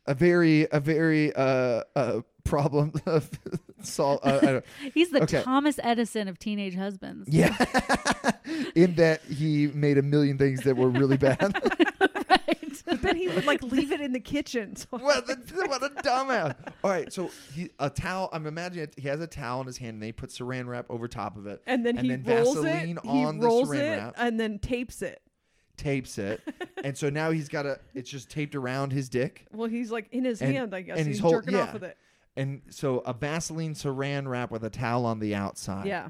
a 0.07 0.15
very 0.15 0.69
a 0.71 0.79
very 0.79 1.35
uh 1.35 1.83
uh 1.97 2.21
problem 2.45 2.93
of 3.07 3.29
sol- 3.85 4.21
uh, 4.23 4.39
I 4.43 4.47
don't- 4.47 4.65
He's 4.95 5.11
the 5.11 5.23
Okay. 5.23 5.43
Thomas 5.43 5.79
Edison 5.83 6.29
of 6.29 6.39
teenage 6.39 6.75
husbands. 6.75 7.29
yeah 7.33 7.57
in 8.75 8.95
that 8.97 9.23
he 9.25 9.69
made 9.69 9.99
a 9.99 10.03
million 10.03 10.39
things 10.39 10.63
that 10.63 10.77
were 10.77 10.89
really 10.89 11.17
bad 11.17 11.41
right. 12.01 12.83
but 12.87 13.03
then 13.03 13.17
he 13.17 13.29
would 13.29 13.45
like 13.47 13.63
leave 13.63 13.93
it 13.93 14.01
in 14.01 14.13
the 14.13 14.21
kitchen. 14.21 14.77
So 14.77 14.87
what, 14.91 15.29
a, 15.31 15.37
what 15.69 15.83
a 15.83 15.89
dumbass 16.03 16.55
all 16.83 16.91
right 16.91 17.13
so 17.13 17.31
he 17.55 17.71
a 17.79 17.89
towel 17.91 18.29
i'm 18.33 18.47
imagining 18.47 18.85
it, 18.85 18.95
he 18.97 19.09
has 19.09 19.21
a 19.21 19.27
towel 19.27 19.61
in 19.61 19.67
his 19.67 19.79
hand 19.79 19.95
and 19.95 20.03
they 20.03 20.13
put 20.13 20.31
saran 20.31 20.67
wrap 20.67 20.87
over 20.91 21.09
top 21.09 21.37
of 21.37 21.47
it 21.47 21.63
and 21.67 21.85
then 21.85 21.97
And 21.99 22.07
he 22.07 22.17
then 22.17 22.25
rolls 22.37 22.55
Vaseline 22.57 22.99
it. 22.99 23.07
on 23.07 23.35
he 23.35 23.41
the 23.41 23.47
rolls 23.47 23.69
saran 23.71 23.79
it 23.79 23.97
wrap. 23.99 24.15
and 24.19 24.39
then 24.41 24.59
tapes 24.59 25.03
it. 25.03 25.21
tapes 25.77 26.19
it 26.19 26.41
and 26.83 26.97
so 26.97 27.11
now 27.11 27.31
he's 27.31 27.49
got 27.49 27.67
a 27.67 27.79
it's 27.95 28.11
just 28.11 28.29
taped 28.31 28.55
around 28.55 28.93
his 28.93 29.09
dick 29.09 29.47
Well, 29.53 29.69
he's 29.69 29.91
like 29.91 30.09
in 30.13 30.25
his 30.25 30.41
And- 30.43 30.55
hand, 30.55 30.75
I 30.75 30.83
guess. 30.83 30.99
and 30.99 31.07
he's 31.07 31.17
he's 31.17 31.21
hol- 31.21 31.33
jerking 31.33 31.57
off 31.57 31.73
with 31.73 31.85
it. 31.85 31.97
And 32.37 32.63
so 32.71 32.99
a 33.01 33.13
vaseline 33.13 33.75
saran 33.75 34.29
wrap 34.29 34.51
with 34.51 34.65
a 34.65 34.71
towel 34.71 35.07
on 35.07 35.19
the 35.21 35.35
outside 35.35 35.87
Yeah. 35.87 36.09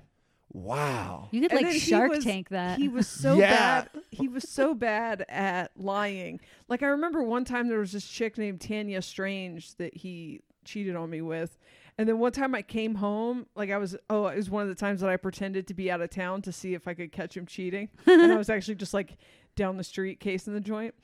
wow 0.52 1.28
You 1.32 1.42
could 1.42 1.52
And 1.52 1.66
like 1.66 1.80
Shark 1.80 2.10
was- 2.10 2.24
Tank 2.24 2.48
that. 2.51 2.78
He 2.78 2.88
was 2.88 3.06
so 3.09 3.36
Yeah. 3.38 3.82
bad. 3.82 3.90
He 4.10 4.28
was 4.28 4.48
so 4.48 4.74
bad 4.74 5.24
at 5.28 5.72
lying. 5.76 6.40
Like 6.68 6.82
I 6.82 6.86
remember 6.86 7.22
one 7.22 7.44
time 7.44 7.68
there 7.68 7.78
was 7.80 7.92
this 7.92 8.06
chick 8.06 8.38
named 8.38 8.60
Tanya 8.60 9.02
Strange 9.02 9.74
that 9.76 9.96
he 9.96 10.40
cheated 10.64 10.96
on 10.96 11.10
me 11.10 11.20
with. 11.20 11.59
And 11.98 12.09
then 12.09 12.18
one 12.18 12.32
time 12.32 12.55
I 12.56 12.62
came 12.62 12.96
home, 12.96 13.46
like 13.55 13.70
I 13.70 13.76
was 13.78 13.96
oh, 14.10 14.26
it 14.26 14.36
was 14.36 14.51
one 14.51 14.62
of 14.62 14.68
the 14.68 14.74
times 14.74 15.01
that 15.01 15.10
I 15.10 15.16
pretended 15.16 15.68
to 15.68 15.74
be 15.74 15.90
out 15.90 16.01
of 16.01 16.10
town 16.10 16.42
to 16.42 16.52
see 16.52 16.74
if 16.74 16.88
I 16.88 16.94
could 16.94 17.12
catch 17.12 17.36
him 17.36 17.46
cheating. 17.46 17.88
and 18.06 18.32
I 18.32 18.36
was 18.36 18.48
actually 18.51 18.74
just 18.76 18.94
like 18.94 19.16
down 19.56 19.76
the 19.76 19.84
street 19.84 20.18
casing 20.20 20.55
the 20.55 20.60
joint. 20.60 20.94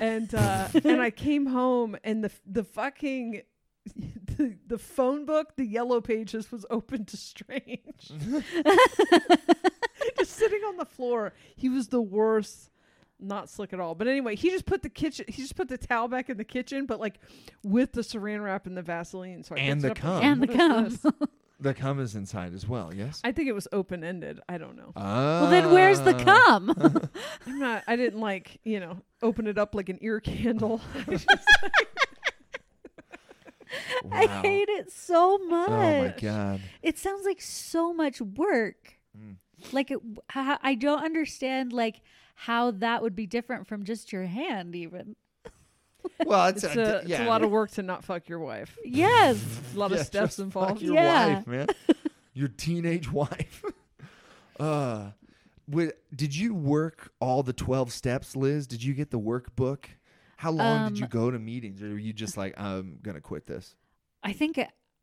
And 0.00 0.34
uh 0.34 0.68
and 0.84 1.00
I 1.00 1.10
came 1.10 1.46
home 1.46 1.96
and 2.04 2.24
the 2.24 2.30
the 2.46 2.64
fucking 2.64 3.42
the, 4.36 4.56
the 4.66 4.78
phone 4.78 5.26
book, 5.26 5.56
the 5.56 5.64
yellow 5.66 6.00
pages 6.00 6.50
was 6.52 6.64
open 6.70 7.04
to 7.06 7.16
strange. 7.16 8.10
just 10.18 10.32
sitting 10.32 10.60
on 10.62 10.76
the 10.76 10.84
floor. 10.84 11.32
He 11.56 11.68
was 11.68 11.88
the 11.88 12.02
worst. 12.02 12.70
Not 13.20 13.48
slick 13.48 13.72
at 13.72 13.80
all. 13.80 13.94
But 13.94 14.08
anyway, 14.08 14.34
he 14.36 14.50
just 14.50 14.66
put 14.66 14.82
the 14.82 14.88
kitchen. 14.88 15.24
He 15.28 15.40
just 15.42 15.56
put 15.56 15.68
the 15.68 15.78
towel 15.78 16.08
back 16.08 16.28
in 16.28 16.36
the 16.36 16.44
kitchen, 16.44 16.84
but 16.84 17.00
like 17.00 17.14
with 17.62 17.92
the 17.92 18.02
Saran 18.02 18.42
wrap 18.44 18.66
and 18.66 18.76
the 18.76 18.82
Vaseline. 18.82 19.44
So 19.44 19.54
I 19.54 19.58
And 19.60 19.82
picked 19.82 19.94
the 19.96 20.00
cum. 20.00 20.22
and 20.22 20.42
the 20.42 20.46
what 20.48 20.56
cum. 20.56 21.28
the 21.60 21.72
cum 21.72 22.00
is 22.00 22.16
inside 22.16 22.52
as 22.52 22.66
well 22.68 22.92
yes 22.92 23.20
I 23.22 23.30
think 23.30 23.48
it 23.48 23.52
was 23.54 23.68
open 23.72 24.02
ended. 24.02 24.40
I 24.48 24.58
don't 24.58 24.76
know. 24.76 24.92
well, 24.96 25.48
then 25.48 25.72
where's 25.72 26.00
the 26.00 26.14
Ah. 26.26 26.58
cum? 26.58 27.08
I'm 27.46 27.58
not. 27.60 27.84
I 27.86 27.94
didn't 27.96 28.20
like 28.20 28.58
you 28.64 28.80
know 28.80 28.98
open 29.22 29.46
it 29.46 29.56
up 29.56 29.74
like 29.76 29.88
an 29.88 29.98
ear 30.02 30.18
candle. 30.20 30.80
I 31.06 31.16
Wow. 34.04 34.42
hate 34.42 34.68
it 34.68 34.92
so 34.92 35.38
much. 35.38 35.70
Oh 35.70 36.02
my 36.02 36.14
god. 36.20 36.60
It 36.82 36.98
sounds 36.98 37.24
like 37.24 37.40
so 37.40 37.92
much 37.94 38.20
work. 38.20 38.98
Mm. 39.18 39.36
Like 39.72 39.90
it, 39.90 39.98
I 40.34 40.58
I 40.62 40.74
don't 40.74 41.02
understand 41.02 41.72
like 41.72 42.00
how 42.34 42.70
that 42.72 43.02
would 43.02 43.14
be 43.16 43.26
different 43.26 43.66
from 43.66 43.84
just 43.84 44.12
your 44.12 44.24
hand 44.26 44.74
even. 44.76 45.16
Well, 46.26 46.48
it's, 46.48 46.62
it's, 46.62 46.76
a, 46.76 46.80
a, 46.80 46.84
yeah. 47.06 47.16
it's 47.16 47.20
a 47.20 47.24
lot 47.24 47.42
of 47.42 47.50
work 47.50 47.70
to 47.72 47.82
not 47.82 48.04
fuck 48.04 48.28
your 48.28 48.38
wife. 48.38 48.76
Yes. 48.84 49.42
A 49.74 49.78
lot 49.78 49.90
Yeah, 49.90 49.96
of 50.00 50.06
steps 50.06 50.36
just 50.36 50.36
fuck 50.36 50.44
involved. 50.44 50.82
Your 50.82 50.94
Yeah. 50.96 51.34
wife, 51.36 51.46
man. 51.46 51.66
your 52.34 52.48
teenage 52.48 53.10
wife. 53.10 53.64
uh, 54.60 55.12
would, 55.66 55.94
did 56.14 56.36
you 56.36 56.54
work 56.54 57.10
all 57.20 57.42
the 57.42 57.54
twelve 57.54 57.90
steps, 57.90 58.36
Liz? 58.36 58.66
Did 58.66 58.84
you 58.84 58.92
get 58.92 59.10
the 59.10 59.18
workbook? 59.18 59.86
How 60.44 60.50
long 60.50 60.88
did 60.90 60.98
you 60.98 61.04
Um, 61.04 61.10
go 61.10 61.30
to 61.30 61.38
meetings, 61.38 61.82
or 61.82 61.88
were 61.88 61.98
you 61.98 62.12
just 62.12 62.36
like, 62.36 62.60
I'm 62.60 62.98
gonna 63.02 63.22
quit 63.22 63.46
this? 63.46 63.76
I 64.22 64.34
think 64.34 64.58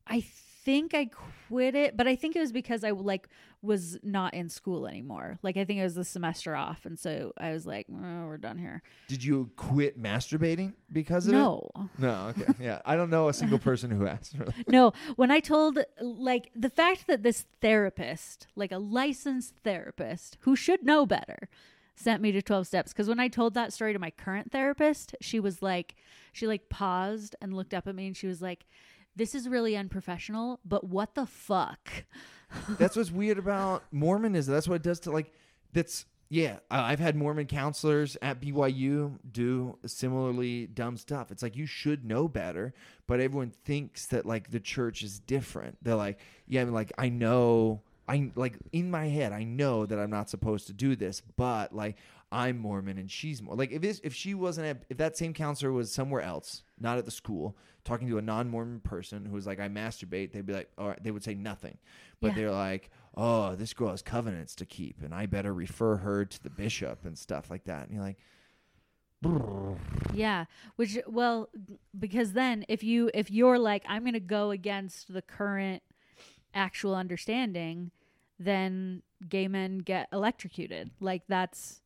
I 0.05 0.21
think 0.63 0.93
I 0.93 1.05
quit 1.47 1.73
it, 1.73 1.97
but 1.97 2.07
I 2.07 2.15
think 2.15 2.35
it 2.35 2.39
was 2.39 2.51
because 2.51 2.83
I 2.83 2.91
like 2.91 3.27
was 3.63 3.97
not 4.03 4.35
in 4.35 4.49
school 4.49 4.85
anymore. 4.87 5.39
Like 5.41 5.57
I 5.57 5.65
think 5.65 5.79
it 5.79 5.83
was 5.83 5.95
the 5.95 6.05
semester 6.05 6.55
off, 6.55 6.85
and 6.85 6.99
so 6.99 7.33
I 7.39 7.53
was 7.53 7.65
like, 7.65 7.87
oh, 7.91 8.25
"We're 8.27 8.37
done 8.37 8.59
here." 8.59 8.83
Did 9.07 9.23
you 9.23 9.49
quit 9.55 9.99
masturbating 9.99 10.73
because 10.91 11.25
of 11.25 11.33
No, 11.33 11.71
it? 11.75 11.79
No. 11.97 12.07
No, 12.07 12.27
okay. 12.29 12.53
Yeah. 12.63 12.81
I 12.85 12.95
don't 12.95 13.09
know 13.09 13.27
a 13.27 13.33
single 13.33 13.57
person 13.59 13.89
who 13.89 14.05
has. 14.05 14.31
Really. 14.37 14.53
no. 14.67 14.93
When 15.15 15.31
I 15.31 15.39
told 15.39 15.79
like 15.99 16.51
the 16.55 16.69
fact 16.69 17.07
that 17.07 17.23
this 17.23 17.45
therapist, 17.61 18.45
like 18.55 18.71
a 18.71 18.77
licensed 18.77 19.55
therapist 19.63 20.37
who 20.41 20.55
should 20.55 20.83
know 20.83 21.07
better, 21.07 21.49
sent 22.01 22.21
me 22.21 22.31
to 22.31 22.41
12 22.41 22.67
steps 22.67 22.91
because 22.91 23.07
when 23.07 23.19
I 23.19 23.27
told 23.27 23.53
that 23.53 23.73
story 23.73 23.93
to 23.93 23.99
my 23.99 24.11
current 24.11 24.51
therapist, 24.51 25.15
she 25.21 25.39
was 25.39 25.61
like 25.61 25.95
she 26.31 26.47
like 26.47 26.69
paused 26.69 27.35
and 27.41 27.55
looked 27.55 27.73
up 27.73 27.87
at 27.87 27.95
me 27.95 28.07
and 28.07 28.17
she 28.17 28.27
was 28.27 28.41
like, 28.41 28.65
"This 29.15 29.35
is 29.35 29.47
really 29.47 29.75
unprofessional, 29.75 30.59
but 30.65 30.83
what 30.83 31.15
the 31.15 31.25
fuck?" 31.25 31.89
that's 32.77 32.95
what's 32.95 33.11
weird 33.11 33.37
about 33.37 33.83
Mormonism. 33.91 34.53
That's 34.53 34.67
what 34.67 34.75
it 34.75 34.83
does 34.83 34.99
to 35.01 35.11
like. 35.11 35.33
That's 35.73 36.05
yeah. 36.29 36.59
I've 36.69 36.99
had 36.99 37.15
Mormon 37.17 37.47
counselors 37.47 38.15
at 38.21 38.39
BYU 38.39 39.19
do 39.29 39.77
similarly 39.85 40.67
dumb 40.67 40.95
stuff. 40.95 41.29
It's 41.31 41.43
like 41.43 41.57
you 41.57 41.65
should 41.65 42.05
know 42.05 42.29
better, 42.29 42.73
but 43.05 43.19
everyone 43.19 43.51
thinks 43.65 44.05
that 44.07 44.25
like 44.25 44.49
the 44.49 44.59
church 44.59 45.03
is 45.03 45.19
different. 45.19 45.77
They're 45.81 45.95
like, 45.95 46.19
yeah, 46.47 46.61
I 46.61 46.65
mean, 46.65 46.73
like 46.73 46.93
I 46.97 47.09
know. 47.09 47.81
I 48.11 48.29
like 48.35 48.55
in 48.73 48.91
my 48.91 49.07
head, 49.07 49.31
I 49.31 49.43
know 49.43 49.85
that 49.85 49.97
I'm 49.97 50.09
not 50.09 50.29
supposed 50.29 50.67
to 50.67 50.73
do 50.73 50.95
this, 50.97 51.21
but 51.37 51.73
like 51.73 51.95
I'm 52.29 52.57
Mormon 52.57 52.97
and 52.97 53.09
she's 53.09 53.41
more 53.41 53.55
like 53.55 53.71
if 53.71 53.81
this 53.81 54.01
if 54.03 54.13
she 54.13 54.33
wasn't 54.33 54.67
at, 54.67 54.83
if 54.89 54.97
that 54.97 55.15
same 55.15 55.33
counselor 55.33 55.71
was 55.71 55.93
somewhere 55.93 56.21
else, 56.21 56.63
not 56.77 56.97
at 56.97 57.05
the 57.05 57.11
school, 57.11 57.55
talking 57.85 58.09
to 58.09 58.17
a 58.17 58.21
non-Mormon 58.21 58.81
person 58.81 59.25
who 59.25 59.33
was 59.33 59.47
like 59.47 59.61
I 59.61 59.69
masturbate, 59.69 60.33
they'd 60.33 60.45
be 60.45 60.51
like, 60.53 60.69
all 60.77 60.89
right, 60.89 61.01
they 61.01 61.11
would 61.11 61.23
say 61.23 61.35
nothing, 61.35 61.77
but 62.19 62.29
Yeah. 62.29 62.33
they're 62.35 62.51
like, 62.51 62.89
oh, 63.15 63.55
this 63.55 63.73
girl 63.73 63.89
has 63.91 64.01
covenants 64.01 64.55
to 64.55 64.65
keep, 64.65 65.01
and 65.01 65.13
I 65.13 65.25
better 65.25 65.53
refer 65.53 65.95
her 65.97 66.25
to 66.25 66.43
the 66.43 66.49
bishop 66.49 67.05
and 67.05 67.17
stuff 67.17 67.49
like 67.49 67.63
that. 67.63 67.83
And 67.87 67.93
you're 67.93 68.03
like, 68.03 68.17
Yeah, 70.13 70.45
which 70.75 70.97
well, 71.07 71.49
because 71.97 72.33
then 72.33 72.65
if 72.67 72.83
you 72.83 73.09
if 73.13 73.31
you're 73.31 73.59
like 73.59 73.83
I'm 73.87 74.01
going 74.03 74.13
to 74.13 74.19
go 74.19 74.51
against 74.51 75.13
the 75.13 75.21
current 75.21 75.81
actual 76.53 76.95
understanding, 76.95 77.91
then 78.45 79.01
gay 79.27 79.47
men 79.47 79.79
get 79.79 80.07
electrocuted. 80.11 80.91
Like 80.99 81.23
that's 81.27 81.81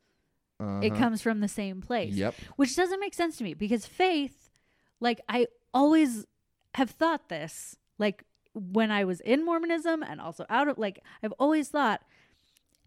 it 0.60 0.64
uh-huh. 0.64 0.96
comes 0.96 1.22
from 1.22 1.42
the 1.42 1.48
same 1.48 1.82
place. 1.82 2.14
Yep. 2.14 2.36
Which 2.56 2.76
doesn't 2.76 3.00
make 3.00 3.14
sense 3.14 3.38
to 3.38 3.44
me 3.44 3.54
because 3.54 3.86
faith, 3.86 4.50
like 5.00 5.20
I 5.28 5.48
always 5.74 6.26
have 6.76 6.92
thought 6.92 7.28
this, 7.30 7.76
like 8.00 8.24
when 8.54 8.90
I 8.90 9.04
was 9.04 9.20
in 9.22 9.44
Mormonism 9.44 10.02
and 10.02 10.22
also 10.22 10.46
out 10.50 10.68
of 10.68 10.78
like 10.78 11.02
I've 11.22 11.34
always 11.34 11.70
thought 11.70 12.04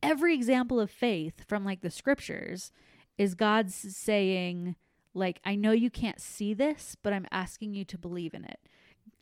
every 0.02 0.34
example 0.34 0.80
of 0.80 0.90
faith 0.90 1.44
from 1.46 1.64
like 1.64 1.82
the 1.82 1.90
scriptures 1.90 2.72
is 3.18 3.34
God's 3.34 3.74
saying 3.74 4.76
like 5.12 5.40
I 5.44 5.54
know 5.54 5.72
you 5.72 5.90
can't 5.90 6.20
see 6.20 6.54
this, 6.54 6.96
but 7.02 7.12
I'm 7.12 7.26
asking 7.30 7.74
you 7.74 7.84
to 7.86 7.98
believe 7.98 8.32
in 8.32 8.44
it. 8.44 8.60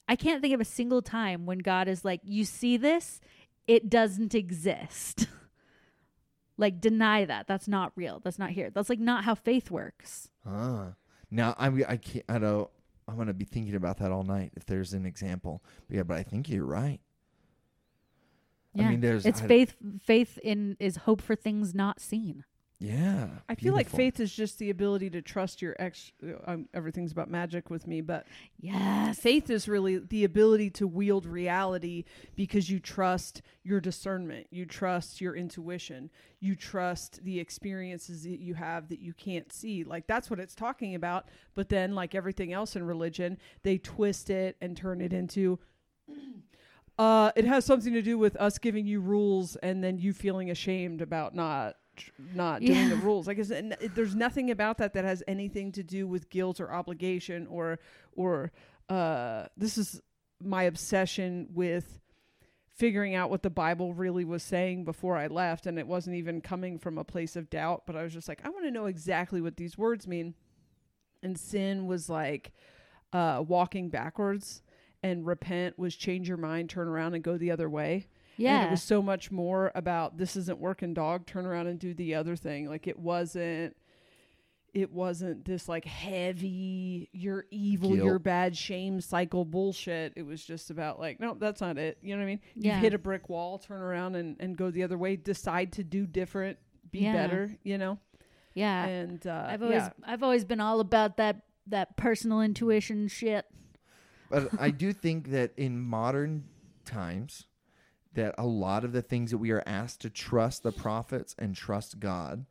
I 0.09 0.15
can't 0.15 0.41
think 0.41 0.55
of 0.55 0.61
a 0.61 0.65
single 0.65 1.03
time 1.03 1.47
when 1.47 1.59
God 1.59 1.89
is 1.89 2.05
like, 2.05 2.21
"You 2.23 2.45
see 2.45 2.77
this? 2.77 3.21
It 3.67 3.91
doesn't 3.91 4.35
exist." 4.35 5.29
like 6.57 6.81
deny 6.81 7.25
that. 7.25 7.47
That's 7.47 7.69
not 7.69 7.93
real. 7.97 8.21
That's 8.23 8.39
not 8.39 8.51
here. 8.51 8.71
That's 8.71 8.89
like 8.89 9.01
not 9.01 9.25
how 9.25 9.35
faith 9.35 9.71
works. 9.71 10.31
Ah. 10.47 10.95
Now 11.31 11.55
I'm 11.59 11.83
I 11.89 11.97
can't 11.97 12.25
I 12.29 12.39
don't 12.39 12.71
I'm 13.09 13.17
gonna 13.17 13.35
be 13.35 13.45
thinking 13.45 13.75
about 13.75 13.99
that 13.99 14.13
all 14.13 14.23
night 14.23 14.53
if 14.57 14.67
there's 14.67 14.93
an 14.93 15.07
example. 15.07 15.63
But 15.89 15.97
yeah, 15.97 16.03
but 16.03 16.17
I 16.17 16.23
think 16.23 16.49
you're 16.49 16.65
right. 16.65 17.01
Yeah. 18.75 18.87
I 18.87 18.91
mean, 18.91 19.01
there's 19.01 19.27
it's 19.27 19.43
I- 19.43 19.47
faith 19.47 19.77
faith 20.03 20.39
in 20.43 20.77
is 20.79 20.97
hope 20.97 21.21
for 21.21 21.35
things 21.35 21.75
not 21.75 22.01
seen. 22.01 22.45
Yeah. 22.79 23.29
I 23.49 23.55
feel 23.55 23.73
like 23.73 23.89
faith 23.89 24.21
is 24.21 24.31
just 24.31 24.59
the 24.59 24.69
ability 24.69 25.09
to 25.11 25.23
trust 25.23 25.63
your 25.63 25.75
ex. 25.79 26.13
Um, 26.45 26.69
everything's 26.75 27.11
about 27.11 27.31
magic 27.31 27.71
with 27.71 27.87
me, 27.87 28.03
but 28.03 28.27
Yes. 28.59 29.19
faith 29.19 29.49
is 29.49 29.67
really 29.67 29.99
the 29.99 30.25
ability 30.25 30.69
to 30.71 30.87
wield 30.87 31.25
reality 31.25 32.05
because 32.35 32.69
you 32.69 32.79
trust 32.79 33.41
your 33.63 33.81
discernment, 33.81 34.49
you 34.51 34.67
trust 34.67 35.23
your 35.23 35.35
intuition, 35.35 36.11
you 36.39 36.55
trust 36.55 37.25
the 37.25 37.41
experiences 37.41 38.25
that 38.25 38.41
you 38.41 38.53
have 38.55 38.89
that 38.89 39.01
you 39.01 39.15
can't 39.15 39.51
see. 39.53 39.83
Like 39.83 40.07
that's 40.07 40.29
what 40.29 40.39
it's 40.39 40.55
talking 40.55 40.95
about. 40.95 41.29
But 41.55 41.71
then, 41.71 41.95
like 41.95 42.15
everything 42.15 42.53
else 42.53 42.77
in 42.77 42.85
religion, 42.85 43.39
they 43.63 43.79
twist 43.79 44.29
it 44.29 44.57
and 44.61 44.77
turn 44.77 45.01
it 45.01 45.13
into. 45.15 45.59
Uh, 46.99 47.31
it 47.37 47.45
has 47.45 47.63
something 47.63 47.93
to 47.93 48.01
do 48.01 48.17
with 48.17 48.35
us 48.37 48.57
giving 48.57 48.87
you 48.87 49.01
rules 49.01 49.57
and 49.57 49.85
then 49.85 49.99
you 49.99 50.15
feeling 50.15 50.51
ashamed 50.51 51.03
about 51.03 51.35
not 51.35 51.77
not 52.35 52.61
doing 52.61 52.89
the 52.89 52.97
rules. 52.97 53.27
Like, 53.27 53.39
n- 53.39 53.75
it- 53.81 53.95
there's 53.95 54.15
nothing 54.15 54.51
about 54.51 54.79
that 54.79 54.93
that 54.95 55.05
has 55.05 55.23
anything 55.29 55.73
to 55.73 55.83
do 55.83 56.07
with 56.07 56.31
guilt 56.31 56.61
or 56.61 56.73
obligation 56.73 57.47
or 57.49 57.79
or 58.15 58.53
uh, 58.89 59.47
this 59.57 59.77
is 59.79 60.01
my 60.43 60.65
obsession 60.65 61.49
with 61.53 61.99
figuring 62.75 63.15
out 63.15 63.31
what 63.31 63.43
the 63.43 63.51
Bible 63.51 63.95
really 63.95 64.25
was 64.25 64.43
saying 64.43 64.85
before 64.85 65.17
I 65.17 65.29
left, 65.29 65.67
and 65.67 65.79
it 65.79 65.87
wasn't 65.87 66.17
even 66.17 66.41
coming 66.43 66.79
from 66.79 66.99
a 66.99 67.05
place 67.05 67.35
of 67.35 67.49
doubt, 67.49 67.85
but 67.87 67.97
I 67.97 68.03
was 68.03 68.13
just 68.13 68.29
like, 68.29 68.41
I 68.45 68.51
want 68.51 68.65
to 68.67 68.71
know 68.71 68.85
exactly 68.87 69.41
what 69.41 69.57
these 69.57 69.79
words 69.79 70.07
mean. 70.07 70.35
And 71.23 71.39
sin 71.39 71.87
was 71.87 72.11
like 72.11 72.53
uh, 73.15 73.43
walking 73.49 73.89
backwards, 73.89 74.63
and 75.03 75.27
repent 75.27 75.79
was 75.79 75.97
change 75.97 76.29
your 76.29 76.37
mind, 76.37 76.69
turn 76.69 76.87
around, 76.87 77.15
and 77.15 77.25
go 77.25 77.39
the 77.39 77.51
other 77.51 77.69
way. 77.71 78.09
And 78.39 78.45
Yeah. 78.45 78.67
it 78.67 78.71
was 78.71 78.83
so 78.83 79.01
much 79.03 79.31
more 79.31 79.73
about 79.75 80.19
this 80.19 80.37
isn't 80.37 80.59
working, 80.59 80.93
dog. 80.95 81.27
Turn 81.27 81.47
around 81.47 81.67
and 81.69 81.79
do 81.79 81.95
the 81.95 82.15
other 82.15 82.37
thing. 82.37 82.69
Like 82.69 82.87
it 82.87 82.99
wasn't. 82.99 83.77
It 84.75 84.93
wasn't 84.93 85.47
this 85.47 85.71
like 85.71 85.87
heavy, 85.87 87.09
you're 87.13 87.47
evil, 87.51 87.93
Guilt. 87.95 88.05
you're 88.05 88.19
bad, 88.19 88.55
shame 88.55 89.01
cycle 89.01 89.47
bullshit. 89.47 90.13
It 90.17 90.23
was 90.23 90.45
just 90.45 90.69
about 90.71 91.01
like, 91.01 91.19
no, 91.19 91.35
that's 91.35 91.63
not 91.63 91.79
it. 91.79 91.97
You 92.03 92.15
know 92.15 92.19
what 92.21 92.25
I 92.25 92.27
mean? 92.27 92.41
You 92.57 92.71
Yeah. 92.73 92.81
hit 92.81 92.93
a 92.93 92.99
brick 92.99 93.31
wall, 93.31 93.59
turn 93.59 93.81
around 93.81 94.17
and, 94.17 94.37
and 94.39 94.55
go 94.55 94.71
the 94.71 94.83
other 94.83 94.99
way. 94.99 95.17
Decide 95.17 95.73
to 95.75 95.85
do 95.85 96.07
different, 96.07 96.59
be 96.91 96.99
Yeah. 97.01 97.13
better. 97.15 97.57
You 97.63 97.79
know. 97.79 97.99
yeah. 98.53 98.85
And 98.85 99.27
uh, 99.27 99.47
I've 99.49 99.63
always 99.63 99.77
yeah. 99.77 99.91
I've 100.05 100.23
always 100.23 100.45
been 100.45 100.61
all 100.61 100.81
about 100.81 101.17
that 101.17 101.41
that 101.69 101.97
personal 101.97 102.43
intuition 102.43 103.09
shit. 103.09 103.47
But 104.31 104.51
I 104.61 104.71
do 104.73 104.93
think 104.93 105.31
that 105.31 105.53
in 105.57 105.81
modern 105.81 106.45
times, 106.85 107.47
that 108.17 108.35
a 108.37 108.47
lot 108.47 108.85
of 108.85 108.93
the 108.93 109.03
things 109.03 109.31
that 109.31 109.39
we 109.39 109.51
are 109.53 109.63
asked 109.67 110.01
to 110.01 110.11
trust 110.11 110.63
the 110.63 110.73
prophets 110.73 111.35
and 111.39 111.55
trust 111.55 112.01
God 112.01 112.45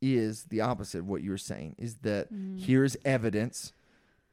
is 0.00 0.44
the 0.44 0.60
opposite 0.60 1.00
of 1.00 1.08
what 1.08 1.22
you 1.22 1.30
were 1.30 1.38
saying. 1.38 1.74
Is 1.78 1.96
that 1.96 2.32
mm-hmm. 2.32 2.58
here's 2.58 2.96
evidence, 3.04 3.72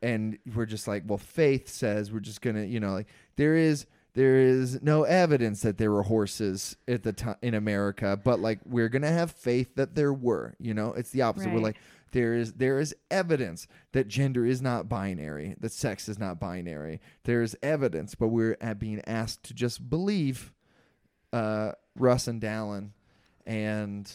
and 0.02 0.38
we're 0.54 0.66
just 0.66 0.88
like, 0.88 1.04
well, 1.08 1.18
faith 1.18 1.68
says 1.68 2.12
we're 2.12 2.20
just 2.20 2.42
gonna, 2.42 2.66
you 2.66 2.80
know, 2.80 2.92
like 2.92 3.08
there 3.38 3.56
is 3.56 3.86
there 4.14 4.38
is 4.38 4.82
no 4.84 5.04
evidence 5.04 5.62
that 5.62 5.80
there 5.80 5.90
were 5.90 6.04
horses 6.04 6.76
at 6.88 7.02
the 7.02 7.14
time 7.14 7.38
in 7.42 7.56
America, 7.56 8.20
but 8.22 8.40
like 8.40 8.60
we're 8.66 8.90
gonna 8.90 9.08
have 9.08 9.32
faith 9.32 9.76
that 9.76 9.96
there 9.96 10.14
were. 10.14 10.56
You 10.60 10.74
know, 10.74 10.94
it's 10.94 11.12
the 11.12 11.24
opposite. 11.24 11.52
We're 11.52 11.60
like 11.60 11.78
there 12.12 12.36
is 12.36 12.54
there 12.54 12.80
is 12.80 12.96
evidence 13.10 13.68
that 13.94 14.08
gender 14.08 14.46
is 14.46 14.62
not 14.62 14.88
binary, 14.90 15.56
that 15.60 15.72
sex 15.72 16.08
is 16.08 16.20
not 16.20 16.40
binary. 16.40 17.00
There's 17.24 17.56
evidence, 17.64 18.16
but 18.16 18.28
we're 18.28 18.58
uh, 18.62 18.74
being 18.76 19.02
asked 19.08 19.44
to 19.46 19.54
just 19.54 19.90
believe 19.90 20.52
uh, 21.34 21.74
Russ 21.98 22.28
and 22.28 22.42
Dallin, 22.42 22.92
and 23.46 24.10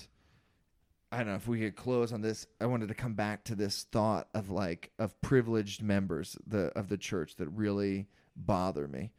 I 1.11 1.19
don't 1.19 1.29
know 1.29 1.35
if 1.35 1.49
we 1.49 1.61
could 1.61 1.77
close 1.77 2.13
on 2.13 2.23
this. 2.23 2.47
I 2.61 2.67
wanted 2.67 2.89
to 2.89 2.95
come 2.95 3.15
back 3.15 3.45
to 3.45 3.55
this 3.55 3.87
thought 3.91 4.29
of 4.33 4.51
like 4.51 4.91
of 4.99 5.21
privileged 5.21 5.83
members 5.83 6.37
the 6.47 6.67
of 6.79 6.89
the 6.89 6.97
church 6.97 7.37
that 7.37 7.49
really 7.49 8.07
bother 8.37 8.87
me. 8.87 9.13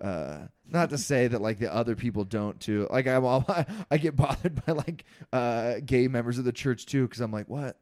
Uh, 0.00 0.46
not 0.68 0.90
to 0.90 0.98
say 0.98 1.26
that 1.26 1.40
like 1.40 1.58
the 1.58 1.72
other 1.72 1.96
people 1.96 2.24
don't 2.24 2.60
too. 2.60 2.86
Like 2.90 3.06
I'm 3.06 3.24
all, 3.24 3.44
I 3.90 3.98
get 3.98 4.14
bothered 4.14 4.64
by 4.64 4.72
like 4.72 5.04
uh, 5.32 5.76
gay 5.84 6.06
members 6.06 6.38
of 6.38 6.44
the 6.44 6.52
church 6.52 6.86
too 6.86 7.06
because 7.06 7.20
I'm 7.20 7.32
like, 7.32 7.48
what? 7.48 7.78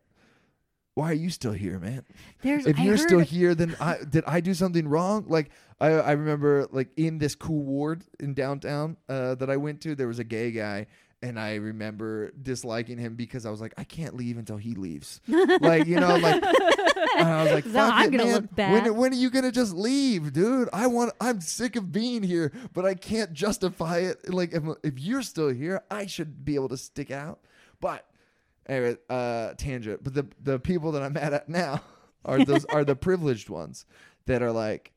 Why 0.96 1.10
are 1.10 1.14
you 1.14 1.28
still 1.28 1.52
here, 1.52 1.78
man? 1.78 2.04
There's 2.40 2.66
if 2.66 2.78
I 2.78 2.82
you're 2.82 2.96
heard, 2.96 3.06
still 3.06 3.18
here, 3.20 3.54
then 3.54 3.76
I 3.78 3.98
did 4.08 4.24
I 4.26 4.40
do 4.40 4.54
something 4.54 4.88
wrong? 4.88 5.26
Like 5.28 5.50
I 5.78 5.88
I 5.88 6.12
remember 6.12 6.68
like 6.72 6.88
in 6.96 7.18
this 7.18 7.34
cool 7.34 7.62
ward 7.64 8.02
in 8.18 8.32
downtown 8.32 8.96
uh, 9.06 9.34
that 9.34 9.50
I 9.50 9.58
went 9.58 9.82
to, 9.82 9.94
there 9.94 10.08
was 10.08 10.18
a 10.20 10.24
gay 10.24 10.52
guy, 10.52 10.86
and 11.20 11.38
I 11.38 11.56
remember 11.56 12.30
disliking 12.30 12.96
him 12.96 13.14
because 13.14 13.44
I 13.44 13.50
was 13.50 13.60
like, 13.60 13.74
I 13.76 13.84
can't 13.84 14.16
leave 14.16 14.38
until 14.38 14.56
he 14.56 14.74
leaves. 14.74 15.20
like 15.28 15.86
you 15.86 16.00
know, 16.00 16.16
like 16.16 16.42
I 17.18 17.42
was 17.42 17.52
like, 17.52 17.64
Fuck 17.66 17.92
I'm 17.92 18.08
it, 18.08 18.16
gonna 18.16 18.24
man. 18.24 18.34
look 18.34 18.54
bad. 18.56 18.72
When 18.84 18.96
when 18.96 19.12
are 19.12 19.16
you 19.16 19.28
gonna 19.28 19.52
just 19.52 19.74
leave, 19.74 20.32
dude? 20.32 20.70
I 20.72 20.86
want 20.86 21.12
I'm 21.20 21.42
sick 21.42 21.76
of 21.76 21.92
being 21.92 22.22
here, 22.22 22.52
but 22.72 22.86
I 22.86 22.94
can't 22.94 23.34
justify 23.34 23.98
it. 23.98 24.32
Like 24.32 24.54
if, 24.54 24.62
if 24.82 24.98
you're 24.98 25.20
still 25.20 25.50
here, 25.50 25.82
I 25.90 26.06
should 26.06 26.42
be 26.42 26.54
able 26.54 26.70
to 26.70 26.78
stick 26.78 27.10
out. 27.10 27.40
But 27.82 28.06
anyway, 28.68 28.96
uh, 29.08 29.52
tangent. 29.54 30.02
But 30.02 30.14
the 30.14 30.26
the 30.42 30.58
people 30.58 30.92
that 30.92 31.02
I'm 31.02 31.14
mad 31.14 31.34
at 31.34 31.48
now 31.48 31.82
are 32.24 32.44
those 32.44 32.64
are 32.66 32.84
the 32.84 32.96
privileged 32.96 33.48
ones 33.48 33.86
that 34.26 34.42
are 34.42 34.52
like 34.52 34.92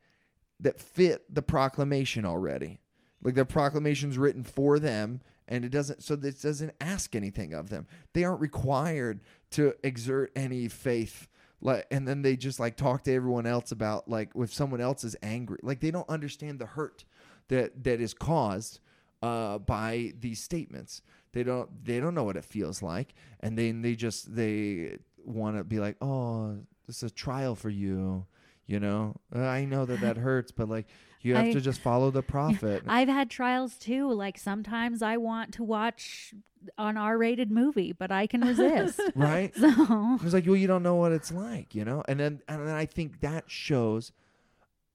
that 0.60 0.80
fit 0.80 1.24
the 1.34 1.42
proclamation 1.42 2.26
already. 2.26 2.80
Like 3.22 3.36
the 3.36 3.46
proclamation's 3.46 4.18
written 4.18 4.44
for 4.44 4.80
them, 4.80 5.22
and 5.48 5.66
it 5.66 5.70
doesn't. 5.70 6.04
So 6.04 6.16
this 6.16 6.42
doesn't 6.42 6.74
ask 6.80 7.16
anything 7.16 7.54
of 7.54 7.70
them. 7.70 7.88
They 8.14 8.24
aren't 8.24 8.42
required 8.42 9.22
to 9.52 9.74
exert 9.84 10.32
any 10.36 10.68
faith. 10.68 11.28
Like, 11.62 11.86
and 11.92 12.08
then 12.08 12.22
they 12.22 12.38
just 12.38 12.60
like 12.60 12.78
talk 12.78 13.04
to 13.04 13.14
everyone 13.14 13.46
else 13.46 13.72
about 13.74 14.08
like 14.08 14.32
if 14.36 14.54
someone 14.54 14.80
else 14.80 15.04
is 15.04 15.16
angry. 15.22 15.60
Like 15.62 15.82
they 15.82 15.92
don't 15.92 16.08
understand 16.08 16.60
the 16.60 16.66
hurt 16.66 17.04
that 17.50 17.84
that 17.84 18.00
is 18.00 18.14
caused 18.14 18.80
uh, 19.22 19.58
by 19.58 20.14
these 20.20 20.42
statements. 20.42 21.02
They 21.32 21.44
don't 21.44 21.86
they 21.86 22.00
don't 22.00 22.16
know 22.16 22.24
what 22.24 22.38
it 22.38 22.46
feels 22.46 22.82
like, 22.82 23.14
and 23.40 23.58
then 23.58 23.82
they 23.82 23.96
just 23.96 24.36
they 24.36 24.98
want 25.24 25.58
to 25.58 25.64
be 25.64 25.80
like, 25.80 25.98
oh, 26.02 26.58
this 26.88 27.04
is 27.04 27.12
a 27.12 27.14
trial 27.14 27.56
for 27.56 27.70
you. 27.70 28.26
You 28.66 28.80
know, 28.80 29.16
Uh, 29.36 29.40
I 29.40 29.66
know 29.66 29.86
that 29.86 30.02
that 30.02 30.18
hurts, 30.28 30.52
but 30.52 30.70
like 30.70 30.88
you 31.22 31.36
have 31.36 31.46
I- 31.46 31.54
to 31.54 31.62
just 31.62 31.82
follow 31.82 32.12
the 32.12 32.22
prophet. 32.24 32.84
I've 32.88 33.08
had 33.10 33.30
trials 33.30 33.78
too. 33.78 34.12
Like 34.12 34.38
sometimes 34.38 35.02
I 35.02 35.18
want 35.18 35.54
to 35.56 35.64
watch 35.64 36.34
an 36.78 36.98
R-rated 36.98 37.50
movie, 37.52 37.94
but 37.94 38.12
I 38.12 38.28
can 38.28 38.42
resist. 38.42 39.00
right? 39.16 39.56
so 39.56 40.18
It's 40.22 40.34
like, 40.34 40.46
well, 40.46 40.56
you 40.56 40.68
don't 40.68 40.84
know 40.84 40.96
what 40.96 41.12
it's 41.12 41.32
like, 41.32 41.74
you 41.74 41.84
know? 41.86 42.04
And 42.08 42.20
then 42.20 42.42
and 42.48 42.68
then 42.68 42.76
I 42.76 42.86
think 42.86 43.22
that 43.22 43.46
shows 43.50 44.12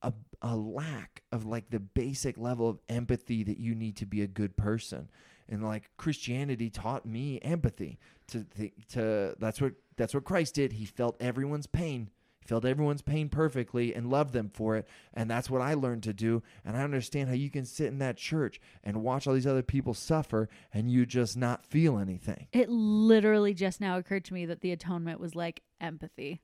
a 0.02 0.12
a 0.42 0.54
lack 0.56 1.22
of 1.32 1.46
like 1.46 1.70
the 1.70 1.80
basic 1.80 2.36
level 2.38 2.68
of 2.68 2.78
empathy 2.88 3.42
that 3.44 3.58
you 3.58 3.74
need 3.74 3.96
to 3.96 4.06
be 4.06 4.20
a 4.22 4.26
good 4.26 4.56
person. 4.56 5.08
And 5.48 5.62
like 5.62 5.90
Christianity 5.96 6.70
taught 6.70 7.04
me 7.06 7.38
empathy 7.42 7.98
to 8.28 8.44
th- 8.44 8.72
to 8.92 9.34
that's 9.38 9.60
what 9.60 9.72
that's 9.96 10.14
what 10.14 10.24
Christ 10.24 10.54
did. 10.54 10.72
He 10.72 10.86
felt 10.86 11.16
everyone's 11.20 11.66
pain. 11.66 12.10
He 12.40 12.48
felt 12.48 12.64
everyone's 12.66 13.00
pain 13.00 13.30
perfectly 13.30 13.94
and 13.94 14.10
loved 14.10 14.34
them 14.34 14.50
for 14.52 14.76
it. 14.76 14.86
And 15.14 15.30
that's 15.30 15.48
what 15.48 15.62
I 15.62 15.72
learned 15.74 16.02
to 16.02 16.12
do. 16.12 16.42
And 16.62 16.76
I 16.76 16.82
understand 16.82 17.28
how 17.30 17.34
you 17.34 17.48
can 17.50 17.64
sit 17.64 17.86
in 17.86 17.98
that 18.00 18.18
church 18.18 18.60
and 18.82 19.02
watch 19.02 19.26
all 19.26 19.32
these 19.32 19.46
other 19.46 19.62
people 19.62 19.94
suffer 19.94 20.50
and 20.72 20.90
you 20.90 21.06
just 21.06 21.38
not 21.38 21.64
feel 21.64 21.98
anything. 21.98 22.48
it 22.52 22.68
literally 22.68 23.54
just 23.54 23.80
now 23.80 23.96
occurred 23.96 24.24
to 24.26 24.34
me 24.34 24.44
that 24.46 24.60
the 24.60 24.72
atonement 24.72 25.20
was 25.20 25.34
like 25.34 25.62
empathy. 25.80 26.42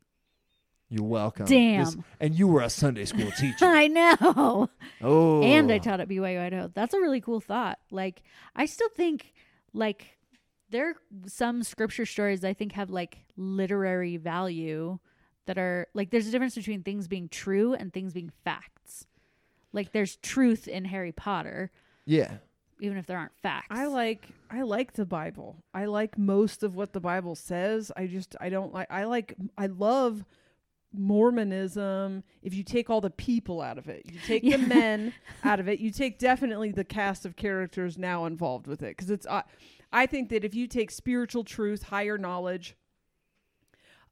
You're 0.90 1.04
welcome. 1.04 1.46
Damn. 1.46 2.04
and 2.18 2.34
you 2.34 2.48
were 2.48 2.62
a 2.62 2.68
Sunday 2.70 3.04
school 3.04 3.30
teacher. 3.38 3.64
I 3.64 3.86
know. 3.86 4.68
Oh. 5.00 5.42
and 5.42 5.70
I 5.70 5.78
taught 5.78 6.00
at 6.00 6.08
BYU 6.08 6.40
Idaho. 6.40 6.70
That's 6.74 6.92
a 6.94 7.00
really 7.00 7.20
cool 7.20 7.40
thought. 7.40 7.78
Like, 7.92 8.22
I 8.56 8.66
still 8.66 8.88
think, 8.96 9.32
like, 9.72 10.18
there 10.70 10.90
are 10.90 10.94
some 11.26 11.62
scripture 11.62 12.04
stories 12.06 12.44
I 12.44 12.52
think 12.54 12.72
have 12.72 12.90
like 12.90 13.18
literary 13.36 14.16
value 14.18 14.98
that 15.46 15.58
are 15.58 15.88
like 15.94 16.10
there's 16.10 16.28
a 16.28 16.30
difference 16.30 16.54
between 16.54 16.82
things 16.84 17.08
being 17.08 17.28
true 17.28 17.74
and 17.74 17.92
things 17.92 18.12
being 18.12 18.30
facts. 18.44 19.06
Like, 19.72 19.92
there's 19.92 20.16
truth 20.16 20.66
in 20.68 20.84
Harry 20.86 21.12
Potter, 21.12 21.70
Yeah. 22.04 22.34
even 22.80 22.98
if 22.98 23.06
there 23.06 23.18
aren't 23.18 23.36
facts. 23.42 23.66
I 23.70 23.86
like 23.86 24.28
I 24.50 24.62
like 24.62 24.92
the 24.94 25.06
Bible. 25.06 25.56
I 25.74 25.84
like 25.86 26.18
most 26.18 26.62
of 26.64 26.74
what 26.76 26.92
the 26.92 27.00
Bible 27.00 27.34
says. 27.36 27.90
I 27.96 28.06
just 28.06 28.34
I 28.40 28.48
don't 28.48 28.72
like 28.72 28.88
I 28.90 29.04
like 29.04 29.34
I 29.58 29.66
love 29.66 30.24
Mormonism. 30.92 32.22
If 32.42 32.54
you 32.54 32.62
take 32.62 32.90
all 32.90 33.00
the 33.00 33.10
people 33.10 33.60
out 33.60 33.78
of 33.78 33.88
it, 33.88 34.04
you 34.10 34.18
take 34.26 34.42
Yeah. 34.42 34.56
the 34.56 34.66
men 34.74 35.12
out 35.44 35.60
of 35.60 35.68
it, 35.68 35.78
you 35.80 35.90
take 35.90 36.18
definitely 36.18 36.72
the 36.72 36.84
cast 36.84 37.24
of 37.26 37.36
characters 37.36 37.96
now 37.98 38.24
involved 38.26 38.66
with 38.66 38.82
it 38.82 38.96
because 38.96 39.10
it's 39.10 39.26
I 39.26 39.44
I 39.92 40.06
think 40.06 40.28
that 40.30 40.44
if 40.44 40.54
you 40.54 40.66
take 40.66 40.90
spiritual 40.90 41.42
truth, 41.44 41.84
higher 41.84 42.16
knowledge, 42.16 42.76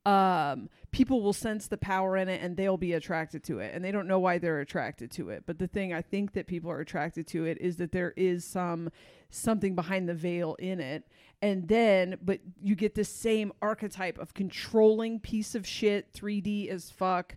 um, 0.07 0.69
people 0.91 1.23
will 1.23 1.33
sense 1.33 1.67
the 1.67 1.77
power 1.77 2.17
in 2.17 2.29
it 2.29 2.43
and 2.43 2.57
they'll 2.57 2.77
be 2.77 2.95
attracted 2.95 3.43
to 3.45 3.59
it. 3.59 3.75
And 3.75 3.85
they 3.85 3.93
don't 3.93 4.09
know 4.09 4.19
why 4.19 4.39
they're 4.39 4.61
attracted 4.61 5.11
to 5.13 5.31
it. 5.31 5.45
But 5.47 5.59
the 5.59 5.67
thing 5.67 5.93
i 5.93 6.01
think 6.01 6.33
that 6.33 6.47
people 6.47 6.71
are 6.71 6.81
attracted 6.81 7.27
to 7.29 7.45
it 7.45 7.59
is 7.61 7.77
that 7.77 7.93
there 7.93 8.15
is 8.17 8.45
some 8.45 8.91
something 9.31 9.75
behind 9.75 10.09
the 10.09 10.15
veil 10.15 10.57
in 10.59 10.81
it. 10.81 11.05
And 11.43 11.69
then 11.69 12.17
but 12.23 12.41
you 12.63 12.75
get 12.75 12.95
the 12.95 13.05
same 13.05 13.53
archetype 13.61 14.19
of 14.19 14.35
controlling 14.35 15.21
piece 15.21 15.55
of 15.55 15.67
shit 15.67 16.13
3d 16.13 16.69
as 16.69 16.91
fuck 16.91 17.37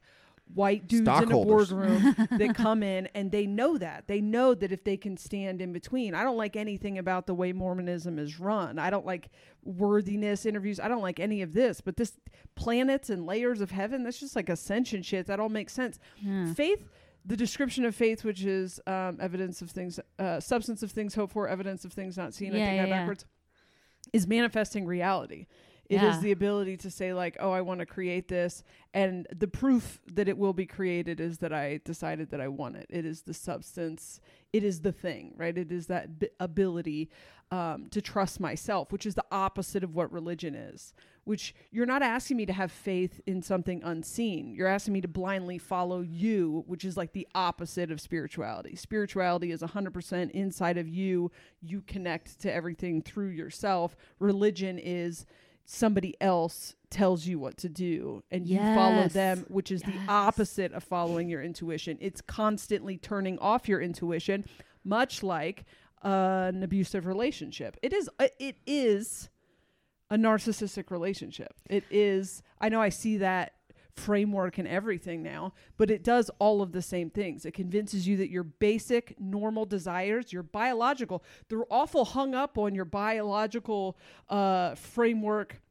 white 0.53 0.88
dudes 0.88 1.07
in 1.07 1.32
a 1.32 1.34
boardroom 1.34 2.15
that 2.32 2.56
come 2.56 2.84
in 2.84 3.07
and 3.14 3.32
they 3.32 3.45
know 3.45 3.78
that. 3.78 4.07
They 4.07 4.22
know 4.22 4.53
that 4.53 4.72
if 4.72 4.84
they 4.84 4.98
can 4.98 5.18
stand 5.18 5.61
in 5.61 5.73
between. 5.73 6.14
I 6.14 6.23
don't 6.23 6.38
like 6.38 6.56
anything 6.56 6.98
about 6.98 7.28
the 7.28 7.34
way 7.34 7.53
mormonism 7.53 8.19
is 8.19 8.40
run. 8.40 8.80
I 8.80 8.90
don't 8.90 9.06
like 9.06 9.30
worthiness 9.64 10.45
interviews. 10.45 10.80
I 10.80 10.88
don't 10.88 11.02
like 11.02 11.19
any 11.19 11.41
of 11.41 11.53
this 11.53 11.82
but 11.82 11.98
this 11.98 12.14
planets 12.56 13.10
and 13.10 13.26
layers 13.26 13.61
of 13.61 13.72
heaven 13.72 14.03
that's 14.03 14.19
just 14.19 14.36
like 14.36 14.49
ascension 14.49 15.02
shit. 15.03 15.28
That 15.28 15.40
all 15.40 15.49
makes 15.49 15.73
sense. 15.73 15.99
Yeah. 16.22 16.53
faith 16.53 16.88
the 17.26 17.38
description 17.38 17.86
of 17.86 17.95
faith 17.95 18.23
which 18.23 18.44
is 18.44 18.80
um, 18.88 19.18
evidence 19.22 19.61
of 19.61 19.69
things 19.69 19.99
uh, 20.19 20.40
substance 20.40 20.82
of 20.84 20.91
things 20.91 21.14
hoped 21.14 21.34
for 21.34 21.48
evidence 21.48 21.86
of 21.86 21.94
things 21.94 22.18
not 22.18 22.34
seen. 22.34 22.49
I 22.49 22.52
think 22.53 22.65
yeah, 22.65 22.86
yeah. 22.86 22.90
backwards. 22.90 23.26
Is 24.14 24.28
manifesting 24.28 24.86
reality 24.86 25.45
It 25.91 25.95
is 25.97 26.15
Yeah. 26.15 26.19
the 26.22 26.31
ability 26.31 26.77
to 26.77 26.89
say 26.89 27.13
like 27.13 27.35
oh 27.39 27.51
i 27.51 27.61
want 27.61 27.80
to 27.81 27.85
create 27.85 28.27
this 28.30 28.63
and 28.93 29.27
the 29.35 29.47
proof 29.47 29.99
that 30.13 30.27
it 30.30 30.38
will 30.38 30.53
be 30.53 30.65
created 30.65 31.19
is 31.19 31.38
that 31.39 31.51
i 31.53 31.80
decided 31.84 32.30
that 32.31 32.39
i 32.41 32.47
want 32.47 32.77
it. 32.77 32.88
It 32.89 33.05
is 33.05 33.22
the 33.23 33.34
substance. 33.34 34.22
It 34.53 34.63
is 34.63 34.81
the 34.81 34.91
thing 34.93 35.34
right? 35.38 35.57
It 35.57 35.72
is 35.72 35.88
that 35.88 36.18
b- 36.19 36.30
ability 36.39 37.09
um, 37.51 37.88
to 37.91 38.01
trust 38.01 38.39
myself 38.39 38.91
which 38.93 39.05
is 39.05 39.15
the 39.15 39.26
opposite 39.31 39.84
of 39.84 39.93
what 39.93 40.11
religion 40.13 40.55
is 40.55 40.93
which 41.26 41.53
you're 41.72 41.85
not 41.85 42.01
asking 42.01 42.38
me 42.38 42.45
to 42.47 42.53
have 42.53 42.72
faith 42.72 43.22
in 43.27 43.43
something 43.43 43.84
unseen. 43.84 44.55
You're 44.55 44.68
asking 44.68 44.93
me 44.93 45.01
to 45.01 45.07
blindly 45.07 45.57
follow 45.59 45.99
you 46.01 46.63
which 46.68 46.84
is 46.85 46.95
like 46.97 47.11
the 47.13 47.27
opposite 47.35 47.91
of 47.91 47.99
spirituality. 48.01 48.76
Spirituality 48.76 49.51
is 49.51 49.61
100% 49.61 50.31
inside 50.31 50.77
of 50.80 50.88
you. 50.88 51.30
You 51.61 51.81
connect 51.81 52.39
to 52.41 52.51
everything 52.51 53.01
through 53.03 53.30
yourself. 53.30 53.95
Religion 54.19 54.80
is 54.80 55.26
somebody 55.65 56.15
else 56.19 56.75
tells 56.89 57.25
you 57.25 57.39
what 57.39 57.55
to 57.57 57.69
do 57.69 58.21
and 58.31 58.45
you 58.47 58.57
follow 58.57 59.07
them 59.07 59.45
which 59.47 59.71
is 59.71 59.81
the 59.83 59.93
opposite 60.09 60.73
of 60.73 60.83
following 60.83 61.29
your 61.29 61.41
intuition. 61.41 61.97
It's 62.01 62.21
constantly 62.21 62.97
turning 62.97 63.39
off 63.39 63.69
your 63.69 63.81
intuition 63.81 64.45
much 64.83 65.23
like 65.23 65.63
an 66.03 66.63
abusive 66.63 67.05
relationship. 67.05 67.77
It 67.81 67.93
is 67.93 68.09
uh, 68.19 68.27
it 68.39 68.57
is 68.65 69.29
a 70.09 70.17
narcissistic 70.17 70.91
relationship. 70.91 71.53
It 71.69 71.85
is 71.89 72.43
i 72.59 72.67
know 72.69 72.81
i 72.81 72.89
see 72.89 73.17
that 73.17 73.53
framework 73.95 74.57
and 74.57 74.68
everything 74.68 75.22
now 75.22 75.53
but 75.77 75.91
it 75.91 76.03
does 76.03 76.30
all 76.39 76.61
of 76.61 76.72
the 76.72 76.81
same 76.81 77.09
things 77.09 77.45
it 77.45 77.53
convinces 77.53 78.07
you 78.07 78.18
that 78.18 78.30
your 78.30 78.43
basic 78.43 79.19
normal 79.19 79.65
desires 79.65 80.31
your 80.31 80.43
biological 80.43 81.23
they're 81.49 81.65
awful 81.69 82.05
hung 82.05 82.34
up 82.34 82.57
on 82.57 82.73
your 82.73 82.85
biological 82.85 83.97
uh 84.30 84.76
framework 84.76 85.61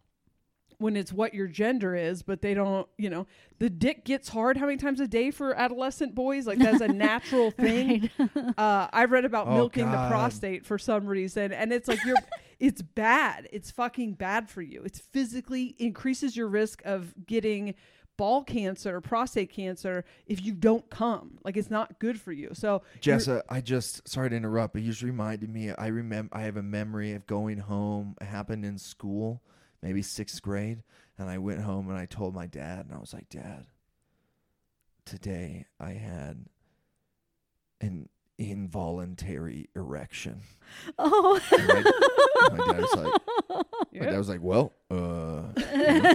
when 0.80 0.96
it's 0.96 1.12
what 1.12 1.34
your 1.34 1.46
gender 1.46 1.94
is, 1.94 2.22
but 2.22 2.40
they 2.40 2.54
don't, 2.54 2.88
you 2.96 3.10
know, 3.10 3.26
the 3.58 3.68
dick 3.68 4.02
gets 4.02 4.30
hard 4.30 4.56
how 4.56 4.64
many 4.64 4.78
times 4.78 4.98
a 4.98 5.06
day 5.06 5.30
for 5.30 5.54
adolescent 5.54 6.14
boys? 6.14 6.46
Like 6.46 6.58
that's 6.58 6.80
a 6.80 6.88
natural 6.92 7.50
thing. 7.50 8.08
Uh, 8.56 8.88
I 8.90 9.04
read 9.04 9.26
about 9.26 9.48
Oh, 9.48 9.54
milking 9.54 9.90
the 9.90 10.08
prostate 10.08 10.64
for 10.64 10.78
some 10.78 11.06
reason, 11.06 11.52
and 11.52 11.70
it's 11.70 11.86
like 11.86 12.02
you're, 12.06 12.16
it's 12.58 12.80
bad. 12.80 13.46
It's 13.52 13.70
fucking 13.70 14.14
bad 14.14 14.48
for 14.48 14.62
you. 14.62 14.82
It's 14.84 14.98
physically 14.98 15.76
increases 15.78 16.34
your 16.34 16.48
risk 16.48 16.80
of 16.86 17.12
getting 17.26 17.74
ball 18.20 18.44
cancer, 18.44 19.00
prostate 19.00 19.48
cancer 19.48 20.04
if 20.26 20.44
you 20.44 20.52
don't 20.52 20.90
come. 20.90 21.38
Like 21.42 21.56
it's 21.56 21.70
not 21.70 21.98
good 21.98 22.20
for 22.20 22.32
you. 22.32 22.50
So 22.52 22.82
Jessa, 23.00 23.40
I 23.48 23.62
just 23.62 24.06
sorry 24.06 24.28
to 24.28 24.36
interrupt, 24.36 24.74
but 24.74 24.82
you 24.82 24.90
just 24.90 25.00
reminded 25.02 25.48
me. 25.48 25.70
I 25.72 25.86
remember 25.86 26.36
I 26.36 26.42
have 26.42 26.58
a 26.58 26.62
memory 26.62 27.12
of 27.12 27.26
going 27.26 27.56
home. 27.56 28.16
It 28.20 28.26
happened 28.26 28.66
in 28.66 28.76
school, 28.76 29.42
maybe 29.82 30.02
sixth 30.02 30.42
grade, 30.42 30.82
and 31.16 31.30
I 31.30 31.38
went 31.38 31.62
home 31.62 31.88
and 31.88 31.96
I 31.96 32.04
told 32.04 32.34
my 32.34 32.46
dad, 32.46 32.84
and 32.84 32.94
I 32.94 32.98
was 32.98 33.14
like, 33.14 33.30
"Dad, 33.30 33.64
today 35.06 35.64
I 35.80 35.92
had 35.92 36.44
an 37.80 38.10
involuntary 38.40 39.68
erection." 39.76 40.40
Oh. 40.98 41.40
And 41.52 41.68
my, 41.68 41.74
my 42.56 42.72
dad 42.72 42.80
was 42.80 42.94
like. 42.94 43.20
My 43.92 44.06
dad 44.06 44.18
was 44.18 44.28
like, 44.28 44.40
"Well, 44.40 44.72
uh, 44.90 45.42
you 45.56 46.00
know, 46.00 46.14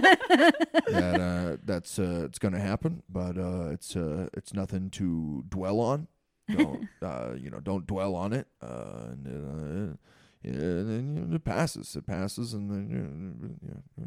that 0.88 1.20
uh, 1.20 1.56
that's 1.62 1.98
uh, 1.98 2.22
it's 2.24 2.38
gonna 2.38 2.58
happen, 2.58 3.02
but 3.08 3.36
uh, 3.38 3.68
it's 3.70 3.94
uh, 3.94 4.28
it's 4.32 4.54
nothing 4.54 4.90
to 4.90 5.44
dwell 5.48 5.78
on. 5.78 6.08
Don't 6.48 6.88
uh, 7.02 7.34
you 7.38 7.50
know? 7.50 7.60
Don't 7.60 7.86
dwell 7.86 8.14
on 8.14 8.32
it. 8.32 8.46
Uh, 8.62 9.12
and, 9.12 9.26
uh, 9.26 9.96
yeah, 10.42 10.52
and 10.52 10.90
then 10.90 11.16
you 11.16 11.26
know, 11.26 11.36
it 11.36 11.44
passes. 11.44 11.94
It 11.96 12.06
passes, 12.06 12.54
and 12.54 12.70
then 12.70 13.58
yeah, 13.62 13.80
yeah. 13.98 14.06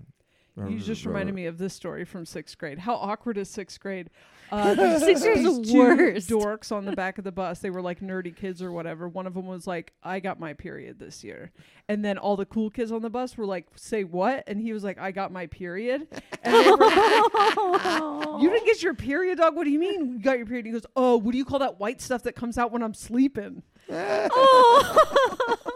You 0.58 0.78
just 0.80 1.06
reminded 1.06 1.34
me 1.36 1.46
of 1.46 1.58
this 1.58 1.74
story 1.74 2.04
from 2.06 2.26
sixth 2.26 2.58
grade. 2.58 2.80
How 2.80 2.96
awkward 2.96 3.38
is 3.38 3.50
sixth 3.50 3.80
grade? 3.80 4.10
Uh, 4.52 4.74
these- 5.00 5.00
Sixth 5.06 5.24
grade's 5.24 5.42
these 5.44 5.58
the 5.68 5.72
two 5.74 5.78
worst. 5.80 6.30
Dorks 6.30 6.72
on 6.72 6.84
the 6.86 6.92
back 6.96 7.18
of 7.18 7.24
the 7.24 7.32
bus. 7.32 7.60
They 7.60 7.70
were 7.70 7.82
like 7.82 8.02
nerdy 8.02 8.36
kids 8.36 8.62
or 8.62 8.72
whatever. 8.72 9.08
One 9.08 9.26
of 9.28 9.36
them 9.36 9.46
was 9.46 9.68
like, 9.68 9.94
"I 10.04 10.20
got 10.20 10.40
my 10.40 10.54
period 10.54 10.98
this 11.00 11.24
year," 11.24 11.52
and 11.88 12.04
then 12.04 12.18
all 12.18 12.36
the 12.36 12.46
cool 12.48 12.70
kids 12.70 12.92
on 12.92 13.02
the 13.04 13.10
bus 13.12 13.38
were 13.38 13.46
like, 13.46 13.68
"Say 13.76 14.04
what?" 14.04 14.44
And 14.48 14.60
he 14.60 14.74
was 14.74 14.84
like, 14.84 14.98
"I 15.00 15.12
got 15.12 15.32
my 15.32 15.46
period." 15.48 16.08
And 16.44 16.54
they 16.56 16.72
were 16.72 16.78
like, 16.78 16.96
"You 18.42 18.50
didn't 18.50 18.66
get 18.66 18.82
your 18.84 18.96
period, 18.96 19.38
dog? 19.38 19.56
What 19.56 19.64
do 19.66 19.70
you 19.70 19.80
mean 19.80 20.14
you 20.14 20.20
got 20.20 20.38
your 20.38 20.48
period?" 20.48 20.66
He 20.66 20.72
goes, 20.72 20.86
"Oh, 20.96 21.16
what 21.18 21.32
do 21.32 21.38
you 21.38 21.46
call 21.46 21.60
that 21.60 21.80
white 21.80 22.02
stuff 22.02 22.24
that 22.24 22.36
comes 22.36 22.58
out 22.58 22.72
when 22.72 22.82
I'm 22.84 22.96
sleeping?" 22.96 23.62
Yeah, 23.88 24.28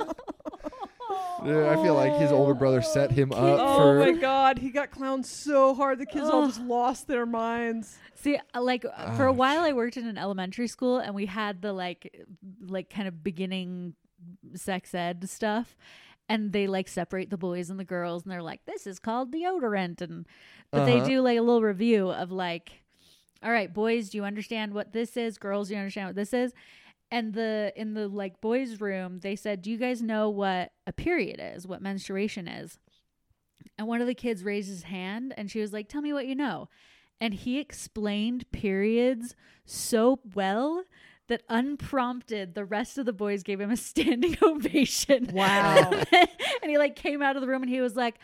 I 1.45 1.75
feel 1.83 1.93
like 1.95 2.13
his 2.15 2.31
older 2.31 2.53
brother 2.53 2.81
set 2.81 3.11
him 3.11 3.31
up 3.31 3.59
Oh 3.61 3.77
for. 3.77 3.99
my 3.99 4.11
god, 4.11 4.59
he 4.59 4.69
got 4.69 4.91
clowned 4.91 5.25
so 5.25 5.73
hard. 5.73 5.99
The 5.99 6.05
kids 6.05 6.29
all 6.29 6.47
just 6.47 6.61
lost 6.61 7.07
their 7.07 7.25
minds. 7.25 7.97
See, 8.15 8.37
uh, 8.53 8.61
like 8.61 8.85
uh, 8.85 9.15
for 9.17 9.25
a 9.27 9.31
Oh, 9.31 9.35
while, 9.35 9.61
I 9.63 9.73
worked 9.73 9.97
in 9.97 10.07
an 10.07 10.17
elementary 10.17 10.67
school, 10.67 10.97
and 10.99 11.13
we 11.13 11.25
had 11.25 11.61
the 11.61 11.73
like, 11.73 12.15
like 12.61 12.89
kind 12.89 13.07
of 13.07 13.23
beginning 13.23 13.95
sex 14.55 14.93
ed 14.95 15.29
stuff, 15.29 15.75
and 16.29 16.53
they 16.53 16.67
like 16.67 16.87
separate 16.87 17.29
the 17.29 17.37
boys 17.37 17.69
and 17.69 17.79
the 17.79 17.83
girls, 17.83 18.23
and 18.23 18.31
they're 18.31 18.41
like, 18.41 18.65
"This 18.65 18.87
is 18.87 18.99
called 18.99 19.31
deodorant," 19.33 20.01
and 20.01 20.25
but 20.71 20.85
they 20.85 20.97
Uh-huh. 20.97 21.05
do 21.05 21.21
like 21.21 21.37
a 21.37 21.41
little 21.41 21.61
review 21.61 22.09
of 22.11 22.31
like, 22.31 22.83
"All 23.43 23.51
right, 23.51 23.73
boys, 23.73 24.09
do 24.09 24.17
you 24.17 24.23
understand 24.23 24.73
what 24.73 24.93
this 24.93 25.17
is? 25.17 25.37
Girls, 25.37 25.67
do 25.67 25.73
you 25.73 25.79
understand 25.79 26.07
what 26.07 26.15
this 26.15 26.33
is?" 26.33 26.53
And 27.13 27.33
the 27.33 27.71
in 27.75 27.93
the 27.93 28.07
like 28.07 28.41
boys' 28.41 28.81
room, 28.81 29.19
they 29.19 29.35
said, 29.35 29.61
"Do 29.61 29.69
you 29.69 29.77
guys 29.77 30.01
know 30.01 30.29
what 30.29 30.71
a 30.87 30.91
period 30.91 31.39
is? 31.41 31.67
What 31.67 31.81
menstruation 31.81 32.47
is?" 32.47 32.79
And 33.77 33.87
one 33.87 34.01
of 34.01 34.07
the 34.07 34.15
kids 34.15 34.43
raised 34.43 34.67
his 34.67 34.83
hand, 34.83 35.33
and 35.37 35.49
she 35.49 35.59
was 35.59 35.71
like, 35.71 35.87
"Tell 35.87 36.01
me 36.01 36.11
what 36.11 36.27
you 36.27 36.35
know." 36.35 36.69
and 37.23 37.33
he 37.33 37.57
explained 37.57 38.49
periods 38.51 39.33
so 39.65 40.19
well 40.35 40.83
that 41.29 41.41
unprompted 41.47 42.53
the 42.53 42.65
rest 42.65 42.97
of 42.97 43.05
the 43.05 43.13
boys 43.13 43.43
gave 43.43 43.61
him 43.61 43.71
a 43.71 43.77
standing 43.77 44.35
ovation 44.43 45.29
Wow. 45.31 45.89
and 46.11 46.69
he 46.69 46.77
like 46.77 46.97
came 46.97 47.21
out 47.21 47.37
of 47.37 47.41
the 47.41 47.47
room 47.47 47.63
and 47.63 47.71
he 47.71 47.79
was 47.79 47.95
like 47.95 48.19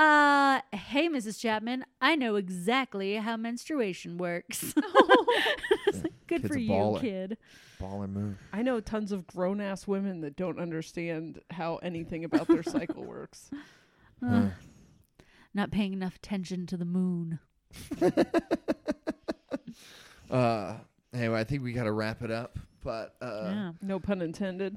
uh 0.00 0.60
hey 0.72 1.08
mrs 1.10 1.38
chapman 1.38 1.84
i 2.00 2.16
know 2.16 2.36
exactly 2.36 3.16
how 3.16 3.36
menstruation 3.36 4.16
works 4.16 4.72
like, 5.92 6.12
good 6.26 6.40
Kid's 6.42 6.48
for 6.48 6.54
a 6.56 6.60
you 6.60 6.70
baller. 6.70 7.00
kid 7.00 7.36
Baller 7.80 8.08
move. 8.10 8.36
I 8.52 8.62
know 8.62 8.80
tons 8.80 9.10
of 9.12 9.26
grown 9.26 9.60
ass 9.60 9.86
women 9.86 10.20
that 10.20 10.36
don't 10.36 10.58
understand 10.58 11.40
how 11.50 11.76
anything 11.76 12.24
about 12.24 12.46
their 12.46 12.62
cycle 12.62 13.02
works. 13.06 13.50
Ugh. 14.26 14.50
not 15.54 15.70
paying 15.70 15.92
enough 15.94 16.16
attention 16.16 16.66
to 16.66 16.76
the 16.76 16.84
moon 16.84 17.38
Uh, 20.30 20.74
anyway, 21.12 21.40
I 21.40 21.44
think 21.44 21.62
we 21.64 21.72
got 21.72 21.84
to 21.84 21.92
wrap 21.92 22.22
it 22.22 22.30
up. 22.30 22.58
But 22.84 23.14
uh, 23.20 23.50
yeah 23.52 23.72
No 23.82 23.98
pun 23.98 24.22
intended. 24.22 24.76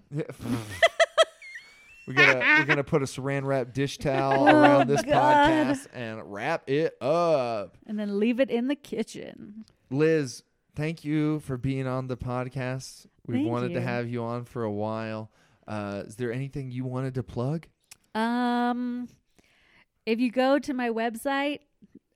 We're 2.07 2.13
gonna 2.15 2.39
we're 2.39 2.65
gonna 2.65 2.83
put 2.83 3.01
a 3.01 3.05
saran 3.05 3.45
wrap 3.45 3.73
dish 3.73 3.97
towel 3.97 4.47
Oh, 4.47 4.61
around 4.61 4.87
this 4.89 5.01
God. 5.01 5.49
podcast 5.49 5.87
and 5.93 6.21
wrap 6.33 6.69
it 6.69 6.95
up. 7.01 7.77
and 7.87 7.97
then 7.99 8.19
leave 8.19 8.39
it 8.39 8.49
in 8.49 8.67
the 8.67 8.75
kitchen 8.75 9.65
Liz, 9.89 10.43
thank 10.75 11.03
you 11.05 11.39
for 11.41 11.57
being 11.57 11.87
on 11.87 12.07
the 12.07 12.17
podcast. 12.17 13.05
We've 13.27 13.37
Thank 13.37 13.49
wanted 13.49 13.73
to 13.75 13.81
have 13.81 14.09
you 14.09 14.23
on 14.23 14.43
for 14.43 14.63
a 14.63 14.71
while. 14.71 15.31
Uh, 15.67 16.03
is 16.05 16.15
there 16.15 16.33
anything 16.33 16.71
you 16.71 16.83
wanted 16.83 17.13
to 17.15 17.23
plug? 17.23 17.67
Um, 18.15 19.07
if 20.05 20.19
you 20.19 20.29
go 20.31 20.59
to 20.59 20.73
my 20.73 20.89
website, 20.89 21.59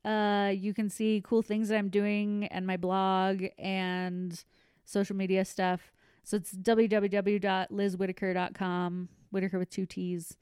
uh, 0.04 0.52
you 0.56 0.74
can 0.74 0.90
see 0.90 1.22
cool 1.24 1.42
things 1.42 1.70
that 1.70 1.78
I'm 1.78 1.88
doing 1.90 2.46
and 2.48 2.68
my 2.68 2.76
blog 2.78 3.44
and 3.58 4.44
social 4.86 5.16
media 5.16 5.46
stuff. 5.46 5.92
So 6.24 6.38
it's 6.38 6.54
www.lizwhittaker.com, 6.54 9.10
Whittaker 9.38 9.60
with 9.60 9.70
two 9.70 9.86
T's. 9.86 10.36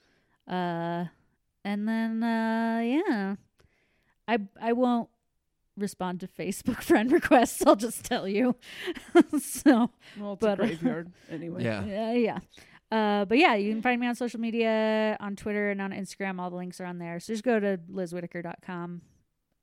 Uh, 0.48 1.06
and 1.66 1.88
then, 1.88 2.24
uh, 2.24 2.80
yeah, 2.82 3.36
I 4.28 4.40
I 4.62 4.72
won't 4.74 5.10
respond 5.78 6.22
to 6.22 6.28
Facebook 6.28 6.82
friend 6.82 7.12
requests. 7.12 7.66
I'll 7.66 7.76
just 7.76 8.06
tell 8.06 8.28
you. 8.28 8.56
so 9.40 9.92
Well, 10.18 10.34
it's 10.34 10.42
But, 10.42 10.60
a 10.60 10.64
uh, 10.64 10.68
graveyard 10.68 11.12
anyway. 11.30 11.64
Yeah. 11.64 11.84
yeah, 11.86 12.14
yeah. 12.14 12.40
Uh, 12.92 13.26
but 13.26 13.38
yeah, 13.38 13.56
you 13.56 13.74
can 13.74 13.82
find 13.82 14.00
me 14.00 14.08
on 14.08 14.16
social 14.16 14.40
media, 14.40 15.18
on 15.20 15.36
Twitter 15.36 15.72
and 15.72 15.82
on 15.82 15.92
Instagram. 15.92 16.40
All 16.40 16.50
the 16.50 16.56
links 16.56 16.80
are 16.80 16.86
on 16.86 16.98
there. 17.00 17.20
So 17.20 17.34
just 17.34 17.44
go 17.44 17.60
to 17.60 17.78
lizwhittaker.com. 17.92 19.02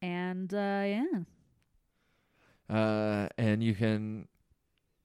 And 0.03 0.53
uh, 0.53 0.83
yeah. 0.85 1.05
Uh, 2.69 3.29
and 3.39 3.63
you 3.63 3.75
can 3.75 4.27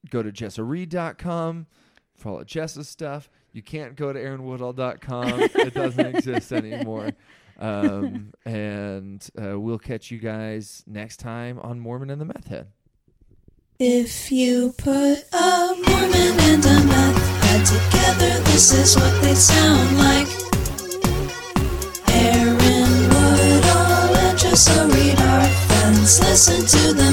go 0.10 0.24
to 0.24 0.32
jessareed.com 0.32 1.68
for 2.16 2.30
all 2.30 2.40
of 2.40 2.48
Jessa's 2.48 2.90
stuff. 2.90 3.30
You 3.58 3.64
can't 3.64 3.96
go 3.96 4.14
to 4.14 4.20
aaronwoodall.com. 4.20 5.42
it 5.42 5.74
doesn't 5.74 6.06
exist 6.16 6.54
anymore. 6.54 7.10
Um, 7.58 8.32
and 8.46 9.28
uh, 9.36 9.60
we'll 9.60 9.80
catch 9.80 10.12
you 10.12 10.20
guys 10.20 10.84
next 10.86 11.18
time 11.18 11.58
on 11.58 11.80
Mormon 11.80 12.12
and 12.12 12.22
the 12.22 12.26
Meth 12.26 12.46
Head. 12.50 12.68
If 13.80 14.32
you 14.32 14.76
put 14.78 15.26
a 15.34 15.74
Mormon 15.88 16.40
and 16.40 16.66
a 16.66 16.86
meth 16.86 17.44
head 17.46 17.66
together, 17.66 18.44
this 18.44 18.72
is 18.74 18.96
what 18.96 19.24
they 19.24 19.34
sound 19.34 19.98
like. 19.98 20.28
Aaron 22.10 23.10
Woodall 23.10 24.16
and 24.18 24.38
Jessa 24.38 24.86
Reed 24.94 25.20
are 25.20 25.48
friends. 25.66 26.20
Listen 26.20 26.64
to 26.64 26.94
them 26.94 27.08